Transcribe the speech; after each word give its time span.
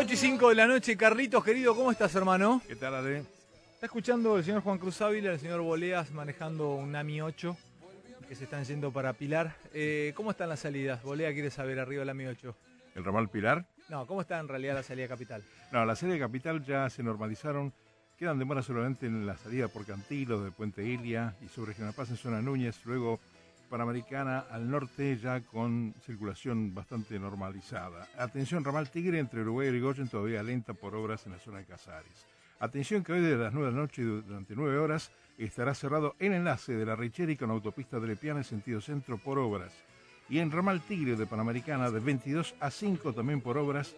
8 0.00 0.14
y 0.14 0.16
5 0.16 0.48
de 0.48 0.54
la 0.54 0.66
noche, 0.66 0.96
Carlitos, 0.96 1.44
querido, 1.44 1.76
¿cómo 1.76 1.90
estás, 1.90 2.14
hermano? 2.14 2.62
¿Qué 2.66 2.74
tal, 2.74 2.94
Ale? 2.94 3.18
Está 3.74 3.84
escuchando 3.84 4.38
el 4.38 4.44
señor 4.44 4.62
Juan 4.62 4.78
Cruz 4.78 4.98
Ávila, 5.02 5.32
el 5.32 5.38
señor 5.38 5.60
Boleas 5.60 6.10
manejando 6.12 6.70
un 6.72 6.96
AMI 6.96 7.20
8 7.20 7.54
que 8.26 8.34
se 8.34 8.44
están 8.44 8.64
yendo 8.64 8.90
para 8.92 9.12
Pilar. 9.12 9.54
Eh, 9.74 10.14
¿Cómo 10.16 10.30
están 10.30 10.48
las 10.48 10.60
salidas? 10.60 11.02
Bolea 11.02 11.34
quiere 11.34 11.50
saber 11.50 11.78
arriba 11.78 12.00
del 12.00 12.08
AMI 12.08 12.28
8. 12.28 12.56
¿El 12.94 13.04
ramal 13.04 13.28
Pilar? 13.28 13.66
No, 13.90 14.06
¿cómo 14.06 14.22
está 14.22 14.38
en 14.38 14.48
realidad 14.48 14.76
la 14.76 14.82
salida 14.82 15.06
capital? 15.06 15.44
No, 15.70 15.84
la 15.84 15.94
salida 15.94 16.18
capital 16.18 16.64
ya 16.64 16.88
se 16.88 17.02
normalizaron. 17.02 17.70
Quedan 18.16 18.38
demoras 18.38 18.64
solamente 18.64 19.04
en 19.04 19.26
la 19.26 19.36
salida 19.36 19.68
por 19.68 19.84
Cantilo, 19.84 20.42
de 20.42 20.50
Puente 20.50 20.82
Ilia 20.82 21.34
y 21.44 21.48
sobre 21.48 21.74
General 21.74 21.92
Paz 21.94 22.08
en 22.08 22.16
zona 22.16 22.40
Núñez. 22.40 22.80
Luego 22.86 23.20
Panamericana 23.70 24.40
al 24.50 24.68
norte 24.68 25.16
ya 25.16 25.40
con 25.40 25.94
circulación 26.04 26.74
bastante 26.74 27.18
normalizada. 27.18 28.08
Atención, 28.18 28.64
ramal 28.64 28.90
Tigre 28.90 29.20
entre 29.20 29.42
Uruguay 29.42 29.68
y 29.68 29.70
Rigoyen 29.70 30.08
todavía 30.08 30.42
lenta 30.42 30.74
por 30.74 30.94
obras 30.96 31.24
en 31.26 31.32
la 31.32 31.38
zona 31.38 31.58
de 31.58 31.66
Casares. 31.66 32.26
Atención 32.58 33.04
que 33.04 33.12
hoy 33.12 33.20
desde 33.20 33.38
las 33.38 33.54
9 33.54 33.68
de 33.68 33.74
la 33.74 33.80
noche 33.80 34.02
durante 34.02 34.56
9 34.56 34.76
horas 34.78 35.12
estará 35.38 35.72
cerrado 35.72 36.16
el 36.18 36.32
enlace 36.32 36.74
de 36.74 36.84
la 36.84 36.96
Richeri 36.96 37.36
con 37.36 37.50
autopista 37.50 38.00
de 38.00 38.08
Lepiana 38.08 38.40
en 38.40 38.44
sentido 38.44 38.80
centro 38.80 39.16
por 39.16 39.38
obras. 39.38 39.72
Y 40.28 40.40
en 40.40 40.50
ramal 40.50 40.80
Tigre 40.82 41.16
de 41.16 41.26
Panamericana 41.26 41.90
de 41.90 42.00
22 42.00 42.56
a 42.60 42.70
5 42.70 43.12
también 43.12 43.40
por 43.40 43.56
obras. 43.56 43.94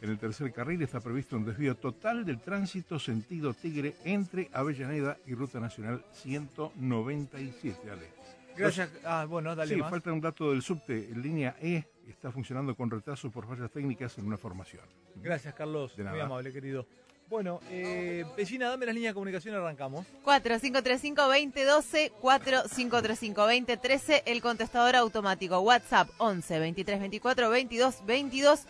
En 0.00 0.10
el 0.10 0.18
tercer 0.18 0.52
carril 0.52 0.82
está 0.82 1.00
previsto 1.00 1.36
un 1.36 1.44
desvío 1.44 1.74
total 1.74 2.24
del 2.24 2.40
tránsito 2.40 2.98
sentido 2.98 3.54
Tigre 3.54 3.96
entre 4.04 4.48
Avellaneda 4.52 5.16
y 5.26 5.34
Ruta 5.34 5.58
Nacional 5.58 6.04
197. 6.12 7.90
Ale. 7.90 8.17
Gracias. 8.58 8.90
Ah, 9.04 9.26
bueno, 9.28 9.54
dale 9.54 9.74
sí, 9.74 9.80
más. 9.80 9.90
falta 9.90 10.12
un 10.12 10.20
dato 10.20 10.50
del 10.50 10.62
subte. 10.62 11.08
Línea 11.14 11.56
E 11.60 11.84
está 12.08 12.32
funcionando 12.32 12.74
con 12.74 12.90
retraso 12.90 13.30
por 13.30 13.46
fallas 13.46 13.70
técnicas 13.70 14.16
en 14.18 14.26
una 14.26 14.36
formación. 14.36 14.82
Gracias, 15.16 15.54
Carlos. 15.54 15.96
De 15.96 16.02
Muy 16.04 16.12
nada. 16.12 16.24
amable, 16.24 16.52
querido. 16.52 16.86
Bueno, 17.28 17.60
eh, 17.70 18.24
vecina, 18.38 18.70
dame 18.70 18.86
las 18.86 18.94
líneas 18.94 19.10
de 19.10 19.14
comunicación 19.14 19.54
y 19.54 19.58
arrancamos. 19.58 20.06
4535-2012, 20.24 22.12
4535-2013, 22.22 24.22
el 24.26 24.40
contestador 24.40 24.96
automático. 24.96 25.60
WhatsApp 25.60 26.08
11 26.18 26.58
23 26.58 27.00
24 27.00 27.50
22 27.50 28.06
22, 28.06 28.60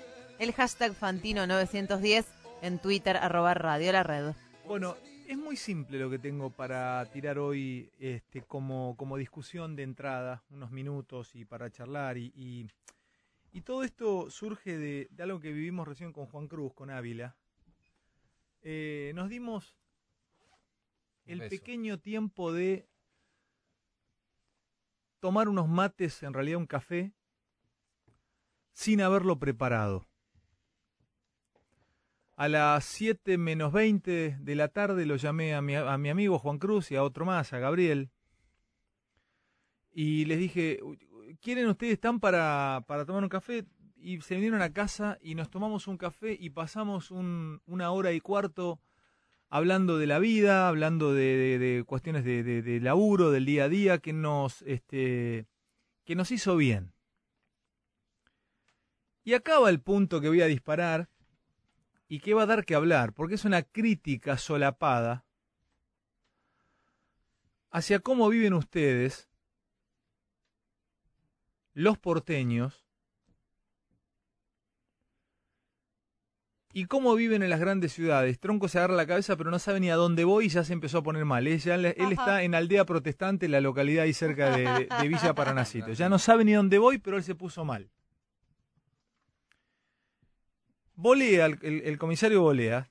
el 0.41 0.53
hashtag 0.53 0.93
Fantino910, 0.99 2.25
en 2.63 2.79
Twitter, 2.81 3.17
arroba 3.17 3.55
Radio 3.55 3.93
La 3.93 4.03
Red. 4.03 4.33
Bueno, 4.67 4.97
es 5.29 5.37
muy 5.37 5.57
simple 5.57 5.99
lo 5.99 6.09
que 6.09 6.19
tengo 6.19 6.49
para 6.49 7.05
tirar 7.13 7.39
hoy 7.39 7.93
este, 7.99 8.41
como, 8.41 8.97
como 8.97 9.19
discusión 9.19 9.77
de 9.77 9.83
entrada, 9.83 10.43
unos 10.49 10.71
minutos 10.71 11.35
y 11.35 11.45
para 11.45 11.71
charlar. 11.71 12.17
Y, 12.17 12.33
y, 12.35 12.67
y 13.53 13.61
todo 13.61 13.85
esto 13.85 14.31
surge 14.31 14.79
de, 14.79 15.07
de 15.11 15.23
algo 15.23 15.39
que 15.39 15.53
vivimos 15.53 15.87
recién 15.87 16.15
con 16.15 16.25
Juan 16.25 16.49
Cruz, 16.49 16.73
con 16.73 16.89
Ávila. 16.89 17.37
Eh, 18.63 19.13
nos 19.15 19.29
dimos 19.29 19.77
el 21.27 21.41
beso. 21.41 21.51
pequeño 21.51 21.99
tiempo 21.99 22.51
de 22.51 22.89
tomar 25.21 25.51
unos 25.51 25.69
mates, 25.69 26.23
en 26.23 26.33
realidad 26.33 26.59
un 26.59 26.67
café, 26.67 27.13
sin 28.73 29.03
haberlo 29.03 29.39
preparado. 29.39 30.07
A 32.41 32.47
las 32.47 32.85
7 32.85 33.37
menos 33.37 33.73
20 33.73 34.37
de 34.39 34.55
la 34.55 34.69
tarde 34.69 35.07
lo 35.07 35.17
llamé 35.17 35.55
a 35.57 35.61
mi, 35.61 35.75
a 35.75 35.99
mi 35.99 36.09
amigo 36.09 36.39
Juan 36.39 36.59
Cruz 36.61 36.93
y 36.93 36.95
a 36.95 37.03
otro 37.03 37.25
más, 37.25 37.53
a 37.53 37.59
Gabriel. 37.59 38.11
Y 39.91 40.25
les 40.27 40.39
dije, 40.39 40.79
¿quieren 41.41 41.67
ustedes 41.67 41.95
están 41.95 42.21
para, 42.21 42.85
para 42.87 43.05
tomar 43.05 43.25
un 43.25 43.29
café? 43.29 43.65
Y 43.97 44.21
se 44.21 44.37
vinieron 44.37 44.63
a 44.63 44.73
casa 44.73 45.19
y 45.21 45.35
nos 45.35 45.51
tomamos 45.51 45.89
un 45.89 45.97
café 45.97 46.37
y 46.39 46.51
pasamos 46.51 47.11
un- 47.11 47.61
una 47.67 47.91
hora 47.91 48.13
y 48.13 48.21
cuarto 48.21 48.81
hablando 49.49 49.99
de 49.99 50.07
la 50.07 50.21
vida, 50.21 50.69
hablando 50.69 51.13
de, 51.15 51.37
de- 51.37 51.59
de 51.59 51.83
cuestiones 51.83 52.23
de, 52.23 52.45
de- 52.45 52.81
laburo, 52.81 53.33
del 53.33 53.47
día 53.47 53.65
a 53.65 53.69
día, 53.69 53.99
que 53.99 54.13
nos, 54.13 54.63
este, 54.63 55.49
que 56.05 56.15
nos 56.15 56.31
hizo 56.31 56.57
bien. 56.57 56.93
Y 59.25 59.35
acaba 59.35 59.71
el 59.71 59.81
punto 59.81 60.21
que 60.21 60.29
voy 60.29 60.41
a 60.43 60.47
disparar 60.47 61.09
y 62.09 62.21
que 62.21 62.35
va 62.35 62.43
a 62.43 62.47
dar 62.47 62.65
que 62.65 62.75
hablar, 62.75 63.13
porque 63.13 63.35
es 63.35 63.45
una 63.45 63.63
crítica 63.63 64.39
solapada 64.39 65.25
hacia 67.71 67.99
cómo 68.01 68.29
viven 68.29 68.55
ustedes, 68.55 69.29
los 71.75 71.99
porteños, 71.99 72.85
y 76.73 76.85
cómo 76.85 77.15
viven 77.15 77.43
en 77.43 77.51
las 77.51 77.61
grandes 77.61 77.93
ciudades. 77.93 78.39
Tronco 78.39 78.69
se 78.69 78.79
agarra 78.79 78.95
la 78.95 79.07
cabeza, 79.07 79.37
pero 79.37 79.51
no 79.51 79.59
sabe 79.59 79.81
ni 79.81 79.91
a 79.91 79.97
dónde 79.97 80.25
voy 80.25 80.47
y 80.47 80.49
ya 80.49 80.65
se 80.65 80.73
empezó 80.75 80.99
a 80.99 81.03
poner 81.03 81.25
mal. 81.25 81.47
Él, 81.47 81.59
ya- 81.59 81.75
él 81.77 82.13
está 82.13 82.43
en 82.43 82.55
Aldea 82.55 82.85
Protestante, 82.85 83.49
la 83.49 83.61
localidad 83.61 84.05
ahí 84.05 84.13
cerca 84.13 84.55
de, 84.57 84.63
de- 84.65 84.89
de 85.01 85.09
Villa 85.09 85.35
Paranacito. 85.35 85.93
Ya 85.93 86.09
no 86.09 86.19
sabe 86.19 86.45
ni 86.45 86.53
dónde 86.53 86.79
voy, 86.79 86.99
pero 86.99 87.17
él 87.17 87.25
se 87.25 87.35
puso 87.35 87.65
mal. 87.65 87.91
Bolea, 91.01 91.47
el, 91.47 91.97
comisario 91.97 92.43
Bolea, 92.43 92.91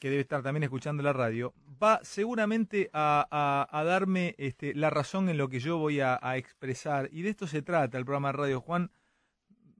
que 0.00 0.10
debe 0.10 0.20
estar 0.22 0.42
también 0.42 0.64
escuchando 0.64 1.00
la 1.04 1.12
radio, 1.12 1.54
va 1.80 2.00
seguramente 2.02 2.90
a, 2.92 3.24
a- 3.30 3.68
a 3.78 3.84
darme 3.84 4.34
este, 4.36 4.74
la 4.74 4.90
razón 4.90 5.28
en 5.28 5.38
lo 5.38 5.48
que 5.48 5.60
yo 5.60 5.78
voy 5.78 6.00
a, 6.00 6.18
a 6.20 6.36
expresar. 6.38 7.08
Y 7.12 7.22
de 7.22 7.30
esto 7.30 7.46
se 7.46 7.62
trata 7.62 7.98
el 7.98 8.04
programa 8.04 8.28
de 8.32 8.38
radio. 8.38 8.60
Juan 8.60 8.90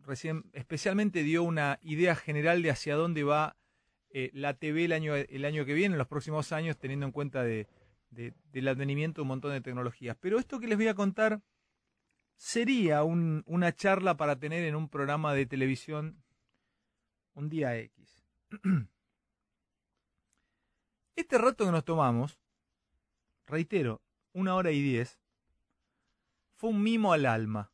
recién 0.05 0.45
especialmente 0.53 1.25
dio 1.25 1.43
una 1.43 1.81
idea 1.83 2.15
general 2.15 2.63
de 2.63 2.71
hacia 2.71 2.95
dónde 2.95 3.25
va 3.25 3.57
eh, 4.11 4.31
la 4.33 4.55
TV 4.55 4.85
el 4.85 4.93
año, 4.93 5.17
el 5.17 5.45
año 5.45 5.65
que 5.65 5.75
viene, 5.75 5.95
en 5.95 5.99
los 5.99 6.07
próximos 6.07 6.53
años, 6.53 6.79
teniendo 6.79 7.05
en 7.07 7.13
cuenta 7.13 7.43
de, 7.43 7.67
de- 8.11 8.33
del 8.53 8.69
advenimiento 8.69 9.21
de 9.21 9.23
un 9.23 9.29
montón 9.29 9.51
de 9.51 9.61
tecnologías. 9.61 10.17
Pero 10.21 10.39
esto 10.39 10.61
que 10.61 10.69
les 10.69 10.79
voy 10.79 10.87
a 10.87 10.95
contar 10.95 11.41
sería 12.37 13.03
un- 13.03 13.43
una 13.47 13.75
charla 13.75 14.17
para 14.17 14.39
tener 14.39 14.63
en 14.65 14.77
un 14.77 14.89
programa 14.89 15.35
de 15.35 15.47
televisión 15.47 16.23
un 17.35 17.49
día 17.49 17.77
X. 17.77 18.25
Este 21.17 21.37
rato 21.37 21.67
que 21.67 21.73
nos 21.73 21.85
tomamos, 21.85 22.39
reitero, 23.47 24.01
una 24.33 24.55
hora 24.55 24.71
y 24.71 24.81
diez, 24.81 25.19
fue 26.55 26.71
un 26.71 26.83
mimo 26.83 27.13
al 27.13 27.27
alma. 27.27 27.71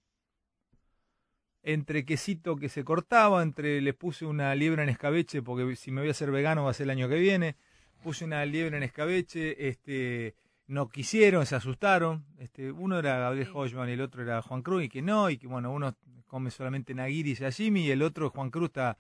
Entre 1.62 2.04
quesito 2.04 2.56
que 2.56 2.68
se 2.68 2.82
cortaba, 2.84 3.42
entre 3.42 3.80
les 3.80 3.94
puse 3.94 4.26
una 4.26 4.54
liebre 4.56 4.82
en 4.82 4.88
escabeche, 4.88 5.42
porque 5.42 5.76
si 5.76 5.92
me 5.92 6.00
voy 6.00 6.08
a 6.08 6.10
hacer 6.10 6.32
vegano 6.32 6.64
va 6.64 6.70
a 6.70 6.74
ser 6.74 6.84
el 6.84 6.90
año 6.90 7.08
que 7.08 7.18
viene, 7.20 7.56
puse 8.02 8.24
una 8.24 8.44
liebre 8.44 8.76
en 8.76 8.82
escabeche, 8.82 9.68
este, 9.68 10.34
no 10.66 10.88
quisieron, 10.88 11.46
se 11.46 11.54
asustaron. 11.56 12.24
Este, 12.38 12.72
uno 12.72 12.98
era 12.98 13.18
Gabriel 13.18 13.46
Sí. 13.46 13.52
Hochman 13.54 13.88
y 13.88 13.92
el 13.92 14.00
otro 14.00 14.22
era 14.22 14.42
Juan 14.42 14.62
Cruz, 14.62 14.84
y 14.84 14.88
que 14.88 15.02
no, 15.02 15.30
y 15.30 15.38
que 15.38 15.46
bueno, 15.46 15.70
uno 15.72 15.96
come 16.26 16.50
solamente 16.50 16.94
nagiri 16.94 17.32
y 17.32 17.36
sashimi, 17.36 17.82
y 17.86 17.91
el 17.91 18.02
otro, 18.02 18.30
Juan 18.30 18.50
Cruz, 18.50 18.70
está, 18.70 18.98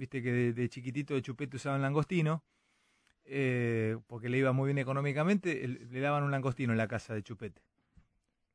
viste 0.00 0.22
que 0.22 0.52
de, 0.52 0.68
chiquitito 0.68 1.14
de 1.14 1.22
chupete 1.22 1.56
usaban 1.56 1.82
langostino, 1.82 2.42
eh, 3.24 3.98
porque 4.06 4.30
le 4.30 4.38
iba 4.38 4.52
muy 4.52 4.68
bien 4.68 4.78
económicamente, 4.78 5.68
le 5.68 6.00
daban 6.00 6.24
un 6.24 6.30
langostino 6.30 6.72
en 6.72 6.78
la 6.78 6.88
casa 6.88 7.14
de 7.14 7.22
chupete. 7.22 7.62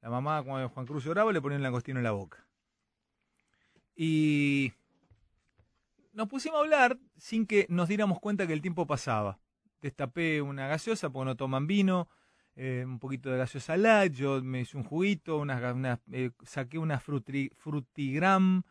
La 0.02 0.10
mamá, 0.10 0.44
cuando 0.44 0.68
Juan 0.70 0.86
Cruz 0.88 1.06
lloraba, 1.06 1.32
le 1.32 1.42
ponía 1.42 1.58
un 1.58 1.64
langostino 1.64 2.00
en 2.00 2.04
la 2.04 2.12
boca. 2.12 2.48
Y 3.96 4.74
nos 6.14 6.28
pusimos 6.28 6.58
a 6.58 6.62
hablar 6.62 7.00
sin 7.16 7.46
que 7.46 7.68
nos 7.70 7.88
diéramos 7.88 8.20
cuenta 8.20 8.48
que 8.48 8.54
el 8.54 8.62
tiempo 8.62 8.88
pasaba. 8.88 9.40
Destapé 9.82 10.42
una 10.42 10.68
gaseosa 10.68 11.12
porque 11.12 11.26
no 11.26 11.36
toman 11.38 11.68
vino, 11.68 12.10
eh, 12.56 12.84
un 12.86 13.00
poquito 13.00 13.30
de 13.30 13.38
gaseosa 13.38 13.78
light, 13.78 14.14
yo 14.14 14.42
me 14.42 14.62
hice 14.62 14.78
un 14.78 14.84
juguito, 14.84 15.38
unas, 15.38 15.76
unas, 15.76 16.00
eh, 16.12 16.32
saqué 16.44 16.80
una 16.80 17.00
frutigram, 17.00 18.64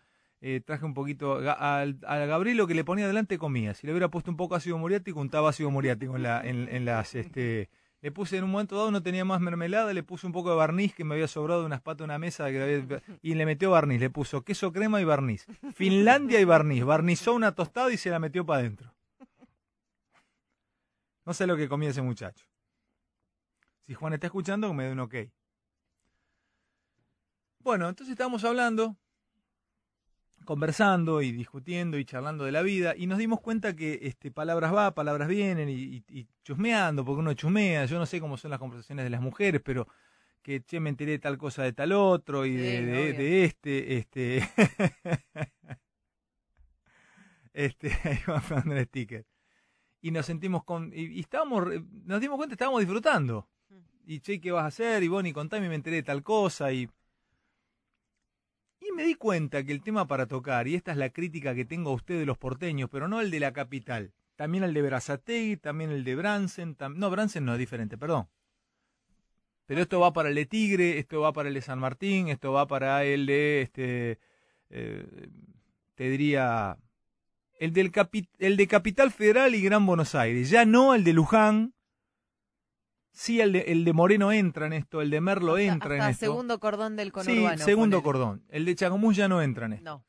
eh, 0.46 0.61
traje 0.61 0.85
un 0.85 0.93
poquito, 0.93 1.38
al, 1.38 1.99
a 2.06 2.17
Gabriel 2.19 2.58
lo 2.58 2.67
que 2.67 2.75
le 2.75 2.85
ponía 2.85 3.06
adelante 3.06 3.38
comía. 3.38 3.73
Si 3.73 3.87
le 3.87 3.94
hubiera 3.94 4.11
puesto 4.11 4.31
un 4.31 4.37
poco 4.37 4.55
ácido 4.55 4.76
muriático, 4.76 5.19
untaba 5.19 5.49
ácido 5.49 5.70
muriático 5.70 6.17
en, 6.17 6.23
la, 6.23 6.43
en, 6.44 6.85
las, 6.85 7.14
este, 7.14 7.70
Le 8.02 8.12
puse 8.12 8.37
en 8.37 8.44
un 8.44 8.50
momento 8.50 8.76
dado, 8.76 8.91
no 8.91 9.02
tenía 9.02 9.25
más 9.25 9.41
mermelada, 9.41 9.94
le 9.94 10.02
puse 10.02 10.26
un 10.26 10.35
poco 10.35 10.50
de 10.50 10.56
barniz 10.56 10.94
que 10.94 11.02
me 11.02 11.14
había 11.14 11.29
sobrado 11.29 11.61
de 11.61 11.67
unas 11.67 11.81
patas 11.81 12.00
de 12.00 12.05
una 12.05 12.19
mesa 12.19 12.50
y 12.50 13.35
le 13.35 13.46
metió 13.46 13.70
barniz. 13.70 13.99
Le 14.00 14.11
puso 14.11 14.44
queso 14.44 14.70
crema 14.70 15.00
y 15.00 15.05
barniz. 15.05 15.46
Finlandia 15.73 16.38
y 16.41 16.44
barniz. 16.44 16.85
Barnizó 16.85 17.32
una 17.32 17.55
tostada 17.55 17.91
y 17.91 17.96
se 17.96 18.11
la 18.11 18.19
metió 18.19 18.44
para 18.44 18.61
adentro. 18.61 18.94
No 21.25 21.32
sé 21.32 21.46
lo 21.46 21.56
que 21.56 21.70
comía 21.70 21.88
ese 21.88 22.02
muchacho. 22.02 22.44
Si 23.87 23.94
Juan 23.94 24.12
está 24.12 24.26
escuchando, 24.26 24.75
me 24.75 24.85
dé 24.85 24.93
un 24.93 25.00
ok. 25.00 25.14
Bueno, 27.61 27.88
entonces 27.88 28.12
estábamos 28.12 28.44
hablando 28.44 28.99
conversando 30.44 31.23
y 31.23 31.32
discutiendo 31.32 31.99
y 31.99 32.05
charlando 32.05 32.44
de 32.44 32.52
la 32.52 32.62
vida 32.62 32.94
y 32.96 33.06
nos 33.06 33.19
dimos 33.19 33.41
cuenta 33.41 33.75
que 33.75 34.00
este, 34.02 34.31
palabras 34.31 34.75
va, 34.75 34.94
palabras 34.94 35.29
vienen 35.29 35.69
y, 35.69 36.02
chusmeando, 36.43 37.05
porque 37.05 37.20
uno 37.20 37.35
chusmea, 37.35 37.87
yo 37.87 37.99
no 37.99 38.06
sé 38.06 38.20
cómo 38.20 38.37
son 38.37 38.50
las 38.50 38.61
conversaciones 38.61 39.05
de 39.05 39.11
las 39.11 39.20
mujeres, 39.20 39.61
pero 39.64 39.88
que 40.43 40.62
che, 40.62 40.79
me 40.81 40.91
enteré 40.91 41.12
de 41.12 41.19
tal 41.19 41.38
cosa 41.38 41.62
de 41.62 41.73
tal 41.73 41.93
otro 41.93 42.44
y 42.44 42.55
de, 42.55 43.44
este, 43.44 43.96
este, 43.96 44.49
este, 47.52 47.93
ahí 48.05 48.19
va 48.29 48.43
a 48.49 48.75
el 48.79 48.85
sticker. 48.87 49.26
Y 50.00 50.11
nos 50.11 50.26
sentimos 50.26 50.64
con, 50.64 50.93
y, 50.94 51.20
estábamos, 51.20 51.64
nos 52.05 52.20
dimos 52.20 52.37
cuenta, 52.37 52.55
estábamos 52.55 52.81
disfrutando. 52.81 53.49
Mm. 53.70 53.76
Y 54.06 54.20
che, 54.20 54.41
¿qué 54.41 54.52
vas 54.52 54.64
a 54.64 54.67
hacer? 54.67 55.02
Y 55.02 55.08
Bonnie, 55.08 55.32
contame, 55.32 55.69
me 55.69 55.76
enteré 55.76 55.96
de 55.96 56.02
tal 56.02 56.23
cosa 56.23 56.73
y 56.73 56.87
y 56.87 56.88
me 58.94 59.05
di 59.05 59.14
cuenta 59.14 59.64
que 59.64 59.73
el 59.73 59.82
tema 59.82 60.06
para 60.06 60.26
tocar, 60.26 60.69
y 60.69 60.75
esta 60.75 60.93
es 60.93 60.96
la 60.96 61.11
crítica 61.11 61.55
que 61.55 61.64
tengo 61.64 61.91
a 61.91 61.94
usted 61.94 62.19
de 62.19 62.26
los 62.26 62.38
porteños, 62.38 62.88
pero 62.91 63.08
no 63.08 63.20
el 63.20 63.31
de 63.31 63.41
la 63.41 63.52
capital, 63.52 64.12
también 64.37 64.64
el 64.64 64.75
de 64.75 64.82
Berazategui, 64.82 65.56
también 65.56 65.91
el 65.91 66.05
de 66.05 66.14
Bransen, 66.14 66.76
no, 66.94 67.11
Bransen 67.11 67.44
no 67.44 67.52
es 67.52 67.58
diferente, 67.58 67.99
perdón. 67.99 68.29
Pero 69.67 69.81
esto 69.81 70.00
va 70.00 70.12
para 70.12 70.29
el 70.29 70.35
de 70.35 70.46
Tigre, 70.46 70.99
esto 70.99 71.20
va 71.20 71.32
para 71.32 71.49
el 71.49 71.55
de 71.55 71.62
San 71.62 71.79
Martín, 71.79 72.29
esto 72.29 72.52
va 72.52 72.67
para 72.67 73.05
el 73.05 73.26
de, 73.26 73.62
este, 73.62 74.19
eh, 74.70 75.06
te 75.94 76.11
diría, 76.11 76.76
el, 77.58 77.73
del 77.73 77.91
el 78.38 78.56
de 78.56 78.67
Capital 78.67 79.11
Federal 79.11 79.55
y 79.55 79.62
Gran 79.62 79.87
Buenos 79.87 80.14
Aires, 80.14 80.50
ya 80.50 80.64
no 80.64 80.94
el 80.94 81.05
de 81.05 81.12
Luján, 81.14 81.75
Sí, 83.15 83.41
el 83.41 83.53
de, 83.53 83.61
el 83.61 83.85
de 83.85 83.93
Moreno 83.93 84.33
entra 84.33 84.67
en 84.67 84.73
esto, 84.73 85.01
el 85.01 85.09
de 85.09 85.21
Merlo 85.21 85.57
entra 85.57 85.95
en 85.95 86.03
esto. 86.11 86.27
segundo 86.27 86.59
cordón 86.59 86.97
del 86.97 87.13
conurbano. 87.13 87.59
Sí, 87.59 87.65
segundo 87.65 88.03
cordón. 88.03 88.45
El 88.49 88.65
de 88.65 88.75
Chacomús 88.75 89.15
ya 89.15 89.29
no 89.29 89.41
entra 89.41 89.67
en 89.67 89.75
esto. 89.75 89.85
No. 89.85 90.05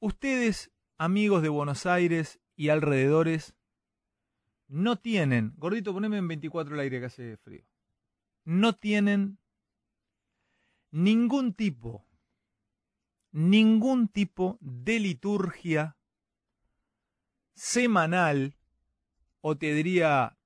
Ustedes, 0.00 0.70
amigos 0.98 1.40
de 1.40 1.48
Buenos 1.48 1.86
Aires 1.86 2.40
y 2.56 2.68
alrededores, 2.68 3.54
no 4.68 4.96
tienen, 4.96 5.54
gordito, 5.56 5.94
poneme 5.94 6.18
en 6.18 6.28
24 6.28 6.74
el 6.74 6.80
aire 6.80 7.00
que 7.00 7.06
hace 7.06 7.38
frío, 7.38 7.64
no 8.44 8.74
tienen 8.74 9.38
ningún 10.90 11.54
tipo, 11.54 12.06
ningún 13.32 14.08
tipo 14.08 14.58
de 14.60 15.00
liturgia 15.00 15.96
semanal 17.54 18.58
o 19.46 19.58
te 19.58 19.74
diría 19.74 20.38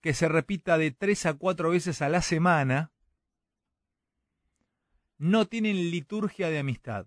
que 0.00 0.14
se 0.14 0.28
repita 0.28 0.78
de 0.78 0.92
tres 0.92 1.26
a 1.26 1.34
cuatro 1.34 1.68
veces 1.68 2.00
a 2.00 2.08
la 2.08 2.22
semana, 2.22 2.90
no 5.18 5.46
tienen 5.46 5.90
liturgia 5.90 6.48
de 6.48 6.58
amistad. 6.58 7.06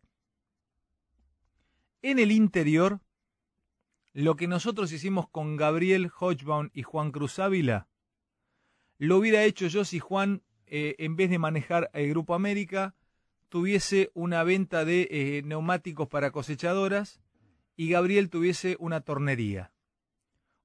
En 2.04 2.20
el 2.20 2.32
interior, 2.32 3.00
lo 4.14 4.36
que 4.36 4.48
nosotros 4.48 4.92
hicimos 4.92 5.28
con 5.28 5.58
Gabriel 5.58 6.12
Hodgbaum 6.16 6.70
y 6.72 6.84
Juan 6.84 7.12
Cruz 7.12 7.40
Ávila, 7.40 7.88
lo 9.00 9.18
hubiera 9.18 9.44
hecho 9.44 9.66
yo 9.66 9.86
si 9.86 9.98
Juan, 9.98 10.44
eh, 10.68 10.98
en 11.00 11.16
vez 11.16 11.32
de 11.32 11.40
manejar 11.40 11.90
el 11.94 12.12
Grupo 12.12 12.36
América, 12.36 12.94
tuviese 13.50 14.12
una 14.14 14.44
venta 14.44 14.86
de 14.86 15.08
eh, 15.10 15.42
neumáticos 15.44 16.08
para 16.08 16.30
cosechadoras 16.30 17.20
y 17.76 17.90
Gabriel 17.90 18.30
tuviese 18.30 18.78
una 18.80 19.02
tornería 19.02 19.72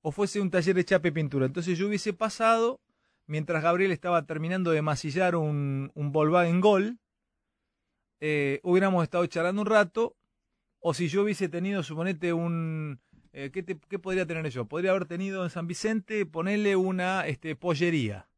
o 0.06 0.12
fuese 0.12 0.40
un 0.40 0.52
taller 0.52 0.76
de 0.76 0.84
chape 0.84 1.10
pintura. 1.10 1.46
Entonces 1.46 1.76
yo 1.76 1.88
hubiese 1.88 2.12
pasado, 2.12 2.80
mientras 3.26 3.60
Gabriel 3.60 3.90
estaba 3.90 4.24
terminando 4.24 4.70
de 4.70 4.80
masillar 4.80 5.34
un, 5.34 5.90
un 5.96 6.12
Volkswagen 6.12 6.60
Gol, 6.60 7.00
eh, 8.20 8.60
hubiéramos 8.62 9.02
estado 9.02 9.26
charlando 9.26 9.62
un 9.62 9.66
rato, 9.66 10.14
o 10.78 10.94
si 10.94 11.08
yo 11.08 11.24
hubiese 11.24 11.48
tenido, 11.48 11.82
suponete, 11.82 12.32
un... 12.32 13.00
Eh, 13.32 13.50
¿qué, 13.52 13.64
¿qué, 13.64 13.98
podría 13.98 14.24
tener 14.24 14.48
yo? 14.48 14.66
Podría 14.66 14.92
haber 14.92 15.06
tenido 15.06 15.42
en 15.42 15.50
San 15.50 15.66
Vicente, 15.66 16.24
ponerle 16.24 16.76
una 16.76 17.26
este, 17.26 17.56
pollería. 17.56 18.28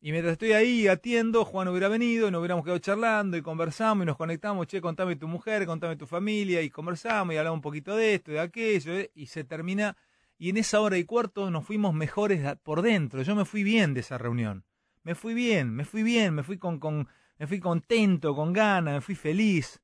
Y 0.00 0.10
mientras 0.10 0.32
estoy 0.32 0.50
ahí 0.50 0.88
atiendo, 0.88 1.44
Juan 1.44 1.68
hubiera 1.68 1.86
venido 1.86 2.26
y 2.26 2.32
nos 2.32 2.40
hubiéramos 2.40 2.64
quedado 2.64 2.80
charlando 2.80 3.36
y 3.36 3.42
conversamos 3.42 4.02
y 4.02 4.06
nos 4.06 4.16
conectamos, 4.16 4.66
che, 4.66 4.80
contame 4.80 5.14
tu 5.14 5.28
mujer, 5.28 5.64
contame 5.64 5.94
tu 5.94 6.08
familia 6.08 6.60
y 6.60 6.70
conversamos 6.70 7.32
y 7.34 7.38
hablamos 7.38 7.58
un 7.58 7.62
poquito 7.62 7.94
de 7.94 8.14
esto, 8.14 8.32
de 8.32 8.40
aquello, 8.40 8.94
eh, 8.94 9.12
y 9.14 9.26
se 9.26 9.44
termina 9.44 9.96
y 10.38 10.50
en 10.50 10.56
esa 10.58 10.80
hora 10.80 10.98
y 10.98 11.04
cuarto 11.04 11.50
nos 11.50 11.64
fuimos 11.64 11.94
mejores 11.94 12.56
por 12.62 12.82
dentro. 12.82 13.22
Yo 13.22 13.34
me 13.34 13.44
fui 13.44 13.62
bien 13.62 13.94
de 13.94 14.00
esa 14.00 14.18
reunión. 14.18 14.64
Me 15.02 15.14
fui 15.14 15.34
bien, 15.34 15.74
me 15.74 15.84
fui 15.84 16.02
bien, 16.02 16.34
me 16.34 16.42
fui 16.42 16.58
con, 16.58 16.78
con 16.78 17.08
me 17.38 17.46
fui 17.46 17.60
contento, 17.60 18.34
con 18.34 18.52
ganas, 18.52 18.94
me 18.94 19.00
fui 19.00 19.14
feliz. 19.14 19.80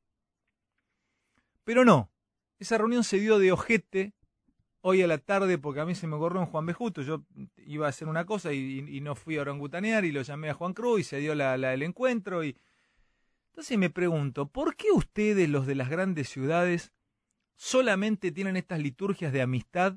Pero 1.65 1.85
no, 1.85 2.11
esa 2.59 2.79
reunión 2.79 3.05
se 3.05 3.19
dio 3.19 3.39
de 3.39 3.53
ojete 3.53 4.15
hoy 4.81 5.03
a 5.03 5.07
la 5.07 5.19
tarde 5.19 5.59
porque 5.59 5.81
a 5.81 5.87
mí 5.87 5.95
se 5.95 6.07
me 6.07 6.19
corrió 6.19 6.41
en 6.41 6.47
Juan 6.47 6.67
Bejuto. 6.67 7.03
Yo 7.03 7.25
iba 7.57 7.87
a 7.87 7.91
hacer 7.91 8.09
una 8.09 8.27
cosa 8.27 8.53
y, 8.53 9.01
no 9.01 9.15
fui 9.15 9.37
a 9.37 9.43
orangutanear 9.43 10.05
y 10.05 10.13
lo 10.13 10.23
llamé 10.23 10.51
a 10.51 10.55
Juan 10.55 10.75
Cruz 10.75 11.01
y 11.01 11.05
se 11.05 11.19
dio 11.19 11.35
la, 11.35 11.55
el 11.55 11.83
encuentro. 11.83 12.45
Y... 12.45 12.57
Entonces 13.51 13.79
me 13.79 13.91
pregunto, 13.91 14.49
¿por 14.49 14.77
qué 14.77 14.91
ustedes, 14.93 15.49
los 15.49 15.67
de 15.67 15.77
las 15.77 15.89
grandes 15.89 16.29
ciudades, 16.29 16.93
solamente 17.55 18.33
tienen 18.33 18.57
estas 18.57 18.81
liturgias 18.81 19.33
de 19.33 19.43
amistad 19.43 19.97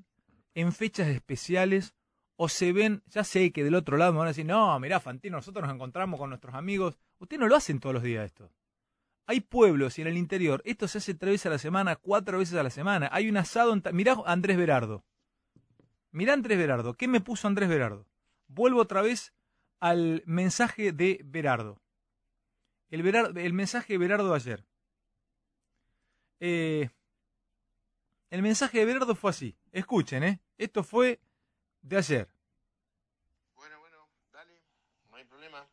en 0.55 0.71
fechas 0.71 1.07
especiales 1.07 1.93
o 2.37 2.49
se 2.49 2.73
ven, 2.73 3.03
ya 3.07 3.23
sé 3.23 3.51
que 3.51 3.63
del 3.63 3.75
otro 3.75 3.97
lado 3.97 4.11
me 4.11 4.19
van 4.19 4.27
a 4.27 4.31
decir, 4.31 4.45
no, 4.45 4.77
mirá, 4.79 4.99
Fantino, 4.99 5.37
nosotros 5.37 5.65
nos 5.65 5.75
encontramos 5.75 6.19
con 6.19 6.29
nuestros 6.29 6.55
amigos. 6.55 6.97
Ustedes 7.19 7.39
no 7.39 7.47
lo 7.47 7.55
hacen 7.55 7.79
todos 7.79 7.93
los 7.93 8.03
días 8.03 8.25
esto. 8.25 8.49
Hay 9.27 9.41
pueblos 9.41 9.97
y 9.97 10.01
en 10.01 10.07
el 10.07 10.17
interior, 10.17 10.61
esto 10.65 10.87
se 10.87 10.97
hace 10.99 11.13
tres 11.13 11.33
veces 11.33 11.45
a 11.47 11.49
la 11.51 11.57
semana, 11.57 11.95
cuatro 11.95 12.39
veces 12.39 12.57
a 12.57 12.63
la 12.63 12.69
semana. 12.69 13.09
Hay 13.11 13.29
un 13.29 13.37
asado, 13.37 13.73
en 13.73 13.83
mirá 13.93 14.17
Andrés 14.25 14.57
Berardo. 14.57 15.03
Mirá 16.11 16.33
Andrés 16.33 16.57
Berardo, 16.57 16.93
¿qué 16.93 17.07
me 17.07 17.21
puso 17.21 17.47
Andrés 17.47 17.67
Berardo? 17.67 18.05
Vuelvo 18.47 18.81
otra 18.81 19.01
vez 19.01 19.33
al 19.79 20.23
mensaje 20.25 20.91
de 20.91 21.21
Berardo. 21.25 21.81
El, 22.89 23.05
el 23.37 23.53
mensaje 23.53 23.93
de 23.93 23.97
Berardo 23.97 24.33
ayer. 24.33 24.63
Eh, 26.39 26.89
el 28.29 28.41
mensaje 28.41 28.79
de 28.79 28.85
Berardo 28.85 29.15
fue 29.15 29.31
así. 29.31 29.57
Escuchen, 29.71 30.23
¿eh? 30.23 30.39
Esto 30.57 30.83
fue 30.83 31.19
de 31.81 31.97
ayer. 31.97 32.29
Bueno, 33.55 33.79
bueno, 33.79 34.09
dale, 34.31 34.61
no 35.09 35.17
hay 35.17 35.25
problema. 35.25 35.67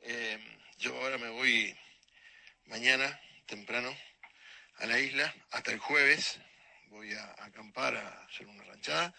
Eh, 0.00 0.38
yo 0.78 0.94
ahora 1.02 1.18
me 1.18 1.30
voy 1.30 1.76
mañana, 2.66 3.20
temprano, 3.46 3.90
a 4.78 4.86
la 4.86 4.98
isla, 4.98 5.32
hasta 5.50 5.72
el 5.72 5.78
jueves. 5.78 6.40
Voy 6.90 7.12
a 7.12 7.44
acampar, 7.44 7.96
a 7.96 8.24
hacer 8.24 8.46
una 8.46 8.64
ranchada 8.64 9.14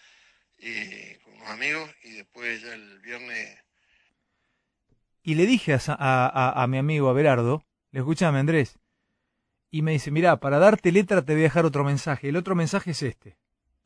y, 0.58 1.14
con 1.16 1.34
unos 1.34 1.48
amigos 1.48 1.90
y 2.02 2.12
después 2.12 2.62
ya 2.62 2.74
el 2.74 3.00
viernes... 3.00 3.58
Y 5.22 5.34
le 5.34 5.46
dije 5.46 5.74
a, 5.74 5.80
a, 5.88 6.62
a, 6.62 6.66
mi 6.66 6.78
amigo 6.78 7.10
Abelardo, 7.10 7.66
le 7.90 8.00
escuchame 8.00 8.38
Andrés, 8.38 8.78
y 9.70 9.82
me 9.82 9.92
dice, 9.92 10.10
mira, 10.10 10.36
para 10.38 10.58
darte 10.58 10.92
letra 10.92 11.22
te 11.22 11.32
voy 11.32 11.42
a 11.42 11.44
dejar 11.44 11.64
otro 11.64 11.84
mensaje. 11.84 12.28
El 12.28 12.36
otro 12.36 12.54
mensaje 12.54 12.92
es 12.92 13.02
este. 13.02 13.36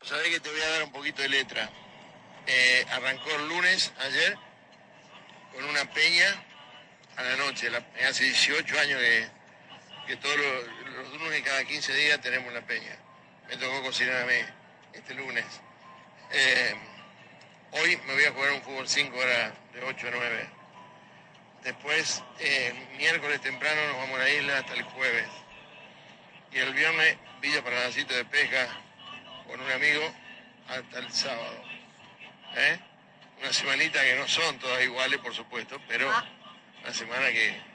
Sabés 0.02 0.28
que 0.28 0.40
te 0.40 0.50
voy 0.50 0.60
a 0.60 0.68
dar 0.70 0.84
un 0.84 0.92
poquito 0.92 1.22
de 1.22 1.28
letra. 1.28 1.70
Eh, 2.46 2.84
arrancó 2.90 3.30
el 3.36 3.48
lunes, 3.48 3.92
ayer, 4.00 4.36
con 5.52 5.64
una 5.64 5.90
peña 5.92 6.44
a 7.16 7.22
la 7.22 7.36
noche. 7.36 7.68
hace 8.08 8.24
18 8.24 8.78
años 8.80 9.00
que, 10.06 10.16
todos 10.16 10.36
los, 10.36 11.20
lunes, 11.20 11.42
cada 11.42 11.64
15 11.64 11.94
días, 11.94 12.20
tenemos 12.20 12.52
la 12.52 12.62
peña. 12.62 12.96
Me 13.48 13.56
tocó 13.56 13.82
cocinar 13.82 14.22
a 14.22 14.26
mí 14.26 14.34
este 14.92 15.14
lunes. 15.14 15.44
Eh, 16.32 16.74
hoy 17.72 17.98
me 18.06 18.14
voy 18.14 18.24
a 18.24 18.32
jugar 18.32 18.52
un 18.52 18.62
fútbol 18.62 18.88
5 18.88 19.16
horas 19.16 19.52
de 19.72 19.84
8 19.84 20.08
a 20.08 20.10
9. 20.10 20.50
Después, 21.64 22.22
eh, 22.40 22.72
miércoles 22.96 23.40
temprano, 23.40 23.86
nos 23.88 23.96
vamos 23.98 24.16
a 24.20 24.24
la 24.24 24.30
isla 24.30 24.58
hasta 24.58 24.74
el 24.74 24.82
jueves. 24.82 25.28
Y 26.54 26.58
el 26.58 26.74
viernes, 26.74 27.16
Villa 27.40 27.62
Paranacito 27.64 28.14
de 28.14 28.24
Pesca 28.24 28.68
con 29.48 29.60
un 29.60 29.70
amigo 29.70 30.02
hasta 30.68 30.98
el 30.98 31.10
sábado. 31.10 31.56
¿Eh? 32.56 32.78
Una 33.40 33.52
semanita 33.52 34.00
que 34.02 34.18
no 34.18 34.28
son 34.28 34.58
todas 34.58 34.82
iguales, 34.84 35.18
por 35.18 35.32
supuesto, 35.32 35.76
pero 35.88 36.08
ah. 36.10 36.24
una 36.82 36.92
semana 36.92 37.28
que... 37.32 37.72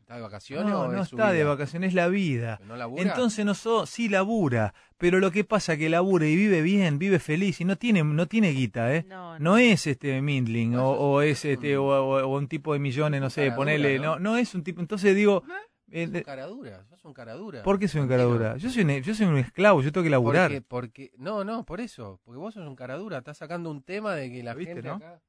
¿Está 0.00 0.16
de 0.16 0.22
vacaciones 0.22 0.66
No, 0.70 0.80
o 0.82 0.88
no 0.88 1.02
es 1.02 1.08
su 1.08 1.16
está 1.16 1.32
de 1.32 1.44
vacaciones, 1.44 1.88
es 1.88 1.94
la 1.94 2.08
vida. 2.08 2.60
¿No 2.64 2.76
labura? 2.76 3.02
Entonces 3.02 3.44
no 3.46 3.54
so, 3.54 3.86
sí 3.86 4.08
labura, 4.10 4.74
pero 4.98 5.18
lo 5.18 5.30
que 5.30 5.44
pasa 5.44 5.78
que 5.78 5.88
labura 5.88 6.26
y 6.26 6.36
vive 6.36 6.60
bien, 6.60 6.98
vive 6.98 7.18
feliz 7.18 7.60
y 7.62 7.64
no 7.64 7.76
tiene 7.76 8.04
no 8.04 8.26
tiene 8.26 8.50
guita, 8.50 8.94
¿eh? 8.94 9.04
No, 9.08 9.38
No 9.38 9.56
es 9.56 9.86
este 9.86 10.20
Mindling 10.20 10.76
o, 10.76 10.90
o 10.90 11.22
es 11.22 11.46
este 11.46 11.78
o, 11.78 11.84
o- 11.86 12.22
o 12.22 12.36
un 12.36 12.48
tipo 12.48 12.74
de 12.74 12.80
millones, 12.80 13.18
no 13.22 13.30
sé, 13.30 13.50
ponele, 13.52 13.98
¿no? 13.98 14.18
no 14.18 14.32
no 14.32 14.36
es 14.36 14.54
un 14.54 14.62
tipo, 14.62 14.82
entonces 14.82 15.14
digo, 15.16 15.42
eh, 15.48 15.52
Sos 15.86 16.10
de- 16.12 16.18
un 16.18 16.24
caradura, 16.24 16.84
sos 16.88 17.04
un 17.04 17.12
caradura. 17.12 17.62
¿por 17.62 17.78
qué 17.78 17.88
soy 17.88 18.00
un 18.00 18.08
Tranquilo. 18.08 18.38
caradura? 18.38 18.56
Yo 18.58 18.70
soy 18.70 18.82
un, 18.82 18.90
yo 19.02 19.14
soy 19.14 19.26
un 19.26 19.38
esclavo, 19.38 19.82
yo 19.82 19.92
tengo 19.92 20.04
que 20.04 20.10
laburar. 20.10 20.48
Porque, 20.50 20.62
porque, 20.62 21.12
no, 21.18 21.44
no, 21.44 21.64
por 21.64 21.80
eso. 21.80 22.20
Porque 22.24 22.38
vos 22.38 22.54
sos 22.54 22.66
un 22.66 22.74
caradura. 22.76 23.18
Estás 23.18 23.38
sacando 23.38 23.70
un 23.70 23.82
tema 23.82 24.14
de 24.14 24.30
que 24.32 24.42
la 24.42 24.52
¿Lo 24.52 24.58
viste, 24.58 24.74
gente 24.74 24.88
no? 24.88 24.94
acá. 24.96 25.20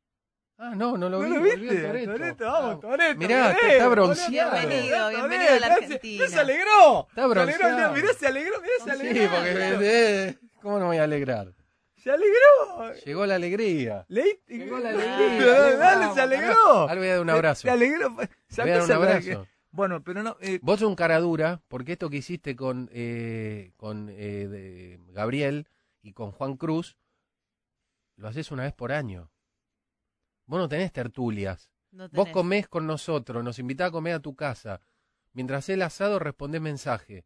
Ah, 0.57 0.73
no, 0.73 0.97
no 0.97 1.09
lo 1.09 1.19
¿No 1.21 1.25
vi. 1.27 1.35
lo 1.35 1.41
viste? 1.41 1.81
Toretto. 1.81 2.11
Toretto, 2.13 2.45
vamos, 2.45 2.75
Ah, 2.75 2.79
Toretto. 2.79 3.17
Mirá, 3.19 3.47
bien, 3.61 3.71
está- 3.71 3.87
bronceado. 3.89 4.51
Bienvenido, 4.57 5.09
bienvenido 5.09 5.51
a 5.53 5.59
la 5.59 5.67
Argentina. 5.67 6.23
mirá, 6.23 6.27
Se 6.29 6.39
alegró. 6.39 7.07
Está 7.09 7.13
Se 7.13 7.21
alegró, 7.21 7.29
bronceado. 7.29 7.93
mirá, 7.93 8.13
se 8.13 8.27
alegró, 8.27 8.61
mirá, 8.61 8.73
se 8.77 8.83
Sí, 8.83 8.89
alegró. 9.09 9.31
porque. 9.35 9.77
eh, 9.81 10.37
¿Cómo 10.61 10.75
no 10.75 10.79
me 10.79 10.85
voy 10.87 10.97
a 10.97 11.03
alegrar? 11.03 11.53
Se 11.97 12.09
alegró. 12.11 12.93
Llegó 13.05 13.25
la 13.25 13.35
alegría. 13.35 14.05
Leí- 14.07 14.39
Llegó 14.47 14.79
la 14.79 14.93
Dale, 14.93 15.03
alegría. 15.11 15.53
Dale, 15.75 15.75
Vamos, 15.99 16.15
se 16.15 16.21
alegró. 16.21 16.55
Ahora 16.67 16.93
le 16.93 16.99
voy 17.01 17.07
a 17.09 17.11
dar 17.11 17.21
un 17.21 17.29
abrazo. 17.31 17.61
Se 17.63 17.69
alegró. 17.71 18.09
Le 18.09 18.15
voy 18.15 18.23
a 18.23 18.27
dar 18.27 18.29
Sacásela 18.47 18.99
un 18.99 19.05
abrazo. 19.05 19.47
Bueno, 19.75 20.03
pero 20.03 20.23
no. 20.23 20.37
eh, 20.39 20.59
Vos 20.61 20.79
sos 20.79 20.87
un 20.87 20.95
caradura, 20.95 21.61
porque 21.67 21.93
esto 21.93 22.09
que 22.09 22.17
hiciste 22.17 22.55
con, 22.55 22.89
eh, 22.93 23.73
con 23.75 24.09
eh, 24.09 24.47
de 24.47 24.99
Gabriel 25.11 25.67
y 26.01 26.13
con 26.13 26.31
Juan 26.31 26.55
Cruz, 26.55 26.97
lo 28.15 28.29
haces 28.29 28.51
una 28.51 28.63
vez 28.63 28.73
por 28.73 28.93
año. 28.93 29.29
Vos 30.45 30.59
no 30.59 30.69
tenés 30.69 30.93
tertulias. 30.93 31.71
No 31.91 32.07
Vos 32.09 32.29
comés 32.29 32.67
con 32.67 32.87
nosotros, 32.87 33.43
nos 33.43 33.59
invitás 33.59 33.89
a 33.89 33.91
comer 33.91 34.13
a 34.13 34.19
tu 34.19 34.35
casa. 34.35 34.81
Mientras 35.33 35.67
el 35.69 35.81
asado 35.81 36.19
respondés 36.19 36.61
mensaje. 36.61 37.25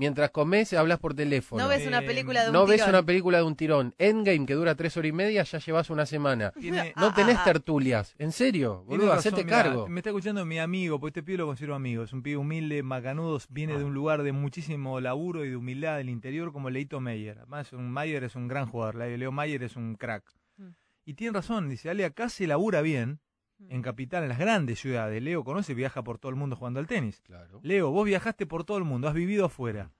Mientras 0.00 0.30
comés 0.30 0.72
hablas 0.72 0.98
por 0.98 1.12
teléfono. 1.14 1.62
No 1.62 1.68
ves 1.68 1.86
una 1.86 2.00
película 2.00 2.40
de 2.42 2.48
un 2.48 2.54
No 2.54 2.66
ves 2.66 2.76
tirón. 2.76 2.88
una 2.88 3.02
película 3.04 3.36
de 3.36 3.44
un 3.44 3.54
tirón. 3.54 3.94
Endgame, 3.98 4.46
que 4.46 4.54
dura 4.54 4.74
tres 4.74 4.96
horas 4.96 5.10
y 5.10 5.12
media, 5.12 5.42
ya 5.42 5.58
llevas 5.58 5.90
una 5.90 6.06
semana. 6.06 6.52
tiene, 6.58 6.94
No 6.96 7.08
Ah, 7.08 7.14
tenés 7.14 7.36
ah, 7.36 7.40
ah. 7.42 7.44
tertulias. 7.44 8.14
En 8.18 8.32
serio, 8.32 8.82
boludo, 8.86 9.08
razón, 9.08 9.18
hacete 9.18 9.44
mirá, 9.44 9.62
cargo. 9.62 9.88
Me 9.88 10.00
está 10.00 10.08
escuchando 10.08 10.46
mi 10.46 10.58
amigo, 10.58 10.98
porque 10.98 11.10
este 11.10 11.22
pibe 11.22 11.36
lo 11.36 11.46
considero 11.46 11.74
amigo. 11.74 12.02
Es 12.02 12.14
un 12.14 12.22
pibe 12.22 12.38
humilde, 12.38 12.82
macanudo, 12.82 13.38
viene 13.50 13.76
de 13.76 13.84
un 13.84 13.92
lugar 13.92 14.22
de 14.22 14.32
muchísimo 14.32 15.00
laburo 15.00 15.44
y 15.44 15.50
de 15.50 15.56
humildad 15.56 15.98
del 15.98 16.08
interior, 16.08 16.50
como 16.50 16.70
Leito 16.70 16.98
Meyer. 17.00 17.36
Además, 17.36 17.70
un 17.74 17.92
Meyer 17.92 18.24
es 18.24 18.34
un 18.36 18.48
gran 18.48 18.66
jugador. 18.66 18.94
Leo 18.94 19.32
Meyer 19.32 19.62
es 19.64 19.76
un 19.76 19.96
crack. 19.96 20.24
Mm. 20.56 20.68
Y 21.04 21.12
tiene 21.14 21.34
razón, 21.34 21.68
dice, 21.68 21.90
Ale, 21.90 22.06
acá 22.06 22.30
se 22.30 22.46
labura 22.46 22.80
bien. 22.80 23.20
En 23.68 23.82
capital, 23.82 24.22
en 24.22 24.28
las 24.30 24.38
grandes 24.38 24.78
ciudades. 24.80 25.22
Leo 25.22 25.44
conoce, 25.44 25.74
viaja 25.74 26.02
por 26.02 26.18
todo 26.18 26.30
el 26.30 26.36
mundo 26.36 26.56
jugando 26.56 26.80
al 26.80 26.86
tenis. 26.86 27.20
Claro. 27.22 27.60
Leo, 27.62 27.90
vos 27.90 28.04
viajaste 28.06 28.46
por 28.46 28.64
todo 28.64 28.78
el 28.78 28.84
mundo, 28.84 29.06
has 29.08 29.14
vivido 29.14 29.44
afuera. 29.44 29.90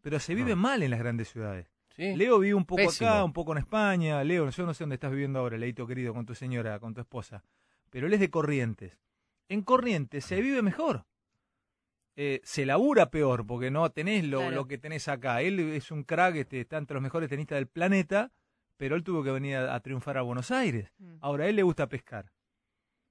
Pero 0.00 0.20
se 0.20 0.34
vive 0.34 0.54
mal 0.54 0.82
en 0.82 0.90
las 0.90 1.00
grandes 1.00 1.28
ciudades. 1.28 1.66
¿Sí? 1.96 2.14
Leo 2.14 2.38
vive 2.38 2.54
un 2.54 2.64
poco 2.64 2.82
Pésimo. 2.82 3.10
acá, 3.10 3.24
un 3.24 3.32
poco 3.32 3.52
en 3.52 3.58
España. 3.58 4.22
Leo, 4.22 4.48
yo 4.48 4.64
no 4.66 4.72
sé 4.72 4.84
dónde 4.84 4.94
estás 4.94 5.10
viviendo 5.10 5.40
ahora, 5.40 5.58
Leito 5.58 5.86
querido, 5.86 6.14
con 6.14 6.24
tu 6.24 6.34
señora, 6.34 6.78
con 6.78 6.94
tu 6.94 7.00
esposa. 7.00 7.42
Pero 7.90 8.06
él 8.06 8.12
es 8.14 8.20
de 8.20 8.30
Corrientes. 8.30 8.96
En 9.48 9.62
Corrientes 9.62 10.24
se 10.24 10.40
vive 10.40 10.62
mejor. 10.62 11.04
Eh, 12.16 12.40
se 12.44 12.66
labura 12.66 13.10
peor, 13.10 13.46
porque 13.46 13.70
no 13.70 13.88
tenés 13.90 14.24
lo, 14.24 14.38
Claro. 14.40 14.54
lo 14.56 14.66
que 14.68 14.78
tenés 14.78 15.08
acá. 15.08 15.40
Él 15.42 15.58
es 15.60 15.90
un 15.90 16.02
crack, 16.02 16.36
este, 16.36 16.60
está 16.60 16.76
entre 16.76 16.94
los 16.94 17.02
mejores 17.02 17.28
tenistas 17.28 17.56
del 17.56 17.68
planeta, 17.68 18.32
pero 18.76 18.96
él 18.96 19.04
tuvo 19.04 19.22
que 19.22 19.30
venir 19.30 19.56
a, 19.56 19.74
a 19.74 19.80
triunfar 19.80 20.18
a 20.18 20.22
Buenos 20.22 20.50
Aires. 20.50 20.92
Mm. 20.98 21.16
Ahora, 21.20 21.44
a 21.44 21.48
él 21.48 21.56
le 21.56 21.62
gusta 21.62 21.88
pescar. 21.88 22.30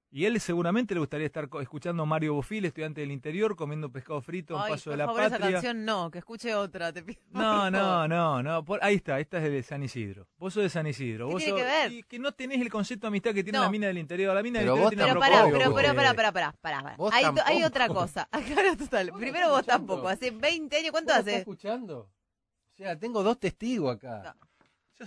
Y 0.10 0.24
él 0.24 0.40
seguramente 0.40 0.94
le 0.94 1.02
gustaría 1.02 1.26
estar 1.26 1.50
co- 1.50 1.60
escuchando 1.60 2.04
a 2.04 2.06
Mario 2.06 2.34
Bofil, 2.36 2.64
estudiante 2.64 3.02
del 3.02 3.12
interior, 3.12 3.58
comiendo 3.58 3.92
pescado 3.92 4.22
frito 4.22 4.56
en 4.56 4.62
Ay, 4.62 4.72
Paso 4.72 4.86
por 4.86 4.92
de 4.94 4.98
la 4.98 5.06
favor, 5.06 5.22
esa 5.22 5.30
Patria. 5.32 5.52
canción 5.52 5.84
no, 5.86 6.10
que 6.10 6.20
escuche 6.20 6.56
otra, 6.56 6.94
te 6.94 7.04
pido. 7.04 7.20
No, 7.32 7.40
por 7.40 7.42
favor. 7.44 7.72
no, 7.74 8.08
no, 8.08 8.42
no. 8.44 8.64
por- 8.64 8.80
ahí 8.82 8.96
está, 8.96 9.20
esta 9.20 9.38
es 9.40 9.52
de 9.52 9.62
San 9.64 9.84
Isidro. 9.84 10.26
Vos 10.38 10.54
sos 10.54 10.64
de 10.64 10.70
San 10.70 10.88
Isidro. 10.88 11.28
¿Qué 11.28 11.34
vos 11.34 11.44
tiene 11.44 11.60
sos- 11.60 11.68
que 11.68 11.74
ver? 11.74 11.92
y 11.92 12.04
que 12.04 12.20
no 12.20 12.32
tenés 12.32 12.62
el 12.62 12.70
concepto 12.70 13.02
de 13.06 13.10
amistad 13.10 13.34
que 13.34 13.44
tiene 13.44 13.58
No. 13.58 13.66
la 13.66 13.70
mina 13.70 13.88
del 13.88 13.98
interior. 13.98 14.34
La 14.34 14.42
mina 14.42 14.60
del 14.60 14.70
Pero 14.70 14.84
interior 14.84 15.16
vos 15.18 15.20
tiene 15.20 15.20
pará, 15.20 15.44
pero, 15.52 15.76
pero, 15.76 15.94
pará, 15.96 16.14
pará, 16.14 16.32
pará, 16.32 16.32
pará, 16.62 16.82
pará. 16.84 16.96
Vos 16.96 17.14
Hay, 17.14 17.26
hay 17.46 17.64
otra 17.64 17.90
cosa. 17.90 18.30
Claro, 18.64 18.78
total. 18.78 19.12
Primero 19.12 19.50
vos 19.50 19.60
escuchando. 19.60 19.88
tampoco. 19.88 20.08
Hace 20.08 20.32
20 20.32 20.78
años, 20.78 20.92
¿cuánto 20.92 21.12
¿Vos 21.14 21.16
me 21.18 21.20
estás 21.20 21.34
hace? 21.34 21.40
escuchando? 21.42 21.98
O 22.00 22.78
sea, 22.78 22.98
tengo 22.98 23.24
dos 23.24 23.38
testigos 23.40 23.94
acá. 23.96 24.22
Soy 24.24 24.47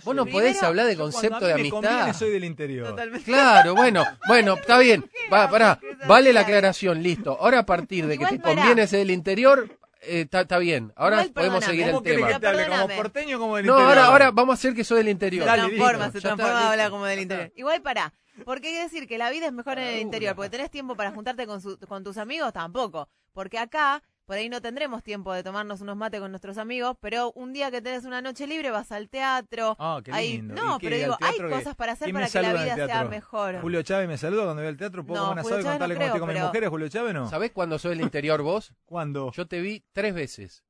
Vos 0.03 0.15
no 0.15 0.25
podés 0.25 0.51
Primero, 0.51 0.67
hablar 0.67 0.85
de 0.87 0.95
concepto 0.97 1.39
de 1.45 1.53
me 1.53 1.59
amistad. 1.59 1.69
conviene, 1.81 2.13
soy 2.13 2.29
del 2.31 2.43
interior. 2.45 2.87
Totalmente. 2.87 3.25
Claro, 3.25 3.75
bueno, 3.75 4.03
bueno, 4.27 4.53
está 4.55 4.77
bien. 4.79 5.03
Va, 5.31 5.49
pará, 5.49 5.77
¿Qué 5.81 5.89
es 5.91 6.07
vale 6.07 6.31
la 6.33 6.41
aclaración, 6.41 7.03
listo. 7.03 7.37
Ahora 7.39 7.59
a 7.59 7.65
partir 7.65 8.05
de 8.07 8.17
que 8.17 8.23
Igual 8.23 8.31
te 8.37 8.41
conviene 8.41 8.87
ser 8.87 8.99
del 8.99 9.11
interior, 9.11 9.67
eh, 10.01 10.21
está 10.21 10.41
está 10.41 10.57
bien. 10.59 10.93
Ahora 10.95 11.17
Igual 11.17 11.33
podemos 11.33 11.65
seguir 11.65 11.83
el 11.85 11.91
¿Cómo 11.91 12.03
querés 12.03 12.17
tema. 12.19 12.27
que 12.33 12.39
te 12.39 12.47
hable? 12.47 12.67
¿Como 12.67 12.87
porteño 12.87 13.39
como 13.39 13.57
del 13.57 13.65
No, 13.65 13.73
interior? 13.73 13.97
ahora, 13.97 14.05
ahora 14.11 14.31
vamos 14.31 14.53
a 14.53 14.55
hacer 14.55 14.73
que 14.73 14.83
soy 14.83 14.97
del 14.99 15.09
interior. 15.09 15.45
Se 15.47 15.53
transforma, 15.53 16.11
se 16.11 16.21
transforma, 16.21 16.71
habla 16.71 16.89
como 16.89 17.05
del 17.05 17.19
interior. 17.19 17.51
Igual 17.55 17.81
pará. 17.81 18.13
Porque 18.45 18.69
hay 18.69 18.73
que 18.75 18.81
decir 18.83 19.07
que 19.07 19.17
la 19.17 19.29
vida 19.29 19.45
es 19.47 19.51
mejor 19.51 19.77
en 19.77 19.87
el 19.89 19.99
interior, 19.99 20.35
porque 20.35 20.49
tenés 20.49 20.71
tiempo 20.71 20.95
para 20.95 21.11
juntarte 21.11 21.45
con, 21.45 21.61
su- 21.61 21.77
con 21.79 22.03
tus 22.03 22.17
amigos, 22.17 22.53
tampoco. 22.53 23.09
Porque 23.33 23.59
acá, 23.59 24.01
por 24.31 24.37
ahí 24.37 24.47
no 24.47 24.61
tendremos 24.61 25.03
tiempo 25.03 25.33
de 25.33 25.43
tomarnos 25.43 25.81
unos 25.81 25.97
mates 25.97 26.21
con 26.21 26.31
nuestros 26.31 26.57
amigos, 26.57 26.95
pero 27.01 27.33
un 27.33 27.51
día 27.51 27.69
que 27.69 27.81
tenés 27.81 28.05
una 28.05 28.21
noche 28.21 28.47
libre 28.47 28.71
vas 28.71 28.89
al 28.93 29.09
teatro. 29.09 29.75
Ah, 29.77 29.99
qué 30.01 30.13
Hay- 30.13 30.37
lindo. 30.37 30.53
no, 30.55 30.77
¿Y 30.77 30.79
qué, 30.79 30.85
pero 30.87 30.95
digo, 30.95 31.17
hay 31.19 31.37
que- 31.37 31.49
cosas 31.49 31.75
para 31.75 31.91
hacer 31.91 32.13
para 32.13 32.29
que 32.29 32.41
la 32.41 32.51
el 32.51 32.57
vida 32.63 32.75
sea 32.75 32.85
teatro? 32.87 33.09
mejor. 33.09 33.59
Julio 33.59 33.81
Chávez 33.83 34.07
me 34.07 34.17
saluda 34.17 34.43
cuando 34.45 34.61
voy 34.61 34.69
al 34.69 34.77
teatro. 34.77 35.05
¿Puedo 35.05 35.21
No, 35.21 35.27
Julio 35.31 35.41
asado 35.41 35.59
y 35.59 35.63
Chávez 35.65 35.79
no 35.79 35.85
estoy 35.85 35.97
creo, 35.97 36.27
mis 36.27 36.41
mujeres? 36.43 36.69
Julio 36.69 36.87
Chávez 36.87 37.13
no. 37.13 37.29
¿Sabés 37.29 37.51
cuándo 37.51 37.77
soy 37.77 37.89
del 37.97 38.01
interior 38.05 38.41
vos? 38.41 38.73
¿Cuándo? 38.85 39.33
Yo 39.33 39.47
te 39.49 39.59
vi 39.59 39.83
tres 39.91 40.13
veces. 40.13 40.63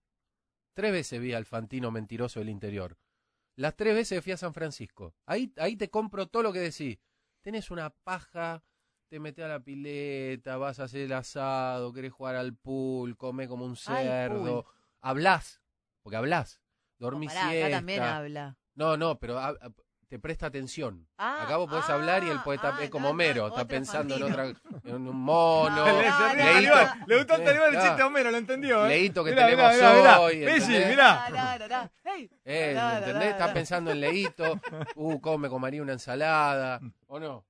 Tres 0.73 0.91
veces 0.91 1.21
vi 1.21 1.33
al 1.33 1.45
Fantino 1.45 1.91
mentiroso 1.91 2.39
del 2.39 2.49
interior. 2.49 2.97
Las 3.55 3.75
tres 3.75 3.93
veces 3.93 4.23
fui 4.23 4.31
a 4.33 4.37
San 4.37 4.55
Francisco. 4.55 5.13
Ahí, 5.27 5.53
ahí 5.57 5.75
te 5.75 5.91
compro 5.91 6.25
todo 6.25 6.41
lo 6.41 6.51
que 6.51 6.61
decís. 6.61 6.97
Tenés 7.43 7.69
una 7.69 7.91
paja, 7.91 8.63
te 9.11 9.19
metés 9.19 9.43
a 9.43 9.49
la 9.49 9.59
pileta, 9.59 10.55
vas 10.55 10.79
a 10.79 10.83
hacer 10.85 11.01
el 11.01 11.11
asado, 11.11 11.91
querés 11.91 12.13
jugar 12.13 12.37
al 12.37 12.55
pool, 12.55 13.17
comés 13.17 13.49
como 13.49 13.65
un 13.65 13.75
cerdo. 13.75 14.65
Hablás, 15.01 15.61
porque 16.01 16.15
hablás. 16.15 16.61
No, 16.97 17.07
Dormís 17.07 17.31
acá 17.35 17.49
siesta. 17.49 17.77
también 17.77 18.03
habla. 18.03 18.55
No, 18.73 18.95
no, 18.95 19.19
pero 19.19 19.37
te 20.07 20.17
presta 20.17 20.45
atención. 20.45 21.09
Ah, 21.17 21.43
Acá 21.43 21.57
vos 21.57 21.69
podés 21.69 21.89
ah, 21.89 21.95
hablar 21.95 22.23
y 22.23 22.29
él 22.29 22.39
puede 22.41 22.55
estar 22.55 22.73
ah, 22.77 22.83
es 22.83 22.89
como 22.89 23.05
no, 23.07 23.09
Homero, 23.11 23.41
no, 23.41 23.47
está 23.49 23.65
pensando 23.67 24.15
en 24.15 24.23
otra, 24.23 24.45
en 24.85 24.95
un 25.07 25.15
mono. 25.17 25.75
No, 25.85 26.01
Le- 26.01 26.07
no, 26.09 26.19
no, 26.19 26.61
no, 26.61 26.85
no. 27.07 27.17
Gustó 27.17 27.35
el 27.35 27.75
Ah. 27.77 27.81
chiste 27.81 28.01
a 28.01 28.07
Homero, 28.07 28.31
lo 28.31 28.37
entendió. 28.37 28.85
¿eh? 28.85 28.89
Leíto 28.89 29.25
que 29.25 29.31
Mirá, 29.31 29.45
tenemos 29.47 29.73
mirá, 29.75 29.93
mirá, 29.93 30.19
hoy, 30.21 30.37
mirá. 30.37 30.53
Messi, 30.53 30.73
¿entendés? 30.75 30.89
mirá. 30.89 31.91
Eh, 32.45 32.77
¿entendés? 32.99 33.39
la. 33.39 33.53
pensando 33.53 33.91
en 33.91 33.99
Leito, 33.99 34.57
uh, 34.95 35.19
cómo 35.19 35.37
me 35.37 35.49
comería 35.49 35.81
una 35.81 35.93
ensalada, 35.93 36.79
¿o 37.07 37.19
no? 37.19 37.45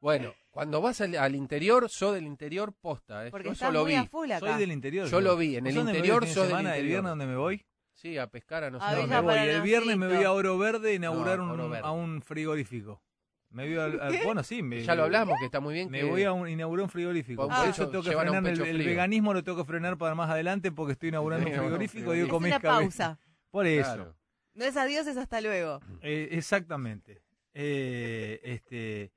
Bueno, 0.00 0.32
cuando 0.56 0.80
vas 0.80 1.00
al, 1.00 1.14
al 1.16 1.34
interior, 1.34 1.88
sos 1.88 2.14
del 2.14 2.26
interior 2.26 2.72
posta, 2.72 3.26
¿eh? 3.26 3.30
Porque 3.30 3.46
yo 3.46 3.52
estás 3.52 3.68
eso 3.68 3.72
lo 3.72 3.82
muy 3.84 3.92
vi. 3.92 3.96
a 3.98 4.04
full 4.06 4.30
acá. 4.32 4.46
Soy 4.52 4.58
del 4.60 4.72
interior. 4.72 5.08
Yo 5.08 5.20
lo 5.20 5.36
vi, 5.36 5.56
en 5.56 5.64
¿Vos 5.64 5.70
el 5.70 5.76
dónde 5.76 5.92
me 5.92 5.98
voy 5.98 6.06
interior 6.08 6.22
fin 6.24 6.28
de 6.28 6.34
sos 6.34 6.42
del 6.44 6.50
semana, 6.50 6.70
¿El 6.70 6.76
interior. 6.76 6.90
viernes 7.02 7.10
donde 7.10 7.26
me 7.26 7.36
voy? 7.36 7.66
Sí, 7.94 8.18
a 8.18 8.26
pescar 8.26 8.64
a 8.64 8.70
no 8.70 8.78
sé 8.80 8.84
A 8.84 8.90
No, 8.92 8.96
dónde. 9.02 9.14
me 9.14 9.20
voy. 9.22 9.38
El 9.38 9.62
viernes 9.62 9.96
me 9.96 10.06
voy 10.14 10.24
a 10.24 10.32
Oro 10.32 10.58
Verde 10.58 10.90
a 10.90 10.94
inaugurar 10.94 11.38
No, 11.38 11.44
un- 11.44 11.50
Oro 11.52 11.68
Verde. 11.70 11.86
a 11.86 11.92
un 11.92 12.20
frigorífico. 12.22 13.02
Me 13.50 13.64
voy 13.66 13.76
al- 13.78 14.00
al- 14.00 14.18
bueno, 14.24 14.42
sí. 14.42 14.62
Me, 14.62 14.82
Ya 14.82 14.94
lo 14.94 15.04
hablamos, 15.04 15.36
que 15.38 15.46
está 15.46 15.60
muy 15.60 15.72
bien. 15.72 15.90
Me 15.90 16.00
que- 16.00 16.04
voy 16.04 16.24
a 16.24 16.32
un, 16.32 16.48
inaugurar 16.48 16.84
un 16.84 16.90
frigorífico. 16.90 17.46
Por 17.48 17.56
Por 17.56 17.68
eso 17.68 17.88
tengo 17.88 18.02
que 18.04 18.10
llevan 18.10 18.28
a 18.28 18.30
un 18.32 18.36
frenar 18.38 18.52
el, 18.52 18.58
pecho 18.58 18.70
el 18.70 18.76
frío. 18.76 18.88
veganismo, 18.90 19.32
lo 19.34 19.44
tengo 19.44 19.58
que 19.58 19.64
frenar 19.64 19.96
para 19.96 20.14
más 20.14 20.28
adelante 20.28 20.72
porque 20.72 20.92
estoy 20.92 21.08
inaugurando 21.10 21.46
un 21.46 21.52
Sí, 21.54 21.58
frigorífico 21.58 21.98
y 22.00 22.02
frigorífico. 22.02 22.10
hoy 22.10 22.20
Es 22.20 22.28
comés 22.28 22.52
una 22.52 22.60
cabeza. 22.60 22.80
pausa. 23.16 23.18
Por 23.50 23.66
eso. 23.66 23.94
Claro. 23.94 24.16
No 24.54 24.64
es 24.64 24.76
adiós, 24.76 25.06
es 25.06 25.16
hasta 25.16 25.40
luego. 25.40 25.80
Eh, 26.02 26.28
exactamente. 26.32 27.22
Eh, 27.54 28.40
este, 28.42 29.12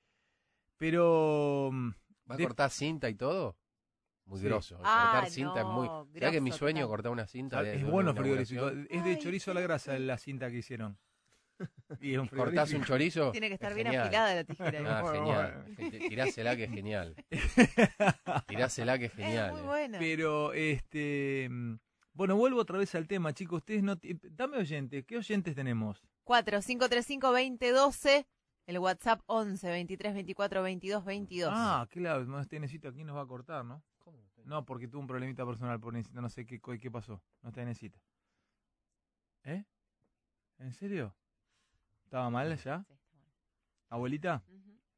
pero 0.80 1.70
mm, 1.72 1.90
¿Va 2.32 2.34
a 2.34 2.38
de- 2.38 2.44
cortar 2.46 2.72
cinta 2.72 3.08
y 3.10 3.14
todo? 3.14 3.56
Muy 4.26 4.40
Sí. 4.40 4.46
grosso. 4.46 4.80
Ah, 4.84 5.10
cortar 5.14 5.30
cinta 5.32 5.60
es 5.60 5.66
muy. 5.66 5.88
no, 5.88 6.08
¿Sabés 6.14 6.32
que 6.32 6.42
mi 6.42 6.52
sueño 6.52 6.82
total. 6.82 6.90
cortar 6.90 7.12
una 7.12 7.28
cinta? 7.28 7.62
de- 7.62 7.76
es 7.76 7.84
de 7.84 7.90
bueno 7.92 8.16
frigorífico. 8.16 8.70
Es 8.70 9.04
de 9.04 9.10
Ay, 9.12 9.18
chorizo 9.20 9.52
a 9.52 9.54
la 9.56 9.62
grasa 9.62 9.98
la 10.00 10.18
cinta 10.18 10.50
que 10.50 10.58
hicieron. 10.58 10.98
Y 12.00 12.14
es 12.14 12.20
un 12.20 12.28
¿Cortás 12.28 12.72
un 12.74 12.84
chorizo? 12.86 13.32
Tiene 13.32 13.48
que 13.50 13.56
estar 13.56 13.72
Es 13.72 13.76
bien 13.76 13.88
genial. 13.88 14.06
afilada 14.06 14.36
la 14.36 14.44
tijera. 14.46 15.00
Ah, 15.00 15.12
genial. 15.12 15.66
Tirásela 16.08 16.56
que 16.56 16.64
es 16.66 16.72
genial. 16.72 17.16
Tirásela 18.48 18.98
que 18.98 19.06
es 19.06 19.14
genial. 19.14 19.48
es 19.48 19.52
muy 19.54 19.62
eh. 19.62 19.66
buena. 19.66 20.00
Pero, 20.00 20.54
este, 20.54 21.48
mm, 21.50 21.76
bueno, 22.14 22.36
vuelvo 22.36 22.62
otra 22.62 22.78
vez 22.78 22.94
al 22.96 23.08
tema, 23.08 23.34
chicos. 23.34 23.58
Ustedes 23.58 23.84
no, 23.84 23.98
dame 24.32 24.58
oyentes. 24.58 25.04
¿Qué 25.06 25.18
oyentes 25.18 25.56
tenemos? 25.56 26.02
4 26.24 26.62
535 26.62 27.28
2012 27.28 28.28
el 28.70 28.78
WhatsApp 28.78 29.22
11 29.26 29.68
23 29.68 30.14
24 30.14 30.62
22 30.62 31.04
22. 31.04 31.52
Ah, 31.52 31.88
claro, 31.90 32.24
no, 32.26 32.40
este 32.40 32.60
necesita 32.60 32.90
aquí 32.90 33.04
nos 33.04 33.16
va 33.16 33.22
a 33.22 33.26
cortar, 33.26 33.66
¿no? 33.66 33.84
No, 34.46 34.64
porque 34.64 34.88
tuvo 34.88 35.02
un 35.02 35.08
problemita 35.08 35.44
personal 35.46 35.80
por 35.80 35.94
necesita, 35.94 36.22
no 36.22 36.30
sé 36.30 36.46
qué, 36.46 36.60
qué 36.60 36.92
pasó. 36.92 37.22
No 37.42 37.50
está 37.50 37.66
necesita. 37.66 38.00
¿Eh? 39.44 39.66
¿En 40.60 40.74
serio? 40.74 41.16
¿Estaba 42.06 42.30
mal 42.30 42.50
ya? 42.58 42.84
Sí, 42.88 42.94
está 42.94 43.18
bueno. 43.18 43.36
¿Abuelita? 43.90 44.44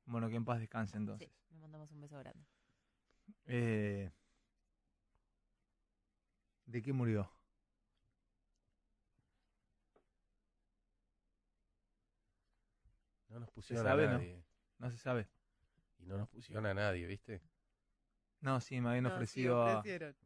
Bueno, 0.06 0.28
que 0.28 0.36
en 0.36 0.46
paz 0.46 0.60
descanse 0.60 0.98
entonces. 0.98 1.30
Sí, 1.30 1.54
le 1.54 1.60
mandamos 1.60 1.92
un 1.92 2.02
beso 2.02 2.18
grande. 2.18 2.46
Eh, 3.46 4.12
¿De 6.66 6.82
qué 6.82 6.92
murió? 6.92 7.32
No 13.32 13.40
nos 13.40 13.50
pusieron 13.50 13.86
sabe, 13.86 14.08
a 14.08 14.12
nadie. 14.12 14.44
No 14.78 14.92
se 14.92 14.98
sabe. 14.98 15.28
Y 16.00 16.06
no 16.06 16.18
nos 16.18 16.28
pusieron 16.28 16.66
a 16.66 16.74
nadie, 16.74 17.08
¿viste? 17.08 17.42
No, 18.42 18.60
sí, 18.60 18.82
me 18.82 18.90
habían 18.90 19.04
No, 19.04 19.10
sí, 19.10 19.16
ofrecido 19.16 19.64
a. 19.64 19.84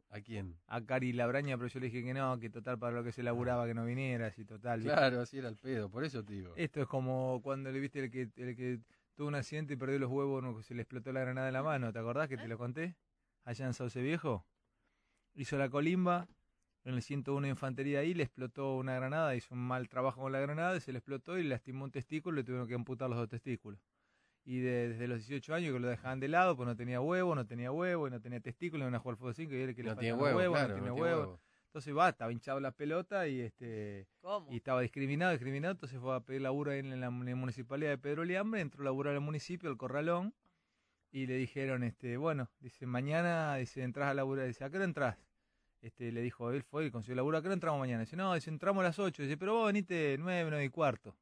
¿A 0.08 0.20
quién? 0.20 0.58
a 0.66 0.80
Cari 0.84 1.12
Labraña, 1.12 1.56
pero 1.56 1.68
yo 1.68 1.80
le 1.80 1.86
dije 1.86 2.02
que 2.02 2.14
no, 2.14 2.38
que 2.40 2.50
total 2.50 2.78
para 2.78 2.96
lo 2.96 3.04
que 3.04 3.12
se 3.12 3.22
laburaba 3.22 3.66
que 3.66 3.74
no 3.74 3.84
vinieras 3.84 4.38
y 4.38 4.44
total. 4.44 4.80
¿viste? 4.80 4.92
Claro, 4.92 5.20
así 5.20 5.38
era 5.38 5.48
el 5.48 5.56
pedo, 5.56 5.88
por 5.90 6.02
eso 6.04 6.24
te 6.24 6.32
digo. 6.32 6.54
Esto 6.56 6.80
es 6.80 6.86
como 6.88 7.40
cuando 7.42 7.70
le 7.70 7.78
viste 7.78 8.04
el 8.04 8.10
que, 8.10 8.22
el 8.36 8.56
que 8.56 8.80
tuvo 9.14 9.28
un 9.28 9.34
accidente 9.34 9.74
y 9.74 9.76
perdió 9.76 9.98
los 9.98 10.10
huevos, 10.10 10.42
no, 10.42 10.56
que 10.56 10.62
se 10.62 10.74
le 10.74 10.82
explotó 10.82 11.12
la 11.12 11.20
granada 11.20 11.48
en 11.48 11.52
la 11.52 11.62
mano, 11.62 11.92
¿te 11.92 11.98
acordás 11.98 12.28
que 12.28 12.36
te 12.36 12.48
lo 12.48 12.58
conté? 12.58 12.96
Allá 13.44 13.66
en 13.66 13.74
Sauce 13.74 14.00
Viejo. 14.00 14.46
Hizo 15.34 15.58
la 15.58 15.68
colimba, 15.68 16.26
en 16.86 16.94
el 16.94 17.02
101 17.02 17.42
de 17.46 17.50
Infantería 17.50 17.98
ahí 18.00 18.14
le 18.14 18.22
explotó 18.22 18.76
una 18.76 18.94
granada, 18.94 19.34
hizo 19.34 19.54
un 19.54 19.60
mal 19.60 19.88
trabajo 19.88 20.20
con 20.22 20.32
la 20.32 20.40
granada, 20.40 20.76
y 20.76 20.80
se 20.80 20.92
le 20.92 20.98
explotó 20.98 21.36
y 21.38 21.42
le 21.42 21.50
lastimó 21.50 21.84
un 21.84 21.90
testículo 21.90 22.36
y 22.36 22.40
le 22.40 22.44
tuvieron 22.44 22.66
que 22.68 22.74
amputar 22.74 23.10
los 23.10 23.18
dos 23.18 23.28
testículos. 23.28 23.80
Y 24.44 24.60
de- 24.60 24.90
desde 24.90 25.08
los 25.08 25.18
18 25.18 25.54
años 25.54 25.72
que 25.72 25.80
lo 25.80 25.88
dejaban 25.88 26.20
de 26.20 26.28
lado, 26.28 26.56
pues 26.56 26.66
no 26.68 26.76
tenía 26.76 27.00
huevo, 27.00 27.34
no 27.34 27.44
tenía 27.46 27.72
huevo, 27.72 28.06
y 28.06 28.10
no 28.12 28.20
tenía 28.20 28.40
testículos, 28.40 28.84
iban 28.84 28.94
a 28.94 29.00
jugar 29.00 29.14
al 29.14 29.18
fútbol 29.18 29.34
5 29.34 29.52
y 29.54 29.56
él 29.56 29.74
que 29.74 29.82
le 29.82 29.90
no 29.90 29.96
tiene 29.96 30.14
faltaban 30.16 30.18
los 30.18 30.22
huevo, 30.22 30.38
huevos, 30.38 30.56
claro, 30.58 30.68
no 30.68 30.74
tiene 30.74 30.88
no 30.88 30.94
tiene 30.94 31.10
huevo. 31.10 31.20
huevo. 31.22 31.40
Entonces 31.66 31.96
va, 31.96 32.08
estaba 32.08 32.32
hinchado 32.32 32.60
la 32.60 32.70
pelota 32.70 33.26
y 33.28 33.40
este 33.40 34.06
¿Cómo? 34.20 34.50
y 34.50 34.56
estaba 34.56 34.80
discriminado, 34.80 35.32
discriminado, 35.32 35.72
entonces 35.72 35.98
fue 36.00 36.14
a 36.14 36.20
pedir 36.20 36.40
laburo 36.42 36.70
ahí 36.70 36.78
en 36.78 36.88
la, 36.88 37.06
en 37.08 37.24
la 37.26 37.34
municipalidad 37.34 37.90
de 37.90 37.98
Pedro 37.98 38.24
Liambre, 38.24 38.60
entró 38.62 38.80
a 38.82 38.84
laburar 38.84 39.14
al 39.14 39.20
municipio, 39.20 39.68
al 39.68 39.76
Corralón, 39.76 40.32
y 41.10 41.26
le 41.26 41.34
dijeron, 41.36 41.82
este, 41.82 42.16
bueno, 42.16 42.48
dice, 42.60 42.86
mañana, 42.86 43.56
dice, 43.56 43.82
entras 43.82 44.08
a 44.08 44.14
laburar, 44.14 44.46
dice, 44.46 44.64
¿a 44.64 44.70
qué 44.70 44.76
hora 44.76 44.84
entras? 44.86 45.18
Este, 45.82 46.10
le 46.10 46.20
dijo, 46.22 46.50
él 46.50 46.62
fue 46.62 46.86
y 46.86 46.90
consiguió 46.90 47.16
laburo, 47.16 47.38
¿a 47.38 47.42
qué 47.42 47.48
hora 47.48 47.54
entramos 47.54 47.78
mañana? 47.78 48.00
Dice, 48.00 48.16
no, 48.16 48.34
dice, 48.34 48.50
entramos 48.50 48.80
a 48.80 48.84
las 48.88 48.98
8, 48.98 49.22
dice, 49.22 49.36
pero 49.36 49.54
vos 49.54 49.66
veniste 49.66 50.16
9, 50.18 50.48
9 50.50 50.64
y 50.64 50.68
cuarto. 50.68 51.16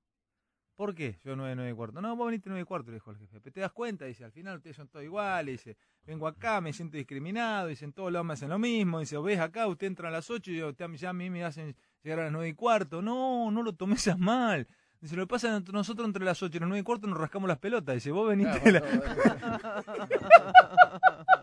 ¿Por 0.76 0.92
qué? 0.94 1.18
Yo 1.22 1.36
9, 1.36 1.54
9 1.54 1.70
y 1.70 1.74
cuarto. 1.74 2.00
No, 2.00 2.16
vos 2.16 2.26
veniste 2.26 2.48
9 2.48 2.62
y 2.62 2.64
cuarto, 2.64 2.90
le 2.90 2.96
dijo 2.96 3.10
el 3.12 3.18
jefe. 3.18 3.40
Te 3.50 3.60
das 3.60 3.72
cuenta, 3.72 4.06
dice, 4.06 4.24
al 4.24 4.32
final 4.32 4.56
ustedes 4.56 4.74
son 4.76 4.88
todos 4.88 5.04
iguales, 5.04 5.64
dice, 5.64 5.76
vengo 6.04 6.26
acá, 6.26 6.60
me 6.60 6.72
siento 6.72 6.96
discriminado, 6.96 7.68
dice, 7.68 7.84
en 7.84 7.92
todos 7.92 8.10
lados 8.10 8.26
me 8.26 8.32
hacen 8.32 8.48
lo 8.48 8.58
mismo, 8.58 8.98
dice, 9.00 9.16
ves 9.18 9.38
acá, 9.38 9.66
usted 9.68 9.86
entra 9.86 10.08
a 10.08 10.12
las 10.12 10.30
8 10.30 10.50
y 10.50 10.56
yo, 10.56 10.68
usted- 10.70 10.90
ya 10.94 11.10
a 11.10 11.12
mí 11.12 11.30
me 11.30 11.44
hacen 11.44 11.76
llegar 12.02 12.20
a 12.20 12.22
las 12.24 12.32
9 12.32 12.48
y 12.48 12.54
cuarto. 12.54 13.02
No, 13.02 13.50
no 13.50 13.62
lo 13.62 13.74
tomes 13.74 14.08
a 14.08 14.16
mal. 14.16 14.66
Dice, 15.00 15.16
lo 15.16 15.24
que 15.24 15.28
pasa 15.30 15.54
es 15.58 15.62
que 15.64 15.70
nosotros 15.72 16.06
entre 16.08 16.24
las 16.24 16.42
8 16.42 16.56
y 16.56 16.60
las 16.60 16.68
9 16.68 16.80
y 16.80 16.82
cuarto 16.82 17.06
nos 17.06 17.18
rascamos 17.18 17.46
las 17.46 17.58
pelotas. 17.58 17.94
Dice, 17.96 18.10
vos 18.10 18.26
veniste... 18.26 18.58
Claro, 18.60 18.86
la- 18.86 19.84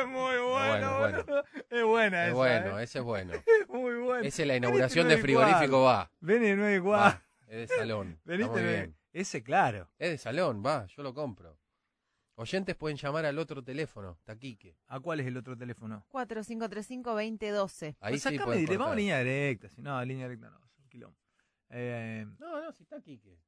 Es 0.00 0.06
muy 0.06 0.36
bueno, 0.38 0.98
bueno, 0.98 1.24
boludo. 1.26 1.44
Es 1.70 1.84
buena 1.84 2.22
es 2.24 2.28
esa, 2.28 2.36
bueno, 2.36 2.78
¿eh? 2.78 2.82
ese 2.84 2.98
es 2.98 3.04
bueno. 3.04 3.32
Es 3.46 3.68
muy 3.68 3.94
buena. 3.98 4.26
Esa 4.28 4.42
es 4.42 4.48
la 4.48 4.56
inauguración 4.56 5.08
Veniste 5.08 5.16
de 5.16 5.22
frigorífico, 5.22 5.82
va. 5.82 6.12
Ven 6.20 6.42
de 6.42 6.56
9 6.56 6.76
y 6.76 6.80
cuarto. 6.80 7.18
Va, 7.18 7.26
es 7.48 7.68
de 7.68 7.76
salón. 7.76 8.20
Nueve- 8.24 8.62
bien. 8.62 8.96
Ese, 9.12 9.42
claro. 9.42 9.88
Es 9.98 10.10
de 10.10 10.18
salón, 10.18 10.62
va, 10.64 10.86
yo 10.86 11.02
lo 11.02 11.14
compro. 11.14 11.58
Oyentes 12.38 12.76
pueden 12.76 12.98
llamar 12.98 13.24
al 13.24 13.38
otro 13.38 13.64
teléfono, 13.64 14.18
Taquique. 14.24 14.76
¿A 14.88 15.00
cuál 15.00 15.20
es 15.20 15.26
el 15.26 15.38
otro 15.38 15.56
teléfono? 15.56 16.04
4535-2012. 16.10 17.96
Ahí 18.00 18.12
Pues 18.12 18.22
sí 18.22 18.36
sacame, 18.36 18.66
vamos 18.76 18.92
a 18.92 18.94
línea 18.94 19.18
directa. 19.20 19.68
Si 19.70 19.80
no, 19.80 20.04
línea 20.04 20.28
directa 20.28 20.50
no, 20.50 20.56
es 20.66 20.78
un 20.78 20.88
quilombo. 20.88 21.18
Eh, 21.70 22.26
No, 22.38 22.60
no, 22.62 22.72
si 22.72 22.82
está 22.82 23.00
Quique. 23.00 23.38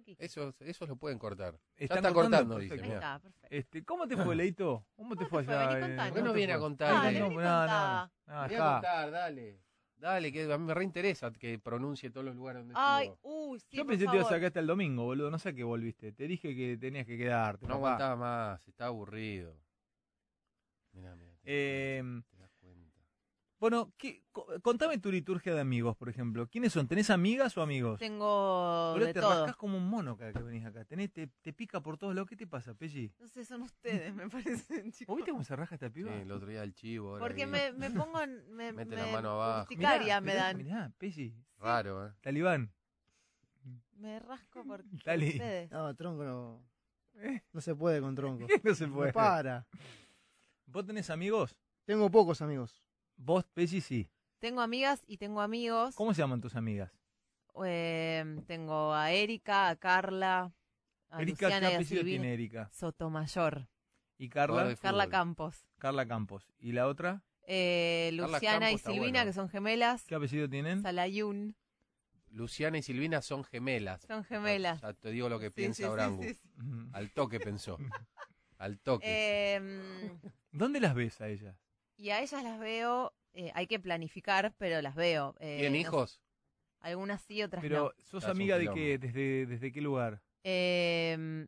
Aquí. 0.00 0.16
Esos, 0.18 0.60
esos 0.62 0.88
lo 0.88 0.96
pueden 0.96 1.18
cortar. 1.18 1.54
Ya 1.54 1.84
Están 1.84 1.98
está 1.98 2.12
cortando, 2.12 2.54
cortando, 2.54 2.58
dice. 2.58 2.68
perfecto. 2.76 2.84
Ahí 2.84 2.88
mirá. 2.96 2.98
está, 3.16 3.18
perfecto. 3.20 3.48
este, 3.50 3.84
¿Cómo 3.84 4.06
te 4.08 4.16
fue, 4.16 4.36
Leito? 4.36 4.86
¿Cómo 4.96 5.14
te 5.16 5.24
¿Cómo 5.24 5.28
fue 5.30 5.42
te 5.42 5.46
fue? 5.46 5.54
allá? 5.56 5.78
Eh? 5.78 5.80
¿Por 5.80 5.88
qué 5.88 5.94
no 5.96 6.12
¿Cómo 6.20 6.32
te 6.32 6.36
viene 6.36 6.52
a 6.52 6.58
contar? 6.58 6.92
Dale, 6.94 7.18
No, 7.20 7.24
vení, 7.28 7.36
no, 7.36 7.66
no, 7.66 8.02
no, 8.06 8.46
Voy 8.46 8.54
a 8.54 8.72
contar, 8.72 9.10
dale. 9.10 9.60
Dale, 9.96 10.30
que 10.32 10.52
a 10.52 10.58
mí 10.58 10.64
me 10.64 10.74
reinteresa 10.74 11.32
que 11.32 11.58
pronuncie 11.58 12.10
todos 12.10 12.24
los 12.26 12.36
lugares 12.36 12.60
donde 12.62 12.74
Ay, 12.76 13.08
estuvo. 13.08 13.48
uy, 13.48 13.58
sí, 13.58 13.76
Yo 13.76 13.84
pensé 13.84 14.04
que 14.04 14.10
te 14.10 14.16
ibas 14.16 14.26
a 14.26 14.28
favor. 14.28 14.36
sacar 14.36 14.46
hasta 14.46 14.60
el 14.60 14.66
domingo, 14.68 15.04
boludo. 15.04 15.28
No 15.30 15.38
sé 15.40 15.48
a 15.48 15.52
qué 15.54 15.64
volviste. 15.64 16.12
Te 16.12 16.28
dije 16.28 16.54
que 16.54 16.76
tenías 16.76 17.04
que 17.04 17.18
quedarte. 17.18 17.66
No 17.66 17.74
papá. 17.74 17.86
aguantaba 17.86 18.16
más, 18.16 18.68
estaba 18.68 18.88
aburrido. 18.90 19.56
Mirá, 20.92 21.16
mirá. 21.16 21.32
Eh, 21.42 22.00
cuenta, 22.04 22.28
te 22.30 22.36
das 22.38 22.50
cuenta. 22.60 23.00
Bueno, 23.60 23.92
¿qué- 23.98 24.22
co- 24.30 24.46
contame 24.62 24.98
tu 24.98 25.10
liturgia 25.10 25.52
de 25.52 25.60
amigos, 25.60 25.96
por 25.96 26.08
ejemplo. 26.08 26.46
¿Quiénes 26.48 26.72
son? 26.72 26.86
¿Tenés 26.86 27.10
amigas 27.10 27.56
o 27.58 27.62
amigos? 27.62 27.98
Tengo 27.98 28.90
Boludo, 28.92 29.06
de 29.06 29.12
te 29.14 29.20
todo. 29.20 29.30
rascás 29.30 29.56
como 29.56 29.76
un 29.78 29.88
mono 29.88 30.16
cada 30.16 30.32
que 30.32 30.42
venís 30.42 30.64
acá. 30.64 30.84
Tenés, 30.84 31.12
te, 31.12 31.26
te 31.26 31.52
pica 31.52 31.80
por 31.82 31.98
todos 31.98 32.14
lados. 32.14 32.28
¿Qué 32.28 32.36
te 32.36 32.46
pasa, 32.46 32.74
Pelli? 32.74 33.12
No 33.18 33.26
sé, 33.26 33.44
son 33.44 33.62
ustedes, 33.62 34.14
me 34.14 34.28
parecen, 34.30 34.92
chicos. 34.92 35.08
¿Vos 35.08 35.16
viste 35.16 35.32
cómo 35.32 35.42
se 35.42 35.56
raja 35.56 35.74
esta 35.74 35.88
Sí, 35.88 35.94
piba? 35.94 36.14
el 36.14 36.30
otro 36.30 36.48
día 36.48 36.62
el 36.62 36.72
chivo. 36.72 37.08
ahora 37.10 37.20
Porque 37.24 37.46
me, 37.48 37.72
me 37.72 37.90
pongo 37.90 38.20
en... 38.22 38.48
Me, 38.54 38.72
Mete 38.72 38.94
me 38.94 39.02
la 39.02 39.12
mano 39.12 39.30
abajo. 39.32 39.62
urticaria 39.62 40.20
me 40.20 40.32
mirá, 40.32 40.44
dan. 40.44 40.56
Mirá, 40.58 40.92
Pelli. 40.96 41.34
Raro, 41.58 42.06
¿eh? 42.06 42.12
Talibán. 42.20 42.72
Me 43.96 44.20
rasco 44.20 44.64
por 44.64 44.84
Dale. 45.04 45.28
ustedes. 45.30 45.70
No, 45.72 45.92
tronco 45.96 46.22
no. 46.24 46.62
Eh, 47.16 47.42
No 47.52 47.60
se 47.60 47.74
puede 47.74 48.00
con 48.00 48.14
tronco. 48.14 48.46
no 48.62 48.74
se 48.76 48.86
puede. 48.86 49.08
No 49.08 49.14
para. 49.14 49.66
¿Vos 50.66 50.86
tenés 50.86 51.10
amigos? 51.10 51.58
Tengo 51.84 52.08
pocos 52.08 52.40
amigos. 52.40 52.84
Vos, 53.18 53.44
Pelli, 53.52 53.80
sí. 53.80 54.08
Tengo 54.38 54.60
amigas 54.60 55.02
y 55.06 55.16
tengo 55.18 55.40
amigos. 55.40 55.94
¿Cómo 55.96 56.14
se 56.14 56.22
llaman 56.22 56.40
tus 56.40 56.54
amigas? 56.56 56.92
Eh, 57.64 58.40
tengo 58.46 58.94
a 58.94 59.10
Erika, 59.10 59.68
a 59.68 59.76
Carla, 59.76 60.52
a 61.10 61.20
Erika, 61.22 61.38
¿qué 61.38 61.44
Luciana 61.54 61.70
y 61.70 61.72
a 61.72 61.76
apellido 61.76 62.00
Silvina. 62.02 62.22
tiene 62.22 62.34
Erika? 62.34 62.70
Sotomayor. 62.72 63.68
¿Y 64.16 64.28
Carla? 64.28 64.74
Carla. 64.76 65.08
Campos. 65.08 65.66
Carla 65.78 66.06
Campos. 66.06 66.48
¿Y 66.60 66.72
la 66.72 66.86
otra? 66.86 67.24
Eh, 67.42 68.10
Luciana 68.14 68.40
Campos 68.66 68.70
y 68.70 68.74
está 68.76 68.90
Silvina, 68.92 69.10
bueno. 69.20 69.24
que 69.26 69.32
son 69.32 69.48
gemelas. 69.48 70.04
¿Qué 70.06 70.14
apellido 70.14 70.48
tienen? 70.48 70.82
Salayún. 70.82 71.56
Luciana 72.30 72.78
y 72.78 72.82
Silvina 72.82 73.22
son 73.22 73.42
gemelas. 73.42 74.02
Son 74.02 74.22
gemelas. 74.22 74.80
Ya 74.82 74.92
te 74.92 75.10
digo 75.10 75.28
lo 75.28 75.40
que 75.40 75.46
Sí, 75.46 75.52
piensa 75.54 75.76
sí, 75.78 75.82
sí, 75.82 75.88
Orangu. 75.88 76.22
sí, 76.22 76.34
sí. 76.34 76.48
Ujú. 76.58 76.90
Al 76.92 77.10
toque 77.12 77.40
pensó. 77.40 77.78
Al 78.58 78.78
toque. 78.80 79.06
Eh, 79.06 80.18
¿Dónde 80.52 80.80
las 80.80 80.94
ves 80.94 81.20
a 81.20 81.28
ellas? 81.28 81.56
Y 81.98 82.10
a 82.10 82.22
ellas 82.22 82.42
las 82.42 82.58
veo, 82.58 83.12
eh, 83.34 83.50
hay 83.54 83.66
que 83.66 83.78
planificar, 83.78 84.54
pero 84.56 84.80
las 84.80 84.94
veo. 84.94 85.34
Eh, 85.40 85.58
¿Tienen 85.60 85.72
no- 85.82 85.88
hijos? 85.88 86.22
algunas 86.80 87.20
sí, 87.22 87.42
otras 87.42 87.60
Pero, 87.62 87.92
no. 87.96 88.04
¿sos 88.04 88.22
es 88.22 88.24
un 88.24 88.30
amiga 88.30 88.56
de 88.56 88.70
qué? 88.70 88.98
¿Desde, 88.98 89.46
¿Desde 89.46 89.72
qué 89.72 89.80
lugar? 89.82 90.22
Eh, 90.44 91.46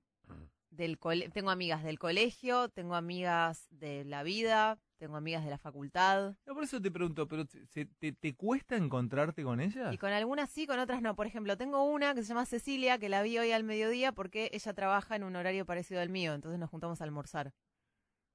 del 0.71 0.99
cole- 0.99 1.29
tengo 1.31 1.51
amigas 1.51 1.83
del 1.85 1.99
colegio, 1.99 2.69
tengo 2.69 2.95
amigas 2.97 3.67
de 3.71 4.05
la 4.05 4.23
vida, 4.23 4.79
tengo 4.99 5.17
amigas 5.17 5.45
de 5.45 5.51
la 5.51 5.59
facultad. 5.59 6.35
No, 6.47 6.55
por 6.55 6.65
eso 6.65 6.81
te 6.81 6.91
pregunto, 6.91 7.27
¿pero 7.29 7.47
te, 7.47 7.65
se- 7.67 7.87
te, 7.87 8.13
te 8.13 8.35
cuesta 8.35 8.77
encontrarte 8.77 9.43
con 9.43 9.61
ellas? 9.61 9.93
Y 9.95 9.99
con 9.99 10.11
algunas 10.13 10.51
sí, 10.51 10.67
con 10.67 10.79
otras 10.79 11.01
no. 11.03 11.15
Por 11.17 11.27
ejemplo, 11.27 11.57
tengo 11.57 11.85
una 11.85 12.15
que 12.15 12.23
se 12.23 12.29
llama 12.29 12.45
Cecilia, 12.47 12.99
que 12.99 13.09
la 13.09 13.23
vi 13.23 13.39
hoy 13.39 13.53
al 13.53 13.65
mediodía 13.65 14.13
porque 14.13 14.51
ella 14.53 14.73
trabaja 14.75 15.17
en 15.17 15.23
un 15.25 15.37
horario 15.37 15.65
parecido 15.65 16.01
al 16.01 16.09
mío, 16.09 16.35
entonces 16.35 16.59
nos 16.59 16.71
juntamos 16.71 17.01
a 17.01 17.05
almorzar. 17.05 17.53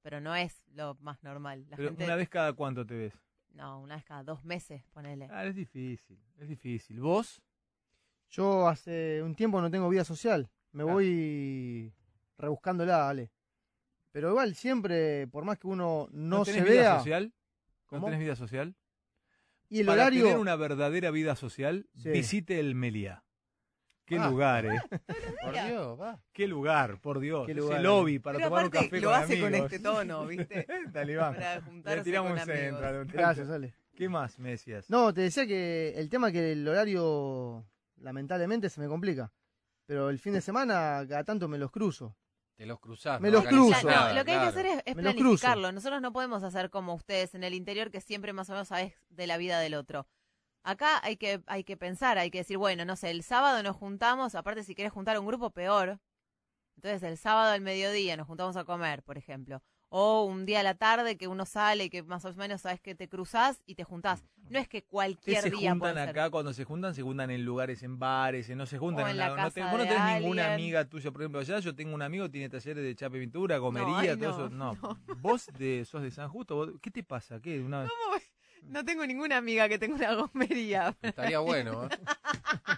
Pero 0.06 0.20
no 0.20 0.36
es 0.36 0.62
lo 0.72 0.94
más 1.00 1.20
normal. 1.24 1.66
La 1.68 1.76
Pero 1.76 1.88
gente, 1.88 2.04
una 2.04 2.14
vez 2.14 2.28
cada 2.28 2.52
cuánto 2.52 2.86
te 2.86 2.94
ves. 2.96 3.12
No, 3.54 3.80
una 3.80 3.96
vez 3.96 4.04
cada 4.04 4.22
dos 4.22 4.44
meses, 4.44 4.84
ponele. 4.92 5.26
Ah, 5.32 5.44
es 5.44 5.56
difícil, 5.56 6.16
es 6.38 6.46
difícil. 6.48 7.00
¿Vos? 7.00 7.42
Yo 8.30 8.68
hace 8.68 9.20
un 9.24 9.34
tiempo 9.34 9.60
no 9.60 9.68
tengo 9.68 9.88
vida 9.88 10.04
social. 10.04 10.48
Me 10.70 10.84
Ah. 10.84 10.86
voy 10.86 11.92
rebuscándola, 12.38 13.08
Ale. 13.08 13.32
Pero 14.12 14.30
igual, 14.30 14.54
siempre, 14.54 15.26
por 15.26 15.44
más 15.44 15.58
que 15.58 15.66
uno 15.66 16.08
no, 16.12 16.44
tenés 16.44 16.62
se 16.62 16.70
vida 16.70 16.80
vea. 16.82 16.98
social? 16.98 17.24
¿No 17.26 17.86
¿Cómo? 17.88 18.04
tenés 18.06 18.20
vida 18.20 18.36
social? 18.36 18.76
Y 19.68 19.80
el 19.80 19.86
Para 19.86 20.02
horario. 20.02 20.22
tener 20.26 20.38
una 20.38 20.54
verdadera 20.54 21.10
vida 21.10 21.34
social, 21.34 21.88
Sí. 21.96 22.10
visite 22.10 22.60
el 22.60 22.76
Meliá. 22.76 23.24
Qué 24.06 24.16
Ah. 24.18 24.28
lugar, 24.30 24.64
¿eh? 24.66 24.80
Por 25.42 25.52
Dios, 25.66 26.00
va. 26.00 26.20
Qué 26.32 26.46
lugar, 26.46 27.00
por 27.00 27.18
Dios. 27.20 27.44
Qué 27.46 27.52
Ese 27.52 27.60
lugar, 27.60 27.80
lobby 27.82 28.18
para 28.20 28.38
Pero 28.38 28.48
tomar 28.48 28.64
un 28.64 28.70
café 28.70 29.00
lo 29.00 29.08
con 29.10 29.18
hace 29.20 29.40
con 29.40 29.54
este 29.54 29.78
tono, 29.80 30.26
¿viste? 30.26 30.66
Talibán. 30.92 31.34
Para 31.34 31.54
Le 31.56 31.60
juntarse 31.62 32.04
tiramos 32.04 32.30
con 32.30 32.38
un 32.40 32.46
centro. 32.46 32.86
amigos. 32.88 33.06
le- 33.06 33.12
Gracias, 33.12 33.50
Ale. 33.50 33.74
¿Qué 33.96 34.08
más 34.08 34.38
me 34.38 34.50
decías? 34.50 34.88
No, 34.90 35.12
te 35.12 35.22
decía 35.22 35.46
que 35.46 35.94
el 35.96 36.08
tema 36.08 36.30
que 36.30 36.52
el 36.52 36.66
horario, 36.68 37.66
lamentablemente, 37.96 38.68
se 38.70 38.80
me 38.80 38.86
complica. 38.88 39.32
Pero 39.86 40.10
el 40.10 40.18
fin 40.18 40.32
de 40.34 40.40
semana, 40.40 41.04
cada 41.08 41.24
tanto 41.24 41.48
me 41.48 41.58
los 41.58 41.70
cruzo. 41.70 42.16
Te 42.56 42.64
los 42.66 42.78
cruzás. 42.80 43.20
Me 43.20 43.30
no 43.30 43.38
los 43.38 43.46
cruzo. 43.46 43.88
No, 43.90 44.14
lo 44.14 44.24
que 44.24 44.30
hay 44.32 44.38
que 44.40 44.46
hacer 44.46 44.66
es, 44.66 44.82
es 44.86 44.94
planificarlo. 44.94 45.72
Nosotros 45.72 46.00
no 46.00 46.12
podemos 46.12 46.42
hacer 46.42 46.70
como 46.70 46.94
ustedes 46.94 47.34
en 47.34 47.44
el 47.44 47.54
interior, 47.54 47.90
que 47.90 48.00
siempre 48.00 48.32
más 48.32 48.48
o 48.50 48.52
menos 48.52 48.68
sabes 48.68 48.94
de 49.10 49.26
la 49.26 49.36
vida 49.36 49.60
del 49.60 49.74
otro. 49.74 50.06
Acá 50.68 51.00
hay 51.04 51.16
que, 51.16 51.40
hay 51.46 51.62
que 51.62 51.76
pensar, 51.76 52.18
hay 52.18 52.28
que 52.30 52.38
decir, 52.38 52.58
bueno, 52.58 52.84
no 52.84 52.96
sé, 52.96 53.10
el 53.10 53.22
sábado 53.22 53.62
nos 53.62 53.76
juntamos, 53.76 54.34
aparte 54.34 54.64
si 54.64 54.74
quieres 54.74 54.92
juntar 54.92 55.16
un 55.18 55.24
grupo, 55.26 55.50
peor. 55.50 56.00
Entonces 56.74 57.04
el 57.04 57.16
sábado 57.18 57.52
al 57.52 57.60
mediodía 57.60 58.16
nos 58.16 58.26
juntamos 58.26 58.56
a 58.56 58.64
comer, 58.64 59.04
por 59.04 59.16
ejemplo. 59.16 59.62
O 59.88 60.24
un 60.24 60.44
día 60.44 60.60
a 60.60 60.62
la 60.64 60.74
tarde 60.74 61.16
que 61.16 61.28
uno 61.28 61.46
sale 61.46 61.84
y 61.84 61.90
que 61.90 62.02
más 62.02 62.24
o 62.24 62.34
menos 62.34 62.62
sabes 62.62 62.80
que 62.80 62.96
te 62.96 63.08
cruzás 63.08 63.62
y 63.64 63.76
te 63.76 63.84
juntás. 63.84 64.24
No 64.50 64.58
es 64.58 64.66
que 64.68 64.82
¿Qué 64.82 64.88
cualquier 64.88 65.42
se 65.42 65.50
día 65.50 65.70
juntan 65.70 65.78
puede 65.78 65.94
ser. 65.94 66.08
acá? 66.08 66.30
Cuando 66.30 66.52
se 66.52 66.64
juntan, 66.64 66.92
se 66.96 67.02
juntan 67.02 67.30
en 67.30 67.44
lugares, 67.44 67.84
en 67.84 67.96
bares, 68.00 68.50
en- 68.50 68.58
no 68.58 68.66
se 68.66 68.76
juntan 68.78 69.04
O 69.06 69.08
en 69.08 69.16
la 69.18 69.28
no 69.28 69.36
casa 69.36 69.50
te- 69.52 69.62
Vos 69.62 69.72
no 69.78 69.84
tenés 69.84 70.20
ninguna 70.20 70.52
amiga 70.52 70.84
tuya, 70.84 71.12
por 71.12 71.22
ejemplo, 71.22 71.38
allá 71.40 71.60
yo 71.60 71.74
tengo 71.76 71.94
un 71.94 72.02
amigo 72.02 72.28
tiene 72.28 72.48
talleres 72.48 72.82
de 72.82 72.94
chape 72.96 73.18
y 73.18 73.20
pintura, 73.20 73.60
comería, 73.60 73.96
ay, 73.98 74.08
todo 74.18 74.18
no, 74.18 74.30
eso. 74.30 74.48
No. 74.50 74.72
no. 74.82 75.16
Vos 75.18 75.46
de, 75.56 75.84
sos 75.84 76.02
de 76.02 76.10
San 76.10 76.28
Justo, 76.28 76.56
vos- 76.56 76.70
¿qué 76.82 76.90
te 76.90 77.04
pasa? 77.04 77.40
¿Qué? 77.40 77.60
Una... 77.60 77.82
¿Cómo? 77.88 78.16
No 78.68 78.84
tengo 78.84 79.06
ninguna 79.06 79.36
amiga 79.36 79.68
que 79.68 79.78
tenga 79.78 79.96
una 79.96 80.14
gomería. 80.14 80.96
Estaría 81.02 81.38
bueno, 81.40 81.84
¿eh? 81.86 81.88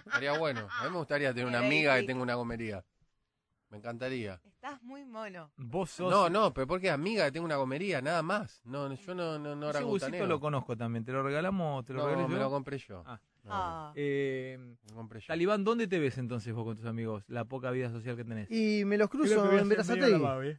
Estaría 0.05 0.37
bueno. 0.37 0.67
A 0.79 0.83
mí 0.85 0.89
me 0.91 0.97
gustaría 0.97 1.33
tener 1.33 1.47
una 1.47 1.59
amiga 1.59 1.99
que 1.99 2.03
tenga 2.07 2.21
una 2.23 2.35
gomería. 2.35 2.83
Me 3.69 3.77
encantaría. 3.77 4.41
Estás 4.45 4.81
muy 4.81 5.05
mono. 5.05 5.51
Vos 5.57 5.91
sos. 5.91 6.09
No, 6.09 6.27
no, 6.29 6.51
pero 6.53 6.65
porque 6.67 6.89
amiga 6.89 7.25
que 7.25 7.31
tengo 7.33 7.45
una 7.45 7.55
gomería, 7.57 8.01
nada 8.01 8.23
más. 8.23 8.61
No, 8.65 8.91
yo 8.91 9.13
no, 9.15 9.37
no, 9.37 9.55
no 9.55 9.69
Ese 9.69 9.83
busito 9.83 10.25
lo 10.25 10.39
conozco 10.39 10.75
también. 10.75 11.05
¿Te 11.05 11.11
lo 11.11 11.21
regalamos? 11.23 11.85
¿Te 11.85 11.93
lo 11.93 11.99
No, 12.01 12.07
regalé 12.07 12.27
me 12.27 12.33
yo? 12.35 12.39
lo 12.41 12.49
compré 12.49 12.77
yo. 12.79 13.03
Ah. 13.05 13.19
No, 13.43 13.51
Ah. 13.51 13.93
Eh, 13.95 14.57
me 14.59 14.89
lo 14.89 14.95
compré 14.95 15.19
yo. 15.21 15.27
Talibán, 15.27 15.63
¿dónde 15.63 15.87
te 15.87 15.97
ves 15.99 16.17
entonces 16.17 16.53
vos 16.53 16.65
con 16.65 16.75
tus 16.77 16.85
amigos? 16.85 17.23
La 17.27 17.45
poca 17.45 17.71
vida 17.71 17.89
social 17.89 18.15
que 18.17 18.23
tenés. 18.25 18.49
Y 18.51 18.83
me 18.85 18.97
los 18.97 19.07
Creo 19.09 19.21
cruzo 19.21 19.45
en 19.51 19.59
¿eh? 19.61 19.65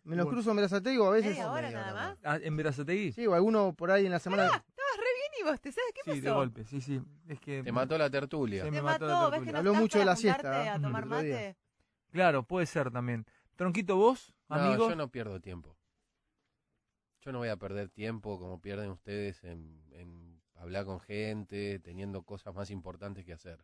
Me 0.05 0.17
los 0.17 0.25
Bueno. 0.25 0.29
cruzo 0.29 0.51
en 0.51 0.57
Berazategui 0.57 0.99
o 0.99 1.07
a 1.09 1.11
veces. 1.11 1.31
¿Media 1.33 1.51
hora 1.51 1.63
media 1.69 1.81
nada 1.81 1.95
más? 1.95 2.19
Ah, 2.25 2.39
¿En 2.43 2.57
Verazategui? 2.57 3.13
Sí, 3.13 3.27
o 3.27 3.35
alguno 3.35 3.75
por 3.75 3.91
ahí 3.91 4.07
en 4.07 4.13
la 4.13 4.19
semana. 4.21 4.65
Y 5.41 5.43
vos, 5.45 5.61
¿te 5.61 5.73
sabes 5.73 5.93
qué 5.95 6.01
Sí, 6.05 6.11
pasó? 6.11 6.21
de 6.23 6.31
golpe, 6.31 6.65
sí, 6.65 6.81
sí. 6.81 7.01
Es 7.29 7.41
que 7.41 7.63
Te 7.63 7.73
mató 7.73 7.97
la 7.99 8.11
tertulia. 8.11 8.63
Sí, 8.65 8.69
Te 8.69 8.71
me 8.73 8.83
mató, 8.83 9.07
mató 9.07 9.15
la 9.25 9.31
¿ves 9.31 9.41
que 9.41 9.45
tertulia. 9.47 9.53
no 9.53 9.59
Habló 9.59 9.71
estás 9.73 9.81
mucho 9.83 9.99
de 9.99 10.05
para 10.05 10.11
la 10.13 10.17
siesta, 10.17 10.43
juntarte 10.43 10.69
a 10.69 10.81
tomar 10.81 11.03
el 11.05 11.09
otro 11.13 11.23
día. 11.23 11.35
mate? 11.35 11.57
Claro, 12.11 12.43
puede 12.45 12.67
ser 12.67 12.91
también. 12.91 13.27
Tronquito, 13.57 13.97
vos, 13.97 14.33
No, 14.49 14.57
amigos. 14.57 14.89
yo 14.89 14.97
no 14.97 15.09
pierdo 15.11 15.41
tiempo. 15.41 15.77
Yo 17.21 17.33
no 17.33 17.39
voy 17.39 17.49
a 17.49 17.57
perder 17.57 17.91
tiempo 17.91 18.39
como 18.39 18.61
pierden 18.61 18.91
ustedes 18.91 19.45
en, 19.45 19.83
en 19.93 20.41
hablar 20.55 20.87
con 20.87 21.01
gente, 21.01 21.79
teniendo 21.79 22.23
cosas 22.23 22.55
más 22.55 22.71
importantes 22.71 23.25
que 23.25 23.33
hacer. 23.35 23.59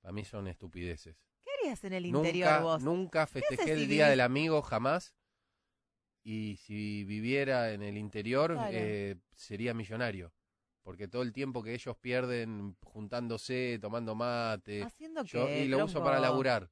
Para 0.00 0.12
mí 0.12 0.24
son 0.24 0.46
estupideces. 0.46 1.16
¿Qué 1.42 1.50
harías 1.58 1.82
en 1.84 1.92
el 1.94 2.06
interior 2.06 2.50
Nunca, 2.50 2.60
vos? 2.62 2.82
nunca 2.82 3.22
haces 3.22 3.44
festejé 3.48 3.64
si 3.76 3.82
el 3.82 3.88
Día 3.88 4.06
vivís- 4.06 4.10
del 4.10 4.20
Amigo 4.20 4.62
jamás. 4.62 5.14
Y 6.22 6.56
si 6.56 7.04
viviera 7.04 7.72
en 7.72 7.82
el 7.82 7.96
interior, 7.96 8.52
Claro. 8.52 8.68
eh, 8.72 9.16
sería 9.34 9.72
millonario. 9.72 10.32
Porque 10.82 11.08
todo 11.08 11.22
el 11.22 11.32
tiempo 11.32 11.62
que 11.62 11.74
ellos 11.74 11.96
pierden 11.98 12.76
juntándose, 12.82 13.78
tomando 13.80 14.14
mate, 14.14 14.82
¿Haciendo 14.82 15.22
yo, 15.24 15.46
qué, 15.46 15.64
y 15.64 15.68
lo 15.68 15.84
uso 15.84 16.02
para 16.02 16.18
laburar. 16.20 16.70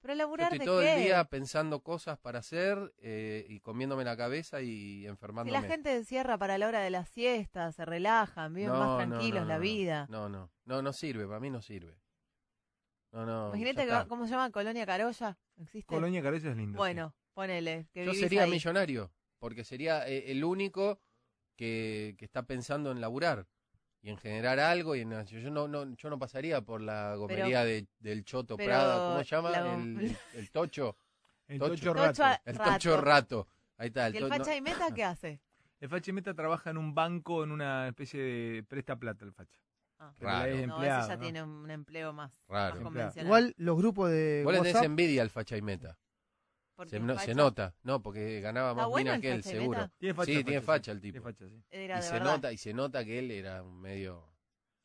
¿Pero 0.00 0.12
Yo 0.14 0.18
laburar 0.18 0.52
estoy 0.52 0.58
de 0.60 0.64
todo 0.66 0.80
qué? 0.80 0.94
el 0.94 1.02
día 1.04 1.24
pensando 1.24 1.80
cosas 1.80 2.18
para 2.18 2.38
hacer 2.38 2.94
eh, 2.98 3.44
y 3.48 3.58
comiéndome 3.60 4.04
la 4.04 4.16
cabeza 4.16 4.60
y 4.60 5.00
Si 5.00 5.06
enfermándome. 5.06 5.58
la 5.60 5.66
gente 5.66 5.96
encierra 5.96 6.38
para 6.38 6.58
la 6.58 6.68
hora 6.68 6.80
de 6.80 6.90
la 6.90 7.04
siesta, 7.06 7.72
se 7.72 7.84
relajan, 7.84 8.54
viven 8.54 8.70
No, 8.72 8.78
más 8.78 9.06
tranquilos 9.08 9.42
no, 9.42 9.48
la 9.48 9.54
no, 9.56 9.60
vida. 9.62 10.06
No, 10.10 10.28
no, 10.28 10.52
no, 10.64 10.82
no 10.82 10.92
sirve, 10.92 11.26
para 11.26 11.40
mí 11.40 11.50
no 11.50 11.60
sirve. 11.62 11.98
No, 13.12 13.24
no. 13.24 13.48
Imagínate 13.48 13.86
que. 13.86 14.08
¿cómo 14.08 14.26
se 14.26 14.32
llama? 14.32 14.50
Colonia 14.50 14.84
Carolla. 14.86 15.38
¿Existe? 15.56 15.86
Colonia 15.86 16.22
Carolla 16.22 16.50
es 16.50 16.56
lindo. 16.56 16.76
Bueno, 16.76 17.14
ponele. 17.32 17.88
Que 17.92 18.04
Yo 18.04 18.12
sería 18.14 18.42
ahí. 18.44 18.50
millonario, 18.50 19.10
porque 19.38 19.64
sería 19.64 20.06
eh, 20.06 20.30
el 20.30 20.44
único 20.44 21.00
que, 21.56 22.14
que 22.18 22.24
está 22.24 22.42
pensando 22.44 22.90
en 22.92 23.00
laburar 23.00 23.46
y 24.02 24.10
en 24.10 24.16
generar 24.18 24.60
algo 24.60 24.94
y 24.94 25.00
en 25.00 25.24
yo 25.24 25.50
no 25.50 25.66
no 25.66 25.94
yo 25.96 26.10
no 26.10 26.18
pasaría 26.18 26.60
por 26.60 26.80
la 26.80 27.14
gomería 27.16 27.64
de, 27.64 27.86
del 27.98 28.24
Choto 28.24 28.56
pero 28.56 28.68
Prada, 28.68 29.08
¿cómo 29.10 29.18
se 29.24 29.24
llama? 29.24 29.50
la- 29.50 29.74
El, 29.74 29.98
el- 30.00 30.18
el 30.34 30.50
Tocho. 30.50 30.96
El 31.48 31.58
Tocho. 31.60 31.94
Rato. 31.94 32.24
a- 32.24 32.40
el. 32.44 32.58
Tocho 32.58 33.00
Rato. 33.00 33.46
Ahí 33.78 33.88
está, 33.88 34.06
el 34.08 34.14
¿Y 34.14 34.18
el 34.18 34.24
no- 34.24 34.28
facha 34.30 34.56
y 34.56 34.60
meta 34.60 34.92
qué 34.94 35.04
hace? 35.04 35.40
El 35.80 35.90
Facha 35.90 36.10
y 36.10 36.14
Meta 36.14 36.32
trabaja 36.32 36.70
en 36.70 36.78
un 36.78 36.94
banco, 36.94 37.44
en 37.44 37.52
una 37.52 37.86
especie 37.88 38.18
de 38.20 38.62
presta 38.62 38.96
plata 38.96 39.26
el 39.26 39.32
Facha. 39.32 39.60
Ah. 39.98 40.10
Raro. 40.18 40.50
es 40.52 40.66
No, 40.66 40.74
empleado, 40.76 41.00
ese 41.00 41.08
ya 41.10 41.16
¿no? 41.16 41.22
tiene 41.22 41.42
un 41.42 41.70
empleo 41.70 42.12
más, 42.14 42.32
Raro. 42.48 42.76
más 42.76 42.82
convencional. 42.84 43.26
Igual 43.26 43.54
los 43.58 43.76
grupos 43.76 44.10
de 44.10 44.42
tenés 44.46 44.60
WhatsApp. 44.62 44.84
envidia 44.84 45.20
al 45.22 45.28
facha 45.30 45.56
y 45.56 45.62
meta. 45.62 45.98
Se, 46.86 46.96
el 46.96 47.06
no- 47.06 47.14
facha 47.14 47.26
se 47.26 47.34
nota, 47.34 47.74
no, 47.82 48.02
porque 48.02 48.40
ganaba 48.40 48.70
¿Está 48.70 48.82
más 48.82 48.90
bueno 48.90 49.04
mina 49.04 49.14
el 49.16 49.20
que 49.22 49.32
él, 49.32 49.42
facha 49.42 49.56
y 49.56 49.58
seguro. 49.58 49.90
Tiene 49.98 50.14
facha, 50.14 50.32
Sí, 50.32 50.44
tiene 50.44 50.60
facha 50.60 50.92
el 50.92 51.00
tipo. 51.00 51.22
facha, 51.22 51.48
sí. 51.48 51.64
Era 51.70 51.94
Y 51.94 52.00
de 52.00 52.02
se 52.06 52.12
verdad. 52.12 52.32
nota, 52.32 52.52
y 52.52 52.58
se 52.58 52.74
nota 52.74 53.04
que 53.04 53.18
él 53.18 53.30
era 53.30 53.62
un 53.62 53.80
medio, 53.80 54.30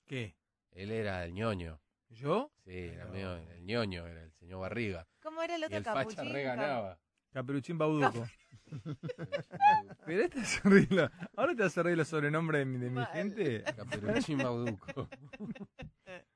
¿Qué? 0.06 0.36
él 0.72 0.92
era 0.92 1.26
el 1.26 1.34
ñoño. 1.34 1.82
¿Yo? 2.10 2.52
Sí, 2.66 2.72
era 2.78 3.06
medio 3.06 3.36
el 3.36 3.66
ñoño, 3.66 4.06
era 4.08 4.24
el 4.24 4.32
señor 4.34 4.62
Barriga. 4.62 5.08
¿Cómo 5.22 5.42
era 5.44 5.56
el 5.56 5.62
Y 5.62 5.66
otro 5.66 5.78
el 5.78 5.84
facha 5.84 6.00
capuchín? 6.16 6.34
reganaba. 6.34 7.00
Caperuchín 7.32 7.78
Bauduco. 7.78 8.28
Pero 10.06 10.22
este 10.24 10.40
hace 10.42 10.62
reír 10.70 11.10
Ahora 11.36 11.56
te 11.56 11.64
hace 11.64 11.82
reír 11.84 11.98
los 11.98 12.08
sobrenombres 12.08 12.60
de 12.60 12.66
mi, 12.66 12.78
de 12.78 12.90
mi 12.90 13.06
gente. 13.06 13.64
Caperuchín 13.64 14.38
Bauduco. 14.40 15.08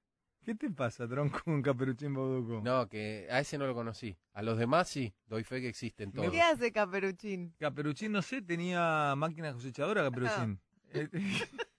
¿Qué 0.46 0.54
te 0.54 0.70
pasa, 0.70 1.08
tronco, 1.08 1.42
con 1.44 1.62
Caperuchín 1.64 2.14
Bauduco? 2.14 2.62
No, 2.64 2.88
que 2.88 3.28
a 3.32 3.40
ese 3.40 3.58
no 3.58 3.66
lo 3.66 3.74
conocí. 3.74 4.16
A 4.34 4.44
los 4.44 4.58
demás 4.60 4.88
sí, 4.88 5.12
doy 5.28 5.44
fe 5.44 5.60
que 5.60 5.68
existen 5.70 6.12
todos. 6.12 6.30
¿Qué 6.32 6.40
hace 6.42 6.72
Caperuchín? 6.72 7.54
Caperuchín, 7.60 8.12
no 8.12 8.22
sé, 8.22 8.42
tenía 8.44 9.16
máquina 9.18 9.52
cosechadora, 9.54 10.04
Caperuchín. 10.04 10.60
Eh, 10.94 11.10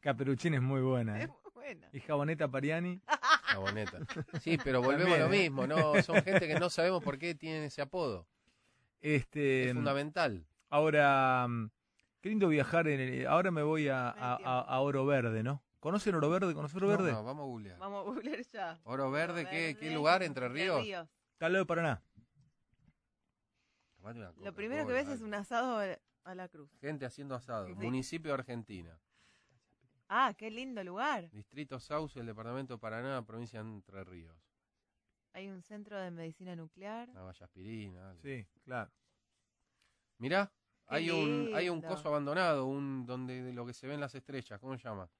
Caperuchín 0.00 0.54
es 0.54 0.62
muy 0.62 0.80
buena, 0.80 1.18
Es 1.20 1.26
¿eh? 1.28 1.32
muy 1.44 1.52
buena. 1.54 1.88
Y 1.92 2.00
Jaboneta 2.00 2.48
Pariani. 2.48 3.00
Jaboneta. 3.44 3.98
Sí, 4.40 4.58
pero 4.62 4.82
volvemos 4.82 5.14
a 5.14 5.20
lo 5.20 5.26
¿eh? 5.32 5.38
mismo, 5.42 5.66
¿no? 5.66 6.02
Son 6.02 6.16
gente 6.22 6.46
que 6.48 6.58
no 6.58 6.68
sabemos 6.70 7.02
por 7.02 7.18
qué 7.18 7.34
tienen 7.34 7.62
ese 7.62 7.80
apodo. 7.80 8.26
Este, 9.00 9.68
Es 9.68 9.74
fundamental. 9.74 10.44
ahora, 10.70 11.46
mm, 11.48 11.70
qué 12.20 12.28
lindo 12.30 12.48
viajar. 12.48 12.88
En 12.88 13.00
el- 13.00 13.26
ahora 13.26 13.50
me 13.50 13.62
voy 13.62 13.88
a, 13.88 14.14
No 14.16 14.24
hay 14.24 14.32
a- 14.32 14.36
tiempo. 14.36 14.50
a- 14.50 14.60
a 14.62 14.80
Oro 14.80 15.06
Verde, 15.06 15.42
¿no? 15.42 15.62
¿Conocen 15.84 16.14
Oro 16.14 16.30
Verde? 16.30 16.54
¿Conocen 16.54 16.78
Oro 16.78 16.88
Verde? 16.88 17.12
no, 17.12 17.22
vamos 17.22 17.42
a 17.42 17.46
googlear. 17.46 17.78
Vamos 17.78 18.00
a 18.00 18.10
googlear 18.10 18.40
ya. 18.40 18.80
Oro 18.84 19.10
Verde, 19.10 19.44
¿qué, 19.44 19.66
Verde, 19.66 19.76
qué 19.78 19.90
lugar? 19.92 20.22
¿Entre 20.22 20.48
Ríos? 20.48 20.82
Está 20.82 21.44
al 21.44 21.52
lado 21.52 21.64
de 21.64 21.66
Paraná. 21.66 22.02
Lo 24.40 24.54
primero 24.54 24.86
que 24.86 24.94
ves 24.94 25.08
es 25.08 25.20
un 25.20 25.34
asado 25.34 25.98
a 26.24 26.34
la 26.34 26.48
cruz. 26.48 26.70
Gente 26.80 27.04
haciendo 27.04 27.34
asado. 27.34 27.66
Sí. 27.66 27.74
Municipio 27.74 28.30
de 28.30 28.34
Argentina. 28.38 28.98
Ah, 30.08 30.32
qué 30.38 30.50
lindo 30.50 30.82
lugar. 30.82 31.30
Distrito 31.30 31.78
Sauce, 31.78 32.18
el 32.18 32.24
departamento 32.24 32.72
de 32.74 32.78
Paraná, 32.78 33.22
provincia 33.26 33.62
de 33.62 33.68
Entre 33.68 34.04
Ríos. 34.04 34.34
Hay 35.34 35.50
un 35.50 35.60
centro 35.60 36.00
de 36.00 36.10
medicina 36.10 36.56
nuclear. 36.56 37.10
Una 37.10 37.24
valla 37.24 37.44
aspirina. 37.44 38.08
algo. 38.08 38.22
Sí, 38.22 38.46
claro. 38.62 38.90
Mirá, 40.16 40.50
Qué 40.88 40.94
hay 40.94 41.10
un, 41.10 41.50
hay 41.54 41.68
un 41.68 41.82
coso 41.82 42.08
abandonado, 42.08 42.64
un 42.64 43.04
donde 43.04 43.42
de 43.42 43.52
lo 43.52 43.66
que 43.66 43.74
se 43.74 43.86
ven 43.86 44.00
las 44.00 44.14
estrellas, 44.14 44.58
¿cómo 44.58 44.78
se 44.78 44.84
llama? 44.84 45.10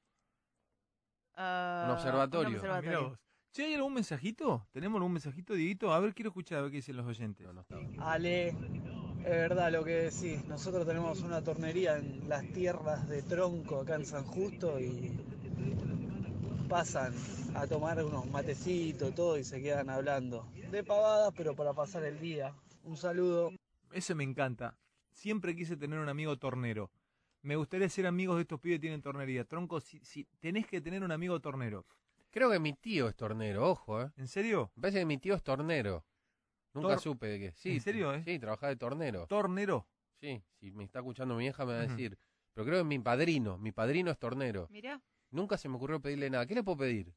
Ah, 1.36 1.84
Un 1.86 1.90
observatorio. 1.92 2.60
un 2.62 2.66
Ah, 2.68 3.00
vos. 3.00 3.18
Che, 3.52 3.64
¿hay 3.64 3.74
algún 3.74 3.94
mensajito? 3.94 4.66
¿Tenemos 4.72 4.96
algún 4.98 5.12
mensajito, 5.12 5.54
Dieguito? 5.54 5.92
A 5.92 6.00
ver, 6.00 6.12
quiero 6.14 6.30
escuchar 6.30 6.58
a 6.58 6.62
ver 6.62 6.70
qué 6.72 6.78
dicen 6.78 6.96
los 6.96 7.06
oyentes. 7.06 7.46
No, 7.46 7.52
no 7.52 7.60
estaba. 7.60 7.82
Ale, 8.00 8.48
es 8.48 9.24
verdad 9.24 9.70
lo 9.70 9.84
que 9.84 9.92
decís. 10.10 10.44
Nosotros 10.46 10.84
tenemos 10.86 11.20
una 11.22 11.40
tornería 11.42 11.96
en 11.96 12.28
las 12.28 12.42
tierras 12.52 13.08
de 13.08 13.22
Tronco, 13.22 13.80
acá 13.80 13.94
en 13.94 14.06
San 14.06 14.24
Justo, 14.24 14.80
y 14.80 15.16
pasan 16.68 17.14
a 17.54 17.66
tomar 17.66 18.02
unos 18.04 18.26
matecitos, 18.26 19.14
todo, 19.14 19.38
y 19.38 19.44
se 19.44 19.62
quedan 19.62 19.88
hablando. 19.90 20.48
De 20.70 20.82
pavadas, 20.82 21.32
pero 21.36 21.54
para 21.54 21.72
pasar 21.72 22.02
el 22.04 22.18
día. 22.18 22.52
Un 22.82 22.96
saludo. 22.96 23.52
Ese 23.92 24.14
me 24.16 24.24
encanta. 24.24 24.76
Siempre 25.12 25.54
quise 25.54 25.76
tener 25.76 26.00
un 26.00 26.08
amigo 26.08 26.36
tornero. 26.36 26.90
Me 27.44 27.56
gustaría 27.56 27.88
ser 27.90 28.06
amigos 28.06 28.36
de 28.36 28.42
estos 28.42 28.58
pibes 28.58 28.76
que 28.76 28.80
tienen 28.80 29.02
tornería. 29.02 29.44
Tronco, 29.44 29.78
si, 29.78 30.00
si 30.02 30.24
tenés 30.40 30.66
que 30.66 30.80
tener 30.80 31.02
un 31.04 31.12
amigo 31.12 31.38
tornero. 31.40 31.84
Creo 32.30 32.50
que 32.50 32.58
mi 32.58 32.72
tío 32.72 33.06
es 33.06 33.14
tornero, 33.14 33.68
ojo, 33.70 34.00
¿eh? 34.00 34.10
¿En 34.16 34.28
serio? 34.28 34.72
Me 34.76 34.80
parece 34.80 35.00
que 35.00 35.04
mi 35.04 35.18
tío 35.18 35.34
es 35.34 35.42
tornero. 35.42 36.06
Nunca 36.72 36.94
Tor- 36.96 37.00
supe 37.00 37.26
de 37.26 37.38
qué. 37.38 37.52
Sí, 37.54 37.74
¿En 37.74 37.80
serio, 37.82 38.14
eh? 38.14 38.22
Sí, 38.24 38.38
trabajaba 38.38 38.70
de 38.70 38.76
tornero. 38.76 39.26
Tornero. 39.26 39.86
Sí, 40.20 40.42
si 40.58 40.70
me 40.72 40.84
está 40.84 41.00
escuchando 41.00 41.34
mi 41.36 41.46
hija 41.46 41.66
me 41.66 41.74
va 41.74 41.80
a 41.80 41.86
decir. 41.86 42.18
Pero 42.54 42.64
creo 42.66 42.78
que 42.78 42.84
mi 42.84 42.98
padrino, 42.98 43.58
mi 43.58 43.72
padrino 43.72 44.10
es 44.10 44.18
tornero. 44.18 44.66
Mirá. 44.70 45.00
Nunca 45.30 45.58
se 45.58 45.68
me 45.68 45.76
ocurrió 45.76 46.00
pedirle 46.00 46.30
nada. 46.30 46.46
¿Qué 46.46 46.54
le 46.54 46.62
puedo 46.64 46.78
pedir? 46.78 47.12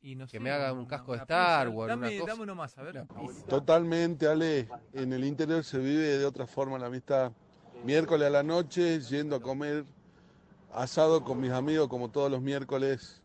Y 0.00 0.16
no 0.16 0.24
Que 0.26 0.32
sé, 0.32 0.40
me 0.40 0.50
haga 0.50 0.72
un 0.72 0.86
casco 0.86 1.12
de 1.12 1.18
Star. 1.18 1.68
Wars, 1.68 1.88
Dame, 1.88 2.08
una 2.08 2.18
cosa. 2.20 2.32
dame 2.32 2.42
uno 2.42 2.54
más, 2.56 2.76
a 2.78 2.82
ver. 2.82 3.06
Totalmente, 3.48 4.26
Ale. 4.26 4.68
En 4.92 5.12
el 5.12 5.24
interior 5.24 5.62
se 5.62 5.78
vive 5.78 6.18
de 6.18 6.24
otra 6.24 6.46
forma 6.48 6.78
la 6.78 6.86
amistad. 6.86 7.32
Miércoles 7.84 8.26
a 8.26 8.30
la 8.30 8.42
noche, 8.42 9.00
yendo 9.00 9.36
a 9.36 9.40
comer 9.40 9.84
asado 10.72 11.24
con 11.24 11.40
mis 11.40 11.50
amigos 11.52 11.88
como 11.88 12.10
todos 12.10 12.30
los 12.30 12.40
miércoles. 12.42 13.22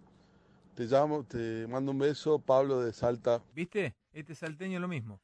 Te 0.75 0.85
llamo, 0.85 1.23
te 1.23 1.67
mando 1.67 1.91
un 1.91 1.99
beso, 1.99 2.39
Pablo 2.39 2.81
de 2.81 2.93
Salta. 2.93 3.43
¿Viste? 3.53 3.95
Este 4.11 4.35
salteño 4.35 4.75
es 4.77 4.81
lo 4.81 4.87
mismo. 4.87 5.19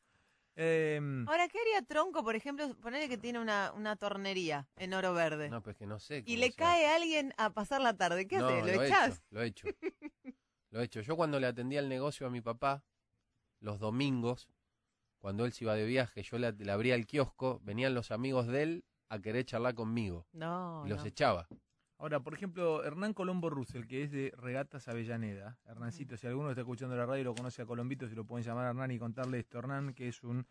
Eh, 0.55 0.99
Ahora, 1.27 1.47
¿qué 1.47 1.57
haría 1.59 1.81
Tronco, 1.83 2.23
por 2.23 2.35
ejemplo? 2.35 2.75
Ponerle 2.81 3.07
que 3.07 3.17
tiene 3.17 3.39
una, 3.39 3.71
una 3.75 3.95
tornería 3.95 4.67
en 4.75 4.93
Oro 4.93 5.13
Verde. 5.13 5.49
No, 5.49 5.63
pues 5.63 5.77
que 5.77 5.87
no 5.87 5.99
sé. 5.99 6.23
y 6.25 6.37
le 6.37 6.51
cae 6.51 6.85
a 6.87 6.95
alguien 6.95 7.33
a 7.37 7.51
pasar 7.51 7.81
la 7.81 7.95
tarde. 7.95 8.27
¿Qué 8.27 8.37
No, 8.39 8.47
hace? 8.47 8.73
¿Lo, 8.75 8.81
he 8.83 8.87
echás? 8.87 9.09
hecho, 9.15 9.21
lo 9.31 9.41
he 9.41 9.45
hecho. 9.47 9.67
Lo 10.71 10.81
he 10.81 10.83
hecho. 10.83 11.01
Yo 11.01 11.15
cuando 11.15 11.39
le 11.39 11.47
atendía 11.47 11.79
el 11.79 11.89
negocio 11.89 12.27
a 12.27 12.29
mi 12.29 12.41
papá, 12.41 12.83
los 13.59 13.79
domingos, 13.79 14.49
cuando 15.17 15.45
él 15.45 15.51
se 15.53 15.63
iba 15.63 15.73
de 15.73 15.83
viaje, 15.85 16.21
yo 16.21 16.37
le, 16.37 16.51
le 16.51 16.71
abría 16.71 16.93
el 16.93 17.07
kiosco, 17.07 17.59
venían 17.63 17.95
los 17.95 18.11
amigos 18.11 18.45
de 18.45 18.61
él 18.63 18.83
a 19.09 19.19
querer 19.19 19.45
charlar 19.45 19.75
conmigo. 19.75 20.25
No, 20.33 20.83
y 20.85 20.89
los 20.89 20.99
no. 21.01 21.05
echaba. 21.07 21.47
Ahora, 21.97 22.21
por 22.21 22.33
ejemplo, 22.33 22.83
Hernán 22.83 23.13
Colombo 23.13 23.49
Russell, 23.49 23.85
que 23.85 24.03
es 24.03 24.11
de 24.11 24.31
Regatas 24.37 24.87
Avellaneda. 24.87 25.57
Hernancito, 25.65 26.15
si 26.15 26.27
alguno 26.27 26.49
está 26.49 26.61
escuchando 26.61 26.95
la 26.95 27.05
radio 27.05 27.21
y 27.21 27.25
lo 27.25 27.35
conoce 27.35 27.61
a 27.61 27.65
Colombito, 27.65 28.07
si 28.07 28.15
lo 28.15 28.25
pueden 28.25 28.45
llamar 28.45 28.67
a 28.67 28.69
Hernán 28.69 28.91
y 28.91 28.99
contarle 28.99 29.39
esto. 29.39 29.59
Hernán, 29.59 29.93
que 29.93 30.07
es 30.07 30.23
un, 30.23 30.47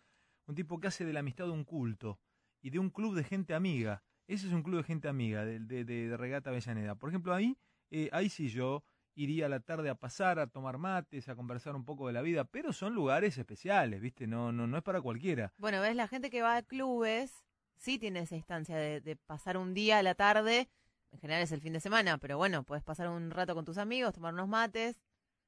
un 0.46 0.54
tipo 0.54 0.78
que 0.78 0.88
hace 0.88 1.06
de 1.06 1.12
la 1.14 1.20
amistad 1.20 1.48
un 1.48 1.64
culto 1.64 2.20
y 2.60 2.68
de 2.68 2.78
un 2.78 2.90
club 2.90 3.14
de 3.14 3.24
gente 3.24 3.54
amiga. 3.54 4.02
Ese 4.26 4.46
es 4.46 4.52
un 4.52 4.62
club 4.62 4.78
de 4.78 4.82
gente 4.84 5.08
amiga 5.08 5.46
de, 5.46 5.58
de, 5.60 5.84
de- 5.86 6.08
de 6.08 6.16
Regata 6.18 6.50
Avellaneda. 6.50 6.96
Por 6.96 7.08
ejemplo, 7.08 7.32
ahí 7.32 7.56
eh, 7.90 8.10
ahí 8.12 8.28
sí 8.28 8.50
yo 8.50 8.84
iría 9.14 9.46
a 9.46 9.48
la 9.48 9.60
tarde 9.60 9.88
a 9.88 9.94
pasar, 9.94 10.38
a 10.38 10.46
tomar 10.48 10.76
mates, 10.76 11.30
a 11.30 11.34
conversar 11.34 11.74
un 11.74 11.84
poco 11.86 12.06
de 12.08 12.12
la 12.12 12.20
vida, 12.20 12.44
pero 12.44 12.74
son 12.74 12.94
lugares 12.94 13.38
especiales, 13.38 14.02
¿viste? 14.02 14.26
No, 14.26 14.52
no, 14.52 14.66
no 14.66 14.76
es 14.76 14.82
para 14.82 15.00
cualquiera. 15.00 15.52
Bueno, 15.56 15.80
ves, 15.80 15.96
la 15.96 16.06
gente 16.08 16.28
que 16.28 16.42
va 16.42 16.56
a 16.56 16.62
clubes 16.62 17.47
sí 17.78 17.98
tiene 17.98 18.20
esa 18.20 18.36
instancia 18.36 18.76
de, 18.76 19.00
de 19.00 19.16
pasar 19.16 19.56
un 19.56 19.72
día 19.74 19.98
a 19.98 20.02
la 20.02 20.14
tarde. 20.14 20.68
En 21.10 21.18
general 21.20 21.42
es 21.42 21.52
el 21.52 21.60
fin 21.62 21.72
de 21.72 21.80
semana, 21.80 22.18
pero 22.18 22.36
bueno, 22.36 22.64
puedes 22.64 22.84
pasar 22.84 23.08
un 23.08 23.30
rato 23.30 23.54
con 23.54 23.64
tus 23.64 23.78
amigos, 23.78 24.12
tomar 24.12 24.34
unos 24.34 24.46
mates, 24.48 25.00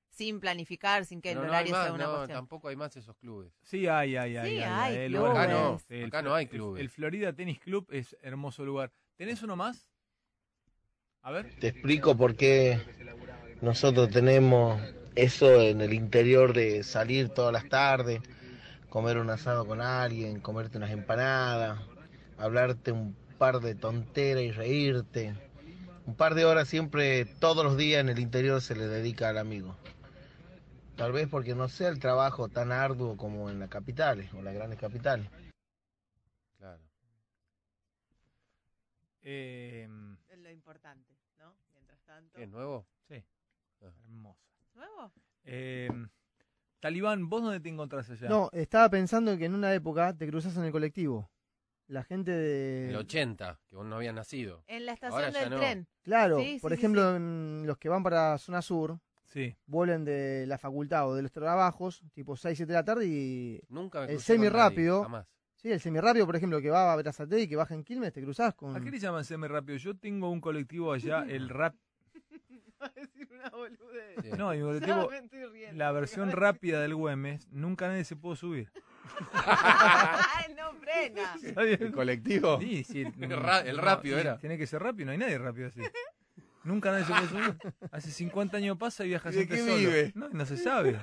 sin 0.08 0.40
planificar, 0.40 1.04
sin 1.04 1.20
que 1.20 1.30
Pero 1.30 1.42
el 1.42 1.46
no 1.48 1.52
horario 1.52 1.72
más, 1.72 1.84
sea 1.84 1.92
una 1.92 2.04
no, 2.04 2.16
cuestión. 2.16 2.36
tampoco 2.38 2.68
hay 2.68 2.76
más 2.76 2.96
esos 2.96 3.14
clubes. 3.16 3.52
Sí, 3.62 3.86
hay, 3.86 4.16
hay, 4.16 4.36
hay. 4.38 4.50
Sí, 4.56 4.62
hay, 4.62 5.08
clubes. 5.08 5.30
Acá 5.32 5.46
no, 5.48 5.80
el- 5.90 6.04
acá 6.06 6.22
no 6.22 6.34
hay 6.34 6.44
el- 6.44 6.50
clubes. 6.50 6.80
El, 6.80 6.88
Florida 6.88 7.32
Tennis 7.34 7.60
Club 7.60 7.86
es 7.90 8.16
hermoso 8.22 8.64
lugar. 8.64 8.90
¿Tenés 9.16 9.42
uno 9.42 9.54
más? 9.54 9.90
A 11.22 11.30
ver. 11.30 11.54
Te 11.60 11.68
explico 11.68 12.16
por 12.16 12.34
qué 12.34 12.80
nosotros 13.60 14.08
tenemos 14.10 14.80
eso 15.14 15.60
en 15.60 15.82
el 15.82 15.92
interior 15.92 16.54
de 16.54 16.82
salir 16.82 17.28
todas 17.28 17.52
las 17.52 17.68
tardes, 17.68 18.20
comer 18.88 19.18
un 19.18 19.28
asado 19.30 19.66
con 19.66 19.80
alguien, 19.82 20.40
comerte 20.40 20.78
unas 20.78 20.90
empanadas, 20.90 21.78
hablarte 22.40 22.92
un 22.92 23.14
par 23.38 23.60
de 23.60 23.74
tonteras 23.74 24.42
y 24.42 24.50
reírte. 24.50 25.34
Un 26.06 26.14
par 26.16 26.34
de 26.34 26.44
horas 26.44 26.68
siempre, 26.68 27.24
todos 27.24 27.64
los 27.64 27.76
días 27.76 28.00
en 28.00 28.08
el 28.08 28.18
interior 28.18 28.60
se 28.60 28.74
le 28.74 28.88
dedica 28.88 29.28
al 29.28 29.38
amigo. 29.38 29.76
Tal 30.96 31.12
vez 31.12 31.28
porque 31.28 31.54
no 31.54 31.68
sea 31.68 31.88
el 31.88 31.98
trabajo 31.98 32.48
tan 32.48 32.72
arduo 32.72 33.16
como 33.16 33.48
en 33.50 33.58
las 33.58 33.68
capitales 33.70 34.32
o 34.34 34.42
las 34.42 34.54
grandes 34.54 34.78
capitales. 34.78 35.28
Claro. 36.58 36.82
Eh, 39.22 39.88
Es 40.28 40.38
lo 40.38 40.50
importante, 40.50 41.14
¿no? 41.38 41.54
Mientras 41.74 42.00
tanto. 42.04 42.38
¿Qué, 42.38 42.46
nuevo? 42.46 42.86
sí, 43.08 43.22
Ah. 43.82 43.92
hermoso. 44.04 44.40
¿Nuevo? 44.74 45.12
Eh, 45.44 45.88
Talibán, 46.80 47.28
¿vos 47.28 47.42
dónde 47.42 47.60
te 47.60 47.68
encontrás 47.68 48.08
allá? 48.10 48.28
No, 48.28 48.48
estaba 48.52 48.88
pensando 48.90 49.36
que 49.38 49.44
en 49.46 49.54
una 49.54 49.72
época 49.74 50.14
te 50.16 50.26
cruzas 50.28 50.56
en 50.56 50.64
el 50.64 50.72
colectivo. 50.72 51.30
La 51.90 52.04
gente 52.04 52.30
de... 52.30 52.90
El 52.90 52.96
80, 52.96 53.58
que 53.68 53.74
vos 53.74 53.84
no 53.84 53.96
habías 53.96 54.14
nacido. 54.14 54.62
En 54.68 54.86
la 54.86 54.92
estación 54.92 55.24
Ahora 55.24 55.40
del 55.40 55.50
no. 55.50 55.56
tren. 55.58 55.88
Claro, 56.02 56.38
Sí, 56.38 56.58
por 56.62 56.70
sí, 56.70 56.76
sí, 56.76 56.80
ejemplo, 56.80 57.16
en 57.16 57.64
los 57.66 57.78
que 57.78 57.88
van 57.88 58.04
para 58.04 58.38
zona 58.38 58.62
sur, 58.62 59.00
Sí. 59.24 59.56
vuelven 59.66 60.04
de 60.04 60.44
la 60.46 60.56
facultad 60.56 61.08
o 61.08 61.14
de 61.16 61.22
los 61.22 61.32
trabajos, 61.32 62.02
tipo 62.14 62.36
6, 62.36 62.56
7 62.58 62.72
de 62.72 62.78
la 62.78 62.84
tarde 62.84 63.06
y... 63.06 63.60
Nunca 63.68 63.98
me 64.00 64.04
El 64.06 64.10
crucé 64.12 64.34
con 64.34 64.40
nadie, 64.42 64.50
semi-rápido. 64.50 65.02
jamás. 65.02 65.26
Sí, 65.56 65.70
el 65.72 65.80
semirápido, 65.80 66.26
por 66.26 66.36
ejemplo, 66.36 66.60
que 66.60 66.70
va 66.70 66.92
a 66.92 66.96
Brazate 66.96 67.40
y 67.40 67.48
que 67.48 67.56
baja 67.56 67.74
en 67.74 67.82
Quilmes, 67.84 68.12
te 68.12 68.22
cruzás 68.22 68.54
con... 68.54 68.74
¿A 68.76 68.80
qué 68.80 68.90
le 68.90 68.98
llaman 69.00 69.24
semi 69.24 69.46
rápido? 69.48 69.76
Yo 69.76 69.96
tengo 69.96 70.30
un 70.30 70.40
colectivo 70.40 70.92
allá, 70.92 71.24
el 71.28 71.48
rap. 71.48 71.74
Decir 72.94 73.28
una 73.32 73.50
boludez. 73.50 74.16
Sí. 74.22 74.30
No, 74.38 74.52
riendo. 74.52 75.76
la 75.76 75.92
versión 75.92 76.30
rápida 76.32 76.80
del 76.80 76.94
Güemes, 76.94 77.46
nunca 77.50 77.88
nadie 77.88 78.04
se 78.04 78.16
pudo 78.16 78.36
subir. 78.36 78.70
Ay, 79.32 80.54
no 80.56 80.72
frena. 80.74 81.36
¿El 81.62 81.92
colectivo? 81.92 82.58
Sí, 82.60 82.84
sí. 82.84 83.02
El 83.20 83.78
rápido 83.78 84.18
era. 84.18 84.38
Tiene 84.38 84.56
que 84.58 84.66
ser 84.66 84.82
rápido, 84.82 85.06
no 85.06 85.12
hay 85.12 85.18
nadie 85.18 85.38
rápido 85.38 85.68
así. 85.68 85.80
Nunca 86.62 86.90
nadie 86.92 87.04
se 87.06 87.12
puede 87.12 87.28
subir. 87.28 87.56
Hace 87.90 88.10
50 88.10 88.56
años 88.58 88.76
pasa 88.76 89.04
y 89.04 89.08
viaja 89.08 89.30
¿Y 89.30 89.32
de 89.32 89.36
siempre 89.38 89.56
qué 89.56 89.62
solo. 89.64 89.76
vive? 89.78 90.12
No, 90.14 90.28
no 90.28 90.44
se 90.44 90.56
sabe. 90.58 90.98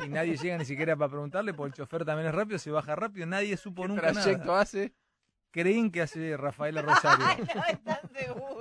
Si 0.00 0.08
nadie 0.08 0.36
llega 0.36 0.56
ni 0.56 0.64
siquiera 0.64 0.94
para 0.96 1.10
preguntarle, 1.10 1.52
porque 1.52 1.68
el 1.70 1.74
chofer 1.74 2.04
también 2.04 2.28
es 2.28 2.34
rápido, 2.34 2.58
se 2.60 2.70
baja 2.70 2.94
rápido, 2.94 3.26
nadie 3.26 3.56
supo 3.56 3.82
¿Qué 3.82 3.88
nunca 3.88 4.12
trayecto 4.12 4.46
nada. 4.46 4.60
hace? 4.60 4.92
Creen 5.50 5.90
que 5.90 6.02
hace 6.02 6.36
Rafaela 6.36 6.82
Rosario. 6.82 7.24
No 7.56 7.64
están 7.64 7.98
seguros. 8.14 8.57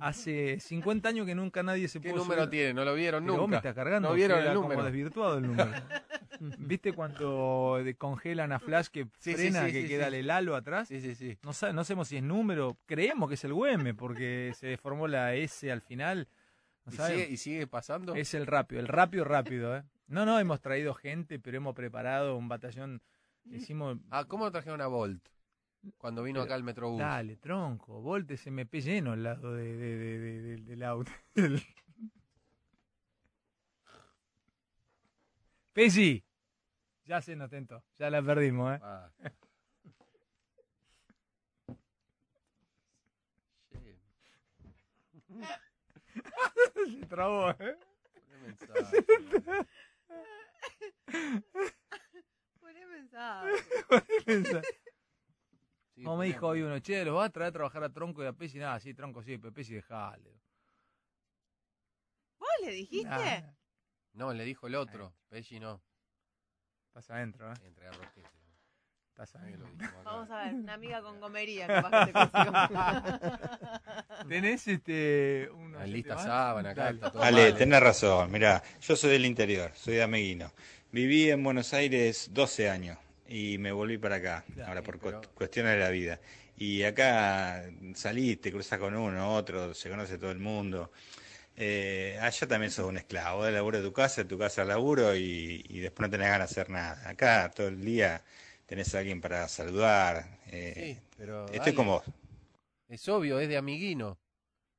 Hace 0.00 0.58
50 0.60 1.08
años 1.08 1.26
que 1.26 1.34
nunca 1.34 1.62
nadie 1.62 1.88
se 1.88 2.00
¿Qué 2.00 2.10
pudo 2.10 2.22
número 2.22 2.42
subir. 2.42 2.50
tiene? 2.50 2.74
No 2.74 2.84
lo 2.84 2.94
vieron 2.94 3.24
Pero 3.24 3.32
vos 3.34 3.40
me 3.42 3.46
nunca. 3.56 3.56
estás 3.58 3.74
cargando. 3.74 4.08
No 4.08 4.14
vieron 4.14 4.38
el 4.40 4.46
como 4.54 4.62
número. 4.62 4.84
desvirtuado 4.84 5.38
el 5.38 5.46
número. 5.46 5.70
¿Viste 6.58 6.92
cuando 6.92 7.80
congelan 7.98 8.52
a 8.52 8.58
Flash 8.58 8.88
que 8.88 9.06
Sí, 9.18 9.34
frena, 9.34 9.66
sí, 9.66 9.72
que 9.72 9.82
sí, 9.82 9.88
queda 9.88 10.10
sí. 10.10 10.16
el 10.16 10.30
halo 10.30 10.56
atrás? 10.56 10.88
Sí, 10.88 11.00
sí, 11.00 11.14
sí. 11.14 11.38
No, 11.42 11.52
sabe- 11.52 11.72
no 11.72 11.84
sabemos 11.84 12.08
si 12.08 12.16
es 12.16 12.22
número, 12.22 12.76
creemos 12.86 13.28
que 13.28 13.34
es 13.36 13.44
el 13.44 13.52
Güeme, 13.54 13.94
porque 13.94 14.52
se 14.58 14.66
deformó 14.66 15.06
la 15.08 15.34
S 15.34 15.70
al 15.70 15.80
final. 15.80 16.28
No 16.86 16.92
¿Y 16.92 16.96
sigue, 17.12 17.28
¿Y 17.30 17.36
sigue 17.38 17.66
pasando? 17.66 18.14
Es 18.14 18.34
el 18.34 18.46
rápido, 18.46 18.80
el 18.80 18.88
rápido 18.88 19.24
rápido, 19.24 19.76
¿eh? 19.76 19.84
No, 20.06 20.26
no, 20.26 20.38
hemos 20.38 20.60
traído 20.60 20.92
gente, 20.94 21.38
pero 21.38 21.56
hemos 21.56 21.74
preparado 21.74 22.36
un 22.36 22.48
batallón. 22.48 23.00
Hicimos. 23.50 23.98
Ah, 24.10 24.24
¿cómo 24.26 24.50
trajeron 24.50 24.80
a 24.82 24.86
Bolt? 24.86 25.26
Cuando 25.98 26.22
vino 26.22 26.36
Pero- 26.40 26.44
acá 26.44 26.56
el 26.56 26.64
Metrobús. 26.64 26.98
Dale, 26.98 27.36
tronco, 27.36 28.00
Volt 28.00 28.30
SMP 28.30 28.80
lleno 28.80 29.12
al 29.12 29.22
lado 29.22 29.52
de, 29.54 29.76
de- 29.76 29.96
de- 29.96 30.18
de- 30.18 30.40
de- 30.42 30.56
del 30.62 30.82
auto. 30.82 31.12
Pesi, 35.72 36.24
ya 37.04 37.20
se 37.20 37.36
nos 37.36 37.50
tentó, 37.50 37.84
ya 37.98 38.10
la 38.10 38.22
perdimos, 38.22 38.76
¿eh? 38.76 38.80
Ah. 38.82 39.10
Se 47.00 47.06
trabó, 47.06 47.50
¿eh? 47.50 47.76
poné 52.60 52.86
mensaje. 52.86 53.50
Poné 53.88 54.04
mensaje. 54.26 54.68
Sí, 55.94 56.02
Como 56.02 56.16
me 56.16 56.26
dijo 56.26 56.48
hoy 56.48 56.62
uno, 56.62 56.78
che, 56.80 57.04
¿los 57.04 57.14
vas 57.14 57.28
a 57.28 57.30
traer 57.30 57.50
a 57.50 57.52
trabajar 57.52 57.84
a 57.84 57.92
Tronco 57.92 58.24
y 58.24 58.26
a 58.26 58.32
Pesi? 58.32 58.58
Nada, 58.58 58.80
sí, 58.80 58.94
Tronco 58.94 59.22
sí, 59.22 59.38
pero 59.38 59.52
Pesi 59.52 59.74
dejale. 59.74 60.40
¿Vos 62.38 62.48
le 62.62 62.72
dijiste? 62.72 63.44
No, 64.14 64.32
le 64.32 64.44
dijo 64.44 64.66
el 64.66 64.76
otro. 64.76 65.12
Pesci 65.28 65.60
no. 65.60 65.82
estás 66.86 67.10
adentro, 67.10 67.52
¿eh? 67.52 67.56
Entre 67.64 67.86
arroquete. 67.86 68.30
Estás 69.08 69.34
adentro. 69.36 69.68
Vamos 70.04 70.30
a 70.30 70.44
ver, 70.44 70.54
una 70.54 70.72
amiga 70.74 71.02
con 71.02 71.20
comería 71.20 71.68
capaz 71.68 72.06
que 72.06 72.12
te. 72.12 72.18
¿Tenés 74.28 74.66
este. 74.66 75.48
Un 75.52 75.72
La 75.72 75.78
oyente 75.80 75.96
lista 75.96 76.18
sábana 76.18 76.70
acá. 76.70 76.84
Dale. 76.84 76.96
Está 76.96 77.12
todo 77.12 77.22
Ale, 77.22 77.50
mal, 77.50 77.58
tenés 77.58 77.80
razón. 77.80 78.32
Mirá, 78.32 78.62
yo 78.80 78.96
soy 78.96 79.10
del 79.12 79.26
interior, 79.26 79.70
soy 79.74 79.94
de 79.94 80.02
Ameguino. 80.02 80.50
Viví 80.90 81.30
en 81.30 81.44
Buenos 81.44 81.72
Aires 81.74 82.30
12 82.32 82.70
años 82.70 82.98
y 83.28 83.58
me 83.58 83.72
volví 83.72 83.98
para 83.98 84.16
acá, 84.16 84.44
Claro, 84.54 84.68
ahora 84.68 84.82
por 84.82 84.98
pero- 84.98 85.20
cu- 85.22 85.28
cuestiones 85.34 85.72
de 85.74 85.78
la 85.80 85.90
vida. 85.90 86.20
Y 86.56 86.82
acá 86.84 87.64
salís, 87.94 88.40
te 88.40 88.52
cruzas 88.52 88.78
con 88.78 88.94
uno, 88.94 89.34
otro, 89.34 89.74
se 89.74 89.90
conoce 89.90 90.18
todo 90.18 90.30
el 90.30 90.38
mundo. 90.38 90.92
Eh, 91.56 92.18
allá 92.20 92.46
también 92.48 92.70
sos 92.70 92.86
un 92.86 92.96
esclavo, 92.96 93.44
de 93.44 93.52
laburo 93.52 93.78
de 93.78 93.84
tu 93.84 93.92
casa, 93.92 94.22
de 94.22 94.28
tu 94.28 94.38
casa 94.38 94.62
al 94.62 94.68
laburo 94.68 95.14
y, 95.16 95.64
y 95.68 95.80
después 95.80 96.08
no 96.08 96.10
tenés 96.10 96.28
ganas 96.28 96.50
de 96.50 96.60
hacer 96.60 96.70
nada. 96.70 97.08
Acá 97.08 97.50
todo 97.54 97.68
el 97.68 97.84
día 97.84 98.22
tenés 98.66 98.94
a 98.94 98.98
alguien 98.98 99.20
para 99.20 99.46
saludar. 99.48 100.26
eh, 100.48 100.96
Sí, 100.96 101.06
pero. 101.16 101.44
estoy 101.46 101.58
dale. 101.58 101.74
con 101.74 101.86
vos. 101.86 102.04
Es 102.88 103.08
obvio, 103.08 103.38
es 103.40 103.48
de 103.48 103.56
amiguino. 103.56 104.18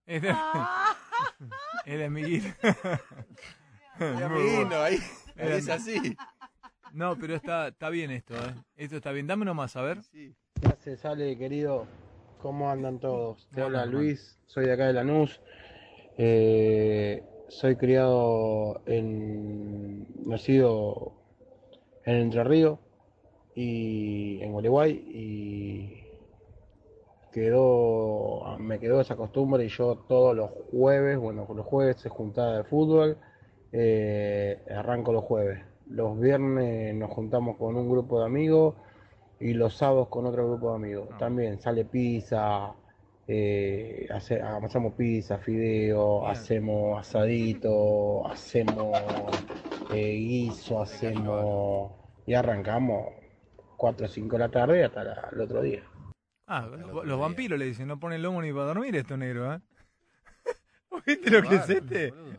Es 0.06 0.22
de, 0.22 0.30
es 1.86 1.98
de 1.98 2.06
amiguito. 2.06 2.48
De 4.00 4.24
amiguino, 4.26 4.82
ahí. 4.82 5.00
Ahí 5.38 5.52
es 5.54 5.70
así. 5.70 6.18
No, 6.96 7.18
pero 7.20 7.36
está, 7.36 7.68
está 7.68 7.90
bien 7.90 8.10
esto, 8.10 8.36
¿eh? 8.36 8.56
Esto 8.78 8.96
está 8.96 9.12
bien. 9.12 9.28
Dame 9.28 9.42
uno 9.42 9.54
más, 9.54 9.76
a 9.76 9.82
ver. 9.82 10.02
Sí. 10.04 10.34
¿Qué 10.62 10.68
hace, 10.70 10.96
Sale, 10.96 11.38
querido? 11.38 11.88
¿Cómo 12.42 12.70
andan 12.70 13.00
todos? 13.00 13.50
Te 13.54 13.64
Hola. 13.64 13.86
Luis, 13.86 14.40
soy 14.46 14.68
de 14.68 14.72
acá 14.72 14.88
de 14.88 14.94
Lanús. 14.94 15.42
Eh, 16.18 17.22
soy 17.50 17.76
criado 17.76 18.82
en. 18.86 20.08
nacido 20.26 21.12
en 22.06 22.16
Entre 22.16 22.46
Ríos 22.46 22.80
y 23.56 24.42
en 24.42 24.54
Gualeguay 24.54 24.92
y 24.92 26.04
quedó, 27.34 28.58
me 28.58 28.80
quedó 28.80 29.02
esa 29.02 29.18
costumbre 29.18 29.66
y 29.66 29.68
yo 29.68 29.98
todos 30.08 30.34
los 30.34 30.50
jueves, 30.72 31.18
bueno, 31.18 31.46
los 31.54 31.66
jueves 31.66 31.98
se 31.98 32.08
juntaba 32.08 32.60
de 32.60 32.64
fútbol, 32.64 33.18
eh, 33.74 34.64
arranco 34.70 35.12
los 35.12 35.26
jueves. 35.26 35.75
Los 35.88 36.20
viernes 36.20 36.96
nos 36.96 37.12
juntamos 37.12 37.58
con 37.58 37.76
un 37.76 37.90
grupo 37.90 38.20
de 38.20 38.26
amigos 38.26 38.76
y 39.40 39.54
los 39.54 39.76
sábados 39.78 40.08
con 40.10 40.26
otro 40.26 40.48
grupo 40.48 40.72
de 40.72 40.76
amigos. 40.78 41.10
Ah. 41.14 41.18
También 41.18 41.60
sale 41.60 41.86
pizza, 41.86 42.74
eh, 43.28 44.08
hace- 44.12 44.42
hacemos 44.42 44.94
pizza, 44.94 45.38
fideo, 45.38 46.22
Bien. 46.22 46.32
hacemos 46.32 47.00
asadito, 47.00 48.28
hacemos 48.28 48.98
eh, 49.94 50.14
guiso, 50.16 50.82
hacemos 50.82 51.92
y 52.26 52.34
arrancamos 52.34 53.08
4 53.78 54.06
o 54.08 54.10
5 54.10 54.36
de 54.38 54.40
la 54.40 54.50
tarde 54.50 54.84
hasta 54.84 55.04
la- 55.04 55.30
el 55.32 55.42
otro 55.42 55.62
día. 55.62 55.84
Ah, 56.48 56.66
los, 56.70 56.82
otro 56.84 56.94
los 57.04 57.06
día. 57.06 57.16
vampiros 57.16 57.60
le 57.60 57.66
dicen, 57.66 57.88
no 57.88 58.00
ponen 58.00 58.22
lomo 58.22 58.42
ni 58.42 58.52
para 58.52 58.66
dormir 58.66 58.96
esto 58.96 59.18
negro, 59.18 59.54
¿eh? 59.54 59.60
¿Vos 60.90 61.04
¿Viste 61.06 61.30
lo 61.30 61.42
que 61.48 61.56
es 61.56 61.70
este? 61.70 62.12
boludo. 62.12 62.38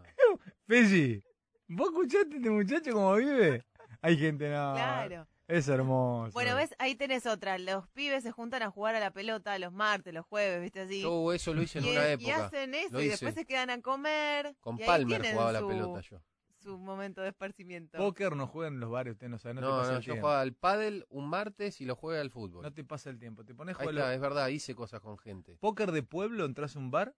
¿vos 1.69 1.89
escuchaste 1.89 2.37
este 2.37 2.51
muchacho 2.51 2.93
cómo 2.93 3.15
vive? 3.17 3.65
Hay 4.03 4.17
gente, 4.17 4.49
no. 4.51 4.75
Claro. 4.75 5.27
Es 5.49 5.69
hermoso. 5.69 6.33
Bueno, 6.33 6.57
ves, 6.57 6.75
ahí 6.81 6.97
tenés 6.97 7.25
otra. 7.25 7.57
Los 7.59 7.87
pibes 7.91 8.25
se 8.25 8.33
juntan 8.33 8.63
a 8.65 8.71
jugar 8.71 8.97
a 8.97 9.01
la 9.01 9.13
pelota 9.13 9.57
los 9.61 9.73
martes, 9.73 10.13
los 10.13 10.27
jueves, 10.27 10.61
¿viste 10.61 10.81
así? 10.81 11.03
Yo 11.03 11.33
eso 11.33 11.55
lo 11.55 11.63
hice 11.63 11.79
en 11.79 11.85
y, 11.85 11.91
una 11.93 12.09
y 12.09 12.13
época. 12.13 12.47
hacen 12.47 12.75
eso 12.75 12.89
Lo 12.93 13.01
y 13.01 13.05
hice. 13.05 13.11
después 13.13 13.35
se 13.35 13.45
quedan 13.45 13.71
a 13.71 13.81
comer. 13.81 14.57
Con 14.61 14.81
y 14.81 14.85
Palmer 14.85 15.23
jugaba 15.33 15.53
la 15.53 15.65
pelota 15.67 16.01
yo. 16.01 16.21
Su 16.59 16.79
momento 16.79 17.21
de 17.21 17.29
esparcimiento. 17.29 17.97
Póker 17.97 18.35
no 18.35 18.49
juegan 18.49 18.75
en 18.75 18.81
los 18.81 18.91
bares, 18.91 19.13
usted 19.13 19.29
no 19.29 19.39
sabe, 19.39 19.55
no, 19.55 19.61
te 19.61 19.67
No, 19.69 19.77
pasa 19.79 19.91
no, 19.93 19.97
el 19.99 20.03
yo 20.03 20.13
tiempo. 20.15 20.27
jugaba 20.27 20.41
al 20.41 20.53
pádel 20.53 21.07
un 21.11 21.29
martes 21.29 21.81
y 21.81 21.85
lo 21.85 21.95
juega 21.95 22.21
al 22.21 22.31
fútbol. 22.33 22.63
No 22.65 22.73
te 22.73 22.83
pasa 22.83 23.09
el 23.11 23.21
tiempo. 23.21 23.45
Te 23.45 23.55
pones 23.55 23.77
a 23.77 23.79
Ahí 23.83 23.87
jugar 23.87 23.99
está, 23.99 24.15
es 24.15 24.21
verdad, 24.21 24.49
hice 24.49 24.75
cosas 24.75 25.01
con 25.01 25.17
gente. 25.17 25.59
póker 25.61 25.93
de 25.93 26.03
pueblo, 26.03 26.45
entras 26.45 26.75
a 26.75 26.81
un 26.81 26.91
bar, 26.91 27.15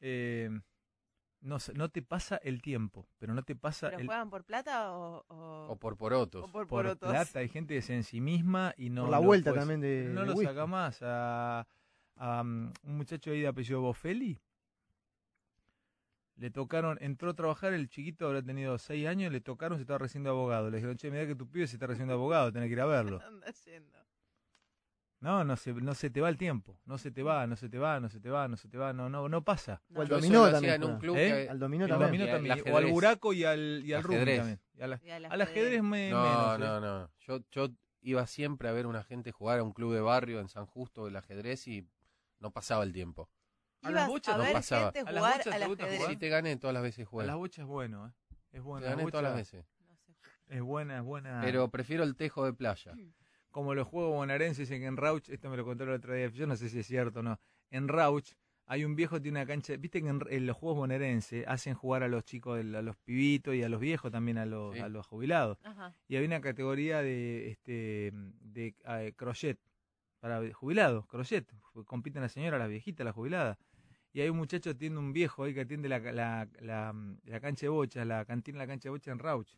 eh, 0.00 0.48
no, 1.40 1.60
sé, 1.60 1.72
no 1.74 1.88
te 1.88 2.02
pasa 2.02 2.36
el 2.42 2.60
tiempo, 2.62 3.06
pero 3.18 3.32
no 3.34 3.42
te 3.42 3.54
pasa 3.54 3.88
¿Pero 3.90 4.00
el 4.00 4.06
juegan 4.06 4.28
por 4.30 4.44
plata 4.44 4.92
o...? 4.92 5.24
O, 5.28 5.66
O 5.72 5.76
por 5.76 5.96
porotos. 5.96 6.42
o 6.42 6.46
por 6.46 6.66
por 6.66 6.68
porotos? 6.84 7.08
plata. 7.10 7.38
Hay 7.38 7.48
gente 7.48 7.74
que 7.74 7.82
se 7.82 7.94
en 7.94 8.04
sí 8.04 8.20
misma 8.20 8.74
y 8.76 8.90
no 8.90 9.02
Por 9.02 9.10
la 9.10 9.18
lo 9.20 9.22
vuelta 9.24 9.52
también 9.54 9.80
de- 9.80 10.10
No 10.12 10.22
de 10.22 10.26
lo 10.26 10.32
whisky. 10.34 10.46
saca 10.46 10.66
más. 10.66 11.00
A, 11.02 11.66
a, 12.16 12.40
um, 12.42 12.72
un 12.82 12.96
muchacho 12.96 13.30
ahí 13.30 13.40
de 13.42 13.48
apellido 13.48 13.80
Bofelli. 13.80 14.38
Le 16.36 16.50
tocaron, 16.50 16.98
entró 17.00 17.30
a 17.30 17.34
trabajar, 17.34 17.72
el 17.72 17.88
chiquito 17.88 18.26
habrá 18.26 18.42
tenido 18.42 18.78
seis 18.78 19.06
años, 19.08 19.32
le 19.32 19.40
tocaron, 19.40 19.76
se 19.78 19.82
estaba 19.82 19.98
recibiendo 19.98 20.30
abogado. 20.30 20.70
Le 20.70 20.76
dijeron, 20.76 20.96
che, 20.96 21.10
mira 21.10 21.26
que 21.26 21.34
tu 21.34 21.48
pibe 21.48 21.66
se 21.66 21.74
está 21.74 21.86
recibiendo 21.88 22.14
abogado, 22.14 22.52
tenés 22.52 22.68
que 22.68 22.74
ir 22.74 22.80
a 22.80 22.86
verlo. 22.86 23.20
Anda 23.26 23.48
yendo. 23.64 23.97
No, 25.20 25.42
no 25.44 25.56
se, 25.56 25.72
no 25.74 25.94
se 25.94 26.10
te 26.10 26.20
va 26.20 26.28
el 26.28 26.36
tiempo, 26.36 26.80
no 26.84 26.96
se 26.96 27.10
te 27.10 27.24
va, 27.24 27.44
no 27.48 27.56
se 27.56 27.68
te 27.68 27.78
va, 27.78 27.98
no 27.98 28.08
se 28.08 28.20
te 28.20 28.30
va, 28.30 28.46
no 28.46 28.56
se 28.56 28.68
te 28.68 28.78
va, 28.78 28.92
no, 28.92 29.08
no, 29.08 29.28
no 29.28 29.42
pasa. 29.42 29.82
O 29.94 30.00
al 30.02 30.06
dominó 30.08 30.48
también. 30.50 30.74
en 30.74 30.84
un 30.84 30.98
club 30.98 31.16
¿Eh? 31.16 31.44
que- 31.44 31.50
Al 31.50 31.58
dominó 31.58 31.84
El 31.86 31.90
también. 31.90 32.08
dominó 32.10 32.24
Y 32.24 32.28
al 32.28 32.34
también, 32.36 32.52
o 32.52 32.68
al 32.68 32.74
ajedrez. 32.84 32.92
buraco 32.92 33.32
y 33.32 33.44
al, 33.44 33.82
y 33.84 33.92
al 33.94 34.02
rugby 34.04 34.14
Ajedrez. 34.16 34.38
también. 34.38 34.60
Y 34.74 34.82
a 34.82 34.86
la- 34.86 35.00
Y 35.04 35.10
al 35.10 35.24
al 35.26 35.40
ajedrez 35.40 35.82
me, 35.82 36.10
No, 36.10 36.22
menos. 36.22 36.54
¿eh? 36.54 36.58
no, 36.60 36.80
no. 36.80 37.10
Yo, 37.18 37.40
yo 37.50 37.68
iba 38.02 38.24
siempre 38.28 38.68
a 38.68 38.72
ver 38.72 38.86
una 38.86 39.02
gente 39.02 39.32
jugar 39.32 39.58
a 39.58 39.64
un 39.64 39.72
club 39.72 39.92
de 39.92 40.00
barrio 40.00 40.38
en 40.38 40.48
San 40.48 40.66
Justo 40.66 41.08
el 41.08 41.16
ajedrez 41.16 41.66
y 41.66 41.84
no 42.38 42.52
pasaba 42.52 42.84
el 42.84 42.92
tiempo. 42.92 43.28
A 43.82 43.90
las 43.90 44.06
bochas 44.06 44.36
a 44.36 44.38
no 44.38 44.52
pasaba. 44.52 44.92
gente 44.92 45.00
¿A 45.00 45.12
las 45.12 45.14
jugar 45.20 45.38
bochas 45.38 45.58
te 45.60 45.66
gusta 45.66 45.82
ajedrez. 45.82 45.98
jugar? 46.00 46.12
Sí, 46.12 46.16
te 46.18 46.28
gané 46.28 46.56
todas 46.58 46.74
las 46.74 46.82
veces 46.84 46.98
A 46.98 47.02
las 47.02 47.08
jugar. 47.10 47.36
bochas 47.36 47.58
es 47.58 47.66
bueno, 47.66 48.06
¿eh? 48.06 48.12
Es 48.30 48.50
Te 48.52 48.60
bueno. 48.60 48.86
gané 48.86 49.02
las 49.02 49.10
todas 49.10 49.24
las 49.24 49.34
veces. 49.34 49.66
No 49.88 49.96
sé. 49.96 50.12
Es 50.46 50.62
buena, 50.62 50.96
es 50.98 51.02
buena. 51.02 51.40
Pero 51.42 51.68
prefiero 51.70 52.04
el 52.04 52.14
tejo 52.14 52.44
de 52.44 52.52
playa. 52.52 52.92
como 53.58 53.74
los 53.74 53.88
juegos 53.88 54.12
bonaerenses 54.14 54.68
dicen 54.68 54.80
que 54.82 54.86
en 54.86 54.96
Rauch, 54.96 55.28
esto 55.30 55.50
me 55.50 55.56
lo 55.56 55.64
contaron 55.64 55.92
el 55.94 55.98
otro 55.98 56.14
día, 56.14 56.28
yo 56.28 56.46
no 56.46 56.54
sé 56.54 56.68
si 56.68 56.78
es 56.78 56.86
cierto 56.86 57.18
o 57.18 57.22
no. 57.24 57.40
En 57.70 57.88
Rauch 57.88 58.34
hay 58.66 58.84
un 58.84 58.94
viejo 58.94 59.16
que 59.16 59.22
tiene 59.22 59.40
una 59.40 59.46
cancha, 59.48 59.76
viste 59.76 60.00
que 60.00 60.08
en, 60.08 60.20
en 60.30 60.46
los 60.46 60.56
juegos 60.56 60.78
bonaerenses 60.78 61.44
hacen 61.48 61.74
jugar 61.74 62.04
a 62.04 62.08
los 62.08 62.22
chicos, 62.24 62.60
a 62.60 62.82
los 62.82 62.96
pibitos 62.98 63.56
y 63.56 63.64
a 63.64 63.68
los 63.68 63.80
viejos 63.80 64.12
también 64.12 64.38
a 64.38 64.46
los, 64.46 64.74
Sí. 64.76 64.80
a 64.80 64.88
los 64.88 65.04
jubilados. 65.08 65.58
Ajá. 65.64 65.92
Y 66.06 66.14
había 66.14 66.28
una 66.28 66.40
categoría 66.40 67.02
de 67.02 67.48
este 67.50 68.12
de 68.12 68.76
eh, 68.86 69.12
crochet 69.16 69.58
para 70.20 70.40
jubilados, 70.54 71.04
crochet, 71.06 71.52
compiten 71.84 72.22
las 72.22 72.30
señoras, 72.30 72.60
las 72.60 72.68
viejitas, 72.68 73.04
las 73.04 73.14
jubiladas. 73.14 73.58
Y 74.12 74.20
hay 74.20 74.28
un 74.28 74.36
muchacho 74.36 74.70
que 74.70 74.74
tiene 74.78 74.98
un 74.98 75.12
viejo 75.12 75.42
ahí 75.42 75.52
que 75.52 75.62
atiende 75.62 75.88
la, 75.88 75.98
la, 75.98 76.48
la, 76.60 76.94
la 77.24 77.40
cancha 77.40 77.66
de 77.66 77.70
bocha, 77.70 78.04
la 78.04 78.24
cantina 78.24 78.58
de 78.58 78.64
la 78.66 78.68
cancha 78.68 78.86
de 78.88 78.90
bocha 78.90 79.10
en 79.10 79.18
Rauch. 79.18 79.48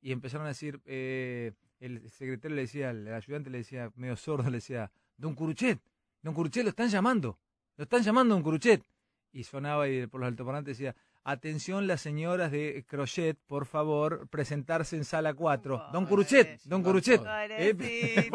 Y 0.00 0.12
empezaron 0.12 0.46
a 0.46 0.48
decir, 0.50 0.80
eh, 0.86 1.52
el 1.80 2.10
secretario 2.10 2.54
le 2.54 2.62
decía, 2.62 2.90
el 2.90 3.08
ayudante 3.12 3.50
le 3.50 3.58
decía, 3.58 3.90
medio 3.96 4.16
sordo, 4.16 4.48
le 4.50 4.58
decía, 4.58 4.90
Don 5.16 5.34
Curuchet, 5.34 5.80
Don 6.22 6.34
Curuchet, 6.34 6.62
lo 6.62 6.70
están 6.70 6.88
llamando, 6.88 7.38
lo 7.76 7.84
están 7.84 8.02
llamando 8.02 8.34
Don 8.34 8.42
Curuchet. 8.42 8.84
Y 9.32 9.44
sonaba 9.44 9.88
y 9.88 10.06
por 10.08 10.20
los 10.20 10.28
altoparlantes 10.28 10.76
decía, 10.76 10.94
atención 11.22 11.86
las 11.86 12.00
señoras 12.00 12.50
de 12.50 12.84
Crochet, 12.86 13.38
por 13.46 13.64
favor, 13.64 14.28
presentarse 14.28 14.96
en 14.96 15.04
sala 15.04 15.34
4. 15.34 15.90
Don 15.92 16.06
Curuchet, 16.06 16.60
Don 16.64 16.82
Curuchet. 16.82 17.22
Eh. 17.50 18.28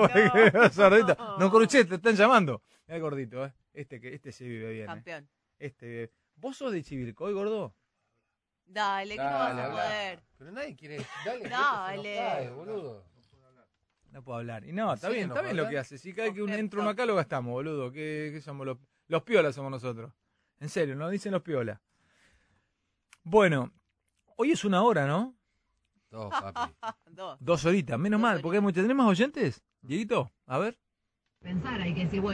Don 1.38 1.50
Curuchet, 1.50 1.90
te 1.90 1.96
están 1.96 2.16
llamando. 2.16 2.62
Es 2.88 3.02
gordito, 3.02 3.46
¿eh? 3.46 3.54
Este, 3.74 4.00
que, 4.00 4.14
este 4.14 4.32
se 4.32 4.46
vive 4.46 4.72
bien. 4.72 4.84
¿eh? 4.86 4.88
Campeón. 4.88 5.30
Este 5.60 5.86
vive. 5.86 6.12
¿Vos 6.38 6.58
sos 6.58 6.72
de 6.72 6.82
Chivilcoy, 6.82 7.34
gordo? 7.34 7.76
Dale, 8.66 9.16
que 9.16 9.24
no 9.24 9.32
vas 9.32 9.60
a 9.60 9.72
poder. 9.72 10.24
Pero 10.38 10.52
nadie 10.52 10.76
quiere. 10.76 11.06
Dale, 11.26 11.50
Dale. 11.50 12.16
cae, 12.16 12.50
boludo. 12.50 13.15
No 14.16 14.24
puedo 14.24 14.40
hablar. 14.40 14.66
Y 14.66 14.72
no, 14.72 14.94
está 14.94 15.10
Sí, 15.10 15.16
bien, 15.16 15.28
no 15.28 15.34
está 15.36 15.44
bien 15.44 15.58
lo 15.58 15.68
que 15.68 15.78
hace. 15.78 15.98
Si 15.98 16.14
cada 16.14 16.34
que 16.34 16.42
un, 16.42 16.50
entra 16.50 16.80
uno 16.80 16.90
acá 16.92 17.06
lo 17.06 17.16
gastamos, 17.16 17.52
boludo. 17.52 17.92
¿Qué, 17.92 18.30
qué 18.34 18.40
somos 18.40 18.66
los, 18.66 18.78
los 19.10 19.24
piolas 19.24 19.54
somos 19.54 19.70
nosotros? 19.70 20.14
En 20.58 20.70
serio, 20.70 20.96
nos 20.96 21.12
dicen 21.12 21.34
los 21.34 21.42
piolas. 21.42 21.82
Bueno, 23.24 23.74
hoy 24.38 24.52
es 24.52 24.64
una 24.64 24.84
hora, 24.84 25.06
¿no? 25.06 25.36
Dos, 26.10 26.30
papi. 26.30 26.74
Dos. 27.12 27.38
Dos 27.42 27.66
horitas, 27.66 28.00
menos 28.00 28.22
Dos 28.22 28.22
mal, 28.22 28.40
porque 28.40 28.56
hay 28.60 28.62
muchos. 28.62 28.84
¿Tenemos 28.84 29.06
oyentes? 29.06 29.62
Dieguito, 29.82 30.32
a 30.46 30.60
ver. 30.60 30.80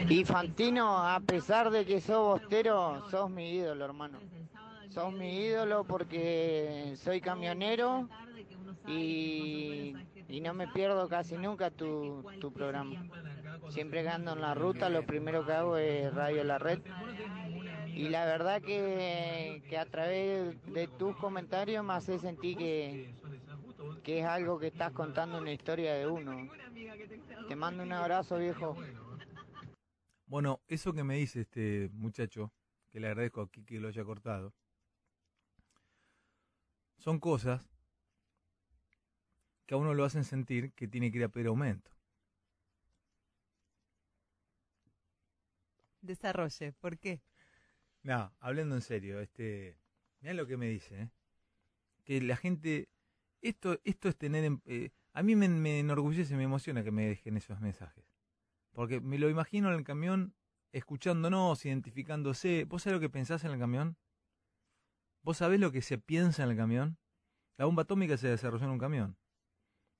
Y 0.08 0.24
Fantino, 0.24 1.00
a 1.00 1.20
pesar 1.20 1.72
de 1.72 1.84
que 1.84 2.00
sos 2.00 2.42
bostero, 2.42 3.10
sos 3.10 3.28
mi 3.28 3.56
ídolo, 3.56 3.86
hermano. 3.86 4.20
Sos 4.92 5.14
mi 5.14 5.46
ídolo 5.46 5.86
porque 5.86 6.96
soy 6.98 7.22
camionero 7.22 8.10
y, 8.88 9.96
y 10.28 10.42
no 10.42 10.54
me 10.54 10.68
pierdo 10.68 11.08
casi 11.08 11.38
nunca 11.38 11.72
tu, 11.72 12.26
tu 12.42 12.52
programa. 12.52 13.06
Siempre 13.70 14.04
que 14.04 14.10
ando 14.10 14.34
en 14.34 14.42
la 14.42 14.54
ruta, 14.54 14.90
lo 14.90 15.06
primero 15.06 15.46
que 15.46 15.54
hago 15.54 15.78
es 15.78 16.14
Radio 16.14 16.44
La 16.44 16.58
Red. 16.58 16.82
Y 17.88 18.10
la 18.10 18.26
verdad 18.26 18.62
que, 18.62 19.64
que 19.70 19.78
a 19.78 19.86
través 19.86 20.62
de 20.74 20.88
tus 20.88 21.16
comentarios 21.16 21.86
me 21.86 21.94
hace 21.94 22.20
sentir 22.20 22.58
que, 22.58 23.16
que 24.04 24.20
es 24.20 24.26
algo 24.26 24.60
que 24.60 24.68
estás 24.68 24.92
contando 24.92 25.38
una 25.38 25.54
historia 25.54 25.94
de 25.94 26.08
uno. 26.08 26.50
Te 27.48 27.56
mando 27.56 27.84
un 27.84 27.94
abrazo, 27.94 28.38
viejo. 28.38 28.76
Bueno, 30.26 30.60
eso 30.68 30.92
que 30.92 31.04
me 31.04 31.16
dice 31.16 31.42
este 31.42 31.90
muchacho, 31.94 32.52
que 32.92 33.00
le 33.00 33.08
agradezco 33.08 33.42
aquí 33.42 33.64
que 33.64 33.80
lo 33.80 33.88
haya 33.88 34.04
cortado, 34.04 34.54
son 37.02 37.20
cosas 37.20 37.68
que 39.66 39.74
a 39.74 39.78
uno 39.78 39.96
lo 39.96 40.06
hacen 40.06 40.24
sentir 40.24 40.72
que 40.74 40.88
tiene 40.88 41.12
que 41.12 41.18
ir 41.18 41.24
a 41.24 41.30
pedir 41.30 41.48
aumento. 41.48 41.90
Desarrolle. 46.02 46.74
¿Por 46.74 47.00
qué? 47.00 47.22
No, 48.04 48.34
hablando 48.40 48.76
en 48.76 48.82
serio, 48.82 49.20
este, 49.20 49.78
mirá 50.22 50.34
lo 50.34 50.48
que 50.48 50.58
me 50.58 50.68
dice, 50.68 51.02
¿eh? 51.04 51.10
que 52.06 52.22
la 52.22 52.38
gente, 52.38 52.90
esto, 53.42 53.80
esto 53.84 54.10
es 54.10 54.18
tener, 54.18 54.44
en- 54.46 54.62
eh, 54.66 54.92
a 55.14 55.24
mí 55.24 55.36
me, 55.36 55.50
me 55.50 55.80
enorgullece, 55.80 56.36
me 56.38 56.44
emociona 56.44 56.84
que 56.84 56.92
me 56.92 57.08
dejen 57.08 57.38
esos 57.38 57.62
mensajes, 57.62 58.06
porque 58.74 59.02
me 59.02 59.20
lo 59.20 59.30
imagino 59.30 59.70
en 59.70 59.76
el 59.80 59.84
camión, 59.86 60.36
escuchándonos, 60.74 61.66
identificándose. 61.66 62.66
¿Vos 62.66 62.84
sabés 62.84 62.96
lo 62.98 63.02
que 63.02 63.10
pensás 63.10 63.44
en 63.46 63.52
el 63.52 63.60
camión? 63.60 63.98
¿Vos 65.24 65.38
sabés 65.38 65.60
lo 65.60 65.72
que 65.72 65.82
se 65.82 65.98
piensa 65.98 66.44
en 66.44 66.52
el 66.52 66.58
camión? 66.58 66.98
La 67.58 67.66
bomba 67.66 67.84
atómica 67.84 68.18
se 68.18 68.28
desarrolló 68.28 68.66
en 68.66 68.72
un 68.72 68.80
camión. 68.80 69.18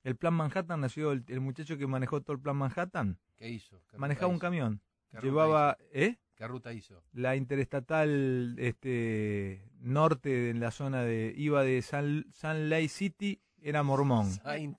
El 0.04 0.16
plan 0.16 0.34
Manhattan 0.34 0.82
nació 0.82 1.12
el, 1.12 1.24
el 1.28 1.42
muchacho 1.42 1.78
que 1.78 1.86
manejó 1.86 2.22
todo 2.22 2.34
el 2.36 2.42
plan 2.42 2.56
Manhattan. 2.56 3.20
¿Qué 3.38 3.50
hizo? 3.50 3.78
¿Qué 3.82 3.92
ruta 3.92 3.98
Manejaba 4.00 4.28
un 4.32 4.40
camión. 4.40 4.82
¿Qué 5.12 5.18
ruta 5.18 5.26
Llevaba, 5.28 5.78
¿eh? 5.92 6.18
¿Qué 6.36 6.48
ruta 6.48 6.74
hizo? 6.74 7.04
la 7.14 7.36
interestatal 7.36 8.56
este 8.58 9.64
norte 9.80 10.30
de 10.30 10.54
la 10.56 10.72
zona 10.72 11.04
de 11.04 11.34
iba 11.38 11.64
de 11.64 11.82
San, 11.84 12.26
San 12.34 12.68
Lake 12.70 12.90
City 12.90 13.40
era 13.62 13.84
mormón 13.84 14.26
Saint- 14.44 14.78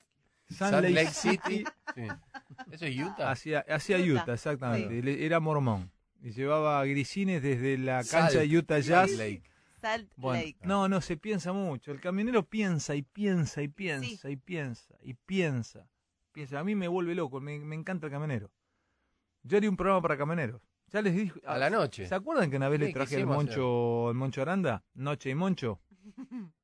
San 0.49 0.73
Lake 0.83 0.91
Lake 0.91 1.11
City. 1.13 1.65
Sí. 1.95 2.03
¿Eso 2.73 2.87
es 2.87 2.99
Utah? 3.01 3.31
hacia 3.31 3.61
hacia 3.61 3.99
Utah, 3.99 4.23
Utah, 4.25 4.33
exactamente 4.35 5.03
sí. 5.03 5.25
Era 5.25 5.39
mormón 5.41 5.91
y 6.21 6.33
llevaba 6.33 6.85
grisines 6.85 7.43
desde 7.43 7.79
la 7.79 7.99
cancha 7.99 8.31
Salt 8.31 8.51
de 8.51 8.59
Utah 8.59 8.79
Jazz 8.81 9.11
Lake. 9.13 9.43
Salt 9.83 10.13
Bueno, 10.17 10.43
Lake. 10.45 10.59
no 10.63 10.89
no 10.89 11.01
se 11.01 11.17
piensa 11.17 11.53
mucho 11.53 11.93
el 11.93 12.01
camionero 12.01 12.43
piensa 12.49 12.95
y 12.95 13.03
piensa 13.03 13.61
y 13.63 13.69
piensa 13.69 14.31
y 14.31 14.37
piensa 14.37 14.95
y 15.03 15.15
piensa 15.15 15.87
piensa 16.33 16.59
a 16.61 16.65
mí 16.65 16.75
me 16.75 16.89
vuelve 16.89 17.15
loco 17.15 17.41
me, 17.41 17.59
me 17.59 17.75
encanta 17.77 18.07
el 18.07 18.13
camionero 18.13 18.51
yo 19.43 19.57
haría 19.59 19.69
un 19.69 19.77
programa 19.77 20.01
para 20.01 20.17
camioneros 20.17 20.63
ya 20.87 21.01
les 21.03 21.15
dije 21.15 21.41
A 21.47 21.57
la 21.57 21.71
noche. 21.71 22.07
¿Se 22.07 22.15
acuerdan 22.15 22.51
que 22.51 22.57
una 22.59 22.69
vez 22.69 22.79
Sí, 22.79 22.87
le 22.87 22.93
traje 22.93 23.17
el 23.17 23.27
Moncho, 23.27 24.11
el 24.11 24.15
Moncho 24.15 24.43
Aranda? 24.43 24.85
Noche 24.95 25.31
y 25.31 25.35
Moncho. 25.35 25.81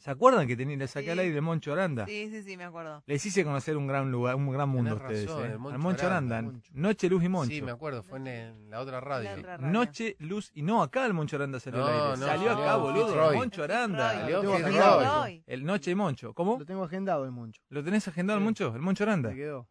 ¿Se 0.00 0.10
acuerdan 0.10 0.46
que 0.48 0.56
tenía, 0.56 0.76
le 0.78 0.88
saqué 0.88 1.10
al 1.10 1.18
Sí. 1.18 1.24
aire 1.24 1.36
el 1.36 1.42
Moncho 1.42 1.72
Aranda? 1.74 2.06
Sí, 2.06 2.28
sí, 2.30 2.42
sí, 2.42 2.56
me 2.56 2.64
acuerdo. 2.64 3.02
Les 3.06 3.24
hice 3.26 3.44
conocer 3.44 3.76
un 3.76 3.86
gran 3.86 4.10
lugar, 4.10 4.34
un 4.34 4.50
gran 4.50 4.68
mundo 4.68 4.92
a 4.96 4.98
Tenés 4.98 5.10
ustedes. 5.10 5.26
razón, 5.28 5.44
¿eh? 5.44 5.52
el 5.52 5.58
Moncho 5.58 5.74
Al 5.74 5.78
Moncho 5.82 6.06
Aranda. 6.06 6.38
Aranda. 6.38 6.60
Noche, 6.72 7.08
Luz 7.10 7.22
y 7.24 7.28
Moncho. 7.28 7.54
Sí, 7.54 7.60
me 7.62 7.70
acuerdo, 7.70 8.02
fue 8.02 8.18
en, 8.18 8.26
en 8.28 8.70
la 8.70 8.80
otra 8.80 8.98
radio. 9.00 9.30
La 9.30 9.36
otra 9.38 9.56
radio. 9.58 9.72
Noche, 9.72 10.16
Luz 10.18 10.50
y 10.54 10.62
no, 10.62 10.82
acá 10.82 11.04
el 11.04 11.12
Moncho 11.12 11.36
Aranda 11.36 11.60
salió 11.60 11.80
No, 11.80 11.86
al 11.86 11.92
aire. 11.92 12.08
no, 12.20 12.26
salió 12.26 12.52
no, 12.54 12.62
acá, 12.62 12.76
boludo. 12.76 13.30
El 13.30 13.36
Moncho 13.36 13.62
Aranda. 13.62 14.12
Salió 14.14 14.40
Tengo 14.40 14.54
agendado. 14.54 15.26
El 15.46 15.64
Noche 15.66 15.90
y 15.90 15.94
Moncho. 15.94 16.32
¿Cómo? 16.34 16.56
Lo 16.58 16.64
tengo 16.64 16.84
agendado 16.84 17.24
el 17.26 17.30
moncho. 17.30 17.60
¿Lo 17.68 17.84
tenés 17.84 18.08
agendado 18.08 18.38
el 18.38 18.44
Moncho? 18.44 18.74
El 18.74 18.80
Moncho 18.80 19.04
Aranda. 19.04 19.28
Me 19.30 19.36
quedó. 19.36 19.68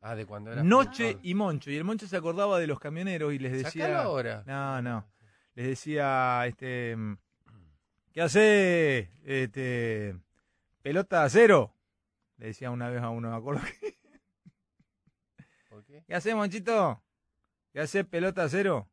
Ah, 0.00 0.14
de 0.14 0.26
cuando 0.26 0.52
era. 0.52 0.62
Noche 0.64 1.04
productor. 1.04 1.26
y 1.26 1.34
Moncho. 1.34 1.70
Y 1.70 1.76
el 1.76 1.84
Moncho 1.84 2.06
se 2.08 2.16
acordaba 2.16 2.58
de 2.58 2.66
los 2.66 2.78
camioneros 2.80 3.32
y 3.32 3.38
les 3.38 3.52
decía. 3.52 4.00
Ahora. 4.02 4.42
No, 4.46 4.82
no. 4.82 5.06
Les 5.54 5.66
decía, 5.68 6.44
este. 6.46 6.96
¿Qué 8.18 8.22
hace? 8.22 9.10
Este. 9.22 10.16
Pelota 10.82 11.22
a 11.22 11.30
cero. 11.30 11.72
Le 12.38 12.46
decía 12.46 12.72
una 12.72 12.88
vez 12.90 13.00
a 13.00 13.10
uno, 13.10 13.30
me 13.30 13.36
acuerdo 13.36 13.62
que... 13.80 13.96
¿Por 15.70 15.84
qué? 15.84 16.02
¿Qué 16.04 16.16
haces, 16.16 16.34
Monchito? 16.34 17.00
¿Qué 17.72 17.78
haces, 17.78 18.04
pelota 18.04 18.48
cero? 18.48 18.88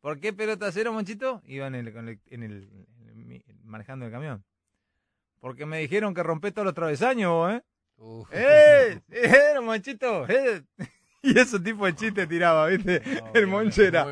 ¿Por 0.00 0.18
qué 0.18 0.32
pelota 0.32 0.72
cero, 0.72 0.92
Monchito? 0.92 1.40
Iba 1.44 1.68
en 1.68 1.76
el, 1.76 1.88
en 1.96 2.08
el- 2.08 2.20
en 2.26 2.42
el 2.42 3.44
manejando 3.62 4.06
el 4.06 4.10
camión. 4.10 4.44
Porque 5.38 5.64
me 5.64 5.78
dijeron 5.78 6.12
que 6.12 6.24
rompé 6.24 6.50
todos 6.50 6.66
los 6.66 6.74
travesaños, 6.74 7.52
¿eh? 7.52 7.62
Uf. 7.98 8.28
¡Eh! 8.32 9.00
¡Eh, 9.12 9.60
Monchito! 9.62 10.28
¡Eh! 10.28 10.64
Y 11.22 11.38
ese 11.38 11.60
tipo 11.60 11.84
de 11.84 11.94
chiste 11.94 12.26
tiraba, 12.26 12.66
¿viste? 12.68 13.02
No, 13.20 13.32
el 13.34 13.46
Moncho 13.46 13.82
era, 13.82 14.04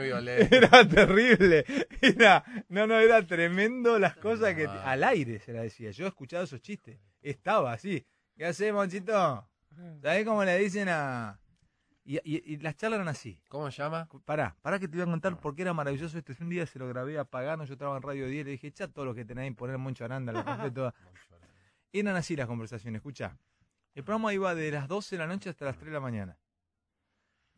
era 0.51 0.87
terrible. 0.89 1.65
Era, 2.03 2.45
no, 2.69 2.87
no, 2.87 2.99
era 2.99 3.27
tremendo 3.27 3.99
las 3.99 4.15
cosas 4.17 4.55
que... 4.55 4.67
Al 4.67 5.03
aire 5.05 5.39
se 5.41 5.53
la 5.55 5.63
decía. 5.63 5.91
Yo 5.91 6.05
he 6.05 6.09
escuchado 6.09 6.45
esos 6.45 6.61
chistes. 6.61 7.01
Estaba 7.23 7.73
así. 7.73 8.07
¿Qué 8.37 8.45
haces, 8.45 8.73
Monchito? 8.73 9.49
¿Sabés 10.03 10.25
cómo 10.27 10.45
le 10.45 10.59
dicen 10.59 10.89
a...? 10.91 11.41
Y, 12.05 12.17
y- 12.25 12.43
y 12.55 12.57
las 12.59 12.75
charlas 12.77 12.99
eran 12.99 13.09
así. 13.09 13.41
¿Cómo 13.49 13.71
se 13.71 13.83
llama? 13.83 14.09
Pará, 14.25 14.57
pará 14.63 14.79
que 14.79 14.89
te 14.89 14.97
voy 14.97 15.03
a 15.03 15.11
contar 15.11 15.39
por 15.39 15.55
qué 15.55 15.63
era 15.63 15.73
maravilloso 15.75 16.17
esto. 16.19 16.33
Un 16.41 16.49
día 16.49 16.65
se 16.67 16.79
lo 16.79 16.89
grabé 16.89 17.19
a 17.19 17.25
Pagano, 17.25 17.65
yo 17.65 17.73
estaba 17.75 17.97
en 17.97 18.03
Radio 18.03 18.27
10, 18.27 18.45
le 18.47 18.51
dije, 18.53 18.67
echa 18.69 18.89
todo 18.89 19.05
lo 19.05 19.15
que 19.15 19.25
tenéis, 19.25 19.55
poner 19.55 19.77
Moncho 19.79 20.05
Aranda, 20.05 20.33
la 20.33 20.43
rompé 20.43 20.71
toda. 20.71 20.95
Eran 21.93 22.17
así 22.17 22.35
las 22.37 22.47
conversaciones, 22.47 22.99
escucha. 23.01 23.37
El 23.95 24.05
programa 24.05 24.33
iba 24.33 24.55
de 24.55 24.71
las 24.71 24.89
12 24.89 25.17
de 25.17 25.19
la 25.21 25.27
noche 25.27 25.51
hasta 25.51 25.65
las 25.67 25.77
3 25.77 25.87
de 25.89 25.93
la 25.95 26.01
mañana. 26.01 26.39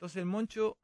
Entonces 0.00 0.16
el 0.16 0.24
Moncho, 0.24 0.78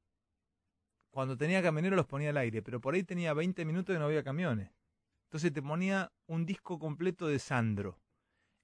cuando 1.08 1.38
tenía 1.38 1.62
camionero 1.62 1.96
los 1.96 2.04
ponía 2.04 2.28
al 2.28 2.36
aire, 2.36 2.60
pero 2.60 2.82
por 2.82 2.92
ahí 2.92 3.02
tenía 3.02 3.32
20 3.32 3.64
minutos 3.64 3.96
y 3.96 3.98
no 3.98 4.04
había 4.04 4.22
camiones. 4.22 4.70
Entonces 5.24 5.54
te 5.54 5.62
ponía 5.62 6.12
un 6.26 6.44
disco 6.44 6.78
completo 6.78 7.26
de 7.26 7.38
Sandro. 7.38 7.98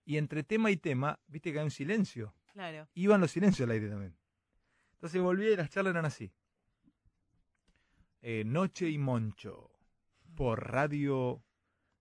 Y 0.05 0.18
entre 0.18 0.42
tema 0.42 0.70
y 0.70 0.76
tema, 0.76 1.18
viste 1.26 1.55
que 1.55 1.59
hay 1.59 1.64
un 1.64 1.70
silencio. 1.70 2.34
Claro. 2.48 2.86
Iban 2.92 3.22
los 3.22 3.30
silencios 3.30 3.66
al 3.66 3.72
aire 3.72 3.88
también. 3.88 4.14
Entonces 4.96 5.22
volví 5.22 5.46
y 5.46 5.57
las 5.57 5.70
charlas 5.70 5.92
eran 5.92 6.05
así. 6.05 6.30
Eh, 8.20 8.44
Noche 8.44 8.90
y 8.90 8.98
Moncho. 8.98 9.70
Por 10.34 10.70
Radio 10.70 11.42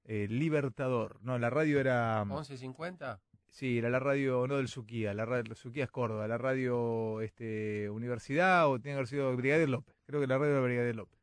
eh, 0.04 0.28
Libertador. 0.30 1.22
No, 1.22 1.40
la 1.40 1.50
radio 1.50 1.80
era... 1.80 2.26
11.50. 2.26 3.18
Sí, 3.52 3.78
era 3.80 3.90
la 3.90 4.00
radio, 4.00 4.48
no 4.48 4.56
del 4.58 4.70
Suquía, 4.70 5.14
la 5.14 5.26
radio 5.26 5.54
Suquía 5.56 5.84
es 5.84 5.92
Córdoba, 5.92 6.26
la 6.26 6.38
radio 6.38 7.20
este, 7.20 7.90
Universidad 7.90 8.70
o 8.70 8.80
tiene 8.80 8.94
que 8.94 9.00
haber 9.00 9.08
sido 9.08 9.36
Brigadier 9.36 9.68
López, 9.68 9.94
creo 10.06 10.22
que 10.22 10.28
la 10.28 10.38
radio 10.38 10.54
era 10.54 10.62
Brigadier 10.62 10.96
López. 10.96 11.20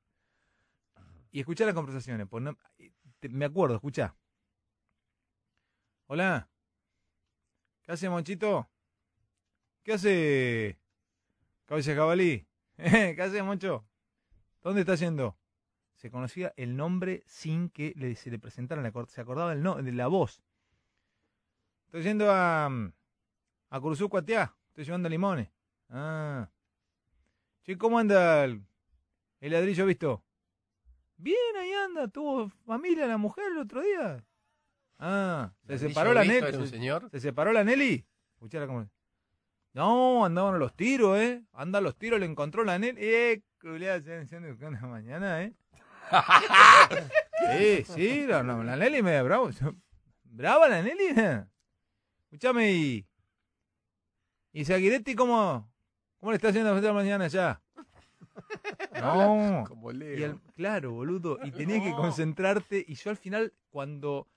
Y 1.33 1.41
escuchá 1.41 1.64
las 1.64 1.74
conversaciones, 1.74 2.26
pues 2.29 2.45
no- 2.45 2.57
me 3.31 3.45
acuerdo, 3.47 3.76
escuchá. 3.76 4.14
Hola, 6.07 6.51
¿qué 7.83 7.93
hace 7.93 8.11
Monchito? 8.11 8.68
¿Qué 9.83 9.95
hace 9.95 10.79
Cabeza 11.64 11.95
Jabalí? 11.95 12.47
¿Qué 12.76 13.16
hace 13.22 13.43
Moncho? 13.43 13.87
¿Dónde 14.62 14.81
está 14.83 14.97
yendo? 14.97 15.39
Se 15.95 16.11
conocía 16.11 16.53
el 16.59 16.76
nombre 16.76 17.24
sin 17.26 17.70
que 17.70 17.95
le, 17.97 18.14
se 18.16 18.31
le 18.31 18.39
presentaran, 18.39 18.85
la 18.85 19.07
se 19.07 19.20
acordaba 19.22 19.55
el 19.55 19.62
no, 19.62 19.76
de 19.83 19.93
la 19.93 20.09
voz. 20.09 20.43
Estoy 21.89 22.03
yendo 22.03 22.30
a, 22.30 22.66
a 22.66 23.80
Curuzú 23.80 24.11
Cuatiá. 24.11 24.55
Estoy 24.68 24.84
llevando 24.84 25.09
limones. 25.09 25.49
Ah. 25.89 26.49
Che, 27.64 27.78
¿cómo 27.78 27.99
anda 27.99 28.45
el, 28.45 28.62
el 29.41 29.53
ladrillo 29.53 29.86
visto? 29.86 30.22
Bien, 31.16 31.57
ahí 31.59 31.72
anda. 31.72 32.07
Tuvo 32.09 32.51
familia 32.66 33.07
la 33.07 33.16
mujer 33.16 33.47
el 33.53 33.59
otro 33.59 33.80
día. 33.80 34.22
Ah, 34.99 35.53
¿se 35.62 35.72
¿Ladrillo 35.72 35.89
separó 35.89 36.12
la 36.12 36.24
Nelly? 36.24 36.66
señor? 36.66 37.11
¿Se 37.11 37.20
separó 37.20 37.53
la 37.53 37.64
Nelly? 37.64 38.05
Escuchá 38.34 38.66
cómo... 38.66 38.86
No, 39.72 40.24
andaban 40.26 40.57
a 40.57 40.59
los 40.59 40.74
tiros, 40.74 41.18
¿eh? 41.18 41.43
Anda 41.53 41.78
a 41.78 41.82
los 41.82 41.97
tiros, 41.97 42.20
le 42.20 42.26
encontró 42.26 42.64
la 42.64 42.78
Nelly. 42.78 42.99
Eh, 43.01 43.43
culiada, 43.61 44.03
se 44.03 44.26
una 44.66 44.80
mañana, 44.86 45.43
¿eh? 45.43 45.55
sí, 47.59 47.84
sí, 47.95 48.26
la, 48.26 48.43
la- 48.43 48.62
la 48.62 48.76
Nelly 48.76 49.03
me 49.03 49.22
bravo. 49.22 49.51
¿Brava 50.24 50.68
la 50.68 50.82
Nelly? 50.82 51.14
Escúchame, 52.31 52.72
y. 52.72 53.07
¿Y 54.53 54.64
Zaguiretti 54.64 55.14
cómo, 55.14 55.70
cómo 56.18 56.33
le 56.33 56.37
está 56.37 56.49
haciendo 56.49 56.70
a 56.72 56.81
la 56.81 56.93
mañana 56.93 57.29
ya? 57.29 57.62
No. 59.01 59.64
Como 59.68 59.91
Y 59.93 59.95
Leo. 59.97 60.26
el- 60.26 60.41
claro, 60.55 60.93
boludo. 60.93 61.39
Y 61.45 61.51
tenías 61.51 61.83
que 61.83 61.93
concentrarte. 61.93 62.85
Y 62.87 62.95
yo 62.95 63.11
al 63.11 63.16
final, 63.16 63.53
cuando 63.70 64.29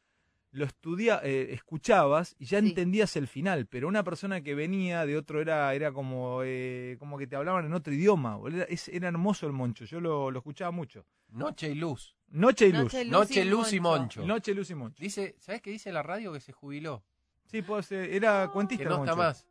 lo 0.52 0.66
estudia, 0.66 1.20
eh, 1.24 1.54
escuchabas 1.54 2.36
y 2.40 2.46
ya 2.46 2.58
entendías 2.60 3.16
el 3.16 3.28
final. 3.28 3.68
Pero 3.68 3.88
una 3.88 4.04
persona 4.04 4.42
que 4.42 4.54
venía 4.56 5.06
de 5.06 5.18
otro 5.18 5.40
era, 5.42 5.74
era 5.74 5.92
como, 5.92 6.42
eh, 6.44 6.96
como 7.00 7.18
que 7.18 7.28
te 7.28 7.36
hablaban 7.36 7.66
en 7.66 7.74
otro 7.74 7.94
idioma. 7.94 8.36
boludo. 8.38 8.58
Era, 8.58 8.66
es- 8.66 8.90
era 8.90 9.08
hermoso 9.08 9.46
el 9.48 9.54
moncho. 9.54 9.86
Yo 9.86 10.00
lo, 10.02 10.30
lo 10.32 10.40
escuchaba 10.40 10.72
mucho. 10.72 11.06
Noche 11.30 11.70
y 11.70 11.76
luz. 11.76 12.16
Noche 12.28 12.68
y 12.68 12.72
luz. 12.74 12.84
Noche, 12.84 13.04
luz, 13.06 13.12
Noche, 13.12 13.42
y 13.42 13.46
luz 13.46 13.74
y 13.74 13.80
moncho. 13.80 14.26
Noche, 14.26 14.54
luz 14.54 14.70
y 14.72 14.76
moncho. 14.76 15.02
Dice, 15.02 15.36
¿sabes 15.40 15.62
qué 15.62 15.72
dice 15.72 15.92
la 15.92 16.04
radio? 16.04 16.34
Que 16.34 16.40
se 16.42 16.52
jubiló. 16.54 17.04
Sí, 17.52 17.62
pues 17.62 17.92
eh, 17.92 18.16
era 18.16 18.48
cuentista. 18.48 18.84
Que 18.84 18.90
no 18.90 18.96
está 19.04 19.12
Moncho. 19.16 19.18
más. 19.18 19.46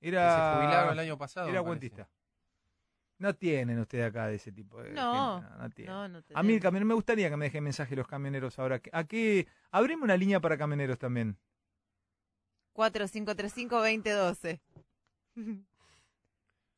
Era, 0.00 0.22
Que 0.22 0.30
se 0.30 0.56
jubilaron 0.64 0.92
el 0.92 0.98
año 0.98 1.16
pasado, 1.18 1.48
Era 1.48 1.62
cuentista. 1.62 2.08
No 3.18 3.34
tienen 3.34 3.78
ustedes 3.78 4.04
acá 4.10 4.26
de 4.26 4.34
ese 4.34 4.52
tipo 4.52 4.82
de 4.82 4.90
No, 4.92 5.40
gente, 5.40 5.56
no 5.58 5.70
tienen. 5.70 5.94
no, 5.94 6.08
no 6.08 6.22
A 6.34 6.42
mí 6.42 6.52
el 6.54 6.60
camionero 6.60 6.86
me 6.86 6.94
gustaría 6.94 7.30
que 7.30 7.36
me 7.38 7.46
dejen 7.46 7.64
mensaje 7.64 7.96
los 7.96 8.06
camioneros 8.06 8.58
ahora. 8.58 8.80
¿A 8.92 9.04
qué? 9.04 9.46
Abrime 9.70 10.02
una 10.02 10.16
línea 10.18 10.38
para 10.40 10.58
camioneros 10.58 10.98
también. 10.98 11.38
4535-2012. 12.74 14.60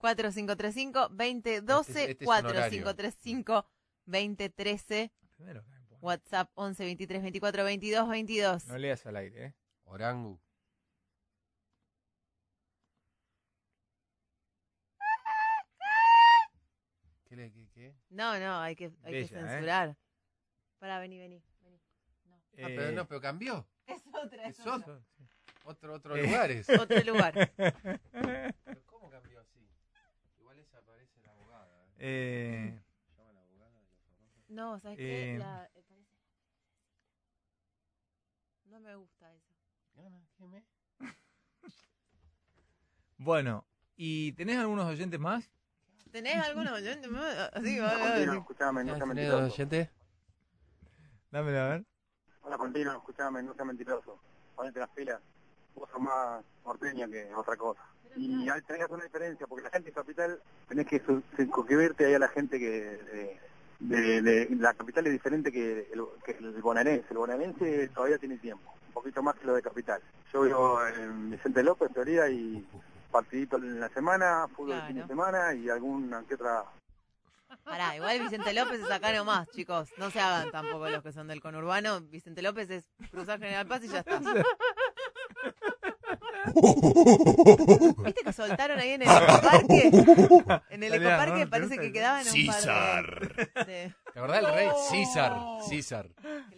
4535-2012, 0.01 1.81
Este 1.89 2.03
es- 2.03 2.09
este 2.11 2.24
es 2.24 2.31
un 2.31 2.47
horario. 2.47 2.85
4535-2013, 4.07 5.11
Primero, 5.37 5.64
WhatsApp 6.01 6.51
11 6.55 6.85
23 6.85 7.22
24 7.22 7.64
22 7.64 8.09
22. 8.09 8.66
no 8.68 8.79
leas 8.79 9.05
al 9.07 9.16
aire, 9.16 9.45
¿eh? 9.47 9.55
Orangu. 9.93 10.39
¿Qué 17.24 17.36
le, 17.36 17.53
qué, 17.53 17.68
qué? 17.74 17.95
No, 18.11 18.39
no, 18.39 18.59
hay 18.61 18.74
que, 18.74 18.91
hay 19.03 19.12
que 19.12 19.20
¿eh? 19.20 19.28
censurar. 19.28 19.97
Para, 20.78 20.99
vení, 21.01 21.18
vení. 21.18 21.43
vení. 21.61 21.80
Ah, 22.61 22.66
pero 22.66 22.93
no, 22.93 23.07
pero 23.07 23.20
cambió. 23.20 23.66
Es 23.86 24.03
otra, 24.12 24.47
es 24.49 24.59
Es 24.59 24.66
otra. 24.66 24.74
otro. 24.76 25.05
Otro, 25.64 25.95
otro 25.95 26.16
Eh. 26.16 26.22
lugares. 26.26 26.66
Otro 26.80 27.01
lugar. 27.05 27.34
Pero 27.57 28.86
¿cómo 28.86 29.11
cambió 29.11 29.41
así? 29.41 29.68
Igual 30.39 30.59
esa 30.61 30.80
parece 30.82 31.20
la 31.20 31.30
abogada. 31.32 31.86
Eh, 31.99 32.80
No, 34.49 34.80
¿sabes 34.80 34.97
qué? 34.97 35.34
Eh. 35.34 35.39
La- 35.39 35.68
eh, 35.74 35.82
parece- 35.86 36.16
No 38.64 38.80
me 38.80 38.95
gusta 38.95 39.30
eso. 39.34 39.48
bueno, 43.19 43.65
¿y 43.97 44.33
tenés 44.33 44.59
algunos 44.59 44.87
oyentes 44.87 45.19
más? 45.21 45.51
¿Tenés 46.13 46.37
alguno 46.37 46.73
oyente 46.75 47.09
más? 47.09 47.51
Así, 47.53 47.79
va, 47.79 47.97
va. 47.97 48.17
escuchame, 48.35 48.85
no 48.85 48.97
sea 48.97 49.01
¿Tenés 49.07 49.15
mentiroso. 49.17 49.55
oyente? 49.55 49.91
Dámelo 51.31 51.59
a 51.61 51.69
ver. 51.69 51.85
Hola, 52.43 52.57
Contino, 52.57 52.93
escuchame, 52.93 53.43
no 53.43 53.55
sea 53.55 53.65
mentiroso. 53.65 54.19
Ponete 54.57 54.81
las 54.81 54.89
pilas. 54.91 55.21
Vos 55.75 55.89
sos 55.91 56.01
más 56.01 56.43
porteño 56.65 57.09
que 57.11 57.33
otra 57.35 57.57
cosa. 57.57 57.83
Y 58.17 58.49
ahí 58.49 58.63
tenés 58.63 58.89
una 58.89 59.05
diferencia, 59.05 59.47
porque 59.47 59.65
la 59.65 59.71
gente 59.71 59.91
de 59.91 59.95
capital 59.95 60.41
tenés 60.69 60.87
que 60.87 60.99
su- 61.05 61.23
circunscribirte 61.37 62.07
ahí 62.07 62.15
a 62.15 62.19
la 62.19 62.29
gente 62.29 62.59
que... 62.59 62.71
De, 62.71 63.39
de- 63.81 64.23
de- 64.23 64.49
la 64.57 64.75
capital 64.75 65.07
es 65.07 65.13
diferente 65.13 65.53
que 65.53 65.89
el, 65.93 66.03
que 66.25 66.33
el 66.33 66.61
bonaerense. 66.63 67.07
El 67.11 67.19
bonaerense 67.19 67.89
todavía 67.89 68.19
tiene 68.19 68.39
tiempo, 68.39 68.73
un 68.89 68.93
poquito 68.93 69.22
más 69.22 69.36
que 69.36 69.47
lo 69.47 69.55
de 69.55 69.62
capital. 69.62 70.01
Yo 70.32 70.43
vivo 70.43 70.80
en 70.86 71.30
Vicente 71.30 71.62
López, 71.62 71.91
Florida, 71.93 72.28
y 72.28 72.66
partidito 73.11 73.57
en 73.57 73.80
la 73.80 73.89
semana, 73.91 74.47
fútbol 74.55 74.72
el 74.76 74.82
fin 74.82 74.97
de 74.97 75.03
Claro. 75.05 75.09
semana 75.09 75.55
y 75.55 75.70
alguna 75.70 76.22
que 76.28 76.34
otra 76.34 76.64
Pará, 77.64 77.97
igual 77.97 78.20
Vicente 78.20 78.53
López 78.53 78.80
es 78.82 78.91
acá 78.91 79.12
nomás, 79.12 79.49
chicos. 79.51 79.91
No 79.99 80.11
se 80.11 80.20
hagan 80.20 80.51
tampoco 80.51 80.89
los 80.89 81.03
que 81.03 81.12
son 81.12 81.28
del 81.28 81.41
conurbano. 81.41 82.01
Vicente 82.03 82.43
López 82.43 82.68
es 82.70 82.91
cruzar 83.11 83.39
General 83.39 83.66
Paz 83.66 83.82
y 83.84 83.89
ya 83.89 84.01
está. 84.01 84.20
¿Viste 88.05 88.23
que 88.25 88.33
soltaron 88.33 88.79
ahí 88.79 88.91
en 88.91 89.03
el 89.03 89.09
ecoparque? 89.09 89.91
En 90.71 90.83
el 90.83 90.95
Italiano, 90.95 91.09
ecoparque 91.09 91.45
¿no? 91.45 91.51
parece 91.51 91.79
que 91.79 91.93
quedaban 91.93 92.25
un 92.27 92.47
par 92.47 93.67
de... 93.67 93.95
¿Te 94.13 94.19
acordás 94.19 94.43
del 94.43 94.55
rey? 94.55 94.69
César. 94.91 95.37
César. 95.69 96.09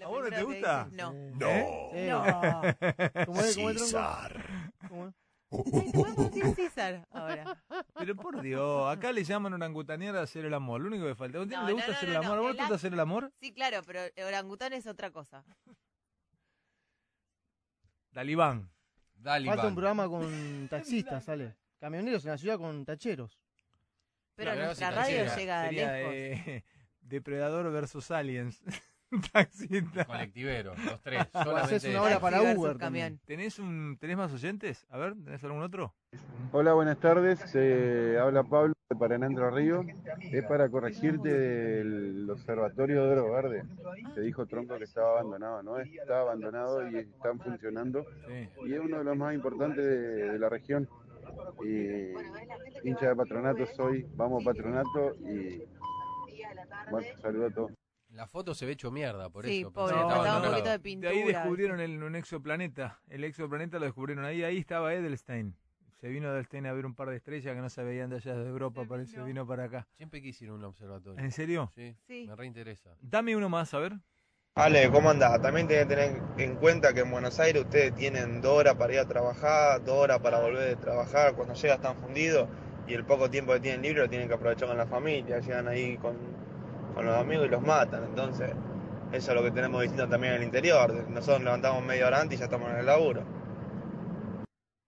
¿A 0.03 0.09
vos 0.09 0.25
no 0.25 0.31
te 0.31 0.43
gusta? 0.43 0.85
dice, 0.85 0.97
No. 0.97 1.13
No. 1.13 1.91
Sí. 1.93 2.07
No. 2.09 3.25
¿Cómo 3.27 3.41
es? 3.41 3.57
¿Cómo 3.57 3.71
es, 3.71 3.77
tronco? 3.77 3.79
César. 3.79 4.45
¿Cómo 4.89 5.09
es? 5.09 5.15
Ay, 5.53 6.55
César 6.55 7.07
ahora. 7.11 7.61
Pero 7.99 8.15
por 8.15 8.41
Dios, 8.41 8.89
acá 8.89 9.11
le 9.13 9.25
llaman 9.25 9.53
orangutanear 9.53 10.17
a 10.17 10.23
hacer 10.23 10.45
el 10.45 10.55
amor. 10.55 10.81
Lo 10.81 10.89
único 10.89 11.07
que 11.07 11.15
falta. 11.15 11.39
¿A 11.39 11.43
usted 11.43 11.57
No, 11.57 11.67
le 11.67 11.73
gusta 11.73 11.89
no, 11.89 11.95
hacer 11.95 12.09
el 12.09 12.17
amor? 12.17 12.39
¿A 12.39 12.41
vos 12.41 12.53
te 12.53 12.59
gusta 12.63 12.75
hacer 12.77 12.93
el 12.93 13.01
amor? 13.01 13.33
Sí, 13.41 13.53
claro, 13.53 13.83
pero 13.85 14.01
orangután 14.27 14.73
es 14.73 14.87
otra 14.87 15.11
cosa. 15.11 15.45
Dalibán. 18.13 18.71
Daliban. 19.23 19.55
Falta 19.57 19.69
un 19.69 19.75
programa 19.75 20.09
con 20.09 20.69
taxistas, 20.71 21.25
sale. 21.25 21.55
Camioneros 21.79 22.25
en 22.25 22.31
la 22.33 22.39
ciudad 22.39 22.59
con 22.59 22.85
tacheros. 22.85 23.39
Pero 24.35 24.53
Claro, 24.53 24.67
nuestra 24.67 24.91
radio 24.91 25.25
llega 25.37 25.65
Sería 25.65 25.93
lejos. 25.93 26.13
eh, 26.15 26.65
Depredador 27.01 27.71
versus 27.73 28.11
Aliens. 28.11 28.63
Taxista. 29.33 30.05
Colectivero, 30.05 30.75
los 30.77 31.01
tres. 31.03 31.21
Haces 31.33 31.43
Solamente 31.45 31.91
una 31.91 32.03
hora 32.03 32.21
para 32.21 32.41
Uber. 32.43 32.55
camión. 32.55 32.79
también. 32.79 33.21
¿Tenés, 33.27 33.59
un, 33.59 33.97
¿Tenés 33.99 34.17
más 34.17 34.33
oyentes? 34.33 34.87
A 34.89 34.99
ver, 34.99 35.15
¿tenés 35.25 35.43
algún 35.43 35.63
otro? 35.63 35.95
Hola, 36.53 36.75
buenas 36.75 36.99
tardes. 36.99 37.41
Eh, 37.55 38.17
habla 38.23 38.45
Pablo 38.45 38.73
de 38.91 38.97
Paraná 38.97 39.27
Entre 39.27 39.49
Ríos. 39.51 39.87
Es 40.33 40.45
para 40.47 40.69
corregirte 40.69 41.29
del 41.29 42.29
observatorio 42.29 43.05
de 43.05 43.13
Oro 43.13 43.31
Verde. 43.33 43.63
Te 44.17 44.21
dijo 44.21 44.47
Tronco 44.47 44.77
que 44.79 44.85
estaba 44.85 45.21
abandonado. 45.21 45.63
No 45.63 45.79
está 45.79 46.21
abandonado 46.21 46.89
y 46.91 46.97
están 46.97 47.39
funcionando. 47.39 48.05
Sí. 48.27 48.49
Y 48.67 48.75
es 48.75 48.81
uno 48.81 48.99
de 48.99 49.05
los 49.05 49.17
más 49.17 49.33
importantes 49.35 49.85
de, 49.85 50.33
de 50.33 50.39
la 50.41 50.49
región. 50.49 50.89
Y 51.65 52.89
hincha 52.89 53.11
de 53.11 53.17
patronato 53.17 53.65
soy. 53.77 54.05
Vamos 54.17 54.43
patronato 54.45 55.15
y 55.21 55.63
bueno, 56.91 57.07
saludo 57.23 57.47
a 57.47 57.51
todos. 57.51 57.71
La 58.13 58.27
foto 58.27 58.55
se 58.55 58.67
ve 58.67 58.73
hecho 58.73 58.91
mierda, 58.91 59.31
por 59.31 59.45
Sí, 59.47 59.61
eso. 59.61 59.71
pobre, 59.73 59.95
que 59.95 60.01
estaba 60.01 60.37
un 60.39 60.43
poquito 60.51 60.65
de 60.69 60.73
De 60.73 60.81
pintura. 60.81 61.13
ahí 61.13 61.23
descubrieron 61.23 61.79
el, 61.79 62.03
un 62.03 62.17
exoplaneta. 62.17 62.99
El 63.09 63.23
exoplaneta 63.23 63.79
lo 63.79 63.85
descubrieron 63.85 64.25
ahí. 64.25 64.43
Ahí 64.43 64.59
estaba 64.59 64.93
Edelstein. 64.93 65.55
Se 66.01 66.09
vino 66.09 66.31
Edelstein 66.31 66.67
a 66.67 66.73
ver 66.73 66.87
un 66.87 66.95
par 66.95 67.11
de 67.11 67.17
estrellas 67.17 67.55
que 67.55 67.61
no 67.61 67.69
se 67.69 67.83
veían 67.85 68.09
de 68.09 68.17
allá 68.17 68.35
de 68.35 68.49
Europa. 68.49 68.83
Parece 68.89 69.23
vino 69.23 69.47
para 69.47 69.65
acá. 69.65 69.87
Siempre 69.97 70.23
quise 70.23 70.45
ir 70.45 70.51
a 70.51 70.55
un 70.55 70.65
observatorio. 70.65 71.23
¿En 71.23 71.31
serio? 71.31 71.71
Sí, 71.75 71.95
Sí. 72.07 72.25
me 72.27 72.35
reinteresa. 72.37 72.91
Dame 73.03 73.37
uno 73.37 73.51
más, 73.51 73.75
a 73.75 73.81
ver. 73.81 73.99
Ale, 74.55 74.91
¿cómo 74.91 75.11
andás? 75.11 75.41
También 75.43 75.69
tienen 75.69 75.87
que 75.89 75.95
tener 75.95 76.23
en 76.39 76.57
cuenta 76.57 76.95
que 76.95 77.01
en 77.01 77.11
Buenos 77.11 77.39
Aires 77.39 77.63
ustedes 77.63 77.95
tienen 77.95 78.41
dos 78.41 78.59
horas 78.59 78.75
para 78.77 78.95
ir 78.95 78.99
a 78.99 79.07
trabajar, 79.07 79.85
dos 79.85 79.97
horas 79.97 80.19
para 80.21 80.41
volver 80.41 80.69
de 80.71 80.77
trabajar, 80.77 81.35
cuando 81.35 81.55
llega 81.55 81.75
están 81.75 81.97
fundidos 81.97 82.49
y 82.89 82.95
el 82.95 83.05
poco 83.05 83.31
tiempo 83.31 83.53
que 83.53 83.61
tienen 83.61 83.83
libre 83.83 84.01
lo 84.03 84.09
tienen 84.09 84.27
que 84.27 84.35
aprovechar 84.35 84.69
con 84.69 84.77
la 84.79 84.87
familia, 84.87 85.39
llegan 85.39 85.69
ahí 85.69 85.97
con, 85.99 86.17
con 86.95 87.05
los 87.07 87.17
amigos 87.17 87.47
y 87.47 87.51
los 87.51 87.63
matan, 87.63 88.05
entonces 88.05 88.51
eso 89.13 89.31
es 89.31 89.37
lo 89.37 89.45
que 89.45 89.53
tenemos 89.53 89.83
distinto 89.83 90.09
también 90.09 90.33
en 90.33 90.41
el 90.41 90.47
interior, 90.47 91.09
nosotros 91.11 91.43
levantamos 91.45 91.85
media 91.85 92.07
hora 92.09 92.21
antes 92.21 92.37
y 92.37 92.41
ya 92.41 92.47
estamos 92.47 92.71
en 92.71 92.79
el 92.79 92.87
laburo. 92.87 93.23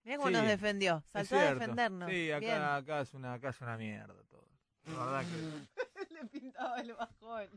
Mirá 0.03 0.17
cómo 0.17 0.27
Sí, 0.29 0.33
nos 0.33 0.47
defendió. 0.47 1.03
Saltó 1.11 1.35
a 1.37 1.53
defendernos. 1.53 2.09
Sí, 2.09 2.31
acá, 2.31 2.75
acá, 2.75 3.01
es 3.01 3.13
una, 3.13 3.33
acá 3.33 3.49
es 3.49 3.61
una 3.61 3.77
mierda 3.77 4.15
todo. 4.29 4.47
La 4.87 5.05
verdad 5.05 5.21
que... 5.25 6.13
Le 6.13 6.25
pintaba 6.25 6.79
el 6.81 6.93
bajón. 6.93 7.49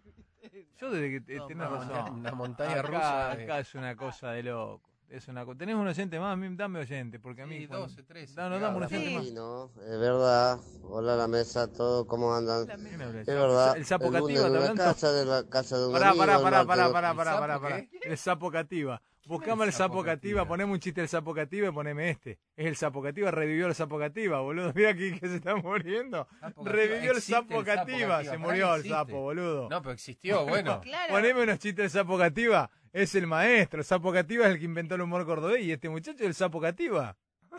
Yo 0.79 0.91
desde 0.91 1.11
que 1.11 1.21
te- 1.21 1.37
No, 1.37 1.47
tenés 1.47 1.69
una 1.69 1.77
razón. 1.77 1.89
monta- 1.97 2.13
una 2.13 2.33
montaña 2.33 2.73
acá, 2.81 2.83
rusa 2.83 3.37
de- 3.37 3.45
Acá 3.45 3.59
es 3.59 3.75
una 3.75 3.97
cosa 3.97 4.31
de 4.31 4.43
loco. 4.45 4.89
Es 5.09 5.29
una 5.29 5.45
co- 5.45 5.57
¿Tenés 5.57 5.75
un 5.77 5.87
oyente 5.87 6.19
más? 6.19 6.37
Dame 6.57 6.81
oyente, 6.81 7.19
porque 7.21 7.43
a 7.43 7.47
mí... 7.47 7.59
Sí, 7.59 7.67
cuando- 7.69 7.87
12, 7.87 8.03
13. 8.05 8.35
Danos, 8.35 8.61
dame 8.61 8.77
un 8.79 8.89
Sí. 8.89 8.95
oyente 8.97 9.15
más. 9.17 9.25
Sí, 9.27 9.33
no, 9.35 9.71
es 9.83 9.99
verdad. 10.01 10.61
Hola 10.83 11.15
a 11.15 11.17
la 11.17 11.29
mesa, 11.29 11.73
todos, 11.73 12.07
¿cómo 12.07 12.33
andan? 12.35 12.69
Es 12.71 13.27
verdad. 13.27 13.77
¿El 13.77 13.85
sapo 13.87 14.11
cativa, 14.11 14.47
una 14.47 14.59
hablando? 14.59 14.83
casa, 14.85 15.13
de 15.13 15.25
la 15.25 15.45
casa 15.49 15.79
de 15.79 15.87
un 15.87 15.93
Pará, 15.93 16.09
amigo, 16.11 16.25
pará, 16.25 16.37
el 16.37 16.43
pará, 16.43 16.65
pará, 16.67 16.93
pará, 16.93 17.11
¿El 17.11 17.17
pará, 17.17 17.39
pará, 17.41 17.61
pará. 17.61 17.77
qué? 17.83 18.01
El 18.05 18.19
sapo 18.19 18.51
cativa. 18.51 19.01
Buscame 19.27 19.65
el 19.65 19.73
sapo 19.73 20.05
cativa, 20.05 20.47
poneme 20.47 20.73
un 20.73 20.79
chiste 20.79 21.01
del 21.01 21.09
sapo 21.09 21.35
cativa 21.35 21.69
y 21.69 21.73
poneme 21.73 22.11
este. 22.11 22.39
Es 22.57 22.67
el 22.67 22.77
sapo 22.77 23.03
cativa, 23.03 23.33
revivió 23.33 23.67
el 23.67 23.75
sapo 23.75 23.99
cativa, 23.99 24.41
boludo. 24.41 24.73
Mira 24.77 24.91
aquí 24.91 25.19
que 25.19 25.29
se 25.29 25.37
está 25.37 25.57
muriendo. 25.57 26.29
Revivió 26.65 27.11
el 27.11 27.21
sapo 27.21 27.65
cativa, 27.65 28.23
se 28.23 28.39
murió 28.39 28.77
el 28.77 28.85
sapo, 28.85 29.21
boludo. 29.23 29.69
No, 29.69 29.83
pero 29.83 29.93
existió, 29.95 30.45
bueno. 30.47 30.81
Claro. 30.81 31.13
Poneme 31.13 31.43
unos 31.43 31.59
chistes 31.59 31.77
del 31.77 31.91
sapo 31.91 32.17
cativa. 32.17 32.71
Es 32.93 33.17
el 33.17 33.27
maestro. 33.27 33.81
El 33.81 33.85
sapo 33.85 34.13
cativa 34.13 34.47
es 34.47 34.53
el 34.53 34.59
que 34.61 34.65
inventó 34.65 34.95
el 34.95 35.01
humor 35.01 35.27
cordobés 35.27 35.65
y 35.65 35.73
este 35.73 35.89
muchacho 35.89 36.19
es 36.21 36.27
el 36.29 36.35
sapo 36.35 36.61
cativa. 36.61 37.17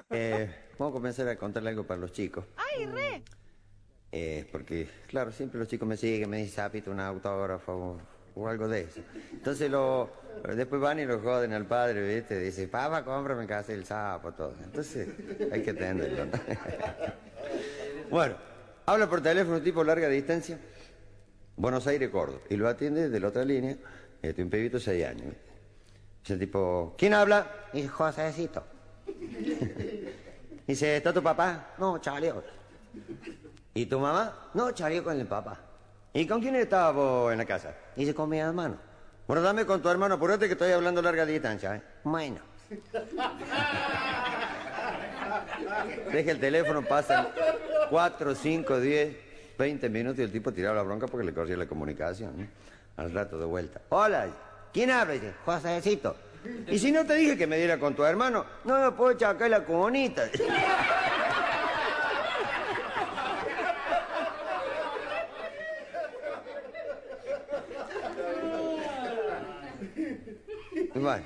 Eh, 0.10 0.50
vamos 0.80 0.94
a 0.94 0.96
comenzar 0.96 1.28
a 1.28 1.36
contarle 1.36 1.72
algo 1.72 1.86
para 1.86 2.00
los 2.00 2.14
chicos. 2.14 2.46
¡Ay, 2.56 2.86
re! 2.86 3.24
Eh, 4.14 4.48
porque, 4.54 4.88
claro, 5.08 5.34
siempre 5.34 5.60
los 5.60 5.68
chicos 5.68 5.86
me 5.86 5.98
siguen, 5.98 6.30
me 6.30 6.38
dicen, 6.38 6.56
Sapito, 6.56 6.92
un 6.92 7.02
autógrafo 7.02 7.74
o, 7.74 8.42
o 8.42 8.48
algo 8.48 8.70
de 8.70 8.82
eso. 8.82 9.02
Entonces 9.34 9.70
lo, 9.70 10.10
después 10.56 10.82
van 10.82 11.00
y 11.00 11.06
lo 11.06 11.20
joden 11.20 11.54
al 11.54 11.66
padre, 11.66 12.16
¿viste? 12.16 12.40
Dice, 12.40 12.68
papá, 12.68 13.04
cómprame 13.04 13.46
casa 13.46 13.74
el 13.74 13.86
sapo, 13.86 14.32
todo. 14.34 14.54
Entonces 14.64 15.08
hay 15.52 15.62
que 15.62 15.72
atenderlo, 15.72 16.26
¿no? 16.26 16.32
bueno, 18.10 18.36
habla 18.86 19.10
por 19.10 19.22
teléfono 19.22 19.62
tipo 19.62 19.84
larga 19.84 20.08
distancia, 20.10 20.58
Buenos 21.56 21.88
Aires, 21.88 22.10
Córdoba, 22.10 22.42
y 22.50 22.56
lo 22.56 22.68
atiende 22.68 23.10
de 23.10 23.20
la 23.20 23.28
otra 23.30 23.44
línea, 23.44 23.76
este, 24.22 24.44
un 24.44 24.50
pebito 24.50 24.78
de 24.78 24.84
6 24.84 25.06
años. 25.06 25.36
Dice 26.22 26.38
tipo, 26.38 26.96
¿quién 26.98 27.14
habla? 27.14 27.48
Dice, 27.74 27.88
Josécito. 27.88 28.64
Dice, 30.68 30.98
¿está 30.98 31.14
tu 31.14 31.24
papá? 31.24 31.74
No, 31.78 32.02
salió. 32.04 32.44
¿Y 33.74 33.86
tu 33.86 34.00
mamá? 34.00 34.50
No, 34.54 34.76
salió 34.76 35.04
con 35.04 35.20
el 35.20 35.28
papá. 35.28 35.60
¿Y 36.14 36.28
con 36.28 36.42
quién 36.42 36.56
estabas 36.56 36.96
vos 36.96 37.32
en 37.32 37.38
la 37.38 37.46
casa? 37.46 37.76
Dice, 37.96 38.14
con 38.14 38.30
mi 38.30 38.40
hermano. 38.40 38.87
Bueno, 39.28 39.42
dame 39.42 39.66
con 39.66 39.82
tu 39.82 39.90
hermano, 39.90 40.16
apurate 40.16 40.48
que 40.48 40.54
estoy 40.54 40.72
hablando 40.72 41.02
larga 41.02 41.26
distancia, 41.26 41.76
¿eh? 41.76 41.82
Bueno. 42.06 42.40
Deja 46.14 46.32
el 46.32 46.40
teléfono, 46.40 46.82
pasan 46.84 47.28
4, 47.90 48.36
5, 48.36 48.80
10, 48.80 49.18
20 49.58 49.90
minutos 49.90 50.20
y 50.20 50.22
el 50.22 50.32
tipo 50.32 50.54
tiraba 50.54 50.78
la 50.78 50.84
bronca 50.84 51.08
porque 51.08 51.26
le 51.26 51.34
corría 51.34 51.58
la 51.58 51.68
comunicación. 51.68 52.34
¿no? 52.38 52.48
Al 52.96 53.12
rato 53.12 53.38
de 53.38 53.46
vuelta. 53.46 53.82
Hola, 53.90 54.28
¿quién 54.72 54.92
habla? 54.92 55.16
Dice, 55.16 55.34
Josécito. 55.44 56.16
Y 56.68 56.80
si 56.80 56.94
no 56.94 57.06
te 57.06 57.16
dije 57.16 57.38
que 57.38 57.48
me 57.48 57.58
diera 57.58 57.78
con 57.78 57.96
tu 57.96 58.06
hermano, 58.06 58.46
no 58.64 58.80
me 58.80 58.92
puedo 58.92 59.12
echar 59.12 59.36
acá 59.36 59.50
la 59.50 59.66
comunita. 59.66 60.30
Bueno, 71.02 71.24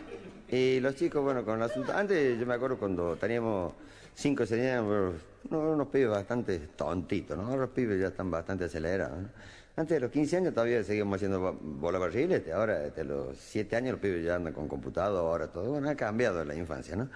y 0.49 0.79
los 0.79 0.95
chicos, 0.95 1.23
bueno, 1.23 1.43
con 1.45 1.57
el 1.57 1.63
asunto. 1.63 1.93
Antes 1.93 2.37
yo 2.39 2.45
me 2.45 2.53
acuerdo 2.55 2.77
cuando 2.77 3.15
teníamos 3.15 3.73
cinco 4.13 4.43
o 4.43 5.13
unos, 5.49 5.87
pibes 5.87 6.09
bastante 6.09 6.59
tontitos, 6.75 7.37
¿no? 7.37 7.45
Ahora 7.45 7.61
los 7.61 7.69
pibes 7.69 7.99
ya 7.99 8.07
están 8.07 8.29
bastante 8.29 8.65
acelerados, 8.65 9.21
¿no? 9.21 9.29
Antes 9.77 9.95
de 9.95 10.01
los 10.01 10.11
15 10.11 10.37
años 10.37 10.53
todavía 10.53 10.83
seguíamos 10.83 11.15
haciendo 11.15 11.39
bo- 11.39 11.57
bola 11.61 11.97
barrilete, 11.97 12.51
ahora 12.51 12.79
desde 12.79 13.05
los 13.05 13.37
7 13.37 13.77
años 13.77 13.93
los 13.93 14.01
pibes 14.01 14.23
ya 14.23 14.35
andan 14.35 14.53
con 14.53 14.67
computadora, 14.67 15.47
todo. 15.47 15.71
Bueno, 15.71 15.89
ha 15.89 15.95
cambiado 15.95 16.43
la 16.43 16.53
infancia, 16.55 16.95
¿no? 16.95 17.09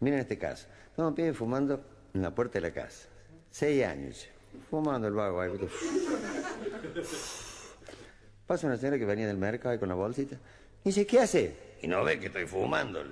Miren 0.00 0.18
este 0.18 0.36
caso. 0.36 0.66
Estamos 0.90 1.14
pibes 1.14 1.36
fumando 1.36 1.80
en 2.12 2.22
la 2.22 2.34
puerta 2.34 2.54
de 2.54 2.62
la 2.62 2.72
casa. 2.74 3.08
6 3.52 3.84
años, 3.86 4.26
fumando 4.68 5.06
el 5.06 5.14
vago 5.14 5.40
ahí. 5.40 5.52
Pasa 8.46 8.66
una 8.66 8.76
señora 8.76 8.98
que 8.98 9.04
venía 9.04 9.26
del 9.28 9.38
mercado 9.38 9.70
ahí 9.70 9.78
con 9.78 9.88
la 9.88 9.94
bolsita. 9.94 10.36
Dice, 10.84 11.06
¿qué 11.06 11.20
hace? 11.20 11.71
Y 11.82 11.88
no 11.88 12.04
ve 12.04 12.18
que 12.20 12.26
estoy 12.26 12.46
fumándole. 12.46 13.10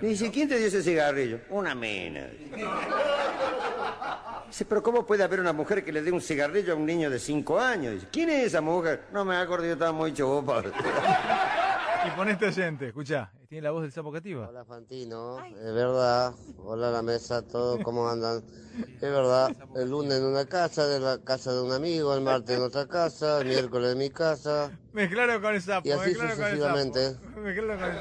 Dice, 0.00 0.30
¿quién 0.30 0.48
te 0.48 0.58
dio 0.58 0.66
ese 0.66 0.82
cigarrillo? 0.82 1.40
Una 1.50 1.74
mina. 1.74 2.26
Dice, 4.48 4.64
pero 4.64 4.82
¿cómo 4.82 5.06
puede 5.06 5.22
haber 5.22 5.40
una 5.40 5.52
mujer 5.52 5.84
que 5.84 5.92
le 5.92 6.02
dé 6.02 6.10
un 6.10 6.20
cigarrillo 6.20 6.72
a 6.72 6.76
un 6.76 6.86
niño 6.86 7.10
de 7.10 7.18
cinco 7.18 7.60
años? 7.60 7.94
Dice, 7.94 8.06
¿quién 8.10 8.30
es 8.30 8.46
esa 8.46 8.60
mujer? 8.60 9.04
No 9.12 9.24
me 9.24 9.36
acuerdo, 9.36 9.66
yo 9.66 9.72
estaba 9.74 9.92
muy 9.92 10.12
chupa. 10.14 10.62
Y 12.06 12.10
pon 12.16 12.28
este 12.28 12.46
oyente, 12.46 12.88
escuchá. 12.88 13.32
Tiene 13.48 13.62
la 13.62 13.70
voz 13.70 13.82
del 13.82 13.92
sapo 13.92 14.12
cativa. 14.12 14.48
Hola 14.48 14.64
Fantino, 14.64 15.42
es 15.44 15.72
verdad. 15.74 16.34
Hola 16.58 16.88
a 16.88 16.90
la 16.90 17.02
mesa, 17.02 17.42
todos, 17.46 17.80
¿cómo 17.82 18.08
andan? 18.08 18.42
Es 18.96 19.00
verdad, 19.00 19.50
el 19.76 19.90
lunes 19.90 20.18
en 20.18 20.24
una 20.24 20.44
casa, 20.46 20.86
de 20.86 21.00
la 21.00 21.18
casa 21.22 21.52
de 21.52 21.62
un 21.62 21.72
amigo, 21.72 22.14
el 22.14 22.20
martes 22.22 22.56
en 22.56 22.62
otra 22.64 22.86
casa, 22.86 23.40
el 23.40 23.48
miércoles 23.48 23.92
en 23.92 23.98
mi 23.98 24.10
casa. 24.10 24.70
Mezclalo 24.92 25.40
con 25.40 25.54
el 25.54 25.62
sapo, 25.62 25.88
Y 25.88 25.92
así 25.92 26.10
mezclalo 26.10 26.34
con 26.36 26.44
el 26.44 26.58
sapo. 26.60 26.76
sucesivamente. 26.76 27.40
Mezclalo 27.40 27.80
con 27.80 27.90
el 27.90 27.98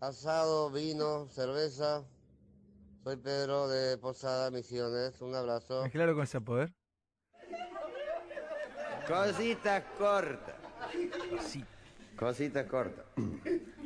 Asado, 0.00 0.70
vino, 0.70 1.28
cerveza. 1.28 2.02
Soy 3.04 3.16
Pedro 3.16 3.68
de 3.68 3.96
Posada, 3.98 4.50
Misiones. 4.50 5.20
Un 5.20 5.34
abrazo. 5.34 5.82
Mezclalo 5.84 6.12
con 6.14 6.22
el 6.22 6.28
sapo, 6.28 6.54
a 6.54 6.56
ver. 6.56 6.74
Cositas 9.06 9.82
cortas. 9.98 10.54
Cositas 12.16 12.66
cortas. 12.66 13.04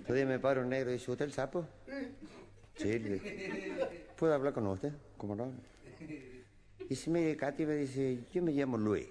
Día 0.08 0.26
me 0.26 0.38
para 0.38 0.60
un 0.60 0.68
negro 0.68 0.90
y 0.90 0.94
dice, 0.94 1.10
¿usted 1.10 1.24
el 1.24 1.32
sapo? 1.32 1.66
Sí, 2.76 2.98
le 2.98 4.06
¿Puedo 4.16 4.34
hablar 4.34 4.52
con 4.52 4.66
usted? 4.66 4.92
¿Cómo 5.16 5.34
no? 5.34 5.52
Dice, 6.88 7.10
mire, 7.10 7.36
Katy 7.36 7.66
me 7.66 7.74
dice, 7.74 8.20
yo 8.32 8.42
me 8.42 8.52
llamo 8.52 8.78
Luis. 8.78 9.08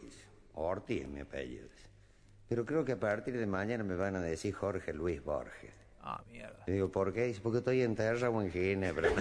Ortiz 0.53 1.01
es 1.01 1.08
mi 1.08 1.20
apellido. 1.20 1.68
Pero 2.47 2.66
creo 2.66 2.86
que 2.86 2.91
a 2.93 2.99
partir 2.99 3.38
de 3.38 3.47
mañana 3.47 3.84
me 3.84 3.95
van 3.95 4.16
a 4.16 4.22
decir 4.22 4.53
Jorge 4.53 4.93
Luis 4.93 5.24
Borges. 5.24 5.74
Ah, 6.01 6.22
mierda. 6.32 6.64
Le 6.68 6.74
digo, 6.74 6.91
¿por 6.91 7.12
qué? 7.12 7.26
Dice, 7.26 7.41
porque 7.41 7.58
estoy 7.58 7.82
en 7.82 7.95
Terra 7.95 8.30
o 8.30 8.41
en 8.41 8.51
Ginebra. 8.51 9.10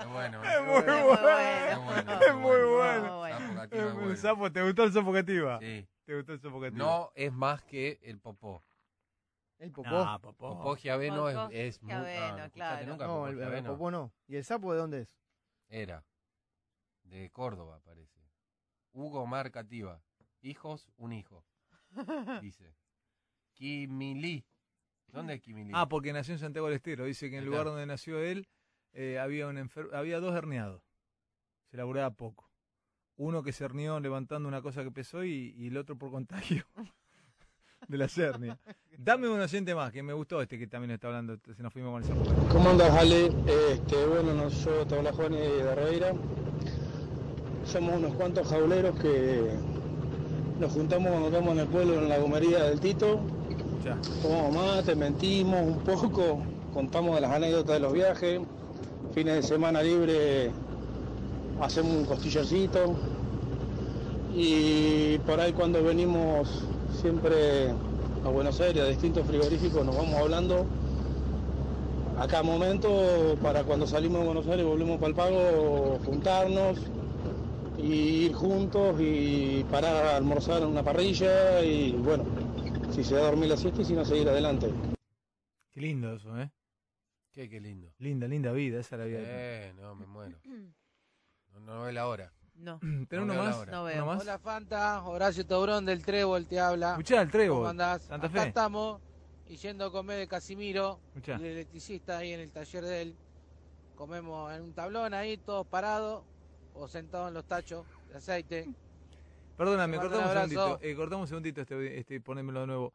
Es 0.00 0.10
bueno. 0.10 0.44
Es 0.44 0.60
muy 0.60 0.82
bueno. 0.82 2.20
Es 2.20 2.34
muy 2.34 2.62
bueno. 2.62 3.13
Es 3.78 3.94
bueno. 3.94 4.16
sapo, 4.16 4.52
¿te 4.52 4.62
gustó 4.62 4.84
el 4.84 4.92
sapo 4.92 5.12
cativa? 5.12 5.58
Sí. 5.60 5.86
¿Te 6.04 6.16
gustó 6.16 6.32
el 6.32 6.40
sapo 6.40 6.60
cativa? 6.60 6.78
No 6.84 7.12
es 7.14 7.32
más 7.32 7.62
que 7.62 7.98
el 8.02 8.18
popó. 8.20 8.64
El 9.58 9.70
popó. 9.72 9.88
No, 9.90 10.20
popó. 10.20 10.56
Popó 10.58 10.76
giaveno 10.76 11.28
es, 11.28 11.36
Popó 11.36 11.50
es 11.52 11.82
mu- 11.82 11.88
giaveno, 11.88 12.24
ah, 12.24 12.28
¿no 12.38 12.44
escuchaste 12.44 12.52
claro. 12.54 12.86
nunca 12.86 13.06
No, 13.06 13.12
popó 13.14 13.28
el, 13.28 13.40
el 13.54 13.64
popó 13.64 13.90
no. 13.90 14.12
¿Y 14.26 14.36
el 14.36 14.44
sapo 14.44 14.72
de 14.72 14.78
dónde 14.78 15.00
es? 15.02 15.16
Era. 15.68 16.04
De 17.04 17.30
Córdoba, 17.30 17.80
parece. 17.84 18.20
Hugo 18.92 19.26
Mar 19.26 19.50
Cativa. 19.50 20.02
Hijos, 20.42 20.90
un 20.96 21.12
hijo. 21.12 21.44
Dice. 22.42 22.74
Quimilí. 23.54 24.44
¿Dónde 25.08 25.34
es 25.34 25.40
Quimilí? 25.40 25.70
Ah, 25.74 25.88
porque 25.88 26.12
nació 26.12 26.34
en 26.34 26.40
Santiago 26.40 26.66
del 26.66 26.76
Estero. 26.76 27.04
Dice 27.04 27.30
que 27.30 27.36
en 27.36 27.44
el 27.44 27.48
lugar 27.50 27.66
donde 27.66 27.86
nació 27.86 28.18
él 28.18 28.48
eh, 28.92 29.18
había, 29.18 29.46
un 29.46 29.56
enfer- 29.56 29.94
había 29.94 30.18
dos 30.20 30.34
herniados. 30.34 30.82
Se 31.70 31.76
laburaba 31.76 32.10
poco. 32.10 32.43
Uno 33.16 33.42
que 33.42 33.52
se 33.52 33.64
hernió 33.64 34.00
levantando 34.00 34.48
una 34.48 34.60
cosa 34.60 34.82
que 34.82 34.90
pesó 34.90 35.24
y, 35.24 35.54
y 35.56 35.68
el 35.68 35.76
otro 35.76 35.96
por 35.96 36.10
contagio 36.10 36.64
de 37.88 37.98
la 37.98 38.08
hernia. 38.16 38.58
Dame 38.96 39.28
un 39.28 39.40
oyente 39.40 39.74
más, 39.74 39.92
que 39.92 40.02
me 40.02 40.12
gustó 40.12 40.40
este 40.40 40.58
que 40.58 40.66
también 40.66 40.92
está 40.92 41.08
hablando. 41.08 41.38
Se 41.56 41.62
nos 41.62 41.72
fuimos 41.72 41.92
con 41.92 42.02
el 42.02 42.24
sapo. 42.24 42.48
¿Cómo 42.52 42.70
andas, 42.70 42.90
Ale? 42.90 43.26
Este, 43.46 44.06
bueno, 44.06 44.34
no, 44.34 44.48
yo 44.48 44.86
te 44.86 44.96
habla 44.96 45.12
Juan 45.12 45.32
de 45.32 45.74
Reira. 45.74 46.12
Somos 47.64 47.96
unos 47.96 48.14
cuantos 48.14 48.48
jauleros 48.48 48.98
que 49.00 49.50
nos 50.60 50.72
juntamos 50.72 51.10
cuando 51.10 51.28
estamos 51.28 51.52
en 51.52 51.58
el 51.58 51.66
pueblo, 51.66 51.94
en 51.94 52.08
la 52.08 52.18
gomería 52.18 52.64
del 52.64 52.80
Tito. 52.80 53.20
Ya. 53.84 53.98
Tomamos 54.22 54.54
mate, 54.54 54.94
mentimos 54.94 55.60
un 55.62 55.78
poco, 55.84 56.42
contamos 56.72 57.16
de 57.16 57.20
las 57.22 57.32
anécdotas 57.32 57.74
de 57.74 57.80
los 57.80 57.92
viajes. 57.92 58.40
Fines 59.12 59.34
de 59.36 59.42
semana 59.42 59.82
libre 59.82 60.50
hacemos 61.60 61.92
un 61.92 62.04
costillarcito. 62.04 62.94
Y 64.34 65.18
por 65.18 65.40
ahí 65.40 65.52
cuando 65.52 65.82
venimos 65.82 66.64
siempre 67.00 67.70
a 68.24 68.28
Buenos 68.28 68.60
Aires, 68.60 68.82
a 68.82 68.86
distintos 68.86 69.26
frigoríficos, 69.26 69.84
nos 69.84 69.96
vamos 69.96 70.14
hablando 70.14 70.66
a 72.18 72.26
cada 72.26 72.42
momento 72.42 73.36
para 73.42 73.64
cuando 73.64 73.86
salimos 73.86 74.20
de 74.20 74.26
Buenos 74.26 74.46
Aires 74.46 74.64
volvemos 74.64 74.96
para 74.98 75.08
el 75.08 75.14
pago 75.14 75.98
juntarnos 76.04 76.78
y 77.78 78.26
ir 78.26 78.32
juntos 78.32 78.96
y 79.00 79.64
parar 79.70 80.06
a 80.06 80.16
almorzar 80.16 80.62
en 80.62 80.68
una 80.68 80.82
parrilla 80.82 81.62
y 81.62 81.92
bueno, 81.92 82.24
si 82.92 83.02
se 83.02 83.16
da 83.16 83.22
a 83.22 83.24
dormir 83.26 83.48
la 83.48 83.56
siesta 83.56 83.82
y 83.82 83.84
si 83.84 83.94
no 83.94 84.04
seguir 84.04 84.28
adelante. 84.28 84.70
Qué 85.72 85.80
lindo 85.80 86.14
eso, 86.14 86.40
¿eh? 86.40 86.50
Qué, 87.32 87.50
qué 87.50 87.60
lindo. 87.60 87.92
Linda, 87.98 88.28
linda 88.28 88.52
vida. 88.52 88.78
Esa 88.78 88.94
es 88.94 89.00
la 89.00 89.06
vida. 89.06 89.18
Eh, 89.22 89.72
no, 89.76 89.96
me 89.96 90.06
muero. 90.06 90.38
No, 91.54 91.60
no 91.60 91.82
ve 91.84 91.92
la 91.92 92.06
hora. 92.08 92.32
No. 92.56 92.78
¿Tenés 93.08 93.08
No 93.10 93.22
uno 93.22 93.32
veo 93.34 93.42
la 93.42 93.48
más? 93.50 93.56
hora. 93.58 93.72
No 93.72 93.80
¿Uno 93.82 93.84
veo. 93.94 94.06
más? 94.06 94.20
Hola 94.22 94.38
Fanta, 94.38 95.02
Horacio 95.04 95.46
Taurón 95.46 95.84
del 95.84 96.04
Trébol 96.04 96.46
te 96.46 96.60
habla. 96.60 96.90
Escuchá, 96.92 97.22
el 97.22 97.30
Trébol, 97.30 97.58
¿Cómo 97.58 97.68
andás? 97.68 98.02
Santa 98.02 98.26
Acá 98.26 98.42
Fe. 98.42 98.48
estamos 98.48 99.00
y 99.46 99.56
yendo 99.56 99.84
a 99.86 99.92
comer 99.92 100.18
de 100.18 100.28
Casimiro, 100.28 101.00
Escuchá. 101.08 101.36
el 101.36 101.44
electricista 101.44 102.18
ahí 102.18 102.32
en 102.32 102.40
el 102.40 102.50
taller 102.50 102.84
de 102.84 103.02
él. 103.02 103.16
Comemos 103.96 104.52
en 104.52 104.62
un 104.62 104.72
tablón 104.72 105.14
ahí, 105.14 105.36
todos 105.36 105.66
parados 105.66 106.24
o 106.74 106.88
sentados 106.88 107.28
en 107.28 107.34
los 107.34 107.44
tachos 107.44 107.86
de 108.08 108.16
aceite. 108.16 108.68
Perdóname, 109.56 109.98
Te 109.98 109.98
mando 109.98 110.10
cortamos 110.10 110.24
un 110.24 110.32
un 110.32 110.38
abrazo. 110.38 110.48
segundito. 110.66 110.86
Eh, 110.88 110.96
cortamos 110.96 111.22
un 111.22 111.28
segundito, 111.28 111.60
este, 111.60 111.98
este, 112.00 112.20
ponémelo 112.20 112.60
de 112.62 112.66
nuevo. 112.66 112.94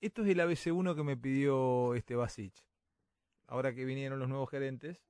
Esto 0.00 0.22
es 0.22 0.28
el 0.28 0.40
ABC1 0.40 0.94
que 0.96 1.02
me 1.04 1.16
pidió 1.16 1.94
este 1.94 2.16
Basic. 2.16 2.52
Ahora 3.46 3.72
que 3.74 3.84
vinieron 3.84 4.18
los 4.18 4.28
nuevos 4.28 4.50
gerentes, 4.50 5.00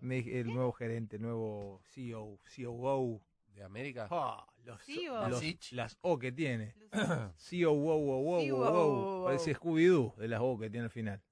me 0.00 0.18
el 0.18 0.46
nuevo 0.52 0.72
gerente, 0.72 1.16
el 1.16 1.22
nuevo 1.22 1.80
E 1.84 1.88
CEO, 1.94 2.38
COO. 2.56 3.22
¿De 3.54 3.62
América? 3.62 4.06
Ah, 4.10 4.46
los, 4.64 4.82
CEO. 4.82 5.28
los- 5.30 5.72
las 5.72 5.96
O 6.02 6.18
que 6.18 6.30
tiene. 6.30 6.74
COO, 6.90 6.92
wow, 7.74 8.00
wow, 8.00 8.22
wow, 8.22 8.48
COO. 8.50 9.16
wow. 9.16 9.24
Parece 9.24 9.54
Scooby-Doo 9.54 10.14
de 10.16 10.28
las 10.28 10.40
O 10.42 10.58
que 10.58 10.68
tiene 10.68 10.84
al 10.84 10.90
final. 10.90 11.22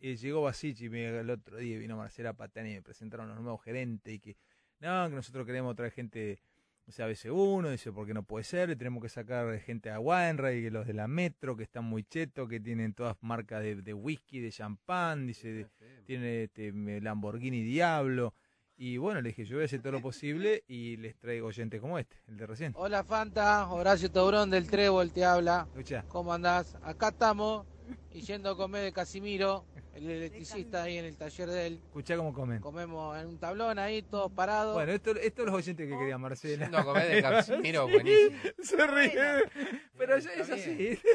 Eh, 0.00 0.16
Llegó 0.16 0.42
Basic 0.42 0.80
y 0.80 0.88
me, 0.88 1.06
el 1.20 1.30
otro 1.30 1.56
día 1.58 1.78
vino 1.78 1.96
Marcela 1.96 2.32
Patani 2.34 2.70
y 2.70 2.74
me 2.74 2.82
presentaron 2.82 3.28
los 3.28 3.40
nuevos 3.40 3.62
gerentes 3.62 4.12
y 4.12 4.18
que, 4.18 4.36
no, 4.80 5.08
que 5.08 5.14
nosotros 5.14 5.46
queremos 5.46 5.74
traer 5.76 5.92
gente 5.92 6.42
o 6.90 6.92
sea, 6.92 7.08
ABC1, 7.08 7.70
dice, 7.70 7.92
porque 7.92 8.12
no 8.12 8.24
puede 8.24 8.42
ser, 8.44 8.68
y 8.70 8.74
tenemos 8.76 9.00
que 9.00 9.08
sacar 9.08 9.56
gente 9.60 9.90
a 9.90 10.00
Wainwright, 10.00 10.64
que 10.64 10.70
los 10.72 10.86
de 10.88 10.92
la 10.92 11.06
Metro, 11.06 11.56
que 11.56 11.62
están 11.62 11.84
muy 11.84 12.02
chetos, 12.02 12.48
que 12.48 12.58
tienen 12.58 12.94
todas 12.94 13.16
marcas 13.20 13.62
de, 13.62 13.76
de 13.76 13.94
whisky, 13.94 14.40
de 14.40 14.50
champán, 14.50 15.26
dice, 15.28 15.52
de- 15.52 15.66
tiene 16.04 16.44
este 16.44 16.72
Lamborghini 17.00 17.62
Diablo. 17.62 18.34
Y 18.76 18.96
bueno, 18.96 19.20
le 19.20 19.28
dije, 19.28 19.44
yo 19.44 19.56
voy 19.56 19.62
a 19.62 19.66
hacer 19.66 19.82
todo 19.82 19.92
lo 19.92 20.00
posible 20.02 20.64
y 20.66 20.96
les 20.96 21.14
traigo 21.16 21.46
oyentes 21.46 21.80
como 21.80 21.96
este, 21.98 22.16
el 22.26 22.36
de 22.36 22.46
recién. 22.46 22.72
Hola 22.76 23.04
Fanta, 23.04 23.68
Horacio 23.70 24.10
Taurón 24.10 24.50
del 24.50 24.68
Trébol 24.68 25.12
te 25.12 25.24
habla. 25.24 25.68
¿Cómo 26.08 26.32
andás? 26.32 26.76
Acá 26.82 27.08
estamos 27.10 27.66
y 28.12 28.20
yendo 28.22 28.50
a 28.50 28.56
comer 28.56 28.82
de 28.84 28.92
Casimiro, 28.92 29.64
el 29.94 30.08
electricista 30.10 30.82
ahí 30.84 30.98
en 30.98 31.04
el 31.04 31.16
taller 31.16 31.48
de 31.48 31.66
él. 31.66 31.80
Escuchá 31.86 32.16
cómo 32.16 32.32
comen. 32.32 32.60
Comemos 32.60 33.16
en 33.18 33.26
un 33.28 33.38
tablón 33.38 33.78
ahí, 33.78 34.02
todos 34.02 34.30
parados. 34.32 34.74
Bueno, 34.74 34.92
esto, 34.92 35.10
esto 35.16 35.42
es 35.42 35.46
los 35.46 35.54
oyentes 35.56 35.88
que 35.88 35.98
quería 35.98 36.18
Marcela. 36.18 36.64
Yendo 36.64 36.78
a 36.78 36.84
comer 36.84 37.08
de 37.14 37.22
Casimiro, 37.22 37.88
buenísimo. 37.88 38.36
Se 38.62 38.86
ríe. 38.86 39.50
Pero 39.96 40.18
ya 40.18 40.32
es 40.34 40.50
así. 40.50 40.98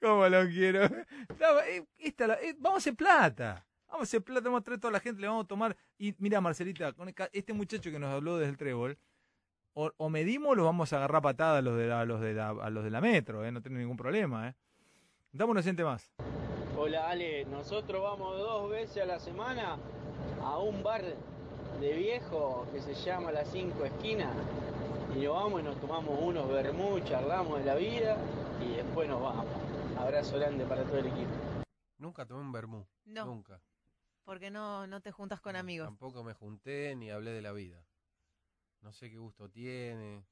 ¿Cómo 0.00 0.28
lo 0.28 0.46
quiero? 0.48 0.88
No, 0.88 1.60
eh, 1.60 1.86
esta 1.98 2.26
la- 2.26 2.34
eh, 2.40 2.54
vamos 2.58 2.76
a 2.76 2.78
hacer 2.78 2.94
plata. 2.96 3.66
Vamos 3.86 4.00
a 4.00 4.04
hacer 4.04 4.22
plata, 4.22 4.42
vamos 4.44 4.60
a 4.60 4.64
traer 4.64 4.80
toda 4.80 4.92
la 4.92 5.00
gente, 5.00 5.20
le 5.20 5.26
vamos 5.28 5.44
a 5.44 5.48
tomar. 5.48 5.76
Y 5.98 6.14
mira, 6.18 6.40
Marcelita, 6.40 6.92
con 6.92 7.12
este 7.32 7.52
muchacho 7.52 7.90
que 7.90 7.98
nos 7.98 8.10
habló 8.12 8.38
desde 8.38 8.50
el 8.52 8.56
trébol, 8.56 8.96
o, 9.74 9.90
o 9.96 10.08
medimos 10.08 10.52
o 10.52 10.54
lo 10.54 10.64
vamos 10.64 10.92
a 10.92 10.96
agarrar 10.96 11.22
patada 11.22 11.58
a 11.58 11.62
los 11.62 11.76
de 11.76 11.86
la, 11.86 12.00
a 12.00 12.04
los 12.04 12.20
de 12.20 12.34
la, 12.34 12.50
a 12.50 12.70
los 12.70 12.84
de 12.84 12.90
la 12.90 13.00
metro, 13.00 13.44
eh, 13.44 13.52
no 13.52 13.62
tiene 13.62 13.78
ningún 13.78 13.96
problema. 13.96 14.48
Eh. 14.48 14.54
Dame 15.32 15.52
un 15.52 15.58
oyente 15.58 15.84
más. 15.84 16.12
Hola 16.76 17.10
Ale, 17.10 17.44
nosotros 17.44 18.02
vamos 18.02 18.38
dos 18.38 18.70
veces 18.70 19.02
a 19.02 19.06
la 19.06 19.18
semana 19.20 19.76
a 20.42 20.58
un 20.58 20.82
bar 20.82 21.04
de 21.80 21.92
viejo 21.92 22.66
que 22.72 22.80
se 22.80 22.94
llama 22.94 23.32
Las 23.32 23.50
Cinco 23.50 23.84
Esquinas 23.84 24.34
y 25.14 25.20
nos 25.20 25.34
vamos 25.34 25.60
y 25.60 25.64
nos 25.64 25.80
tomamos 25.80 26.18
unos 26.20 26.48
vermú, 26.48 27.00
charlamos 27.00 27.58
de 27.58 27.64
la 27.64 27.74
vida 27.74 28.16
y 28.64 28.76
después 28.76 29.08
nos 29.08 29.20
vamos. 29.22 29.46
Abrazo 29.98 30.38
grande 30.38 30.64
para 30.64 30.82
todo 30.84 30.98
el 30.98 31.06
equipo. 31.06 31.30
Nunca 31.98 32.24
tomé 32.24 32.40
un 32.40 32.52
vermú. 32.52 32.86
No. 33.04 33.26
Nunca. 33.26 33.60
Porque 34.24 34.50
no, 34.50 34.86
no 34.86 35.00
te 35.00 35.10
juntas 35.10 35.40
con 35.40 35.56
amigos. 35.56 35.86
Tampoco 35.86 36.24
me 36.24 36.32
junté 36.32 36.94
ni 36.96 37.10
hablé 37.10 37.32
de 37.32 37.42
la 37.42 37.52
vida. 37.52 37.84
No 38.82 38.92
sé 38.92 39.10
qué 39.10 39.18
gusto 39.18 39.48
tiene. 39.48 40.24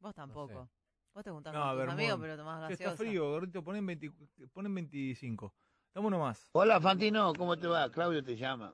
Vos 0.00 0.14
tampoco. 0.14 0.68
Vos 1.14 1.24
te 1.24 1.30
juntás 1.30 1.52
No, 1.52 1.74
con 1.74 1.84
tus 1.84 1.92
amigos, 1.92 2.18
pero 2.20 2.36
tomás 2.36 2.60
gaseosa. 2.60 2.84
Está 2.84 2.96
frío, 2.96 3.30
gordito, 3.30 3.62
ponen, 3.62 3.84
20 3.86 4.12
ponen 4.52 4.74
25. 4.74 5.52
Dame 5.94 6.06
uno 6.06 6.18
más. 6.20 6.48
Hola 6.52 6.80
Fantino, 6.80 7.32
¿cómo 7.34 7.56
te 7.56 7.66
va? 7.66 7.90
Claudio 7.90 8.22
te 8.22 8.36
llama. 8.36 8.72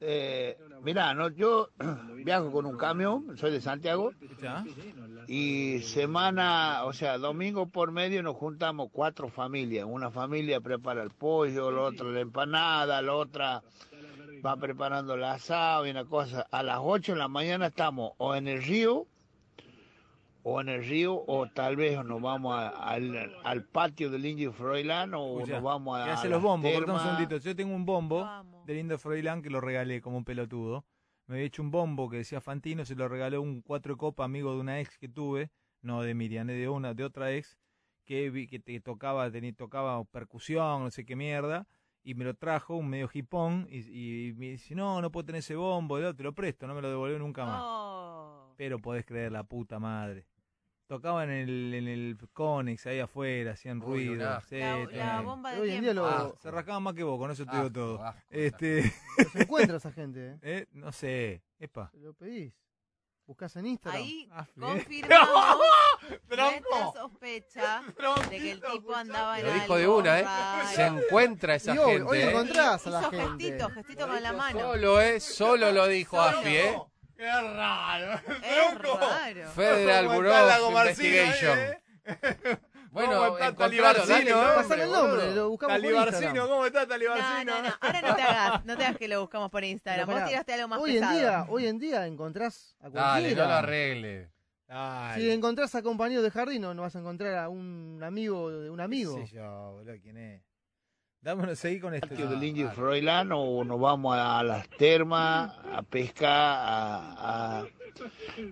Eh, 0.00 0.56
mirá, 0.82 1.12
no, 1.14 1.28
yo 1.30 1.70
viajo 2.24 2.52
con 2.52 2.66
un 2.66 2.76
camión, 2.76 3.36
soy 3.36 3.50
de 3.50 3.60
Santiago, 3.60 4.12
y 5.26 5.80
semana, 5.80 6.84
o 6.84 6.92
sea, 6.92 7.18
domingo 7.18 7.66
por 7.66 7.90
medio 7.90 8.22
nos 8.22 8.36
juntamos 8.36 8.90
cuatro 8.92 9.28
familias. 9.28 9.86
Una 9.88 10.10
familia 10.10 10.60
prepara 10.60 11.02
el 11.02 11.10
pollo, 11.10 11.70
la 11.70 11.82
otra 11.82 12.06
la 12.06 12.20
empanada, 12.20 13.02
la 13.02 13.14
otra 13.14 13.62
va 14.44 14.56
preparando 14.56 15.14
el 15.14 15.24
asado 15.24 15.86
y 15.86 15.90
una 15.90 16.04
cosa. 16.04 16.46
A 16.50 16.62
las 16.62 16.78
8 16.82 17.12
de 17.12 17.18
la 17.18 17.28
mañana 17.28 17.66
estamos 17.68 18.12
o 18.18 18.34
en 18.34 18.48
el 18.48 18.62
río, 18.62 19.06
o 20.42 20.60
en 20.60 20.68
el 20.68 20.84
río, 20.84 21.24
o 21.26 21.46
tal 21.48 21.76
vez 21.76 22.04
nos 22.04 22.20
vamos 22.20 22.54
a- 22.54 22.68
al, 22.68 23.34
al 23.44 23.64
patio 23.64 24.10
del 24.10 24.26
Indio 24.26 24.52
Froilán, 24.52 25.14
o 25.14 25.38
nos 25.54 25.62
vamos 25.62 25.98
a. 25.98 26.04
hace 26.12 26.26
a 26.26 26.30
los 26.30 26.42
bombos, 26.42 26.70
un 26.92 27.00
segundito. 27.00 27.36
Yo 27.38 27.56
tengo 27.56 27.74
un 27.74 27.86
bombo 27.86 28.20
de 28.66 28.74
Lindo 28.74 28.98
Froilán 28.98 29.40
que 29.42 29.48
lo 29.50 29.60
regalé 29.60 30.02
como 30.02 30.18
un 30.18 30.24
pelotudo. 30.24 30.84
Me 31.26 31.36
había 31.36 31.46
hecho 31.46 31.62
un 31.62 31.70
bombo 31.70 32.10
que 32.10 32.18
decía 32.18 32.42
Fantino, 32.42 32.84
se 32.84 32.94
lo 32.94 33.08
regaló 33.08 33.40
un 33.40 33.62
cuatro 33.62 33.96
copa 33.96 34.24
amigo 34.24 34.52
de 34.52 34.60
una 34.60 34.80
ex 34.80 34.98
que 34.98 35.08
tuve, 35.08 35.50
no 35.80 36.02
de 36.02 36.12
Miriam, 36.14 36.46
de 36.46 36.68
una, 36.68 36.92
de 36.92 37.02
otra 37.04 37.32
ex, 37.32 37.56
que 38.04 38.28
vi 38.28 38.46
que 38.46 38.58
te 38.60 38.78
tocaba, 38.80 39.30
tenía, 39.30 39.54
tocaba 39.54 40.04
percusión, 40.04 40.82
no 40.84 40.90
sé 40.90 41.06
qué 41.06 41.16
mierda, 41.16 41.66
y 42.04 42.14
me 42.14 42.24
lo 42.24 42.34
trajo, 42.34 42.76
un 42.76 42.88
medio 42.88 43.08
hipón, 43.12 43.66
y, 43.70 43.78
y 44.28 44.32
me 44.34 44.50
dice, 44.50 44.74
no, 44.74 45.00
no 45.00 45.10
puedo 45.10 45.24
tener 45.26 45.38
ese 45.40 45.56
bombo, 45.56 45.98
te 46.14 46.22
lo 46.22 46.34
presto, 46.34 46.66
no 46.66 46.74
me 46.74 46.82
lo 46.82 46.90
devolvió 46.90 47.18
nunca 47.18 47.44
más. 47.44 48.54
Pero 48.56 48.78
podés 48.78 49.04
creer 49.04 49.32
la 49.32 49.42
puta 49.44 49.78
madre. 49.78 50.26
Tocaban 50.86 51.30
en 51.30 51.48
el, 51.48 51.74
en 51.74 51.88
el 51.88 52.18
Conex 52.34 52.86
ahí 52.86 53.00
afuera, 53.00 53.52
hacían 53.52 53.78
Uy, 53.82 54.06
ruido. 54.06 54.16
La- 54.26 54.34
la 54.34 54.40
tremendo. 54.42 55.22
bomba 55.24 55.52
de 55.54 55.60
Hoy 55.62 55.70
en 55.70 55.82
día 55.82 55.94
lo- 55.94 56.04
Ah, 56.06 56.34
se 56.38 56.50
rascaban 56.50 56.82
más 56.82 56.92
que 56.94 57.02
vos, 57.02 57.18
con 57.18 57.30
eso 57.30 57.46
te 57.46 57.56
digo 57.56 57.72
todo. 57.72 58.04
asco, 58.04 58.20
este... 58.28 58.82
Se 59.32 59.42
encuentra 59.42 59.78
esa 59.78 59.90
gente, 59.90 60.32
¿eh? 60.32 60.38
Eh, 60.42 60.66
No 60.72 60.92
sé, 60.92 61.42
epa. 61.58 61.90
Lo 61.94 62.12
pedís. 62.12 62.52
Buscás 63.26 63.56
en 63.56 63.66
Instagram. 63.66 64.02
Ahí 64.02 64.28
Ah, 64.32 64.46
confirmamos 64.60 65.58
nuestra 66.08 66.36
Tronco. 66.36 66.92
sospecha 66.94 67.82
de 68.30 68.38
que 68.38 68.50
el 68.50 68.60
tipo 68.60 68.94
andaba 68.94 69.38
en 69.40 69.46
Lo 69.46 69.52
dijo 69.52 69.62
algo 69.64 69.76
de 69.78 69.88
una, 69.88 70.18
¿eh? 70.18 70.22
raro. 70.24 70.68
Se 70.68 70.86
encuentra 70.86 71.54
esa 71.54 71.74
Y 71.74 71.78
hoy- 71.78 71.92
gente. 71.94 72.08
hoy 72.10 72.18
¿eh? 72.18 72.28
encontrás 72.30 72.86
a 72.86 72.90
la 72.90 73.00
Hizo 73.00 73.10
gente. 73.10 73.44
gestito, 73.44 73.70
gestito 73.70 74.06
con 74.08 74.22
la 74.22 74.32
mano. 74.34 74.60
Solo, 74.60 75.00
¿eh? 75.00 75.20
Solo 75.20 75.72
lo 75.72 75.86
dijo 75.86 76.16
Solo. 76.22 76.38
Afi, 76.38 76.56
¿eh? 76.56 76.78
Qué 77.16 77.24
raro. 77.26 78.20
Es 78.42 78.74
raro. 78.78 79.50
Federal 79.52 80.04
¿Cómo 80.06 80.16
Bureau 80.16 80.70
Investigation. 80.80 81.58
eh? 81.58 81.80
Bueno, 82.94 83.12
¿Cómo 83.24 83.38
está 83.38 83.54
Talibarcino? 83.54 84.06
dale, 84.14 84.30
eh, 84.30 84.54
Pasale 84.56 84.84
el 84.84 84.90
nombre, 84.92 85.34
lo 85.34 85.48
buscamos 85.50 85.74
por 85.74 85.82
Talibarcino, 85.82 86.20
Instagram. 86.20 86.48
¿cómo 86.48 86.66
está 86.66 86.80
No, 86.82 86.86
Talibarcino? 86.88 87.52
no, 87.56 87.62
no. 87.62 87.74
Ahora 87.80 88.00
no 88.02 88.14
te 88.16 88.22
hagas, 88.22 88.64
no 88.64 88.76
te 88.76 88.84
hagas 88.84 88.98
que 88.98 89.08
lo 89.08 89.20
buscamos 89.20 89.50
por 89.50 89.64
Instagram. 89.64 90.06
Vos 90.08 90.24
tiraste 90.26 90.52
algo 90.54 90.68
más 90.68 90.78
hoy 90.80 90.92
pesado. 90.94 91.12
en 91.12 91.18
día, 91.18 91.46
hoy 91.48 91.66
en 91.66 91.78
día 91.78 92.06
encontrás 92.06 92.76
a 92.80 92.88
Dale, 92.88 93.20
cualquiera. 93.20 93.42
no 93.42 93.48
lo 93.50 93.54
arregle. 93.56 94.30
Ay, 94.68 95.20
Si 95.22 95.30
encontrás 95.30 95.74
a 95.74 95.82
compañeros 95.82 96.24
de 96.24 96.30
jardín, 96.30 96.62
no, 96.62 96.72
no 96.72 96.82
vas 96.82 96.96
a 96.96 97.00
encontrar 97.00 97.34
a 97.34 97.48
un 97.48 98.00
amigo 98.02 98.50
de 98.50 98.70
un 98.70 98.80
amigo. 98.80 99.16
sé 99.18 99.26
yo, 99.34 99.72
boludo, 99.72 99.94
¿quién 100.00 100.16
es? 100.16 100.42
Dámonos, 101.20 101.58
seguí 101.58 101.80
con 101.80 101.94
esto. 101.94 102.14
Del 102.14 102.42
Indio 102.44 102.70
Froilán 102.70 103.30
o 103.32 103.64
nos 103.64 103.80
vamos 103.80 104.16
a 104.16 104.42
las 104.42 104.68
termas, 104.68 105.52
a 105.72 105.82
pescar, 105.82 106.30
a, 106.30 107.60
a, 107.60 107.64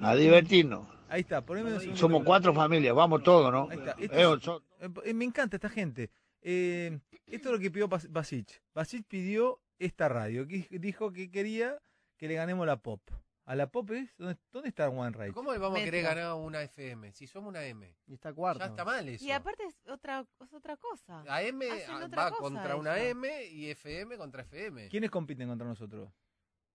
a 0.00 0.14
divertirnos. 0.16 0.86
Ahí 1.12 1.20
está, 1.20 1.44
poneme 1.44 1.74
un 1.74 1.78
segundo. 1.78 1.98
Somos 2.00 2.22
cuatro 2.24 2.54
familias, 2.54 2.94
vamos 2.94 3.22
todos, 3.22 3.52
¿no? 3.52 3.68
Ahí 3.70 3.76
está. 3.76 3.90
Esto 3.98 4.62
Eh, 4.80 4.88
eh, 5.04 5.12
me 5.12 5.26
encanta 5.26 5.56
esta 5.56 5.68
gente. 5.68 6.10
Eh, 6.40 6.98
esto 7.26 7.48
es 7.50 7.52
lo 7.52 7.58
que 7.58 7.70
pidió 7.70 7.86
Bas- 7.86 8.10
Basic. 8.10 8.62
Basic 8.74 9.06
pidió 9.06 9.60
esta 9.78 10.08
radio. 10.08 10.48
que 10.48 10.66
dijo 10.70 11.12
que 11.12 11.30
quería 11.30 11.78
que 12.16 12.28
le 12.28 12.34
ganemos 12.34 12.66
la 12.66 12.78
pop. 12.78 13.02
¿A 13.44 13.54
la 13.54 13.66
pop 13.66 13.90
es? 13.90 14.16
¿Dónde, 14.16 14.38
dónde 14.50 14.70
está 14.70 14.88
One 14.88 15.14
Right? 15.14 15.34
¿Cómo 15.34 15.52
le 15.52 15.58
vamos 15.58 15.80
a 15.80 15.84
querer 15.84 16.02
ganar 16.02 16.32
una 16.34 16.62
FM? 16.62 17.12
Si 17.12 17.26
somos 17.26 17.50
una 17.50 17.62
M. 17.66 17.94
Y 18.06 18.14
está 18.14 18.32
cuarto. 18.32 18.60
Ya 18.60 18.70
está 18.70 18.82
mal 18.82 19.06
eso. 19.06 19.22
Y 19.22 19.32
aparte 19.32 19.64
es 19.64 19.86
otra, 19.88 20.24
es 20.40 20.52
otra 20.54 20.78
cosa. 20.78 21.20
Hacen 21.28 21.60
ah, 21.90 22.04
otra 22.06 22.22
va 22.24 22.30
cosa 22.30 22.40
contra 22.40 22.76
una. 22.76 22.98
M 23.02 23.44
y 23.48 23.68
FM 23.68 24.16
contra 24.16 24.44
FM. 24.44 24.88
¿Quiénes 24.88 25.10
compiten 25.10 25.46
contra 25.46 25.66
nosotros? 25.66 26.10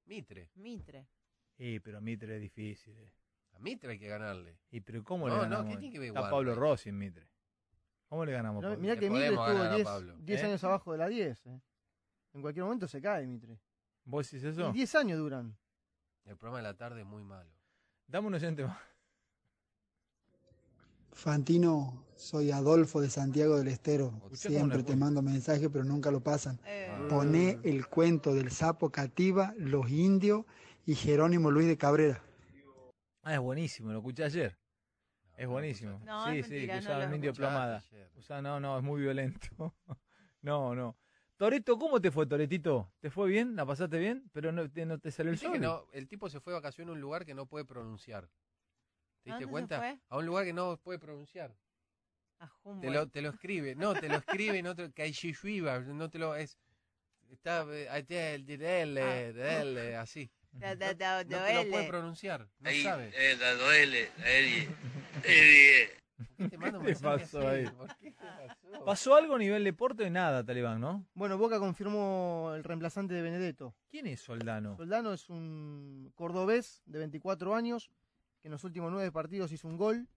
Mitre. 0.05 0.51
Mitre. 0.53 1.07
Sí, 1.57 1.79
pero 1.79 2.01
Mitre 2.01 2.35
es 2.35 2.41
difícil. 2.41 2.95
eh. 2.99 3.11
A 3.57 3.59
Mitre 3.59 3.91
hay 3.93 3.99
que 3.99 4.07
ganarle. 4.07 4.57
¿Y 4.69 4.81
pero 4.81 5.03
cómo 5.03 5.27
No, 5.27 5.33
le 5.35 5.37
no, 5.37 5.49
ganamos? 5.49 5.73
¿qué 5.73 5.77
tiene 5.79 5.93
que 5.93 5.99
ver 5.99 6.07
Está 6.09 6.21
One 6.21 6.29
Pablo? 6.31 6.55
Rossi 6.55 6.89
en 6.89 6.97
Mitre. 6.97 7.27
¿Cómo 8.07 8.23
le 8.25 8.31
ganamos? 8.31 8.61
No, 8.61 8.69
Pablo? 8.69 8.81
mirá 8.81 8.95
que 8.97 9.09
Mitre 9.09 9.25
estuvo 9.27 9.43
ganar 9.45 9.67
a 9.71 9.75
10 9.75 9.85
Pablo. 9.87 10.15
10 10.19 10.41
¿Eh? 10.41 10.45
años 10.45 10.63
abajo 10.63 10.91
de 10.91 10.97
la 10.99 11.07
10. 11.07 11.45
eh. 11.47 11.61
En 12.33 12.41
cualquier 12.41 12.65
momento 12.65 12.87
se 12.87 13.01
cae 13.01 13.25
Mitre. 13.25 13.59
¿Vos 14.05 14.29
decís 14.29 14.45
eso? 14.45 14.69
Y 14.69 14.73
10 14.73 14.95
años 14.95 15.17
duran. 15.19 15.57
El 16.25 16.37
programa 16.37 16.57
de 16.57 16.63
la 16.63 16.73
tarde 16.77 17.01
es 17.01 17.07
muy 17.07 17.23
malo. 17.23 17.49
Dame 18.07 18.27
un 18.27 18.33
oyente 18.35 18.63
más. 18.63 18.77
Fantino, 21.13 22.05
soy 22.15 22.51
Adolfo 22.51 23.01
de 23.01 23.09
Santiago 23.09 23.57
del 23.57 23.69
Estero. 23.69 24.13
Siempre 24.33 24.83
te 24.83 24.95
mando 24.95 25.21
mensajes, 25.21 25.67
pero 25.71 25.83
nunca 25.83 26.11
lo 26.11 26.19
pasan. 26.21 26.59
Eh, 26.65 26.83
Poné 27.09 27.59
el 27.63 27.87
cuento 27.87 28.35
del 28.35 28.51
sapo 28.51 28.91
cativa, 28.91 29.53
los 29.57 29.89
indios 29.89 30.45
y 30.85 30.93
Jerónimo 30.95 31.49
Luis 31.49 31.67
de 31.67 31.77
Cabrera. 31.77 32.21
Ah, 33.27 33.33
es 33.33 33.39
buenísimo, 33.41 33.91
lo 33.91 33.97
escuché 33.97 34.23
ayer. 34.23 34.57
Es 35.35 35.47
buenísimo. 35.49 35.99
No, 36.05 36.31
sí, 36.31 36.39
es 36.39 36.47
sí, 36.47 36.61
que 36.61 36.67
no 36.67 36.79
usaba 36.79 36.99
lo 36.99 37.09
el 37.09 37.15
indio 37.15 37.33
plomada. 37.33 37.83
O 38.15 38.21
sea, 38.21 38.41
no, 38.41 38.57
no, 38.61 38.77
es 38.77 38.83
muy 38.85 39.01
violento. 39.01 39.49
no, 40.41 40.73
no. 40.73 40.97
Toreto, 41.35 41.77
¿cómo 41.77 41.99
te 41.99 42.09
fue, 42.09 42.25
Toretito? 42.25 42.89
¿Te 43.01 43.09
fue 43.09 43.27
bien? 43.27 43.53
¿La 43.57 43.65
pasaste 43.65 43.99
bien? 43.99 44.29
Pero 44.31 44.53
no 44.53 44.71
te, 44.71 44.85
no 44.85 44.97
te 44.97 45.11
salió 45.11 45.33
el 45.33 45.37
sol. 45.37 45.51
que 45.51 45.59
no, 45.59 45.87
el 45.91 46.07
tipo 46.07 46.29
se 46.29 46.39
fue 46.39 46.53
de 46.53 46.59
vacaciones 46.59 46.89
a 46.91 46.93
un 46.93 47.01
lugar 47.01 47.25
que 47.25 47.33
no 47.33 47.47
puede 47.47 47.65
pronunciar. 47.65 48.29
¿Te 49.23 49.31
¿A 49.31 49.35
diste 49.35 49.51
cuenta? 49.51 49.77
fue? 49.77 49.99
A 50.07 50.17
un 50.19 50.25
lugar 50.25 50.45
que 50.45 50.53
no 50.53 50.77
puede 50.77 50.97
pronunciar. 50.97 51.53
a 52.39 52.49
Te 52.79 52.89
lo, 52.89 53.09
te 53.09 53.21
lo 53.21 53.27
escribe. 53.31 53.75
No, 53.75 53.93
te 53.93 54.07
lo 54.07 54.15
escribe 54.15 54.63
no 54.63 54.73
te 54.73 54.83
lo... 54.83 54.93
No 55.93 56.09
te 56.09 56.17
lo... 56.17 56.33
Es, 56.33 56.57
está... 57.29 57.65
eh, 57.75 57.89
Ah. 59.97 60.01
así. 60.03 60.31
Da- 60.59 60.75
da- 60.75 60.93
da- 60.93 61.23
No 61.23 61.45
te 61.45 61.53
lo 61.65 61.69
puede 61.71 61.87
pronunciar. 61.87 62.47
No 62.59 62.69
Ahí, 62.69 62.83
sabe. 62.83 63.11
eh, 63.15 63.35
la 63.39 63.53
duele, 63.55 64.09
la 64.17 64.29
Eddie. 64.31 64.69
Eddie. 65.23 65.89
¿Por 66.17 66.49
qué 66.49 66.57
te 66.57 66.57
¿Qué 66.57 66.57
mensaje 66.79 67.01
pasó 67.19 67.47
ahí? 67.47 67.65
¿Por 67.67 67.87
qué? 67.97 68.11
¿Qué 68.11 68.11
pasó? 68.71 68.85
¿Pasó 68.85 69.15
algo 69.15 69.35
a 69.35 69.37
nivel 69.39 69.63
deporte? 69.63 70.09
Nada, 70.09 70.43
Talibán, 70.43 70.81
¿no? 70.81 71.05
Bueno, 71.13 71.37
Boca 71.37 71.59
confirmó 71.59 72.53
el 72.55 72.63
reemplazante 72.63 73.13
de 73.13 73.21
Benedetto. 73.21 73.75
¿Quién 73.89 74.07
es 74.07 74.21
Soldano? 74.21 74.75
Soldano 74.77 75.13
es 75.13 75.29
un 75.29 76.11
cordobés 76.15 76.81
de 76.87 76.97
24 76.99 77.53
años 77.53 77.91
que 78.41 78.47
en 78.47 78.51
los 78.53 78.63
últimos 78.63 78.91
nueve 78.91 79.11
partidos 79.11 79.51
hizo 79.51 79.67
un 79.67 79.77
gol. 79.77 80.07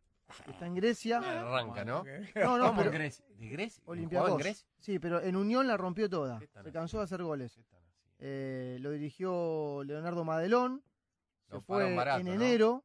Está 0.47 0.65
en 0.67 0.75
Grecia. 0.77 1.19
Arranca, 1.19 1.85
¿no? 1.85 2.05
No, 2.37 2.57
no, 2.57 2.67
¿Cómo 2.69 2.79
pero 2.79 2.91
en 2.93 2.95
Grecia? 2.99 3.25
¿De 3.37 3.49
Grecia? 3.49 3.83
¿Jugaba 3.85 3.93
Olympiacos. 3.99 4.31
en 4.31 4.37
Grecia? 4.39 4.69
Sí, 4.79 4.99
pero 5.01 5.21
en 5.21 5.37
Unión 5.37 5.67
la 5.67 5.77
rompió 5.77 6.09
toda. 6.09 6.39
¿Qué 6.39 6.45
están 6.47 6.65
Se 6.65 6.73
cansó 6.73 6.99
de 6.99 7.05
hacer 7.05 7.23
goles. 7.23 7.59
Eh, 8.23 8.77
lo 8.81 8.91
dirigió 8.91 9.83
Leonardo 9.85 10.25
Madelón. 10.25 10.83
Se 11.49 11.55
Lo 11.55 11.61
fue 11.63 11.95
barato, 11.95 12.21
en 12.21 12.27
¿no? 12.27 12.33
enero. 12.35 12.85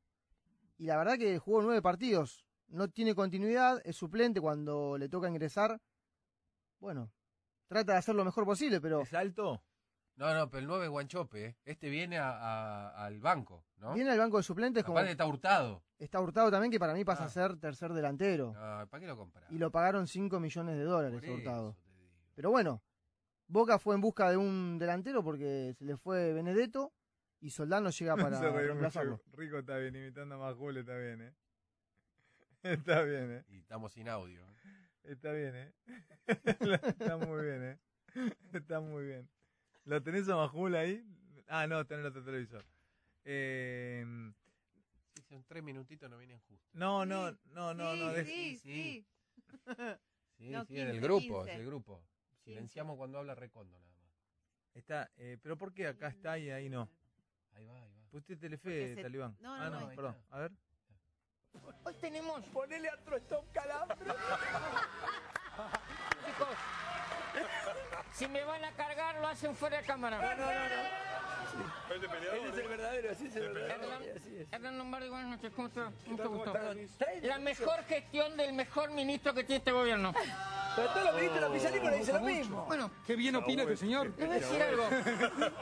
Y 0.78 0.86
la 0.86 0.98
verdad 0.98 1.18
que 1.18 1.38
jugó 1.38 1.62
nueve 1.62 1.82
partidos. 1.82 2.46
No 2.68 2.90
tiene 2.90 3.14
continuidad, 3.14 3.80
es 3.86 3.96
suplente 3.96 4.42
cuando 4.42 4.98
le 4.98 5.08
toca 5.08 5.30
ingresar. 5.30 5.80
Bueno, 6.80 7.12
trata 7.68 7.94
de 7.94 7.98
hacer 8.00 8.16
lo 8.16 8.26
mejor 8.26 8.46
posible, 8.46 8.82
pero 8.82 9.02
¿Es 9.02 9.14
alto? 9.14 9.62
No, 10.18 10.34
no, 10.34 10.50
pero 10.50 10.62
el 10.62 10.68
9 10.68 10.86
es 10.86 10.90
Guanchope. 10.90 11.46
¿eh? 11.46 11.58
Este 11.66 11.90
viene 11.90 12.18
a- 12.18 12.32
a- 12.32 13.06
al 13.06 13.20
banco, 13.20 13.66
¿no? 13.78 13.94
viene 13.94 14.12
al 14.12 14.18
banco 14.18 14.38
de 14.38 14.44
suplentes 14.44 14.84
como 14.86 14.98
está 15.00 15.26
hurtado. 15.26 15.84
está 16.00 16.22
hurtado 16.22 16.50
también, 16.50 16.72
que 16.72 16.80
para 16.80 16.94
mí 16.94 17.04
pasa 17.04 17.24
Ah. 17.24 17.28
a 17.28 17.30
ser 17.30 17.58
tercer 17.60 17.92
delantero. 17.92 18.54
No, 18.54 18.88
¿Para 18.88 19.00
qué 19.02 19.08
lo 19.08 19.18
compras? 19.18 19.44
Y 19.52 19.58
lo 19.58 19.72
pagaron 19.72 20.08
5 20.08 20.40
millones 20.40 20.78
de 20.78 20.84
dólares 20.86 21.20
Por 21.22 21.30
hurtado. 21.32 21.76
Pero 22.34 22.50
bueno, 22.50 22.82
Boca 23.48 23.78
fue 23.80 23.96
en 23.96 24.02
busca 24.02 24.30
de 24.30 24.38
un 24.38 24.78
delantero 24.80 25.24
porque 25.24 25.74
se 25.78 25.86
le 25.86 25.98
fue 25.98 26.34
Benedetto 26.34 26.94
y 27.40 27.52
Soldano 27.52 27.90
llega 27.90 28.16
para 28.40 28.40
reemplazarlo. 28.52 29.22
Rico 29.34 29.60
está 29.60 29.78
bien, 29.78 29.96
imitando 29.96 30.36
a 30.36 30.38
Majul 30.40 30.78
está 30.78 30.98
bien, 30.98 31.22
¿eh? 31.22 31.34
Está 32.64 33.04
bien, 33.04 33.32
¿eh? 33.32 33.44
Y 33.50 33.58
estamos 33.60 33.92
sin 33.94 34.10
audio. 34.10 34.44
Está 35.04 35.32
bien, 35.32 35.56
¿eh? 35.56 35.74
está 36.28 37.18
muy 37.18 37.44
bien, 37.46 37.64
¿eh? 37.64 37.80
Está 38.54 38.80
muy 38.80 39.06
bien. 39.06 39.30
¿Lo 39.84 40.02
tenés 40.02 40.28
a 40.30 40.36
Majul 40.36 40.74
ahí? 40.76 41.06
Ah, 41.48 41.68
no, 41.68 41.86
tenés 41.86 42.02
el 42.06 42.10
otro 42.10 42.24
televisor. 42.24 42.66
Eh, 43.24 44.04
Sí, 45.14 45.22
son 45.30 45.44
tres 45.46 45.64
minutitos, 45.64 46.10
no 46.10 46.18
vienen 46.18 46.40
justos. 46.40 46.68
no, 46.74 47.06
no, 47.06 47.32
no, 47.46 47.74
no, 47.74 47.94
Sí, 47.94 48.00
no. 48.00 48.12
dej- 48.14 48.26
sí, 48.26 48.56
sí. 48.58 48.60
sí. 48.64 49.06
Sí, 50.38 50.50
No, 50.50 50.66
sí, 50.66 50.78
en 50.78 50.88
15, 50.88 50.90
el 50.90 51.02
grupo, 51.02 51.22
15. 51.44 51.52
es 51.54 51.60
el 51.60 51.66
grupo. 51.68 52.04
Silenciamos 52.46 52.96
cuando 52.96 53.18
habla 53.18 53.34
Recondo 53.36 53.78
nada 53.80 53.92
más. 53.96 54.12
Está, 54.76 55.10
eh, 55.18 55.38
pero 55.42 55.58
¿por 55.58 55.74
qué 55.74 55.88
acá 55.88 56.10
está 56.10 56.38
y 56.38 56.52
ahí 56.52 56.70
no? 56.70 56.88
Ahí 57.56 57.66
va, 57.66 57.82
ahí 57.82 57.92
va. 57.92 58.10
Pusiste 58.12 58.36
Telefe, 58.38 58.96
se- 58.96 59.02
Talibán. 59.02 59.36
no, 59.42 59.56
ah, 59.56 59.70
no, 59.70 59.70
no, 59.72 59.80
no. 59.82 59.96
perdón. 59.96 60.16
A 60.30 60.40
ver. 60.40 60.52
Hoy 61.84 61.94
tenemos. 61.96 62.46
Ponele 62.48 62.90
a 62.90 62.98
Trostón 63.04 63.46
Calambre. 63.52 63.98
Chicos, 66.26 66.48
si 68.14 68.28
me 68.28 68.44
van 68.44 68.64
a 68.64 68.72
cargar, 68.74 69.16
lo 69.22 69.28
hacen 69.28 69.56
fuera 69.56 69.78
de 69.78 69.88
cámara. 69.88 70.20
No, 70.20 70.36
no, 70.36 70.46
no. 70.46 71.06
Él 71.90 72.04
es 72.52 72.58
el 72.58 72.68
verdadero, 72.68 73.12
así 73.12 73.28
es 73.28 73.36
el 73.38 73.54
verdadero. 73.54 73.84
Hernán, 73.84 74.48
Hernán 74.52 74.78
Lombardi, 74.78 75.10
buenas 75.10 75.30
noches, 75.30 75.54
¿cómo 75.56 75.70
está? 75.70 75.92
Mucho 76.06 76.30
gusto. 76.30 76.54
La 77.22 77.40
mejor 77.40 77.84
gestión 77.86 78.36
del 78.36 78.54
mejor 78.54 78.92
ministro 78.92 79.34
que 79.34 79.44
tiene 79.46 79.58
este 79.60 79.72
gobierno. 79.72 80.14
Pero 80.76 80.90
todos 80.90 81.06
los 81.06 81.16
ministros 81.16 81.50
oficialistas 81.50 81.92
le 81.92 81.98
dicen 81.98 82.16
lo 82.16 82.22
mismo. 82.22 82.66
Bueno, 82.66 82.92
Qué 83.06 83.16
bien 83.16 83.36
opina 83.36 83.64
este 83.64 83.78
señor. 83.78 84.08
les 84.18 84.28
voy 84.28 84.36
a 84.36 84.40
decir 84.40 84.62
algo. 84.62 84.84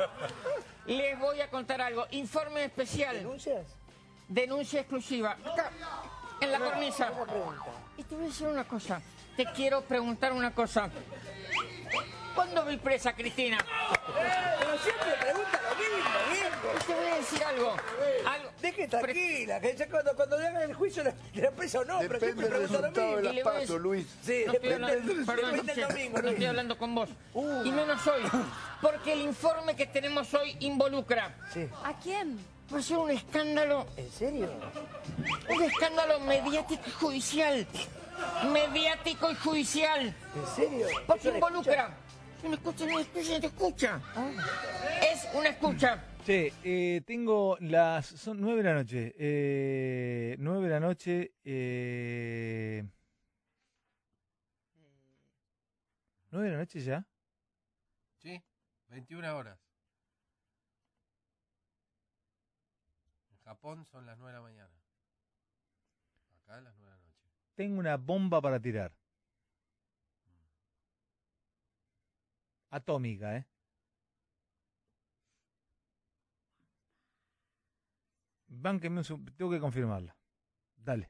Les 0.85 1.17
voy 1.17 1.39
a 1.39 1.49
contar 1.49 1.81
algo. 1.81 2.05
Informe 2.11 2.65
especial. 2.65 3.15
¿Denuncias? 3.15 3.67
Denuncia 4.27 4.81
exclusiva. 4.81 5.31
Acá, 5.31 5.71
en 6.41 6.51
la 6.51 6.59
cornisa. 6.59 7.11
Y 7.97 8.03
te 8.03 8.15
voy 8.15 8.25
a 8.25 8.27
decir 8.27 8.47
una 8.47 8.65
cosa. 8.65 9.01
Te 9.37 9.45
quiero 9.45 9.81
preguntar 9.83 10.33
una 10.33 10.53
cosa. 10.53 10.89
¿Cuándo 12.35 12.65
vi 12.65 12.77
presa 12.77 13.09
a 13.09 13.15
Cristina? 13.15 13.57
Pero 14.07 14.77
siempre 14.79 15.13
pregunta 15.21 15.61
lo 15.61 15.75
mismo, 15.75 16.19
viejo. 16.31 16.85
Te 16.87 16.93
voy 16.95 17.05
a 17.11 17.15
decir 17.15 17.43
algo. 17.43 17.75
algo. 18.27 18.49
Deje 18.61 18.87
tranquila, 18.87 19.59
que 19.59 19.75
ya 19.75 19.89
cuando, 19.89 20.15
cuando 20.15 20.37
le 20.39 20.47
hagan 20.47 20.61
el 20.63 20.73
juicio 20.73 21.03
de 21.03 21.13
la 21.35 21.47
empresa 21.49 21.79
o 21.79 21.85
no, 21.85 21.99
pero 21.99 22.19
siempre 22.19 22.47
pregunta 22.47 22.79
lo 22.81 22.91
mismo. 22.91 23.19
Y 23.19 23.33
le 23.35 23.43
voy 23.43 23.53
a 23.55 23.59
decir- 23.59 23.79
Luis. 23.79 24.07
Sí, 24.23 24.43
No 24.47 24.53
estoy 24.53 24.69
depende, 24.69 24.73
hablando, 24.91 25.13
del- 25.13 25.25
perdón, 25.25 25.51
depende 25.57 25.81
domingo, 25.81 26.21
no 26.21 26.29
estoy 26.29 26.45
hablando 26.45 26.77
con 26.77 26.95
vos. 26.95 27.09
Uh. 27.33 27.63
Y 27.65 27.71
menos 27.71 28.07
hoy. 28.07 28.21
Porque 28.81 29.13
el 29.13 29.21
informe 29.21 29.75
que 29.75 29.85
tenemos 29.85 30.33
hoy 30.33 30.55
involucra. 30.61 31.35
Sí. 31.53 31.67
¿A 31.83 31.93
quién? 31.99 32.39
Va 32.73 32.79
a 32.79 32.81
ser 32.81 32.97
un 32.97 33.11
escándalo. 33.11 33.85
¿En 33.97 34.11
serio? 34.11 34.49
Un 35.49 35.63
escándalo 35.63 36.19
mediático 36.21 36.81
y 36.87 36.91
judicial. 36.91 37.67
Mediático 38.51 39.29
y 39.31 39.35
judicial. 39.35 40.15
¿En 40.35 40.55
serio? 40.55 40.87
Porque 41.05 41.19
¿Eso 41.21 41.29
le 41.31 41.35
involucra. 41.37 41.97
No 42.43 42.53
escucha, 42.53 42.85
no 42.85 42.99
escucha, 42.99 43.39
te 43.39 43.47
escucha. 43.47 44.01
Es 45.01 45.27
una 45.33 45.49
escucha. 45.49 46.03
Che, 46.25 46.53
eh, 46.63 47.01
tengo 47.05 47.57
las. 47.61 48.05
Son 48.05 48.39
nueve 48.39 48.63
de 48.63 48.69
la 48.69 48.75
noche. 48.75 49.13
Eh, 49.17 50.35
nueve 50.39 50.67
de 50.67 50.69
la 50.69 50.79
noche. 50.79 51.33
Eh, 51.43 52.83
¿Nueve 56.31 56.47
de 56.47 56.53
la 56.53 56.59
noche 56.61 56.79
ya? 56.79 57.05
¿Sí? 58.17 58.41
21 58.87 59.35
horas. 59.37 59.59
Japón 63.43 63.85
son 63.85 64.05
las 64.05 64.17
9 64.17 64.31
de 64.31 64.37
la 64.39 64.41
mañana. 64.41 64.73
Acá 66.43 66.59
las 66.61 66.73
9 66.75 66.91
de 66.91 66.97
la 66.97 67.03
noche. 67.03 67.29
Tengo 67.53 67.79
una 67.79 67.97
bomba 67.97 68.41
para 68.41 68.59
tirar. 68.59 68.91
Atómica, 72.77 73.37
¿eh? 73.37 73.45
Bánquenme 78.47 78.99
un 78.99 79.05
seg- 79.05 79.35
tengo 79.37 79.51
que 79.51 79.59
confirmarla. 79.59 80.15
Dale. 80.75 81.09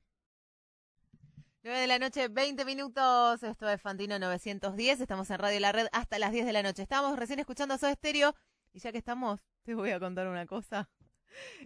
9 1.64 1.80
de 1.80 1.88
la 1.88 2.00
noche, 2.00 2.28
20 2.28 2.66
minutos. 2.66 3.44
Esto 3.44 3.70
es 3.70 3.82
Fantino 3.82 4.20
910. 4.20 5.00
Estamos 5.00 5.30
en 5.30 5.40
Radio 5.40 5.60
La 5.62 5.72
Red 5.72 5.88
hasta 5.94 6.20
las 6.20 6.32
10 6.34 6.46
de 6.46 6.54
la 6.54 6.64
noche. 6.64 6.82
Estábamos 6.82 7.18
recién 7.18 7.40
escuchando 7.40 7.74
a 7.74 7.78
Soda 7.78 7.94
Stereo. 7.94 8.36
Y 8.74 8.80
ya 8.80 8.92
que 8.92 8.98
estamos, 8.98 9.40
te 9.64 9.74
voy 9.76 9.92
a 9.92 10.00
contar 10.00 10.28
una 10.28 10.46
cosa. 10.46 10.90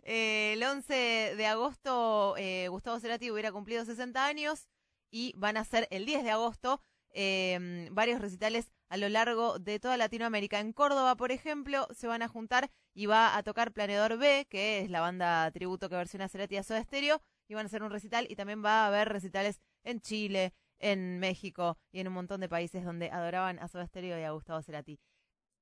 Eh, 0.04 0.54
el 0.54 0.64
11 0.64 0.94
de 1.36 1.46
agosto, 1.48 2.36
eh, 2.38 2.68
Gustavo 2.70 3.00
Cerati 3.00 3.32
hubiera 3.32 3.52
cumplido 3.52 3.84
60 3.84 4.26
años. 4.26 4.68
Y 5.10 5.34
van 5.36 5.58
a 5.58 5.64
ser 5.64 5.88
el 5.90 6.06
10 6.06 6.24
de 6.24 6.32
agosto 6.32 6.82
eh, 7.14 7.88
varios 7.92 8.22
recitales 8.22 8.72
a 8.90 8.98
lo 8.98 9.10
largo 9.10 9.60
de 9.60 9.80
toda 9.80 9.98
Latinoamérica. 9.98 10.60
En 10.60 10.74
Córdoba, 10.74 11.16
por 11.16 11.32
ejemplo, 11.32 11.88
se 11.94 12.08
van 12.08 12.22
a 12.22 12.28
juntar 12.28 12.70
y 12.94 13.06
va 13.06 13.36
a 13.36 13.44
tocar 13.44 13.72
Planeador 13.72 14.18
B, 14.18 14.48
que 14.50 14.80
es 14.80 14.90
la 14.90 15.02
banda 15.02 15.50
tributo 15.52 15.90
que 15.90 15.96
versiona 15.96 16.30
Cerati 16.30 16.58
a 16.58 16.64
Soda 16.64 16.84
Stereo. 16.84 17.22
Y 17.50 17.54
van 17.54 17.66
a 17.66 17.68
hacer 17.68 17.82
un 17.82 17.92
recital 17.92 18.28
y 18.30 18.36
también 18.36 18.64
va 18.64 18.84
a 18.84 18.88
haber 18.88 19.08
recitales 19.08 19.62
en 19.84 20.02
Chile, 20.02 20.54
en 20.80 21.20
México 21.20 21.78
y 21.92 22.02
en 22.02 22.08
un 22.08 22.14
montón 22.14 22.42
de 22.42 22.50
países 22.50 22.84
donde 22.84 23.10
adoraban 23.10 23.60
a 23.60 23.68
Soda 23.68 23.90
y 23.94 24.12
a 24.12 24.32
Gustavo 24.32 24.62
Cerati. 24.62 25.00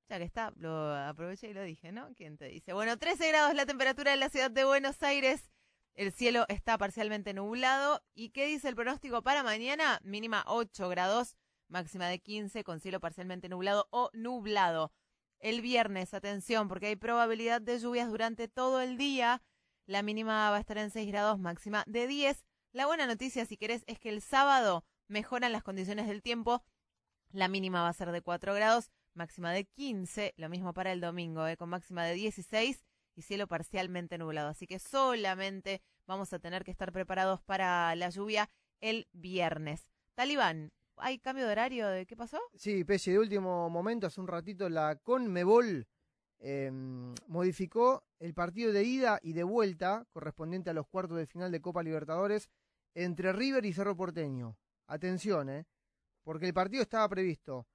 Ya 0.08 0.18
que 0.18 0.24
está, 0.24 0.52
lo 0.56 0.94
aproveché 0.94 1.48
y 1.48 1.54
lo 1.54 1.62
dije, 1.62 1.90
¿no? 1.90 2.12
¿Quién 2.14 2.36
te 2.36 2.46
dice? 2.46 2.72
Bueno, 2.72 2.96
13 2.96 3.28
grados 3.28 3.54
la 3.54 3.66
temperatura 3.66 4.14
en 4.14 4.20
la 4.20 4.28
ciudad 4.28 4.50
de 4.50 4.64
Buenos 4.64 5.02
Aires. 5.02 5.50
El 5.94 6.12
cielo 6.12 6.44
está 6.48 6.78
parcialmente 6.78 7.34
nublado. 7.34 8.02
¿Y 8.14 8.30
qué 8.30 8.46
dice 8.46 8.68
el 8.68 8.76
pronóstico 8.76 9.22
para 9.22 9.42
mañana? 9.42 9.98
Mínima 10.04 10.44
8 10.46 10.88
grados, 10.88 11.34
máxima 11.68 12.08
de 12.08 12.18
15 12.18 12.64
con 12.64 12.80
cielo 12.80 13.00
parcialmente 13.00 13.48
nublado 13.48 13.88
o 13.90 14.10
nublado. 14.12 14.92
El 15.38 15.60
viernes, 15.60 16.14
atención, 16.14 16.68
porque 16.68 16.86
hay 16.86 16.96
probabilidad 16.96 17.60
de 17.60 17.78
lluvias 17.78 18.08
durante 18.08 18.48
todo 18.48 18.80
el 18.80 18.96
día. 18.96 19.42
La 19.86 20.02
mínima 20.02 20.50
va 20.50 20.56
a 20.56 20.60
estar 20.60 20.78
en 20.78 20.90
6 20.90 21.06
grados, 21.08 21.38
máxima 21.38 21.84
de 21.86 22.06
10. 22.06 22.44
La 22.72 22.86
buena 22.86 23.06
noticia, 23.06 23.44
si 23.46 23.56
querés, 23.56 23.84
es 23.86 23.98
que 23.98 24.08
el 24.08 24.22
sábado 24.22 24.84
mejoran 25.08 25.52
las 25.52 25.62
condiciones 25.62 26.06
del 26.06 26.22
tiempo. 26.22 26.64
La 27.30 27.48
mínima 27.48 27.82
va 27.82 27.88
a 27.88 27.92
ser 27.92 28.12
de 28.12 28.22
4 28.22 28.54
grados, 28.54 28.90
máxima 29.14 29.52
de 29.52 29.64
15. 29.64 30.34
Lo 30.36 30.48
mismo 30.48 30.72
para 30.72 30.92
el 30.92 31.00
domingo, 31.00 31.46
¿eh? 31.46 31.56
con 31.56 31.68
máxima 31.68 32.04
de 32.04 32.14
16 32.14 32.84
y 33.14 33.22
cielo 33.22 33.46
parcialmente 33.46 34.18
nublado. 34.18 34.48
Así 34.48 34.66
que 34.66 34.78
solamente 34.78 35.82
vamos 36.06 36.32
a 36.32 36.38
tener 36.38 36.64
que 36.64 36.70
estar 36.70 36.92
preparados 36.92 37.40
para 37.42 37.94
la 37.94 38.10
lluvia 38.10 38.50
el 38.80 39.08
viernes. 39.12 39.88
Talibán, 40.14 40.72
¿hay 40.98 41.18
cambio 41.18 41.46
de 41.46 41.52
horario? 41.52 41.88
¿De 41.88 42.06
qué 42.06 42.16
pasó? 42.16 42.38
Sí, 42.54 42.84
Pese, 42.84 43.12
de 43.12 43.18
último 43.18 43.68
momento, 43.70 44.06
hace 44.06 44.20
un 44.20 44.28
ratito, 44.28 44.68
la 44.68 44.96
Conmebol 44.96 45.86
eh, 46.38 46.70
modificó 47.26 48.04
el 48.18 48.34
partido 48.34 48.72
de 48.72 48.84
ida 48.84 49.18
y 49.22 49.32
de 49.32 49.42
vuelta 49.44 50.06
correspondiente 50.10 50.70
a 50.70 50.74
los 50.74 50.86
cuartos 50.86 51.16
de 51.18 51.26
final 51.26 51.50
de 51.52 51.60
Copa 51.60 51.82
Libertadores 51.82 52.48
entre 52.94 53.32
River 53.32 53.64
y 53.66 53.72
Cerro 53.72 53.96
Porteño. 53.96 54.56
Atención, 54.86 55.48
¿eh? 55.50 55.66
Porque 56.22 56.46
el 56.46 56.54
partido 56.54 56.82
estaba 56.82 57.08
previsto. 57.08 57.66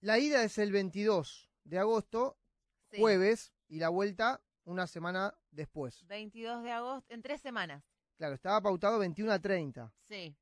La 0.00 0.18
ida 0.18 0.42
es 0.44 0.58
el 0.58 0.72
22 0.72 1.50
de 1.64 1.78
agosto, 1.78 2.36
Sí. 2.90 2.98
jueves, 3.00 3.52
y 3.68 3.78
la 3.80 3.90
vuelta 3.90 4.40
una 4.64 4.86
semana 4.86 5.34
después. 5.50 6.06
22 6.06 6.62
de 6.62 6.72
agosto, 6.72 7.12
en 7.12 7.20
tres 7.22 7.40
semanas. 7.40 7.82
Claro, 8.16 8.34
estaba 8.34 8.60
pautado 8.62 8.98
21 8.98 9.30
a 9.32 9.38
30. 9.38 9.92
Sí. 10.04 10.34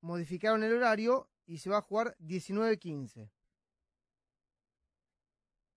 Modificaron 0.00 0.62
el 0.62 0.74
horario 0.74 1.28
y 1.46 1.58
se 1.58 1.70
va 1.70 1.78
a 1.78 1.82
jugar 1.82 2.16
19-15. 2.18 3.30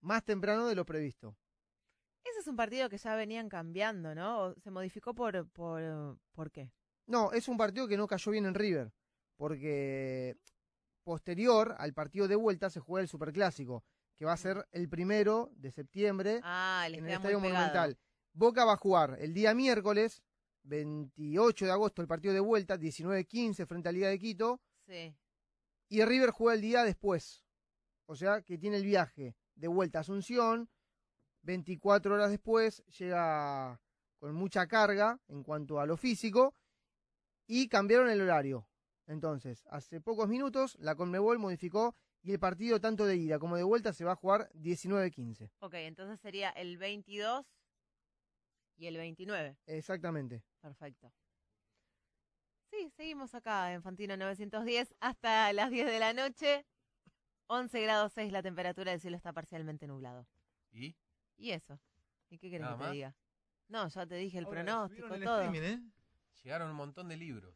Más 0.00 0.24
temprano 0.24 0.66
de 0.66 0.74
lo 0.74 0.84
previsto. 0.84 1.36
Ese 2.24 2.40
es 2.40 2.46
un 2.46 2.56
partido 2.56 2.88
que 2.88 2.98
ya 2.98 3.14
venían 3.16 3.48
cambiando, 3.48 4.14
¿no? 4.14 4.42
¿O 4.42 4.54
¿Se 4.60 4.70
modificó 4.70 5.14
por, 5.14 5.48
por, 5.50 6.18
por 6.32 6.50
qué? 6.50 6.72
No, 7.06 7.32
es 7.32 7.48
un 7.48 7.56
partido 7.56 7.88
que 7.88 7.96
no 7.96 8.06
cayó 8.06 8.30
bien 8.30 8.46
en 8.46 8.54
River, 8.54 8.92
porque 9.36 10.36
posterior 11.04 11.74
al 11.78 11.92
partido 11.94 12.28
de 12.28 12.36
vuelta 12.36 12.70
se 12.70 12.80
juega 12.80 13.02
el 13.02 13.08
Superclásico, 13.08 13.84
que 14.16 14.24
va 14.24 14.32
a 14.32 14.36
ser 14.36 14.68
el 14.70 14.88
primero 14.88 15.50
de 15.56 15.72
septiembre 15.72 16.40
Ah, 16.44 16.84
en 16.88 17.04
el 17.04 17.10
Estadio. 17.10 17.40
Monumental. 17.40 17.98
Boca 18.34 18.64
va 18.64 18.74
a 18.74 18.76
jugar 18.76 19.16
el 19.20 19.34
día 19.34 19.52
miércoles, 19.52 20.22
28 20.64 21.64
de 21.66 21.70
agosto, 21.72 22.02
el 22.02 22.08
partido 22.08 22.34
de 22.34 22.40
vuelta, 22.40 22.76
19-15 22.78 23.66
frente 23.66 23.88
a 23.88 23.92
Liga 23.92 24.08
de 24.08 24.18
Quito, 24.18 24.60
Sí. 24.86 25.14
y 25.88 26.04
River 26.04 26.30
juega 26.30 26.54
el 26.54 26.60
día 26.60 26.82
después. 26.84 27.44
O 28.06 28.16
sea 28.16 28.42
que 28.42 28.58
tiene 28.58 28.76
el 28.76 28.84
viaje 28.84 29.36
de 29.54 29.68
vuelta 29.68 29.98
a 29.98 30.00
Asunción, 30.02 30.68
24 31.42 32.14
horas 32.14 32.30
después 32.30 32.84
llega 32.98 33.80
con 34.18 34.34
mucha 34.34 34.66
carga 34.66 35.20
en 35.28 35.42
cuanto 35.42 35.80
a 35.80 35.86
lo 35.86 35.96
físico 35.96 36.54
y 37.46 37.68
cambiaron 37.68 38.08
el 38.10 38.20
horario. 38.20 38.68
Entonces, 39.06 39.64
hace 39.68 40.00
pocos 40.00 40.28
minutos 40.28 40.76
la 40.78 40.94
Conmebol 40.94 41.38
modificó 41.38 41.96
y 42.22 42.30
el 42.32 42.38
partido 42.38 42.80
tanto 42.80 43.04
de 43.04 43.16
ida 43.16 43.40
como 43.40 43.56
de 43.56 43.64
vuelta 43.64 43.92
se 43.92 44.04
va 44.04 44.12
a 44.12 44.16
jugar 44.16 44.48
19-15. 44.54 45.50
Ok, 45.58 45.74
entonces 45.74 46.20
sería 46.20 46.50
el 46.50 46.78
22 46.78 47.44
y 48.76 48.86
el 48.86 48.96
29. 48.96 49.56
Exactamente. 49.66 50.42
Perfecto. 50.60 51.12
Sí, 52.70 52.90
seguimos 52.96 53.34
acá 53.34 53.72
en 53.72 53.82
Fantino 53.82 54.16
910 54.16 54.94
hasta 55.00 55.52
las 55.52 55.70
10 55.70 55.86
de 55.86 55.98
la 55.98 56.12
noche. 56.14 56.64
11 57.48 57.82
grados 57.82 58.12
6 58.14 58.32
la 58.32 58.42
temperatura, 58.42 58.92
el 58.92 59.00
cielo 59.00 59.16
está 59.16 59.32
parcialmente 59.32 59.86
nublado. 59.86 60.26
¿Y? 60.72 60.96
¿Y 61.36 61.50
eso? 61.50 61.78
¿Y 62.30 62.38
qué 62.38 62.48
querés 62.48 62.62
¿Nada 62.62 62.78
que 62.78 62.84
te 62.84 62.90
diga? 62.92 63.14
No, 63.68 63.88
ya 63.88 64.06
te 64.06 64.14
dije 64.14 64.38
el 64.38 64.46
Ahora, 64.46 64.64
pronóstico, 64.64 65.14
el 65.14 65.22
todo. 65.24 65.42
streaming, 65.42 65.66
¿eh? 65.68 65.82
Llegaron 66.42 66.70
un 66.70 66.76
montón 66.76 67.08
de 67.08 67.16
libros. 67.16 67.54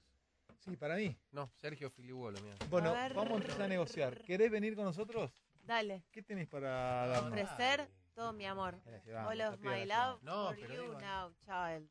Sí, 0.58 0.76
para 0.76 0.96
mí. 0.96 1.16
No, 1.30 1.50
Sergio 1.56 1.90
Filibuolo, 1.90 2.38
mira. 2.42 2.56
Bueno, 2.68 2.90
A 2.90 3.02
ver. 3.04 3.14
vamos 3.14 3.32
a 3.32 3.36
empezar 3.36 3.62
a 3.62 3.68
negociar. 3.68 4.22
¿Querés 4.22 4.50
venir 4.50 4.74
con 4.74 4.84
nosotros? 4.84 5.32
Dale. 5.64 6.04
¿Qué 6.10 6.22
tenés 6.22 6.46
para 6.48 7.06
darnos? 7.06 7.32
Ofrecer 7.32 7.88
todo 8.16 8.32
mi 8.32 8.46
amor. 8.46 8.80
All 9.28 9.40
of 9.42 9.60
my 9.60 9.84
love 9.84 10.18
No, 10.22 10.46
for 10.48 10.56
pero 10.56 10.74
you 10.74 10.82
digo- 10.82 11.00
now, 11.00 11.32
child. 11.44 11.88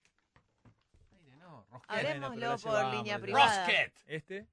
No, 1.38 1.66
Hablemoslo 1.88 2.58
por 2.58 2.86
línea 2.96 3.20
privada. 3.20 3.68
¿Este? 4.08 4.48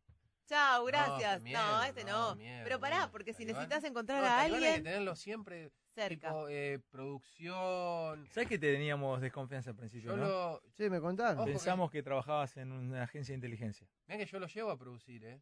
Chao, 0.47 0.85
gracias. 0.85 1.39
No, 1.39 1.45
mierda, 1.45 1.89
este 1.89 2.05
no, 2.05 2.35
mierda, 2.37 2.65
Pero 2.65 2.79
pará, 2.79 3.11
porque 3.11 3.33
si 3.33 3.47
necesitas 3.47 3.83
encontrar 3.85 4.21
No, 4.21 4.27
a 4.27 4.29
Talibán 4.29 4.45
Hay 4.45 4.61
que 4.61 4.67
alguien 4.69 4.85
tenerlo 4.85 5.17
siempre 5.17 5.71
cerca. 5.95 6.29
tipo 6.29 6.49
eh, 6.51 6.79
producción. 6.91 8.27
¿Sabes 8.29 8.49
que 8.51 8.59
teníamos 8.59 9.23
desconfianza 9.23 9.71
al 9.71 9.77
principio? 9.77 10.11
Yo 10.11 10.17
no? 10.19 10.27
lo. 10.29 10.63
Sí, 10.77 10.91
me 10.91 11.01
contaron. 11.01 11.39
Ojo 11.39 11.47
que- 11.47 11.53
Pensamos 11.53 11.91
que 11.91 12.03
trabajabas 12.03 12.55
en 12.59 12.71
una 12.73 13.05
agencia 13.05 13.33
de 13.33 13.37
inteligencia. 13.37 13.89
Mira 14.07 14.19
que 14.19 14.27
yo 14.27 14.39
lo 14.39 14.47
llevo 14.47 14.71
a 14.71 14.77
producir, 14.79 15.25
¿eh? 15.25 15.41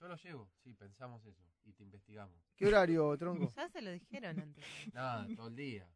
Yo 0.00 0.08
lo 0.08 0.16
llevo, 0.16 0.50
sí, 0.64 0.72
pensamos 0.72 1.22
eso. 1.26 1.42
Y 1.64 1.72
te 1.72 1.82
investigamos. 1.82 2.34
¿Qué 2.56 2.66
horario, 2.66 3.16
tronco? 3.16 3.52
Ya 3.56 3.68
se 3.68 3.82
lo 3.82 3.90
dijeron 3.90 4.38
antes. 4.40 4.64
Nada, 4.94 5.26
todo 5.36 5.48
el 5.48 5.56
día. 5.56 5.86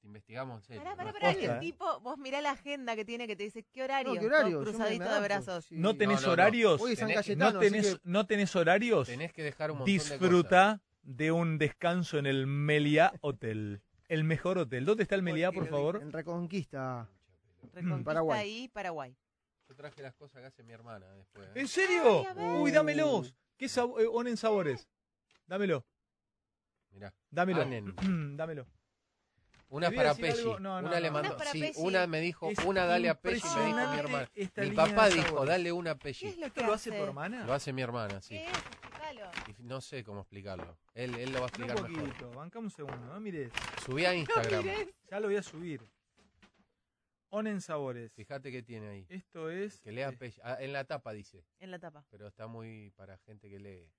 Te 0.00 0.06
investigamos 0.06 0.58
en 0.58 0.62
serio. 0.62 0.82
Pará, 0.96 1.12
pará, 1.12 1.30
El 1.32 1.58
tipo, 1.60 2.00
vos 2.00 2.18
mirá 2.18 2.40
la 2.40 2.52
agenda 2.52 2.94
que 2.94 3.04
tiene 3.04 3.26
que 3.26 3.34
te 3.34 3.42
dice 3.44 3.64
qué 3.72 3.82
horario. 3.82 4.14
No, 4.14 4.20
¿qué 4.20 4.26
horario? 4.26 4.58
Todo 4.62 4.70
cruzadito 4.72 5.12
de 5.12 5.20
brazos. 5.20 5.64
Sí. 5.64 5.74
¿No 5.76 5.96
tenés 5.96 6.16
No, 6.16 6.20
no, 6.22 6.26
no. 6.28 6.32
horarios? 6.34 6.80
Hoy 6.80 6.92
es 6.92 6.98
San 7.00 7.08
Tenés- 7.08 7.14
Cayetano, 7.16 7.52
¿No 7.54 7.58
tenés, 7.60 7.94
que- 7.94 8.00
¿No 8.04 8.26
tenés 8.26 8.56
horarios? 8.56 9.06
Tenés 9.08 9.32
que 9.32 9.42
dejar 9.42 9.70
un 9.72 9.78
montón. 9.78 9.92
Disfruta 9.92 10.80
de 11.02 11.32
un 11.32 11.58
descanso 11.58 12.18
en 12.18 12.26
el 12.26 12.46
Meliá 12.46 13.12
Hotel. 13.22 13.82
El 14.08 14.24
mejor 14.24 14.58
hotel. 14.58 14.84
¿Dónde 14.84 15.02
está 15.02 15.16
el 15.16 15.22
Meliá, 15.22 15.50
por 15.52 15.66
favor? 15.68 16.00
En 16.00 16.12
Reconquista. 16.12 17.08
Reconquista 17.72 18.04
Paraguay. 18.04 18.40
ahí, 18.40 18.68
Paraguay. 18.68 19.16
Yo 19.68 19.74
traje 19.74 20.00
las 20.00 20.14
cosas 20.14 20.40
que 20.40 20.46
hace 20.46 20.62
mi 20.62 20.72
hermana 20.72 21.12
después. 21.14 21.46
¿eh? 21.48 21.60
¿En 21.60 21.68
serio? 21.68 22.24
Ay. 22.36 22.60
Uy, 22.62 22.70
dámelos. 22.70 23.34
¿Qué 23.58 23.68
sabo- 23.68 23.98
eh, 24.00 24.06
Onen 24.06 24.36
sabores? 24.36 24.88
Dámelo. 25.48 25.84
Mirá. 26.90 27.12
Dámelo. 27.30 27.62
Anen. 27.62 27.94
Dámelo. 28.36 28.66
Una 29.70 29.90
para 29.90 30.14
Pesci. 30.14 30.44
no, 30.44 30.58
no, 30.60 30.78
una 30.78 31.00
le 31.00 31.10
mandó. 31.10 31.34
Una 31.36 31.44
sí, 31.50 31.60
Pesci. 31.60 31.80
una 31.82 32.06
me 32.06 32.20
dijo, 32.20 32.48
Es 32.50 32.58
una 32.64 32.86
dale 32.86 33.08
a 33.10 33.20
Pesci, 33.20 33.46
me 33.58 33.66
dijo 33.66 33.76
mi 33.92 33.98
hermana. 33.98 34.30
Mi 34.56 34.70
papá 34.70 35.08
dijo, 35.10 35.26
sabores. 35.26 35.48
dale 35.48 35.72
una 35.72 35.90
a 35.90 35.94
¿Qué 35.96 36.04
Pesci. 36.04 36.26
es 36.28 36.38
lo 36.38 36.46
¿Esto 36.46 36.62
lo 36.62 36.72
hace 36.72 36.90
tu 36.90 36.96
hermana? 36.96 37.44
Lo 37.44 37.52
hace 37.52 37.72
mi 37.74 37.82
hermana, 37.82 38.22
sí. 38.22 38.36
¿Qué 38.38 38.46
es? 38.46 38.52
Explicalo. 38.56 39.30
Y 39.58 39.62
no 39.64 39.80
sé 39.82 40.04
cómo 40.04 40.20
explicarlo. 40.20 40.78
Él, 40.94 41.14
él 41.16 41.32
lo 41.32 41.40
va 41.40 41.46
a 41.46 41.48
Un 41.48 41.48
explicar 41.48 41.82
mejor. 41.90 42.08
poquito. 42.08 42.30
Bancame 42.30 42.64
un 42.66 42.70
segundo. 42.70 43.06
No 43.12 43.20
mires. 43.20 43.52
Subí 43.84 44.06
a 44.06 44.14
Instagram. 44.14 44.64
Ya 45.10 45.20
lo 45.20 45.28
voy 45.28 45.36
a 45.36 45.42
subir. 45.42 45.82
Onen 47.30 47.60
sabores. 47.60 48.10
Fíjate 48.14 48.50
qué 48.50 48.62
tiene 48.62 48.88
ahí. 48.88 49.06
Esto 49.10 49.50
es. 49.50 49.80
Que 49.80 49.92
lea 49.92 50.08
eh, 50.08 50.16
Pesci. 50.16 50.40
Ah, 50.44 50.56
en 50.60 50.72
la 50.72 50.84
tapa 50.84 51.12
dice. 51.12 51.44
En 51.58 51.70
la 51.70 51.78
tapa. 51.78 52.06
Pero 52.10 52.26
está 52.28 52.46
muy 52.46 52.90
para 52.96 53.18
gente 53.18 53.50
que 53.50 53.58
lee. 53.58 53.92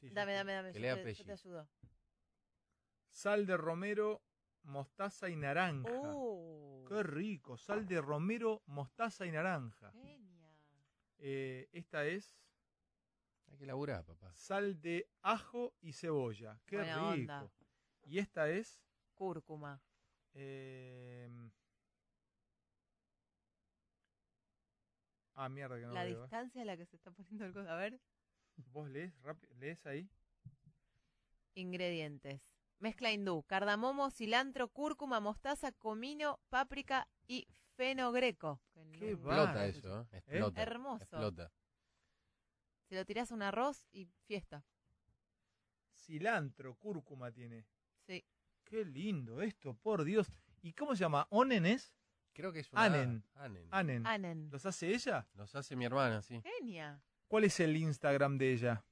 Sí, 0.00 0.10
Dame, 0.10 0.32
dame, 0.34 0.52
dame. 0.52 0.68
Que 0.72 0.78
Yo 0.78 0.80
lea 0.82 0.94
te, 0.94 1.00
yo 1.00 1.04
Pesci. 1.04 1.24
te 1.24 1.32
ayudo. 1.32 1.68
Sal 3.10 3.46
de 3.46 3.56
romero 3.56 4.22
mostaza 4.62 5.28
y 5.28 5.36
naranja. 5.36 5.90
Oh. 5.92 6.84
Qué 6.88 7.02
rico. 7.02 7.56
Sal 7.56 7.86
de 7.86 8.00
romero, 8.00 8.62
mostaza 8.66 9.26
y 9.26 9.30
naranja. 9.32 9.92
Eh, 11.18 11.68
esta 11.72 12.06
es 12.06 12.38
Hay 13.50 13.58
que 13.58 13.66
laburar, 13.66 14.04
papá. 14.04 14.32
sal 14.34 14.80
de 14.80 15.08
ajo 15.22 15.74
y 15.80 15.92
cebolla. 15.92 16.58
Qué 16.66 16.76
Buena 16.76 16.94
rico. 16.94 17.08
onda. 17.08 17.50
Y 18.06 18.18
esta 18.18 18.48
es 18.48 18.80
Cúrcuma. 19.14 19.80
eh, 20.32 21.28
Ah, 25.34 25.48
mierda 25.48 25.78
que 25.78 25.86
no 25.86 25.92
la 25.92 26.04
veo, 26.04 26.18
eh. 26.18 26.20
distancia 26.20 26.62
a 26.62 26.64
la 26.66 26.76
que 26.76 26.84
se 26.86 26.96
está 26.96 27.10
poniendo 27.10 27.44
el 27.46 27.52
coso. 27.52 27.68
A 27.70 27.76
ver. 27.76 27.98
¿Vos 28.72 28.88
lees, 28.88 29.12
rápido, 29.22 29.54
lees 29.56 29.84
ahí? 29.86 30.08
Ingredientes. 31.54 32.40
Mezcla 32.78 33.12
hindú. 33.12 33.42
Cardamomo, 33.42 34.10
cilantro, 34.10 34.68
cúrcuma, 34.68 35.20
mostaza, 35.20 35.72
comino, 35.72 36.40
páprica 36.48 37.08
y 37.26 37.46
fenogreco. 37.76 38.60
Qué 38.92 39.12
Explota 39.12 39.66
eso, 39.66 40.00
¿eh? 40.00 40.06
Explota. 40.12 40.62
Hermoso. 40.62 41.04
Explota. 41.04 41.52
Se 42.88 42.94
lo 42.94 43.04
tirás 43.04 43.30
a 43.30 43.34
un 43.34 43.42
arroz 43.42 43.86
y 43.92 44.06
fiesta. 44.24 44.64
Cilantro, 45.94 46.74
cúrcuma 46.76 47.30
tiene. 47.30 47.66
Sí. 48.06 48.24
Qué 48.64 48.84
lindo 48.84 49.42
esto, 49.42 49.74
por 49.74 50.04
Dios. 50.04 50.32
¿Y 50.62 50.72
cómo 50.72 50.94
se 50.94 51.00
llama? 51.00 51.26
¿Onen 51.30 51.66
es? 51.66 51.94
Creo 52.32 52.52
que 52.52 52.60
es 52.60 52.72
una 52.72 52.84
Anen. 52.84 53.24
Anen. 53.34 53.68
Anen. 53.70 54.06
Anen. 54.06 54.50
¿Los 54.50 54.64
hace 54.66 54.94
ella? 54.94 55.28
Los 55.34 55.54
hace 55.54 55.76
mi 55.76 55.84
hermana, 55.84 56.22
sí. 56.22 56.40
Genia. 56.42 57.02
¿Cuál 57.30 57.44
es 57.44 57.60
el 57.60 57.76
Instagram 57.76 58.38
de 58.38 58.52
ella? 58.52 58.84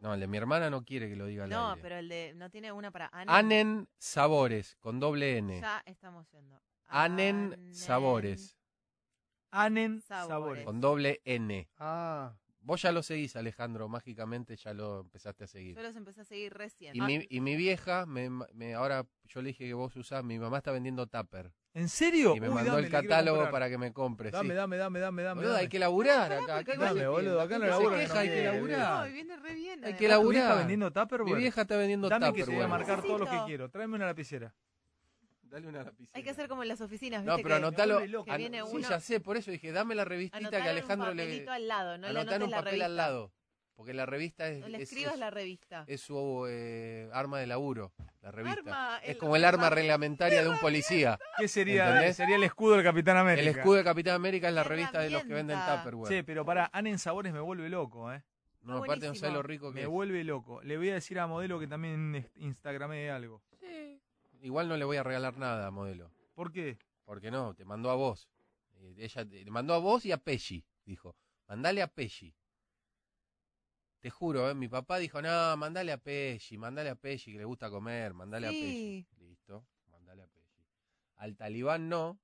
No, 0.00 0.14
el 0.14 0.18
de 0.18 0.26
mi 0.26 0.36
hermana 0.36 0.68
no 0.68 0.84
quiere 0.84 1.08
que 1.08 1.14
lo 1.14 1.26
diga 1.26 1.44
al 1.44 1.50
No, 1.50 1.70
aire. 1.70 1.80
pero 1.80 1.96
el 1.96 2.08
de. 2.08 2.32
No 2.34 2.50
tiene 2.50 2.72
una 2.72 2.90
para 2.90 3.06
Anen. 3.12 3.30
Anen 3.32 3.88
Sabores, 3.98 4.74
con 4.80 4.98
doble 4.98 5.38
N. 5.38 5.60
Ya 5.60 5.80
estamos 5.86 6.28
yendo. 6.32 6.60
Anen 6.88 7.72
Sabores, 7.72 8.58
Anen 9.52 10.00
Sabores. 10.00 10.28
Sabores. 10.28 10.64
con 10.64 10.80
doble 10.80 11.20
N. 11.24 11.68
Ah. 11.78 12.34
Vos 12.64 12.82
ya 12.82 12.90
lo 12.90 13.04
seguís, 13.04 13.36
Alejandro, 13.36 13.88
mágicamente 13.88 14.56
ya 14.56 14.74
lo 14.74 15.02
empezaste 15.02 15.44
a 15.44 15.46
seguir. 15.46 15.76
Yo 15.76 15.82
los 15.82 15.94
empecé 15.94 16.22
a 16.22 16.24
seguir 16.24 16.52
recién. 16.52 16.96
Y, 16.96 17.00
mi, 17.00 17.24
y 17.30 17.40
mi 17.40 17.54
vieja, 17.54 18.04
me, 18.06 18.28
me- 18.28 18.74
ahora 18.74 19.06
yo 19.26 19.40
le 19.40 19.48
dije 19.50 19.66
que 19.66 19.74
vos 19.74 19.94
usás, 19.96 20.24
mi 20.24 20.36
mamá 20.38 20.58
está 20.58 20.72
vendiendo 20.72 21.06
tupper. 21.06 21.52
¿En 21.74 21.88
serio? 21.88 22.34
Y 22.36 22.40
me 22.40 22.48
Uy, 22.50 22.54
mandó 22.54 22.72
dame, 22.72 22.84
el 22.84 22.90
catálogo 22.90 23.50
para 23.50 23.70
que 23.70 23.78
me 23.78 23.92
compre. 23.94 24.30
Dame, 24.30 24.50
sí. 24.50 24.54
dame, 24.54 24.76
dame, 24.76 25.00
dame, 25.00 25.22
dame. 25.22 25.36
Boludo, 25.40 25.52
dame. 25.52 25.62
hay 25.62 25.68
que 25.68 25.78
laburar 25.78 26.30
acá. 26.32 26.58
acá 26.58 26.76
Dame, 26.76 27.00
se 27.00 27.06
boludo, 27.06 27.40
acá 27.40 27.58
no 27.58 27.64
se 27.64 27.70
laburo, 27.70 27.96
queja, 27.96 28.14
no 28.14 28.20
hay 28.20 28.28
que 28.28 28.44
laburar. 28.44 29.06
No, 29.08 29.12
viene 29.14 29.36
re 29.36 29.54
bien. 29.54 29.70
Hay 29.72 29.78
además. 29.78 29.90
que 29.92 29.96
¿Tu 29.96 29.98
vieja 29.98 30.08
laburar. 30.44 30.58
vendiendo 30.58 30.90
Tupperware? 30.92 31.34
Mi 31.34 31.40
vieja 31.40 31.60
está 31.62 31.76
vendiendo 31.78 32.08
Dame 32.10 32.26
Tupperware. 32.26 32.44
que 32.44 32.50
te 32.50 32.56
voy 32.56 32.64
a 32.64 32.68
marcar 32.68 33.02
todo 33.02 33.18
lo 33.18 33.26
que 33.26 33.38
quiero. 33.46 33.70
Tráeme 33.70 33.96
una 33.96 34.04
lapicera. 34.06 34.54
Dale 35.44 35.66
una 35.66 35.82
lapicera. 35.82 36.10
Hay 36.18 36.22
que 36.22 36.30
hacer 36.30 36.48
como 36.48 36.62
en 36.62 36.68
las 36.68 36.80
oficinas, 36.82 37.24
No, 37.24 37.36
¿viste? 37.36 37.42
pero 37.42 37.54
que- 37.56 37.66
anotalo. 37.66 38.24
Que 38.24 38.36
viene 38.36 38.62
sí, 38.64 38.76
uno. 38.76 38.88
ya 38.88 39.00
sé, 39.00 39.20
por 39.20 39.38
eso 39.38 39.50
dije, 39.50 39.72
dame 39.72 39.94
la 39.94 40.04
revistita 40.04 40.38
anotar 40.38 40.62
que 40.62 40.68
Alejandro 40.68 41.10
un 41.10 41.16
le. 41.16 41.22
papelito 41.24 41.52
al 41.52 41.68
lado, 41.68 41.98
no 41.98 42.08
le 42.12 42.20
anotar 42.20 42.42
un 42.42 42.50
papel 42.50 42.82
al 42.82 42.96
lado. 42.96 43.32
Porque 43.82 43.94
la 43.94 44.06
revista 44.06 44.46
es. 44.46 44.60
No 44.60 44.68
le 44.68 44.76
es- 44.76 44.84
escribas 44.84 45.14
es- 45.14 45.18
la 45.18 45.30
revista. 45.30 45.84
es 45.88 46.00
su 46.00 46.46
eh, 46.48 47.10
arma 47.12 47.40
de 47.40 47.48
laburo, 47.48 47.92
la 48.22 48.30
revista. 48.30 48.60
Arma, 48.60 48.98
es 49.02 49.08
el 49.10 49.18
como 49.18 49.34
el 49.34 49.44
arma 49.44 49.66
arma- 49.66 49.74
reglamentaria 49.74 50.40
de 50.40 50.48
un 50.48 50.58
policía. 50.60 51.18
¿Qué 51.36 51.48
sería? 51.48 51.88
¿Entendés? 51.88 52.14
Sería 52.16 52.36
el 52.36 52.44
escudo 52.44 52.74
del 52.76 52.84
Capitán 52.84 53.16
América. 53.16 53.42
El 53.50 53.56
escudo 53.56 53.74
de 53.78 53.82
Capitán 53.82 54.14
América 54.14 54.46
es 54.46 54.54
la 54.54 54.62
revista 54.62 55.00
de 55.00 55.10
los 55.10 55.24
que 55.24 55.34
venden. 55.34 55.58
Tupperware. 55.58 56.14
Sí, 56.16 56.22
pero 56.22 56.44
para 56.44 56.70
Anen 56.72 56.96
Sabores 57.00 57.32
me 57.32 57.40
vuelve 57.40 57.68
loco, 57.68 58.12
¿eh? 58.12 58.22
no, 58.62 58.76
aparte 58.84 59.08
no 59.08 59.16
sabes 59.16 59.34
lo 59.34 59.42
rico 59.42 59.70
que 59.72 59.74
Me 59.74 59.82
es. 59.82 59.88
vuelve 59.88 60.22
loco. 60.22 60.62
Le 60.62 60.76
voy 60.76 60.90
a 60.90 60.94
decir 60.94 61.18
a 61.18 61.26
Modelo 61.26 61.58
que 61.58 61.66
también 61.66 62.30
instagramé 62.36 63.10
algo. 63.10 63.42
Igual 64.42 64.68
no 64.68 64.76
le 64.76 64.84
voy 64.84 64.96
a 64.96 65.02
regalar 65.02 65.36
nada, 65.38 65.72
modelo. 65.72 66.12
¿Por 66.34 66.52
qué? 66.52 66.78
Porque 67.04 67.32
no, 67.32 67.54
te 67.54 67.64
mandó 67.64 67.90
a 67.90 67.96
vos. 67.96 68.28
Eh, 68.76 68.94
ella 68.98 69.24
te, 69.28 69.44
te 69.44 69.50
mandó 69.50 69.74
a 69.74 69.78
vos 69.78 70.04
y 70.06 70.12
a 70.12 70.18
Pesci, 70.18 70.64
dijo. 70.84 71.16
Mandale 71.48 71.82
a 71.82 71.88
Pesci. 71.88 72.32
Te 74.02 74.10
juro, 74.10 74.50
¿eh? 74.50 74.54
mi 74.54 74.66
papá 74.68 74.98
dijo, 74.98 75.22
no, 75.22 75.56
mandale 75.56 75.92
a 75.92 75.96
Pesci, 75.96 76.58
mandale 76.58 76.90
a 76.90 76.96
Pesci 76.96 77.30
que 77.30 77.38
le 77.38 77.44
gusta 77.44 77.70
comer, 77.70 78.12
mandale 78.14 78.48
a 78.48 78.50
Sí. 78.50 79.06
Pesci. 79.08 79.24
Listo, 79.24 79.64
mandale 79.92 80.22
a 80.24 80.26
Pesci. 80.26 80.66
Al 81.14 81.36
talibán 81.36 81.88
no, 81.88 82.18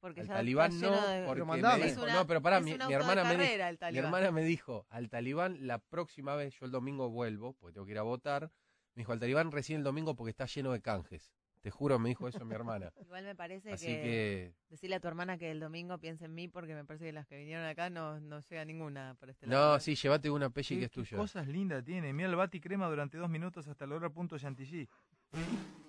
Porque 0.00 0.22
al 0.22 0.26
ya 0.26 0.34
talibán 0.34 0.80
no, 0.80 1.06
de- 1.06 1.24
porque 1.24 1.44
me 1.44 1.56
dijo, 1.86 2.02
una- 2.02 2.14
no, 2.14 2.26
pero 2.26 2.42
pará, 2.42 2.60
mi, 2.60 2.72
mi 2.76 2.92
hermana 2.92 3.22
me 3.22 3.30
carrera, 3.36 3.70
dijo, 3.70 3.92
mi 3.92 3.98
hermana 3.98 4.30
me 4.32 4.42
dijo, 4.42 4.86
al 4.90 5.08
talibán 5.08 5.68
la 5.68 5.78
próxima 5.78 6.34
vez, 6.34 6.58
yo 6.58 6.66
el 6.66 6.72
domingo 6.72 7.10
vuelvo, 7.10 7.52
porque 7.54 7.74
tengo 7.74 7.86
que 7.86 7.92
ir 7.92 7.98
a 7.98 8.02
votar, 8.02 8.50
me 8.94 9.02
dijo, 9.02 9.12
al 9.12 9.20
talibán 9.20 9.52
recién 9.52 9.78
el 9.78 9.84
domingo 9.84 10.16
porque 10.16 10.30
está 10.30 10.46
lleno 10.46 10.72
de 10.72 10.82
canjes. 10.82 11.32
Te 11.60 11.70
juro, 11.70 11.98
me 11.98 12.08
dijo 12.10 12.28
eso 12.28 12.44
mi 12.44 12.54
hermana. 12.54 12.92
Igual 13.00 13.24
me 13.24 13.34
parece 13.34 13.72
Así 13.72 13.86
que, 13.86 13.92
que- 14.02 14.54
decirle 14.70 14.96
a 14.96 15.00
tu 15.00 15.08
hermana 15.08 15.38
que 15.38 15.50
el 15.50 15.60
domingo 15.60 15.98
piense 15.98 16.24
en 16.26 16.34
mí 16.34 16.48
porque 16.48 16.74
me 16.74 16.84
parece 16.84 17.06
que 17.06 17.12
las 17.12 17.26
que 17.26 17.36
vinieron 17.36 17.64
acá 17.66 17.90
no, 17.90 18.20
no 18.20 18.40
llega 18.40 18.64
ninguna 18.64 19.16
por 19.18 19.30
este 19.30 19.46
lado. 19.46 19.74
No, 19.74 19.80
sí, 19.80 19.94
llévate 19.96 20.30
una 20.30 20.50
Pesci 20.50 20.74
que 20.74 20.80
¿Qué, 20.80 20.84
es 20.86 20.90
tuya. 20.92 21.16
cosas 21.16 21.48
lindas 21.48 21.84
tiene. 21.84 22.12
Mira 22.12 22.28
el 22.28 22.36
bati 22.36 22.60
crema 22.60 22.88
durante 22.88 23.18
dos 23.18 23.28
minutos 23.28 23.66
hasta 23.66 23.86
lograr 23.86 24.12
punto 24.12 24.38
chantilly. 24.38 24.88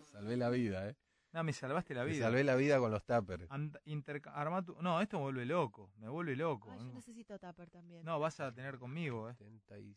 Salvé 0.05 0.37
la 0.37 0.49
vida, 0.49 0.89
¿eh? 0.89 0.95
No, 1.31 1.43
me 1.43 1.53
salvaste 1.53 1.93
la 1.93 2.03
vida. 2.03 2.25
salvé 2.25 2.43
la 2.43 2.55
vida 2.55 2.79
con 2.79 2.89
los 2.91 3.05
tuppers. 3.05 3.47
Tu- 3.47 4.81
No, 4.81 4.99
esto 5.01 5.17
me 5.17 5.23
vuelve 5.23 5.45
loco. 5.45 5.91
Me 5.97 6.09
vuelve 6.09 6.35
loco. 6.35 6.71
Ay, 6.71 6.79
yo 6.79 6.93
necesito 6.93 7.37
tupper 7.37 7.69
también. 7.69 8.03
No, 8.03 8.19
vas 8.19 8.39
a 8.39 8.51
tener 8.51 8.79
conmigo, 8.79 9.29
¿eh? 9.29 9.35
70 9.35 9.77
y- 9.79 9.95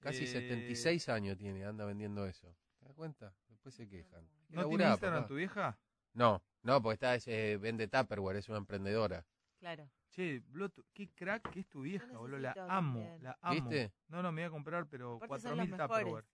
Casi 0.00 0.24
Eh, 0.24 0.26
76 0.26 1.08
años 1.08 1.36
tiene, 1.38 1.64
anda 1.64 1.84
vendiendo 1.86 2.26
eso. 2.26 2.54
¿Te 2.78 2.84
das 2.86 2.94
cuenta? 2.94 3.34
Después 3.60 3.74
se 3.74 3.88
quejan. 3.90 4.26
¿No 4.48 4.66
tiene 4.68 4.84
Instagram 4.88 5.18
papá. 5.20 5.28
tu 5.28 5.34
vieja? 5.34 5.78
No, 6.14 6.42
no, 6.62 6.80
porque 6.80 6.94
está, 6.94 7.14
ese, 7.14 7.58
vende 7.58 7.88
Tupperware, 7.88 8.38
es 8.38 8.48
una 8.48 8.56
emprendedora. 8.56 9.26
Claro. 9.58 9.90
Che, 10.08 10.40
Bloto, 10.46 10.82
qué 10.94 11.10
crack 11.10 11.50
que 11.50 11.60
es 11.60 11.68
tu 11.68 11.82
vieja, 11.82 12.06
boludo. 12.16 12.38
La 12.38 12.52
amo, 12.70 13.00
también. 13.00 13.22
la 13.22 13.38
amo. 13.42 13.68
¿Viste? 13.68 13.92
No, 14.08 14.22
no, 14.22 14.32
me 14.32 14.40
voy 14.40 14.48
a 14.48 14.50
comprar, 14.50 14.86
pero 14.88 15.16
Aparte 15.16 15.42
son 15.42 15.56
4000 15.56 15.58
los 15.58 15.78
mejores. 15.78 15.98
Tupperware. 15.98 16.24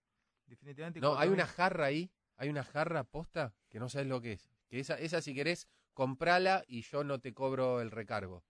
Definitivamente 0.46 1.00
No, 1.00 1.08
hay 1.18 1.28
4000. 1.28 1.34
una 1.34 1.46
jarra 1.46 1.84
ahí, 1.86 2.12
hay 2.36 2.48
una 2.48 2.62
jarra 2.62 3.02
posta 3.02 3.52
que 3.68 3.80
no 3.80 3.88
sabes 3.88 4.06
lo 4.06 4.20
que 4.20 4.34
es. 4.34 4.48
Que 4.68 4.78
esa, 4.78 4.94
esa 4.94 5.20
si 5.20 5.34
querés, 5.34 5.68
comprala 5.94 6.62
y 6.68 6.82
yo 6.82 7.02
no 7.02 7.18
te 7.18 7.34
cobro 7.34 7.80
el 7.80 7.90
recargo. 7.90 8.44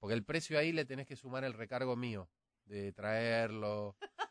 Porque 0.00 0.14
el 0.14 0.24
precio 0.24 0.58
ahí 0.58 0.72
le 0.72 0.84
tenés 0.84 1.06
que 1.06 1.14
sumar 1.14 1.44
el 1.44 1.52
recargo 1.54 1.94
mío, 1.94 2.28
de 2.64 2.92
traerlo. 2.92 3.96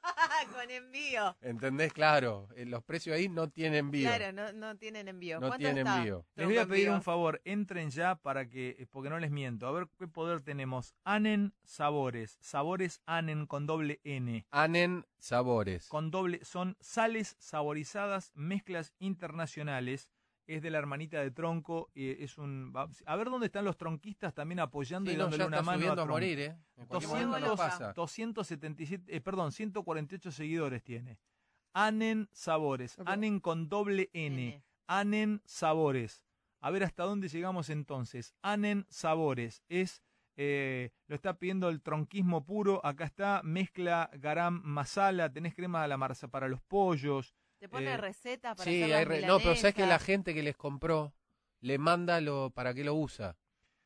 Con 0.54 0.72
envío. 0.72 1.36
¿Entendés? 1.42 1.94
Claro, 1.94 2.48
eh, 2.56 2.66
los 2.66 2.84
precios 2.84 3.16
ahí 3.16 3.30
no 3.30 3.50
tienen 3.50 3.86
envío. 3.86 4.10
Claro, 4.10 4.32
no, 4.32 4.52
no 4.54 4.78
tienen 4.78 5.08
envío. 5.08 5.40
No 5.40 5.48
¿Cuánto 5.48 5.58
tienen 5.58 5.86
está? 5.86 5.98
envío. 5.98 6.26
Les 6.36 6.46
voy 6.46 6.58
a 6.58 6.66
pedir 6.66 6.86
envío. 6.86 6.96
un 6.96 7.02
favor, 7.02 7.42
entren 7.46 7.90
ya 7.90 8.16
para 8.16 8.50
que, 8.50 8.76
eh, 8.80 8.88
porque 8.90 9.10
no 9.10 9.20
les 9.20 9.32
miento. 9.32 9.68
A 9.68 9.72
ver 9.72 9.88
qué 9.98 10.08
poder 10.08 10.42
tenemos. 10.42 10.96
Anen 11.04 11.54
Sabores, 11.64 12.38
sabores 12.42 13.02
Anen 13.06 13.46
con 13.46 13.66
doble 13.66 14.00
N. 14.04 14.46
Anen 14.52 15.06
Sabores. 15.18 15.88
Con 15.88 16.12
doble, 16.12 16.44
son 16.44 16.78
sales 16.80 17.36
saborizadas, 17.40 18.32
mezclas 18.36 18.94
internacionales. 19.00 20.10
Es 20.48 20.62
de 20.62 20.70
la 20.70 20.78
hermanita 20.78 21.20
de 21.22 21.32
Tronco. 21.32 21.90
eh, 21.96 22.18
es 22.20 22.38
un. 22.38 22.72
va- 22.76 22.90
A 23.06 23.16
ver 23.16 23.30
dónde 23.30 23.48
están 23.48 23.66
los 23.66 23.78
tronquistas 23.78 24.34
también 24.34 24.60
apoyando 24.60 25.10
Sí, 25.10 25.16
y 25.16 25.18
no, 25.18 25.24
dándole 25.24 25.44
ya 25.44 25.48
una 25.48 25.58
está 25.58 25.66
mano 25.66 25.78
subiendo 25.80 26.02
a 26.02 26.06
Tronco. 26.06 26.14
morir, 26.14 26.40
¿eh? 26.40 26.58
En 26.78 26.86
cualquier 26.86 27.10
momento 27.10 27.40
nos 27.40 27.50
200, 27.50 27.58
pasa. 27.80 27.94
277, 27.94 29.16
eh, 29.16 29.22
perdón, 29.22 29.52
148 29.52 30.32
seguidores 30.32 30.84
tiene. 30.84 31.20
Anen 31.74 32.30
Sabores, 32.32 32.96
Anen 33.06 33.40
con 33.40 33.68
doble 33.70 34.10
N. 34.14 34.64
Anen 34.88 35.42
Sabores. 35.46 36.24
A 36.62 36.72
ver 36.72 36.84
hasta 36.84 37.04
dónde 37.04 37.28
llegamos 37.28 37.70
entonces. 37.70 38.34
Anen 38.42 38.86
Sabores. 38.90 39.64
Es, 39.68 40.02
eh, 40.38 40.92
lo 41.08 41.16
está 41.16 41.38
pidiendo 41.38 41.70
el 41.70 41.82
tronquismo 41.82 42.46
puro. 42.46 42.86
Acá 42.86 43.04
está, 43.06 43.42
mezcla 43.44 44.10
garam 44.14 44.62
masala. 44.64 45.32
Tenés 45.32 45.54
crema 45.54 45.84
a 45.84 45.88
la 45.88 45.98
marza 45.98 46.28
para 46.30 46.48
los 46.48 46.62
pollos. 46.62 47.36
Te 47.66 47.70
pone 47.70 47.94
Eh, 47.94 47.98
receta 47.98 48.54
para 48.54 48.64
Sí, 48.70 48.84
hacer 48.84 48.96
hay 48.96 49.06
las 49.06 49.08
re- 49.22 49.26
no, 49.26 49.40
pero 49.40 49.56
sabes 49.56 49.74
que 49.74 49.88
la 49.88 49.98
gente 49.98 50.36
que 50.36 50.44
les 50.44 50.56
compró 50.56 51.16
le 51.62 51.80
manda 51.80 52.22
lo 52.22 52.52
para 52.52 52.76
qué 52.76 52.84
lo 52.84 52.94
usa. 52.94 53.38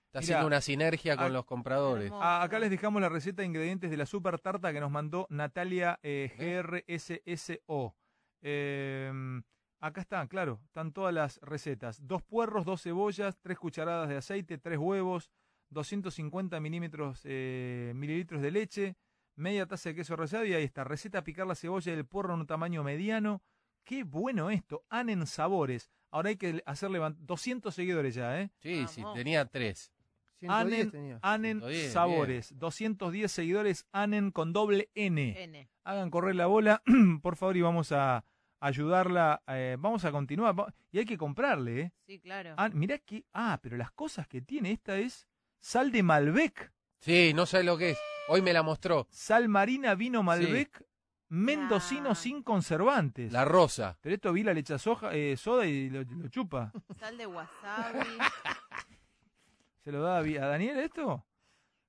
Está 0.07 0.19
Mirá, 0.19 0.19
haciendo 0.19 0.47
una 0.47 0.59
sinergia 0.59 1.15
con 1.15 1.27
a- 1.27 1.30
los 1.30 1.45
compradores. 1.45 2.11
Ah, 2.13 2.43
acá 2.43 2.59
les 2.59 2.69
dejamos 2.71 3.01
la 3.01 3.07
receta 3.07 3.41
de 3.41 3.45
ingredientes 3.45 3.89
de 3.89 3.95
la 3.95 4.05
super 4.05 4.38
tarta 4.38 4.73
que 4.73 4.82
nos 4.82 4.91
mandó 4.91 5.27
Natalia 5.30 5.97
eh, 6.03 6.30
GRSSO. 6.38 7.95
Eh, 8.41 9.41
acá 9.80 10.01
están, 10.01 10.27
claro, 10.27 10.59
están 10.65 10.91
todas 10.91 11.13
las 11.13 11.39
recetas. 11.41 12.05
Dos 12.05 12.21
puerros, 12.21 12.65
dos 12.65 12.82
cebollas, 12.84 13.38
tres 13.39 13.57
cucharadas 13.57 14.09
de 14.09 14.17
aceite, 14.17 14.57
tres 14.57 14.77
huevos, 14.77 15.32
250 15.69 16.59
milímetros, 16.59 17.21
eh, 17.23 17.93
mililitros 17.95 18.41
de 18.41 18.51
leche, 18.51 18.97
media 19.38 19.67
taza 19.67 19.88
de 19.89 19.95
queso 19.95 20.17
rallado 20.17 20.43
y 20.43 20.53
ahí 20.53 20.65
está. 20.65 20.84
Receta 20.84 21.23
picar 21.23 21.47
la 21.47 21.55
cebolla 21.55 21.93
y 21.93 21.95
el 21.95 22.05
puerro 22.05 22.34
en 22.34 22.41
un 22.41 22.47
tamaño 22.47 22.84
mediano. 22.84 23.41
Qué 23.89 24.03
bueno 24.03 24.51
esto, 24.51 24.85
Anen 24.91 25.25
Sabores. 25.25 25.89
Ahora 26.11 26.29
hay 26.29 26.35
que 26.35 26.61
hacer 26.67 26.91
levant- 26.91 27.15
200 27.21 27.73
seguidores 27.73 28.13
ya, 28.13 28.39
¿eh? 28.39 28.51
Sí, 28.59 28.85
sí, 28.87 29.01
tenía 29.15 29.45
tres. 29.45 29.91
110 30.35 30.61
Anen, 30.77 30.91
tenía. 30.91 31.19
Anen 31.23 31.57
110, 31.59 31.91
Sabores. 31.91 32.59
210 32.59 33.31
seguidores, 33.31 33.87
Anen 33.91 34.29
con 34.29 34.53
doble 34.53 34.91
N. 34.93 35.43
N. 35.43 35.69
Hagan 35.83 36.11
correr 36.11 36.35
la 36.35 36.45
bola, 36.45 36.83
por 37.23 37.35
favor, 37.35 37.57
y 37.57 37.61
vamos 37.61 37.91
a, 37.91 38.23
ayudarla. 38.59 39.41
eh, 39.47 39.75
vamos 39.79 40.05
a 40.05 40.11
continuar. 40.11 40.53
Y 40.91 40.99
hay 40.99 41.05
que 41.05 41.17
comprarle, 41.17 41.81
¿eh? 41.81 41.91
Sí, 42.05 42.19
claro. 42.19 42.53
Ah, 42.57 42.69
mirá 42.69 42.99
que. 42.99 43.25
Ah, 43.33 43.57
pero 43.59 43.75
las 43.75 43.89
cosas 43.89 44.27
que 44.27 44.39
tiene 44.39 44.71
esta 44.71 44.99
es 44.99 45.27
sal 45.59 45.91
de 45.91 46.03
Malbec. 46.03 46.71
Sí, 46.99 47.33
no 47.33 47.47
sabes 47.47 47.65
lo 47.65 47.75
que 47.75 47.89
es. 47.89 47.97
Hoy 48.27 48.43
me 48.43 48.53
la 48.53 48.61
mostró. 48.61 49.07
Sal 49.09 49.49
marina, 49.49 49.95
vino 49.95 50.21
Malbec, 50.21 50.83
mendocino 51.30 52.15
sin 52.15 52.43
conservantes. 52.43 53.32
La 53.32 53.45
rosa. 53.45 53.97
Pero 54.01 54.15
esto 54.15 54.34
Vila 54.34 54.53
le 54.53 54.59
echa 54.61 54.77
soja, 54.77 55.13
eh, 55.13 55.38
soda 55.38 55.65
y 55.65 55.89
lo, 55.89 56.03
lo 56.03 56.27
chupa. 56.27 56.71
Sal 56.99 57.17
de 57.17 57.27
wasabi. 57.27 57.99
¿Se 59.84 59.91
lo 59.91 60.01
da 60.01 60.17
a, 60.17 60.23
Daniel 60.23 60.80
esto? 60.80 61.25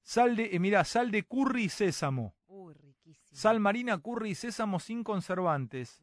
Sal 0.03 0.37
de, 0.37 0.55
eh, 0.55 0.59
mirá, 0.59 0.85
sal 0.85 1.11
de 1.11 1.25
curry 1.25 1.65
y 1.65 1.69
sésamo. 1.69 2.35
Uy, 2.47 2.75
riquísimo. 2.75 3.39
Sal 3.39 3.61
marina, 3.61 3.99
curry 3.99 4.31
y 4.31 4.35
sésamo 4.35 4.81
sin 4.81 5.03
conservantes. 5.05 6.03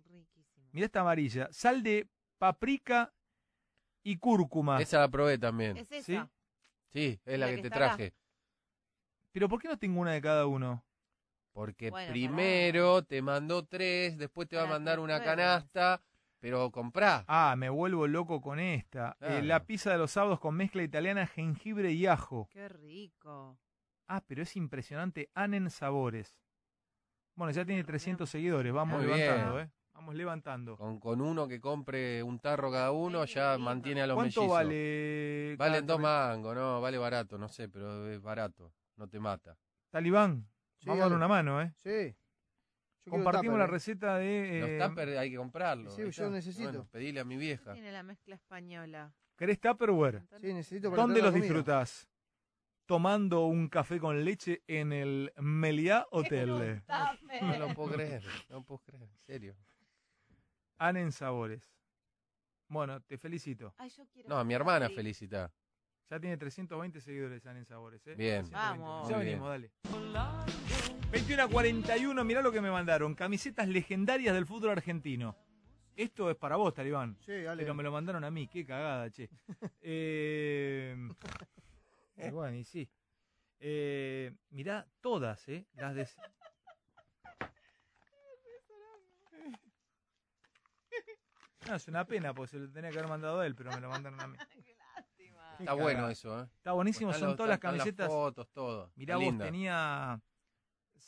Mirá 0.71 0.85
esta 0.85 1.01
amarilla. 1.01 1.47
Sal 1.51 1.81
de 1.81 2.07
paprika 2.37 3.13
y 4.03 4.17
cúrcuma. 4.17 4.81
Esa 4.81 4.99
la 4.99 5.09
probé 5.09 5.37
también. 5.37 5.77
¿Es 5.77 5.91
esa? 5.91 6.05
¿Sí? 6.05 6.19
Sí, 6.93 7.21
es 7.25 7.39
la, 7.39 7.47
La 7.47 7.51
que, 7.51 7.55
que 7.57 7.61
te 7.63 7.67
acá. 7.67 7.77
traje. 7.77 8.13
Pero 9.31 9.49
¿por 9.49 9.61
qué 9.61 9.67
no 9.67 9.77
tengo 9.77 9.99
una 10.01 10.13
de 10.13 10.21
cada 10.21 10.45
uno? 10.47 10.83
Porque 11.57 11.89
Bueno, 11.89 12.11
primero 12.11 13.01
te 13.01 13.19
mandó 13.23 13.65
tres, 13.65 14.15
después 14.19 14.47
te 14.47 14.55
va 14.55 14.61
a 14.61 14.67
mandar 14.67 14.99
una 14.99 15.23
canasta, 15.23 16.03
pero 16.39 16.69
comprá. 16.69 17.25
Ah, 17.27 17.55
me 17.57 17.67
vuelvo 17.67 18.05
loco 18.05 18.41
con 18.41 18.59
esta. 18.59 19.17
Eh, 19.21 19.41
la 19.41 19.65
pizza 19.65 19.89
de 19.89 19.97
los 19.97 20.11
sábados 20.11 20.39
con 20.39 20.53
mezcla 20.53 20.83
italiana, 20.83 21.25
jengibre 21.25 21.91
y 21.93 22.05
ajo. 22.05 22.47
Qué 22.51 22.69
rico. 22.69 23.57
Ah, 24.07 24.21
pero 24.27 24.43
es 24.43 24.55
impresionante. 24.55 25.31
Anen 25.33 25.71
Sabores. 25.71 26.37
Bueno, 27.33 27.51
ya 27.51 27.65
tiene 27.65 27.83
300 27.83 28.29
seguidores. 28.29 28.71
Vamos 28.71 28.99
Muy 29.01 29.07
levantando, 29.07 29.55
bien. 29.55 29.65
¿eh? 29.65 29.71
Vamos 29.93 30.13
levantando. 30.13 30.77
Con, 30.77 30.99
con 30.99 31.21
uno 31.21 31.47
que 31.47 31.59
compre 31.59 32.21
un 32.21 32.37
tarro 32.37 32.71
cada 32.71 32.91
uno 32.91 33.25
ya 33.25 33.57
mantiene 33.57 34.03
a 34.03 34.05
los 34.05 34.13
¿Cuánto 34.13 34.41
mellizos. 34.41 34.55
vale? 34.57 35.55
Valen 35.57 35.87
dos 35.87 35.99
mangos, 35.99 36.53
no, 36.55 36.81
vale 36.81 36.99
barato, 36.99 37.35
no 37.39 37.47
sé, 37.49 37.67
pero 37.67 38.07
es 38.11 38.21
barato, 38.21 38.71
no 38.95 39.07
te 39.07 39.19
mata. 39.19 39.57
Talibán. 39.89 40.47
Sí, 40.79 40.87
Vamos 40.89 40.99
a 41.01 41.03
dar 41.05 41.09
dale. 41.11 41.15
una 41.15 41.27
mano, 41.27 41.61
¿eh? 41.61 41.73
Sí. 41.77 42.15
Yo 43.05 43.11
Compartimos 43.11 43.45
tupper, 43.55 43.59
la 43.59 43.63
¿eh? 43.65 43.67
receta 43.67 44.17
de... 44.17 44.57
eh, 44.75 44.77
Los 44.79 44.89
tuppers 44.89 45.17
hay 45.17 45.31
que 45.31 45.37
comprarlos. 45.37 45.93
Sí, 45.95 46.01
ahí 46.01 46.11
yo 46.11 46.23
está. 46.25 46.29
necesito. 46.29 46.69
Bueno, 46.69 46.87
pedile 46.91 47.19
a 47.21 47.25
mi 47.25 47.37
vieja. 47.37 47.73
Tiene 47.73 47.91
la 47.91 48.03
mezcla 48.03 48.35
española. 48.35 49.13
¿Querés 49.37 49.59
Tupperware? 49.59 50.23
Sí, 50.41 50.51
necesito 50.53 50.89
para 50.89 51.01
¿Dónde 51.03 51.21
los 51.21 51.29
comida. 51.31 51.43
disfrutás? 51.45 52.09
Tomando 52.85 53.45
un 53.45 53.67
café 53.69 53.99
con 53.99 54.23
leche 54.25 54.63
en 54.67 54.91
el 54.93 55.31
Meliá 55.37 56.05
Hotel. 56.11 56.81
No 57.41 57.57
lo 57.59 57.73
puedo 57.73 57.91
creer, 57.93 58.23
no 58.49 58.55
lo 58.57 58.63
puedo 58.63 58.79
creer, 58.79 59.03
en 59.03 59.17
serio. 59.25 59.55
Anen 60.77 61.11
Sabores. 61.11 61.73
Bueno, 62.69 63.01
te 63.01 63.17
felicito. 63.17 63.73
Ay, 63.77 63.89
yo 63.89 64.05
quiero 64.07 64.29
No, 64.29 64.37
a 64.39 64.43
mi 64.43 64.53
hermana 64.53 64.89
felicita. 64.89 65.51
Ya 66.09 66.19
tiene 66.19 66.37
320 66.37 66.99
seguidores 67.01 67.45
Anen 67.45 67.65
Sabores, 67.65 68.05
¿eh? 68.07 68.15
Bien. 68.15 68.45
320. 68.49 68.53
Vamos. 68.83 69.09
Ya 69.09 69.17
venimos, 69.17 69.49
dale. 69.49 69.71
21 71.11 71.41
a 71.43 71.47
41, 71.47 72.23
mirá 72.23 72.41
lo 72.41 72.51
que 72.51 72.61
me 72.61 72.69
mandaron. 72.69 73.15
Camisetas 73.15 73.67
legendarias 73.67 74.33
del 74.35 74.45
fútbol 74.45 74.71
argentino. 74.71 75.35
Esto 75.95 76.29
es 76.29 76.35
para 76.35 76.57
vos, 76.57 76.73
Talibán. 76.73 77.17
Sí, 77.25 77.41
dale. 77.41 77.63
Pero 77.63 77.73
me 77.73 77.83
lo 77.83 77.91
mandaron 77.91 78.23
a 78.23 78.29
mí, 78.31 78.47
qué 78.47 78.65
cagada, 78.65 79.09
che. 79.09 79.29
eh, 79.81 80.95
y 82.17 82.29
bueno, 82.29 82.55
y 82.57 82.63
sí. 82.63 82.87
Eh, 83.59 84.31
mirá 84.51 84.85
todas, 85.01 85.47
¿eh? 85.49 85.65
Las 85.75 85.95
de... 85.95 86.07
No, 91.67 91.75
es 91.75 91.85
una 91.89 92.05
pena, 92.05 92.33
porque 92.33 92.51
se 92.51 92.59
lo 92.59 92.71
tenía 92.71 92.89
que 92.91 92.97
haber 92.97 93.09
mandado 93.09 93.41
a 93.41 93.45
él, 93.45 93.53
pero 93.53 93.71
me 93.71 93.81
lo 93.81 93.89
mandaron 93.89 94.21
a 94.21 94.27
mí. 94.27 94.37
Está 95.59 95.73
bueno 95.73 96.07
eso, 96.07 96.39
¿eh? 96.41 96.47
Está 96.55 96.71
buenísimo, 96.71 97.09
Están 97.09 97.19
son 97.19 97.27
los- 97.29 97.35
todas 97.35 97.49
las 97.49 97.59
camisetas. 97.59 98.07
fotos, 98.07 98.47
todo. 98.53 98.89
Mirá 98.95 99.15
vos, 99.17 99.25
linda. 99.25 99.43
tenía... 99.45 100.21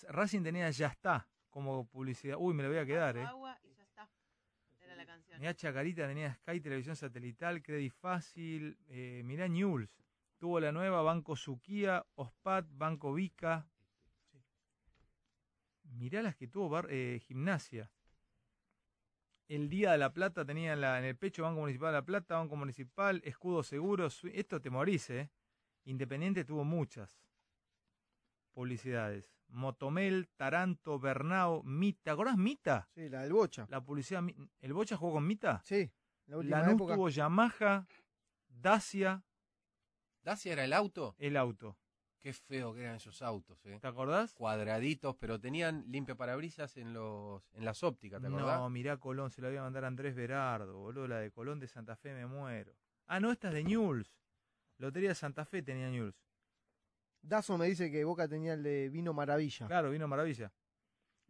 Racing 0.09 0.43
tenía 0.43 0.69
Ya 0.71 0.87
está 0.87 1.27
como 1.49 1.85
publicidad. 1.87 2.37
Uy, 2.39 2.53
me 2.53 2.63
lo 2.63 2.69
voy 2.69 2.77
a 2.77 2.85
quedar, 2.85 3.17
¿eh? 3.17 3.23
Agua 3.23 3.57
y 3.63 3.73
ya 3.73 3.83
está. 3.83 4.09
Era 4.79 4.95
la 4.95 5.05
canción. 5.05 5.39
Mirá 5.39 5.53
Chacarita, 5.53 6.07
tenía 6.07 6.33
Sky 6.33 6.59
Televisión 6.61 6.95
Satelital, 6.95 7.61
Credit 7.61 7.91
Fácil, 7.93 8.77
eh, 8.87 9.21
mirá 9.25 9.47
News, 9.47 9.89
tuvo 10.37 10.59
la 10.59 10.71
nueva 10.71 11.01
Banco 11.01 11.35
Suquía, 11.35 12.05
Ospat, 12.15 12.65
Banco 12.69 13.13
Vica. 13.13 13.67
Mirá 15.83 16.21
las 16.21 16.35
que 16.35 16.47
tuvo 16.47 16.69
Bar- 16.69 16.87
eh, 16.89 17.19
Gimnasia. 17.21 17.91
El 19.47 19.67
Día 19.69 19.91
de 19.93 19.97
la 19.97 20.13
Plata 20.13 20.45
tenía 20.45 20.73
en, 20.73 20.81
la- 20.81 20.99
en 20.99 21.05
el 21.05 21.17
pecho 21.17 21.41
Banco 21.43 21.61
Municipal 21.61 21.89
de 21.91 21.93
La 21.97 22.05
Plata, 22.05 22.37
Banco 22.37 22.55
Municipal, 22.55 23.19
Escudo 23.25 23.63
Seguro. 23.63 24.07
Esto 24.31 24.61
te 24.61 24.69
morís, 24.69 25.09
¿eh? 25.09 25.31
Independiente 25.85 26.45
tuvo 26.45 26.63
muchas 26.63 27.19
publicidades. 28.53 29.33
Motomel, 29.49 30.27
Taranto, 30.35 30.99
Bernao, 30.99 31.63
Mita. 31.63 31.99
¿Te 32.03 32.09
acordás 32.11 32.37
Mita? 32.37 32.87
Sí, 32.93 33.09
la 33.09 33.21
del 33.23 33.33
Bocha. 33.33 33.65
La 33.69 33.83
publicidad. 33.83 34.23
¿El 34.61 34.73
Bocha 34.73 34.95
jugó 34.97 35.13
con 35.13 35.27
Mita? 35.27 35.61
Sí, 35.65 35.91
la 36.27 36.37
última 36.37 36.59
Lanús 36.59 36.73
época. 36.75 36.95
tuvo 36.95 37.09
Yamaha, 37.09 37.87
Dacia, 38.47 39.23
¿Dacia 40.23 40.53
era 40.53 40.63
el 40.65 40.73
auto? 40.73 41.15
el 41.17 41.37
auto. 41.37 41.77
Qué 42.19 42.33
feo 42.33 42.73
que 42.73 42.81
eran 42.81 42.95
esos 42.95 43.21
autos, 43.21 43.65
¿eh? 43.65 43.79
¿Te 43.81 43.87
acordás? 43.87 44.33
Cuadraditos, 44.33 45.15
pero 45.15 45.39
tenían 45.39 45.85
limpia 45.87 46.15
parabrisas 46.15 46.75
en 46.75 46.93
los 46.93 47.41
en 47.53 47.63
las 47.63 47.81
ópticas, 47.81 48.19
¿te 48.21 48.27
acordás? 48.27 48.59
No, 48.59 48.69
mirá 48.69 48.97
Colón, 48.97 49.31
se 49.31 49.41
la 49.41 49.47
voy 49.47 49.55
a 49.57 49.61
mandar 49.61 49.85
a 49.85 49.87
Andrés 49.87 50.15
Berardo, 50.15 50.77
boludo, 50.77 51.07
la 51.07 51.19
de 51.19 51.31
Colón 51.31 51.59
de 51.61 51.67
Santa 51.69 51.95
Fe, 51.95 52.13
me 52.13 52.25
muero. 52.25 52.75
Ah, 53.07 53.21
no, 53.21 53.31
esta 53.31 53.47
es 53.47 53.53
de 53.53 53.63
Newell's. 53.63 54.13
Lotería 54.77 55.09
de 55.09 55.15
Santa 55.15 55.45
Fe 55.45 55.61
tenía 55.61 55.89
Newell's. 55.89 56.21
Dazo 57.21 57.57
me 57.57 57.67
dice 57.67 57.91
que 57.91 58.03
Boca 58.03 58.27
tenía 58.27 58.53
el 58.53 58.63
de 58.63 58.89
Vino 58.89 59.13
Maravilla. 59.13 59.67
Claro, 59.67 59.91
vino 59.91 60.07
maravilla. 60.07 60.51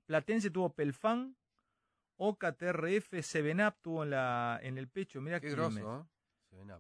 Platense 0.05 0.49
tuvo 0.49 0.73
Pelfán, 0.73 1.35
Oca 2.17 2.53
TRF, 2.53 3.21
Sevenap 3.21 3.79
tuvo 3.81 4.03
en, 4.03 4.11
la, 4.11 4.59
en 4.61 4.77
el 4.77 4.87
pecho, 4.87 5.21
mirá 5.21 5.39
Qué 5.39 5.49
grosso, 5.51 6.01
¿eh? 6.01 6.05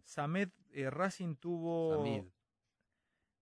Samed 0.03 0.49
eh, 0.71 0.89
Racing 0.89 1.35
tuvo... 1.35 1.95
Samid. 1.95 2.23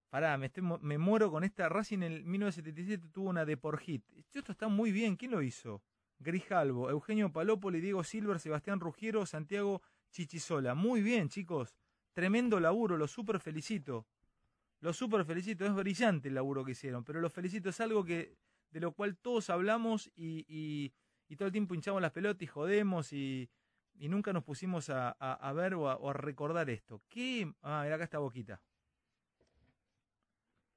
Pará, 0.10 0.38
me, 0.38 0.46
estoy 0.48 0.64
mu- 0.64 0.80
me 0.80 0.98
muero 0.98 1.30
con 1.32 1.44
esta. 1.44 1.68
Racing 1.70 1.98
en 1.98 2.04
el 2.04 2.24
1977 2.26 3.10
tuvo 3.12 3.30
una 3.30 3.46
de 3.46 3.58
por 3.58 3.78
hit. 3.80 4.04
Esto 4.34 4.52
está 4.52 4.68
muy 4.68 4.92
bien. 4.92 5.16
¿Quién 5.18 5.32
lo 5.32 5.42
hizo? 5.42 5.82
Grijalvo, 6.20 6.90
Eugenio 6.90 7.32
Palópoli, 7.32 7.80
Diego 7.82 8.04
Silver, 8.04 8.40
Sebastián 8.40 8.80
Rugiero, 8.80 9.26
Santiago 9.26 9.82
Chichisola. 10.12 10.76
Muy 10.76 11.02
bien, 11.02 11.30
chicos. 11.30 11.76
Tremendo 12.14 12.60
laburo, 12.60 12.98
lo 12.98 13.08
super 13.08 13.40
felicito. 13.40 14.08
Lo 14.80 14.94
super 14.94 15.26
felicito. 15.26 15.66
Es 15.66 15.74
brillante 15.74 16.28
el 16.30 16.36
laburo 16.36 16.64
que 16.64 16.72
hicieron, 16.72 17.04
pero 17.04 17.20
lo 17.20 17.30
felicito. 17.30 17.70
Es 17.70 17.80
algo 17.82 18.04
que 18.04 18.36
de 18.72 18.80
lo 18.80 18.92
cual 18.92 19.18
todos 19.18 19.50
hablamos 19.50 20.12
y, 20.16 20.46
y- 20.48 20.94
y 21.30 21.36
todo 21.36 21.48
el 21.48 21.52
tiempo 21.52 21.74
hinchamos 21.76 22.02
las 22.02 22.12
pelotas 22.12 22.42
y 22.44 22.48
jodemos 22.48 23.12
y, 23.14 23.50
y 23.96 24.08
nunca 24.08 24.32
nos 24.34 24.44
pusimos 24.44 24.90
a, 24.90 25.10
a- 25.20 25.34
a 25.34 25.54
ver 25.54 25.74
o 25.74 25.90
a, 25.90 25.96
o 25.96 26.10
a 26.10 26.14
recordar 26.14 26.70
esto. 26.70 27.02
¿Qué? 27.10 27.52
Ah, 27.62 27.82
mira, 27.84 27.96
acá 27.96 28.04
está 28.06 28.20
Boquita. 28.20 28.62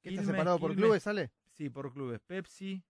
¿Qué 0.03 0.09
está 0.11 0.23
Quilmes, 0.23 0.27
separado 0.27 0.59
por 0.59 0.71
Quilmes. 0.71 0.85
clubes, 0.87 1.03
sale? 1.03 1.31
Sí, 1.53 1.69
por 1.69 1.93
clubes. 1.93 2.21
Pepsi, 2.21 2.83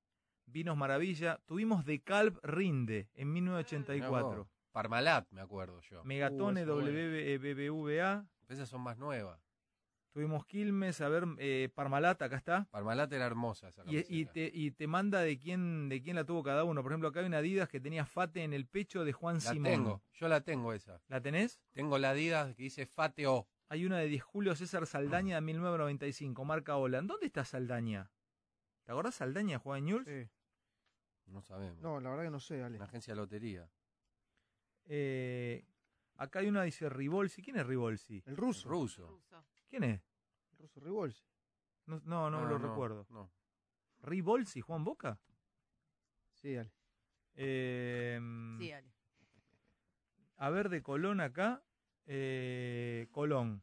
Vinos 0.47 0.77
Maravilla. 0.77 1.41
Tuvimos 1.47 1.85
De 1.85 2.01
Calv 2.03 2.39
Rinde 2.45 3.09
en 3.15 3.33
Mirá 3.33 3.43
1984. 3.57 4.39
vos. 4.45 4.49
Parmalat, 4.71 5.27
me 5.33 5.41
acuerdo 5.41 5.81
yo. 5.81 6.05
Megatone, 6.05 6.65
Uh. 6.65 6.77
WBBVA. 6.79 8.25
Esas 8.49 8.69
son 8.69 8.81
más 8.83 8.97
nuevas. 8.97 9.41
Tuvimos 10.13 10.45
Quilmes, 10.45 11.01
a 11.01 11.09
ver, 11.09 11.25
eh, 11.39 11.69
Parmalat, 11.73 12.21
acá 12.23 12.37
está. 12.37 12.65
Parmalat 12.71 13.13
era 13.13 13.27
hermosa 13.27 13.69
esa 13.69 13.85
Y, 13.87 14.05
y 14.09 14.27
te, 14.27 14.51
y 14.53 14.73
te 14.73 14.89
manda 14.89 15.21
de 15.21 15.39
quién, 15.39 15.89
de 15.89 16.03
quién 16.03 16.17
la 16.17 16.25
tuvo 16.25 16.43
cada 16.43 16.65
uno. 16.65 16.83
Por 16.83 16.91
ejemplo, 16.91 17.09
acá 17.09 17.21
hay 17.21 17.27
una 17.27 17.39
Adidas 17.39 17.69
que 17.69 17.81
tenía 17.81 18.05
Fate 18.05 18.43
en 18.43 18.53
el 18.53 18.67
pecho 18.67 19.05
de 19.05 19.13
Juan 19.13 19.37
La 19.37 19.41
Simón. 19.41 19.65
tengo, 19.65 20.03
yo 20.15 20.29
la 20.29 20.41
tengo 20.41 20.73
esa. 20.73 21.01
¿La 21.07 21.21
tenés? 21.21 21.61
Tengo 21.73 21.97
la 21.99 22.11
Adidas 22.11 22.55
que 22.57 22.65
dice 22.65 22.87
Fateo. 22.87 23.47
Hay 23.69 23.87
una 23.87 23.99
de 23.99 24.09
10 24.09 24.23
Julio 24.25 24.57
César 24.57 24.85
Saldaña 24.85 25.37
de 25.37 25.43
1995, 25.43 26.45
marca 26.45 26.77
Holland. 26.77 27.09
¿Dónde 27.09 27.27
está 27.27 27.45
Saldaña? 27.45 28.11
¿Te 28.83 28.91
acordás 28.91 29.15
Saldaña, 29.15 29.61
Juan 29.61 29.85
Newell's? 29.85 30.07
Sí. 30.09 30.29
No 31.27 31.41
sabemos. 31.41 31.79
No, 31.81 32.01
la 32.01 32.11
verdad 32.11 32.25
que 32.25 32.31
no 32.31 32.41
sé, 32.41 32.61
Ale. 32.63 32.77
Una 32.77 32.87
agencia 32.87 33.15
de 33.15 33.21
lotería. 33.21 33.71
Eh, 34.87 35.65
acá 36.17 36.41
hay 36.41 36.49
una 36.49 36.65
dice 36.65 36.89
Rivolsi. 36.89 37.43
¿Quién 37.43 37.59
es 37.59 37.67
Rivolsi? 37.67 38.25
El 38.27 38.37
ruso. 38.37 38.69
Ruso. 38.69 39.23
¿Quién 39.71 39.85
es? 39.85 40.03
El 40.53 40.59
ruso 40.59 40.81
Rivolsi. 40.81 41.25
No, 41.87 42.01
no, 42.05 42.29
no 42.31 42.45
lo 42.45 42.59
no, 42.59 42.69
recuerdo. 42.69 43.07
no. 43.11 43.31
¿Rivolsi, 44.03 44.61
Juan 44.61 44.85
Boca? 44.85 45.19
Sí, 46.35 46.57
Ale. 46.57 46.71
Eh, 47.35 48.19
Sí, 48.59 48.73
Ale. 48.73 48.93
A 50.37 50.51
ver, 50.51 50.69
de 50.69 50.83
Colón 50.83 51.21
acá. 51.21 51.63
eh, 52.07 53.07
Colón. 53.13 53.63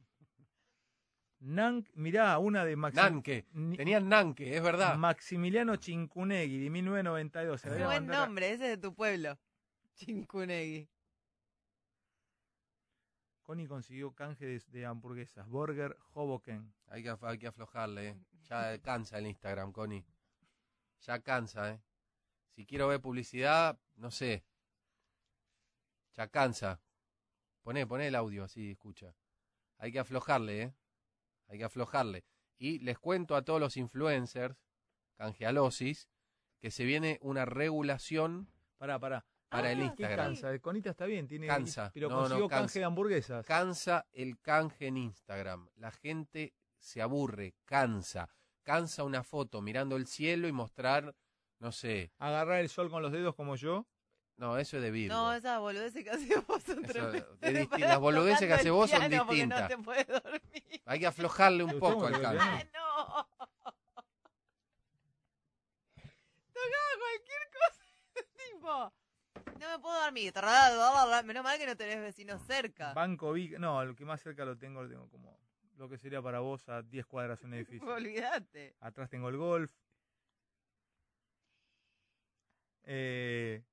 Nank, 1.40 1.88
mirá, 1.94 2.38
una 2.40 2.66
de 2.66 2.76
Maxi- 2.78 2.96
Nanque. 2.96 3.46
Tenían 3.76 4.10
Nanque, 4.10 4.56
es 4.56 4.64
verdad. 4.64 4.96
Maximiliano 4.98 5.76
Chincunegui, 5.76 6.60
de 6.60 6.70
1992. 6.70 7.62
Se 7.62 7.70
la 7.70 7.76
Qué 7.76 7.84
voy 7.84 7.96
a 7.96 8.00
buen 8.00 8.08
nombre, 8.08 8.52
ese 8.52 8.64
es 8.66 8.70
de 8.72 8.78
tu 8.78 8.94
pueblo. 8.96 9.38
Chincunegui. 9.96 10.88
Connie 13.48 13.66
consiguió 13.66 14.14
canje 14.14 14.46
de, 14.46 14.62
de 14.68 14.86
hamburguesas. 14.86 15.48
Burger 15.48 15.98
Hoboken. 16.12 16.74
Hay 16.88 17.02
que, 17.02 17.16
hay 17.22 17.38
que 17.38 17.48
aflojarle, 17.48 18.10
¿eh? 18.10 18.18
Ya 18.50 18.78
cansa 18.80 19.20
el 19.20 19.28
Instagram, 19.28 19.72
Connie. 19.72 20.06
Ya 21.04 21.24
cansa, 21.24 21.72
¿eh? 21.72 21.82
Si 22.50 22.66
quiero 22.66 22.90
ver 22.90 23.00
publicidad, 23.00 23.80
no 23.96 24.12
sé. 24.12 24.44
Ya 26.18 26.28
cansa. 26.28 26.82
Poné, 27.62 27.88
poné 27.88 28.08
el 28.08 28.16
audio 28.16 28.44
así, 28.44 28.72
escucha. 28.72 29.16
Hay 29.78 29.94
que 29.94 30.00
aflojarle, 30.00 30.62
¿eh? 30.64 30.74
Hay 31.48 31.58
que 31.58 31.64
aflojarle. 31.64 32.26
Y 32.58 32.80
les 32.80 33.00
cuento 33.00 33.38
a 33.38 33.44
todos 33.46 33.62
los 33.62 33.78
influencers, 33.78 34.58
canjealosis, 35.16 36.10
que 36.60 36.70
se 36.70 36.84
viene 36.84 37.18
una 37.22 37.46
regulación 37.46 38.50
Pará, 38.78 39.00
pará. 39.00 39.26
Para 39.50 39.72
el 39.72 39.78
¿Qué 39.80 39.86
Instagram. 39.86 40.18
cansa? 40.28 40.60
Conita 40.60 40.90
está 40.90 41.06
bien, 41.06 41.28
tiene 41.28 41.48
Cansa. 41.48 41.92
pero 41.94 42.10
No, 42.10 42.16
no, 42.16 42.22
consiguió 42.22 42.48
cansa. 42.50 42.62
canje 42.64 42.80
de 42.80 42.86
hamburguesas. 42.86 43.46
Cansa 43.46 44.06
el 44.14 44.40
canje 44.40 44.88
en 44.88 44.98
Instagram. 44.98 45.70
La 45.76 45.92
gente 45.92 46.54
se 46.78 47.02
aburre, 47.02 47.56
cansa. 47.66 48.30
Cansa 48.64 49.04
una 49.04 49.24
foto 49.24 49.62
mirando 49.62 49.96
el 49.96 50.08
cielo 50.08 50.48
y 50.48 50.52
mostrar, 50.52 51.16
no 51.60 51.72
sé. 51.72 52.12
Agarrar 52.20 52.60
el 52.60 52.70
sol 52.70 52.90
con 52.90 53.02
los 53.02 53.12
dedos 53.12 53.34
como 53.36 53.56
yo. 53.56 53.88
No, 54.36 54.58
eso 54.60 54.78
es 54.78 54.84
de 54.84 54.92
Virgo. 54.92 55.16
No, 55.16 55.34
esas 55.34 55.60
boludeces 55.60 56.04
que 56.04 56.10
haces 56.12 56.46
vos 56.46 56.62
son 56.62 56.86
es 57.42 57.70
las 57.80 58.00
boludeces 58.00 58.48
que 58.48 58.54
hace 58.54 58.68
el 58.68 58.74
vos 58.74 58.90
son 58.90 59.10
distintas. 59.10 59.62
No 59.62 59.68
te 59.68 59.78
puedes 59.80 60.08
dormir. 60.08 60.82
Hay 60.86 61.00
que 61.00 61.08
aflojarle 61.08 61.64
un 61.64 61.72
¿Te 61.72 61.78
poco 61.78 62.06
al 62.06 62.22
canje. 62.22 62.66
tocó 62.66 62.78
No. 62.78 63.28
Tocaba 66.54 66.92
cualquier 67.00 67.50
cosa. 67.54 67.84
tipo. 68.38 68.94
No 69.60 69.70
me 69.70 69.80
puedo 69.80 70.02
dormir. 70.02 70.34
Menos 71.26 71.44
mal 71.44 71.58
que 71.58 71.66
no 71.66 71.76
tenés 71.76 72.00
vecinos 72.00 72.42
cerca. 72.44 72.94
Banco 72.94 73.34
Vic. 73.34 73.58
No, 73.60 73.82
el 73.82 73.96
que 73.96 74.06
más 74.06 74.22
cerca 74.22 74.46
lo 74.46 74.58
tengo, 74.58 74.84
lo 74.84 74.90
tengo 74.90 75.10
como 75.10 75.38
lo 75.78 75.88
que 75.88 75.98
sería 75.98 76.22
para 76.22 76.40
vos 76.40 76.68
a 76.70 76.82
10 76.82 77.06
cuadras 77.06 77.42
un 77.44 77.54
edificio. 77.54 77.88
Olvídate. 77.88 78.76
Atrás 78.80 79.10
tengo 79.10 79.30
el 79.30 79.38
golf. 79.38 79.72
Eh, 82.84 83.64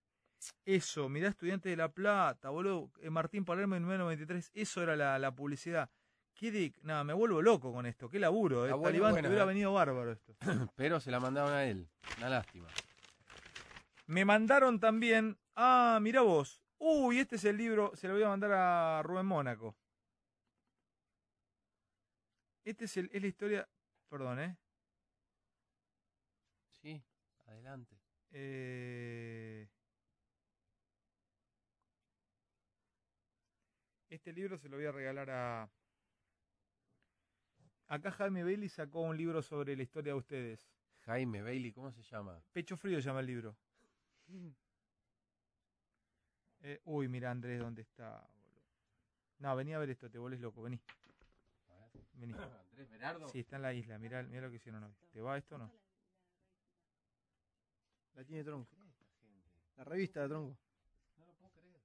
eso, 0.65 1.09
mirá, 1.09 1.29
estudiante 1.29 1.69
de 1.69 1.77
La 1.77 1.89
Plata, 1.89 2.51
boludo. 2.51 2.91
eh, 3.01 3.11
Martín 3.11 3.45
Palermo 3.45 3.77
en 3.77 3.83
1993. 3.83 4.51
Eso 4.55 4.83
era 4.83 4.97
la, 4.97 5.19
la 5.19 5.35
publicidad. 5.35 5.89
Qué 6.35 6.73
Nada, 6.83 7.05
me 7.05 7.13
vuelvo 7.13 7.41
loco 7.41 7.73
con 7.73 7.87
esto. 7.87 8.09
Qué 8.09 8.19
laburo. 8.19 8.65
Eh. 8.65 8.67
Está 8.69 8.75
bueno, 8.75 8.89
Talibán, 8.89 9.27
hubiera 9.27 9.45
eh. 9.45 9.47
venido 9.47 9.73
bárbaro 9.73 10.13
esto. 10.13 10.35
Pero 10.77 11.01
se 11.01 11.11
la 11.13 11.21
mandaron 11.21 11.53
a 11.53 11.65
él. 11.65 11.89
Una 12.19 12.29
lástima. 12.29 12.67
Me 14.07 14.25
mandaron 14.25 14.81
también. 14.81 15.39
Ah, 15.55 15.99
mira 16.01 16.23
vos. 16.23 16.63
Uy, 16.79 17.19
este 17.21 17.37
es 17.37 17.45
el 17.45 17.57
libro. 17.57 17.93
Se 17.95 18.09
lo 18.09 18.15
voy 18.15 18.23
a 18.23 18.29
mandar 18.29 18.53
a 18.53 19.03
Rubén 19.03 19.27
Mónaco. 19.27 19.77
Este 22.65 22.87
es, 22.87 22.97
el, 22.97 23.11
es 23.13 23.23
la 23.23 23.29
historia. 23.29 23.69
Perdón, 24.09 24.41
¿eh? 24.41 24.57
Sí, 26.81 27.03
adelante. 27.47 27.97
Eh, 28.31 29.69
Este 34.15 34.33
libro 34.33 34.57
se 34.57 34.69
lo 34.69 34.77
voy 34.77 34.87
a 34.87 34.93
regalar 34.93 35.29
a. 35.29 35.69
Acá 37.89 38.13
Jaime 38.13 38.45
Bailey 38.45 38.69
sacó 38.69 39.01
un 39.01 39.17
libro 39.17 39.43
sobre 39.43 39.75
la 39.77 39.83
historia 39.83 40.13
de 40.13 40.19
ustedes. 40.21 40.71
Jaime 41.01 41.43
Bailey, 41.43 41.73
¿cómo 41.73 41.91
se 41.91 42.01
llama? 42.03 42.41
Pecho 42.53 42.77
Frío 42.77 43.01
se 43.01 43.09
llama 43.09 43.21
el 43.21 43.27
libro. 43.27 43.57
Eh, 46.61 46.81
uy, 46.85 47.09
mira 47.09 47.31
Andrés, 47.31 47.61
¿dónde 47.61 47.83
está? 47.83 48.21
boludo? 48.21 48.63
No, 49.39 49.57
vení 49.57 49.75
a 49.75 49.79
ver 49.79 49.91
esto, 49.91 50.11
te 50.11 50.19
volvés 50.19 50.41
loco, 50.41 50.63
vení. 50.63 50.81
Vení. 52.15 52.33
Andrés 52.71 52.91
Berardo. 52.91 53.29
Sí, 53.29 53.41
está 53.41 53.57
en 53.57 53.63
la 53.63 53.75
isla, 53.75 53.99
mirá, 53.99 54.23
mirá 54.23 54.43
lo 54.43 54.51
que 54.51 54.57
hicieron 54.57 54.83
hoy. 54.85 54.95
¿Te 55.13 55.21
va 55.21 55.37
esto 55.37 55.57
o 55.57 55.59
no? 55.59 55.71
La 58.15 58.25
tiene 58.25 58.45
Tronco. 58.45 58.75
La 59.77 59.85
revista 59.85 60.23
de 60.23 60.29
Tronco. 60.29 60.57
No 61.19 61.27
lo 61.27 61.35
puedo 61.35 61.53
creer. 61.53 61.81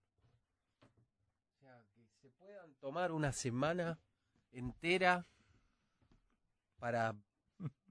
O 0.81 1.59
sea, 1.59 1.83
que 1.93 2.05
se 2.21 2.29
puedan 2.29 2.73
tomar 2.75 3.11
una 3.11 3.31
semana 3.31 3.99
entera 4.51 5.25
para 6.77 7.15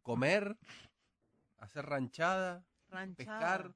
comer, 0.02 0.56
hacer 1.58 1.84
ranchada, 1.84 2.64
Ranchada. 2.88 3.14
pescar. 3.14 3.74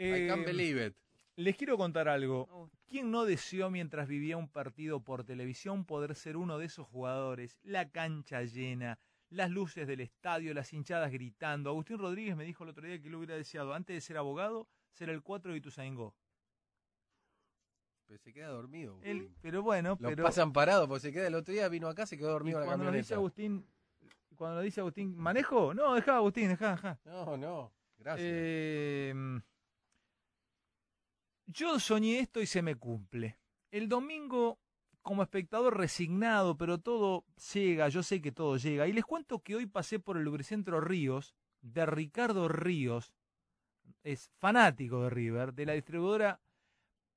I 0.00 0.24
Eh, 0.24 0.26
can't 0.28 0.44
believe 0.46 0.86
it. 0.86 0.96
Les 1.36 1.56
quiero 1.56 1.76
contar 1.76 2.08
algo. 2.08 2.70
¿Quién 2.86 3.10
no 3.10 3.24
deseó 3.24 3.70
mientras 3.70 4.08
vivía 4.08 4.36
un 4.36 4.48
partido 4.48 5.00
por 5.00 5.24
televisión 5.24 5.84
poder 5.84 6.14
ser 6.14 6.36
uno 6.36 6.58
de 6.58 6.66
esos 6.66 6.86
jugadores? 6.88 7.58
La 7.62 7.88
cancha 7.90 8.42
llena, 8.42 8.98
las 9.28 9.50
luces 9.50 9.86
del 9.86 10.00
estadio, 10.00 10.52
las 10.54 10.72
hinchadas 10.72 11.10
gritando. 11.12 11.70
Agustín 11.70 11.98
Rodríguez 11.98 12.36
me 12.36 12.44
dijo 12.44 12.64
el 12.64 12.70
otro 12.70 12.86
día 12.86 13.00
que 13.00 13.08
lo 13.08 13.18
hubiera 13.18 13.36
deseado, 13.36 13.72
antes 13.74 13.94
de 13.94 14.00
ser 14.00 14.16
abogado, 14.16 14.68
ser 14.90 15.08
el 15.08 15.22
4 15.22 15.52
de 15.52 15.58
Ituzaingó. 15.58 16.14
Pero 18.06 18.18
se 18.18 18.32
queda 18.32 18.48
dormido. 18.48 18.98
Él, 19.02 19.18
Agustín. 19.18 19.38
pero 19.40 19.62
bueno, 19.62 19.96
Lo 20.00 20.08
pero 20.08 20.24
pasan 20.24 20.52
parado 20.52 20.88
porque 20.88 21.00
se 21.02 21.12
queda 21.12 21.28
el 21.28 21.34
otro 21.36 21.54
día, 21.54 21.68
vino 21.68 21.86
acá, 21.88 22.06
se 22.06 22.18
quedó 22.18 22.30
y 22.30 22.32
dormido 22.32 22.58
la 22.60 22.66
cuando 22.66 22.86
nos 22.86 22.94
dice. 22.94 23.14
Agustín, 23.14 23.64
cuando 24.34 24.56
nos 24.56 24.64
dice 24.64 24.80
Agustín, 24.80 25.16
¿manejo? 25.16 25.72
No, 25.74 25.94
deja 25.94 26.16
Agustín, 26.16 26.48
deja, 26.48 26.70
deja. 26.72 26.98
No, 27.04 27.36
no, 27.36 27.72
gracias. 27.98 28.26
Eh, 28.28 29.14
yo 31.52 31.78
soñé 31.78 32.20
esto 32.20 32.40
y 32.40 32.46
se 32.46 32.62
me 32.62 32.76
cumple. 32.76 33.38
El 33.70 33.88
domingo, 33.88 34.58
como 35.02 35.22
espectador 35.22 35.76
resignado, 35.76 36.56
pero 36.56 36.78
todo 36.78 37.24
llega, 37.52 37.88
yo 37.88 38.02
sé 38.02 38.20
que 38.20 38.32
todo 38.32 38.56
llega. 38.56 38.88
Y 38.88 38.92
les 38.92 39.04
cuento 39.04 39.42
que 39.42 39.56
hoy 39.56 39.66
pasé 39.66 39.98
por 39.98 40.16
el 40.16 40.24
Lubricentro 40.24 40.80
Ríos, 40.80 41.34
de 41.60 41.84
Ricardo 41.86 42.48
Ríos, 42.48 43.12
es 44.02 44.30
fanático 44.38 45.02
de 45.02 45.10
River, 45.10 45.52
de 45.52 45.66
la 45.66 45.74
distribuidora 45.74 46.40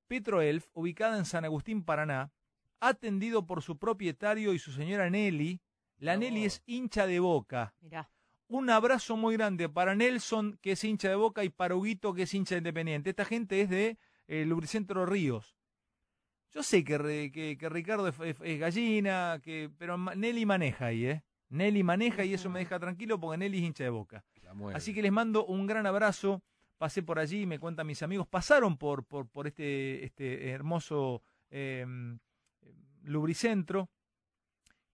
Petroelf, 0.08 0.68
ubicada 0.74 1.18
en 1.18 1.26
San 1.26 1.46
Agustín, 1.46 1.84
Paraná, 1.84 2.32
atendido 2.80 3.46
por 3.46 3.62
su 3.62 3.78
propietario 3.78 4.54
y 4.54 4.60
su 4.60 4.72
señora 4.72 5.10
Nelly. 5.10 5.62
La 5.98 6.18
Nelly 6.18 6.46
es 6.46 6.62
hincha 6.66 7.08
de 7.08 7.20
boca. 7.20 7.74
Mirá. 7.80 8.10
Un 8.48 8.70
abrazo 8.70 9.16
muy 9.16 9.36
grande 9.38 9.70
para 9.70 9.96
Nelson, 9.96 10.60
que 10.62 10.74
es 10.74 10.84
hincha 10.84 11.10
de 11.10 11.16
Boca, 11.16 11.44
y 11.44 11.50
para 11.50 11.76
Huguito, 11.76 12.14
que 12.14 12.24
es 12.24 12.34
hincha 12.36 12.54
de 12.54 12.60
independiente. 12.60 13.10
Esta 13.10 13.26
gente 13.26 13.62
es 13.62 13.70
de 13.70 13.98
eh, 14.28 14.46
Lubricentro 14.46 15.06
Ríos. 15.06 15.56
Yo 16.52 16.62
sé 16.64 16.84
que, 16.84 17.32
que, 17.34 17.58
que 17.58 17.70
Ricardo 17.70 18.08
es, 18.08 18.20
es- 18.20 18.38
es 18.42 18.60
gallina, 18.60 19.40
que, 19.44 19.72
pero 19.78 19.98
Nelly 19.98 20.46
maneja 20.46 20.88
ahí, 20.88 21.06
¿eh? 21.06 21.24
Nelly 21.50 21.84
maneja 21.84 22.26
y 22.26 22.34
eso 22.34 22.50
me 22.50 22.60
deja 22.60 22.80
tranquilo 22.80 23.20
porque 23.20 23.38
Nelly 23.38 23.58
es 23.60 23.64
hincha 23.64 23.84
de 23.84 23.90
Boca. 23.90 24.24
Así 24.76 24.94
que 24.94 25.02
les 25.02 25.12
mando 25.12 25.46
un 25.46 25.66
gran 25.68 25.86
abrazo. 25.86 26.42
Pasé 26.78 27.02
por 27.04 27.18
allí, 27.20 27.46
me 27.46 27.60
cuentan 27.60 27.88
mis 27.88 28.04
amigos, 28.04 28.28
pasaron 28.28 28.78
por, 28.78 29.06
por, 29.06 29.28
por 29.30 29.48
este, 29.48 30.04
este 30.04 30.50
hermoso 30.50 31.22
eh, 31.50 31.86
lubricentro, 33.04 33.90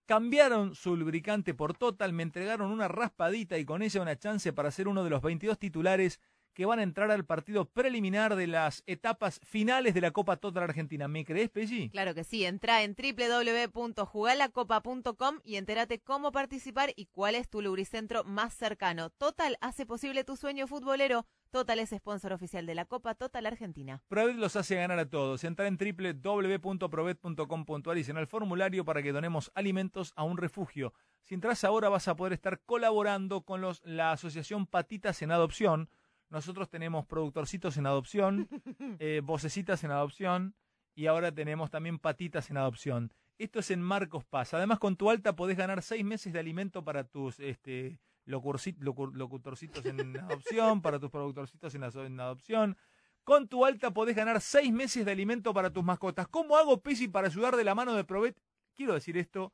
cambiaron 0.05 0.75
su 0.75 0.95
lubricante 0.95 1.53
por 1.53 1.75
Total, 1.75 2.13
me 2.13 2.23
entregaron 2.23 2.71
una 2.71 2.87
raspadita 2.87 3.57
y 3.57 3.65
con 3.65 3.81
ella 3.81 4.01
una 4.01 4.17
chance 4.17 4.53
para 4.53 4.71
ser 4.71 4.87
uno 4.87 5.03
de 5.03 5.09
los 5.09 5.21
22 5.21 5.57
titulares 5.59 6.19
que 6.59 6.65
van 6.65 6.79
a 6.79 6.83
entrar 6.83 7.09
al 7.09 7.23
partido 7.23 7.69
preliminar 7.69 8.35
de 8.35 8.45
las 8.45 8.83
etapas 8.85 9.39
finales 9.45 9.93
de 9.93 10.01
la 10.01 10.11
Copa 10.11 10.35
Total 10.35 10.63
Argentina. 10.63 11.07
¿Me 11.07 11.23
crees, 11.23 11.49
Pelli? 11.49 11.89
Claro 11.89 12.13
que 12.13 12.25
sí, 12.25 12.43
entra 12.43 12.83
en 12.83 12.97
www.jugalacopa.com 12.97 15.39
y 15.45 15.55
entérate 15.55 16.01
cómo 16.01 16.33
participar 16.33 16.91
y 16.97 17.05
cuál 17.05 17.35
es 17.35 17.49
tu 17.49 17.61
lubricentro 17.61 18.25
más 18.25 18.53
cercano. 18.53 19.09
Total 19.09 19.57
hace 19.61 19.85
posible 19.85 20.25
tu 20.25 20.35
sueño 20.35 20.67
futbolero. 20.67 21.25
Total 21.49 21.79
es 21.79 21.91
sponsor 21.91 22.33
oficial 22.33 22.65
de 22.65 22.75
la 22.75 22.83
Copa 22.83 23.15
Total 23.15 23.45
Argentina. 23.45 24.03
Provet 24.09 24.35
los 24.35 24.57
hace 24.57 24.75
ganar 24.75 24.99
a 24.99 25.09
todos. 25.09 25.45
Entra 25.45 25.65
en 25.65 25.77
www.provet.com.ar 25.77 27.97
y 27.97 28.03
llena 28.03 28.19
el 28.19 28.27
formulario 28.27 28.83
para 28.83 29.01
que 29.01 29.13
donemos 29.13 29.49
alimentos 29.55 30.11
a 30.17 30.23
un 30.23 30.35
refugio. 30.35 30.91
Si 31.23 31.35
entras 31.35 31.63
ahora 31.63 31.87
vas 31.87 32.09
a 32.09 32.17
poder 32.17 32.33
estar 32.33 32.59
colaborando 32.65 33.43
con 33.43 33.61
los, 33.61 33.81
la 33.85 34.11
asociación 34.11 34.67
Patitas 34.67 35.21
en 35.21 35.31
Adopción. 35.31 35.89
Nosotros 36.29 36.69
tenemos 36.69 37.05
productorcitos 37.05 37.77
en 37.77 37.85
adopción, 37.85 38.47
eh, 38.99 39.21
vocecitas 39.23 39.83
en 39.83 39.91
adopción 39.91 40.55
y 40.95 41.07
ahora 41.07 41.31
tenemos 41.31 41.71
también 41.71 41.97
patitas 41.97 42.49
en 42.49 42.57
adopción. 42.57 43.13
Esto 43.37 43.59
es 43.59 43.71
en 43.71 43.81
Marcos 43.81 44.25
Paz. 44.25 44.53
Además, 44.53 44.79
con 44.79 44.95
tu 44.97 45.09
alta 45.09 45.35
podés 45.35 45.57
ganar 45.57 45.81
seis 45.81 46.03
meses 46.03 46.33
de 46.33 46.39
alimento 46.39 46.83
para 46.83 47.05
tus 47.05 47.39
este, 47.39 47.99
locutorcitos 48.25 49.85
en 49.85 50.17
adopción, 50.19 50.81
para 50.81 50.99
tus 50.99 51.09
productorcitos 51.09 51.73
en 51.73 52.19
adopción. 52.19 52.77
Con 53.23 53.47
tu 53.47 53.65
alta 53.65 53.91
podés 53.91 54.15
ganar 54.15 54.41
seis 54.41 54.71
meses 54.71 55.05
de 55.05 55.11
alimento 55.11 55.53
para 55.53 55.71
tus 55.71 55.83
mascotas. 55.83 56.27
¿Cómo 56.27 56.57
hago, 56.57 56.81
Pisi, 56.81 57.07
para 57.07 57.27
ayudar 57.27 57.55
de 57.55 57.63
la 57.63 57.75
mano 57.75 57.93
de 57.93 58.03
Provet? 58.03 58.39
Quiero 58.75 58.93
decir 58.93 59.17
esto, 59.17 59.53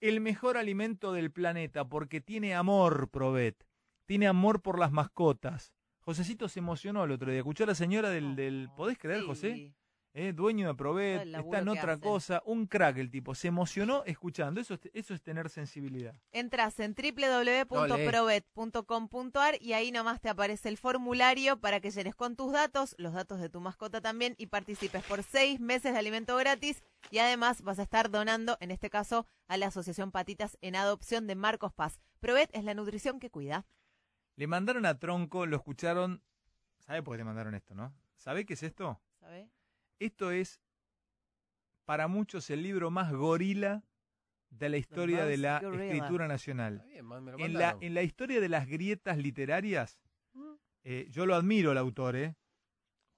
el 0.00 0.20
mejor 0.20 0.56
alimento 0.56 1.12
del 1.12 1.30
planeta, 1.30 1.88
porque 1.88 2.20
tiene 2.20 2.54
amor, 2.54 3.10
Provet. 3.10 3.66
Tiene 4.06 4.26
amor 4.26 4.60
por 4.62 4.78
las 4.78 4.90
mascotas. 4.90 5.72
Josecito 6.00 6.48
se 6.48 6.60
emocionó 6.60 7.04
el 7.04 7.12
otro 7.12 7.30
día. 7.30 7.40
Escuchó 7.40 7.64
a 7.64 7.68
la 7.68 7.74
señora 7.74 8.10
del, 8.10 8.36
del 8.36 8.68
¿podés 8.76 8.98
creer, 8.98 9.22
José? 9.22 9.72
Eh, 10.12 10.32
dueño 10.32 10.74
de 10.74 10.84
laburo 10.84 11.00
está 11.00 11.60
en 11.60 11.68
otra 11.68 11.92
hacen. 11.92 12.00
cosa, 12.00 12.42
un 12.44 12.66
crack 12.66 12.96
el 12.96 13.12
tipo, 13.12 13.36
se 13.36 13.46
emocionó 13.46 14.02
escuchando, 14.06 14.60
eso 14.60 14.74
es, 14.74 14.80
eso 14.92 15.14
es 15.14 15.22
tener 15.22 15.48
sensibilidad. 15.48 16.16
Entras 16.32 16.80
en 16.80 16.96
www.provet.com.ar 16.96 19.54
y 19.60 19.74
ahí 19.74 19.92
nomás 19.92 20.20
te 20.20 20.28
aparece 20.28 20.68
el 20.68 20.78
formulario 20.78 21.60
para 21.60 21.78
que 21.78 21.92
llenes 21.92 22.16
con 22.16 22.34
tus 22.34 22.50
datos, 22.50 22.96
los 22.98 23.12
datos 23.12 23.40
de 23.40 23.50
tu 23.50 23.60
mascota 23.60 24.00
también 24.00 24.34
y 24.36 24.46
participes 24.46 25.04
por 25.04 25.22
seis 25.22 25.60
meses 25.60 25.92
de 25.92 26.00
alimento 26.00 26.36
gratis 26.36 26.82
y 27.12 27.18
además 27.18 27.62
vas 27.62 27.78
a 27.78 27.84
estar 27.84 28.10
donando, 28.10 28.56
en 28.58 28.72
este 28.72 28.90
caso, 28.90 29.28
a 29.46 29.58
la 29.58 29.68
Asociación 29.68 30.10
Patitas 30.10 30.58
en 30.60 30.74
Adopción 30.74 31.28
de 31.28 31.36
Marcos 31.36 31.72
Paz. 31.72 32.00
Provet 32.18 32.50
es 32.52 32.64
la 32.64 32.74
nutrición 32.74 33.20
que 33.20 33.30
cuida. 33.30 33.64
Le 34.40 34.46
mandaron 34.46 34.86
a 34.86 34.98
Tronco, 34.98 35.44
lo 35.44 35.56
escucharon, 35.56 36.22
¿sabe 36.78 37.02
por 37.02 37.12
qué 37.12 37.18
le 37.18 37.24
mandaron 37.24 37.54
esto, 37.54 37.74
no? 37.74 37.94
¿Sabe 38.16 38.46
qué 38.46 38.54
es 38.54 38.62
esto? 38.62 38.98
¿Sabe? 39.20 39.50
Esto 39.98 40.30
es, 40.30 40.62
para 41.84 42.08
muchos, 42.08 42.48
el 42.48 42.62
libro 42.62 42.90
más 42.90 43.12
gorila 43.12 43.84
de 44.48 44.70
la 44.70 44.78
historia 44.78 45.26
de 45.26 45.36
la 45.36 45.60
gorilla. 45.60 45.84
escritura 45.84 46.26
nacional. 46.26 46.76
Está 46.76 46.86
bien, 46.86 47.04
man, 47.04 47.22
me 47.22 47.32
lo 47.32 47.38
En 47.38 47.52
la, 47.52 47.76
en 47.82 47.92
la 47.92 48.02
historia 48.02 48.40
de 48.40 48.48
las 48.48 48.66
grietas 48.66 49.18
literarias, 49.18 50.00
eh, 50.84 51.06
yo 51.10 51.26
lo 51.26 51.34
admiro 51.34 51.72
el 51.72 51.76
autor, 51.76 52.16
¿eh? 52.16 52.34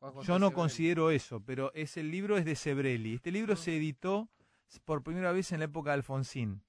Yo 0.01 0.11
no 0.11 0.23
Sebrelli. 0.25 0.53
considero 0.53 1.13
eso, 1.13 1.39
pero 1.39 1.73
es 1.75 1.97
el 1.99 2.11
libro 2.11 2.37
es 2.37 2.45
de 2.45 2.57
Sebrelli. 2.57 3.15
Este 3.15 3.31
libro 3.31 3.55
se 3.55 3.77
editó 3.77 4.29
por 4.85 5.05
primera 5.05 5.31
vez 5.31 5.53
en 5.53 5.61
la 5.61 5.67
época 5.67 5.91
de 5.91 5.95
Alfonsín. 5.95 6.65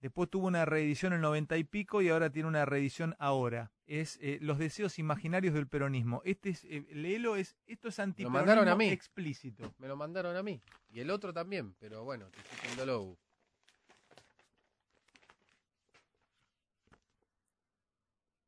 Después 0.00 0.30
tuvo 0.30 0.46
una 0.46 0.64
reedición 0.64 1.12
en 1.12 1.16
el 1.16 1.22
noventa 1.22 1.58
y 1.58 1.64
pico 1.64 2.00
y 2.00 2.08
ahora 2.08 2.30
tiene 2.30 2.48
una 2.48 2.64
reedición 2.64 3.14
ahora. 3.18 3.70
Es 3.86 4.18
eh, 4.22 4.38
Los 4.40 4.58
deseos 4.58 4.98
imaginarios 4.98 5.52
del 5.52 5.66
peronismo. 5.68 6.22
Este 6.24 6.50
es, 6.50 6.64
eh, 6.64 6.86
léelo, 6.92 7.36
es, 7.36 7.54
esto 7.66 7.88
es 7.88 7.98
Me 7.98 8.02
lo 8.02 8.04
antiperonismo 8.04 8.38
mandaron 8.38 8.68
a 8.68 8.76
mí. 8.76 8.88
explícito. 8.88 9.74
Me 9.78 9.88
lo 9.88 9.96
mandaron 9.96 10.36
a 10.36 10.42
mí. 10.42 10.62
Y 10.90 11.00
el 11.00 11.10
otro 11.10 11.34
también, 11.34 11.74
pero 11.78 12.02
bueno, 12.04 12.30
te 12.30 12.70
un 12.70 12.76
dolo. 12.76 13.18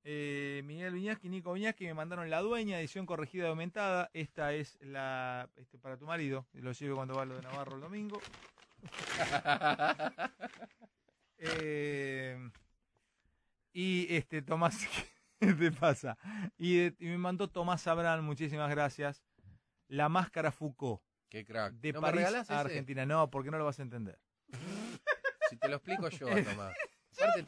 Eh, 0.05 0.62
Miguel 0.65 0.95
Viñaski, 0.95 1.29
Nico 1.29 1.53
Viñaski 1.53 1.85
me 1.85 1.95
mandaron 1.95 2.29
la 2.29 2.41
dueña, 2.41 2.81
edición 2.81 3.07
corregida 3.07 3.45
y 3.45 3.49
aumentada. 3.51 4.11
Esta 4.15 4.53
es 4.53 4.77
la 4.81 5.49
este, 5.57 5.79
para 5.79 5.97
tu 5.97 6.07
marido. 6.07 6.47
Lo 6.55 6.73
lleve 6.73 6.95
cuando 6.95 7.15
va 7.15 7.23
a 7.23 7.27
lo 7.27 7.37
de 7.37 7.43
Navarro 7.43 7.77
el 7.77 7.83
domingo. 7.83 8.20
Eh, 11.44 12.51
y 13.73 14.14
este 14.14 14.43
Tomás, 14.43 14.77
¿qué 15.40 15.52
te 15.55 15.73
pasa? 15.73 16.16
Y, 16.56 16.78
eh, 16.78 16.97
y 16.98 17.06
me 17.06 17.19
mandó 17.19 17.48
Tomás 17.48 17.86
Abraham, 17.86 18.24
muchísimas 18.24 18.70
gracias. 18.70 19.24
La 19.89 20.09
máscara 20.09 20.52
Foucault. 20.52 21.02
Qué 21.28 21.44
crack. 21.44 21.74
De 21.74 21.93
¿No 21.93 22.01
París 22.01 22.27
a 22.27 22.40
ese? 22.40 22.52
Argentina. 22.55 23.05
No, 23.06 23.28
porque 23.31 23.51
no 23.51 23.59
lo 23.59 23.64
vas 23.64 23.78
a 23.78 23.82
entender. 23.82 24.19
Si 25.51 25.56
te 25.56 25.69
lo 25.69 25.77
explico 25.77 26.09
yo, 26.10 26.27
Tomás. 26.44 26.77
Aparte, 27.19 27.44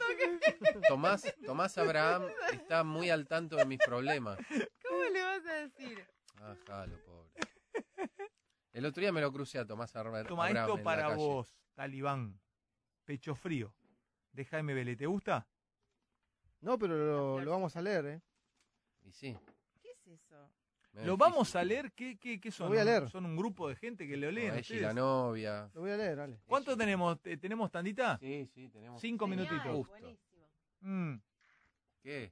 Tomás, 0.87 1.35
Tomás 1.45 1.77
Abraham 1.77 2.25
está 2.53 2.83
muy 2.83 3.09
al 3.09 3.27
tanto 3.27 3.55
de 3.55 3.65
mis 3.65 3.79
problemas. 3.79 4.37
¿Cómo 4.87 5.03
le 5.11 5.21
vas 5.21 5.45
a 5.45 5.53
decir? 5.53 6.05
Ah, 6.37 6.55
jalo, 6.67 6.97
pobre. 7.03 7.31
El 8.73 8.85
otro 8.85 9.01
día 9.01 9.11
me 9.11 9.21
lo 9.21 9.31
crucé 9.31 9.57
a 9.57 9.65
Tomás 9.65 9.95
Abraham. 9.95 10.27
Toma 10.27 10.47
Abraham 10.47 10.69
esto 10.69 10.83
para 10.83 11.03
calle. 11.03 11.15
vos, 11.15 11.57
Talibán. 11.73 12.39
Pecho 13.05 13.33
frío. 13.33 13.73
De 14.35 14.45
Jaime 14.45 14.73
Vélez. 14.73 14.97
¿Te 14.97 15.05
gusta? 15.05 15.47
No, 16.61 16.77
pero 16.77 16.95
lo, 16.97 17.39
lo 17.41 17.51
vamos 17.51 17.75
a 17.75 17.81
leer, 17.81 18.05
¿eh? 18.05 18.21
Y 19.03 19.11
sí. 19.11 19.37
¿Qué 19.81 19.91
es 19.91 20.07
eso? 20.07 20.49
¿Lo 21.03 21.17
vamos 21.17 21.55
a 21.55 21.63
leer? 21.63 21.91
¿Qué, 21.91 22.17
qué, 22.17 22.39
qué 22.39 22.51
son? 22.51 22.69
voy 22.69 22.77
a 22.77 22.85
leer. 22.85 23.09
Son 23.09 23.25
un 23.25 23.35
grupo 23.35 23.67
de 23.67 23.75
gente 23.75 24.07
que 24.07 24.15
lo 24.15 24.31
leen. 24.31 24.47
Ella 24.51 24.57
y 24.57 24.61
ustedes? 24.61 24.81
la 24.81 24.93
novia. 24.93 25.69
Lo 25.73 25.81
voy 25.81 25.91
a 25.91 25.97
leer, 25.97 26.15
dale. 26.15 26.39
¿Cuánto 26.45 26.75
tenemos? 26.77 27.21
¿Te- 27.21 27.37
¿Tenemos 27.37 27.69
tandita? 27.69 28.17
Sí, 28.17 28.47
sí, 28.53 28.69
tenemos. 28.69 29.01
Cinco 29.01 29.27
Genial, 29.27 29.47
minutitos. 29.47 29.75
Justo. 29.87 30.17
Mm. 30.81 31.15
¿Qué? 32.01 32.31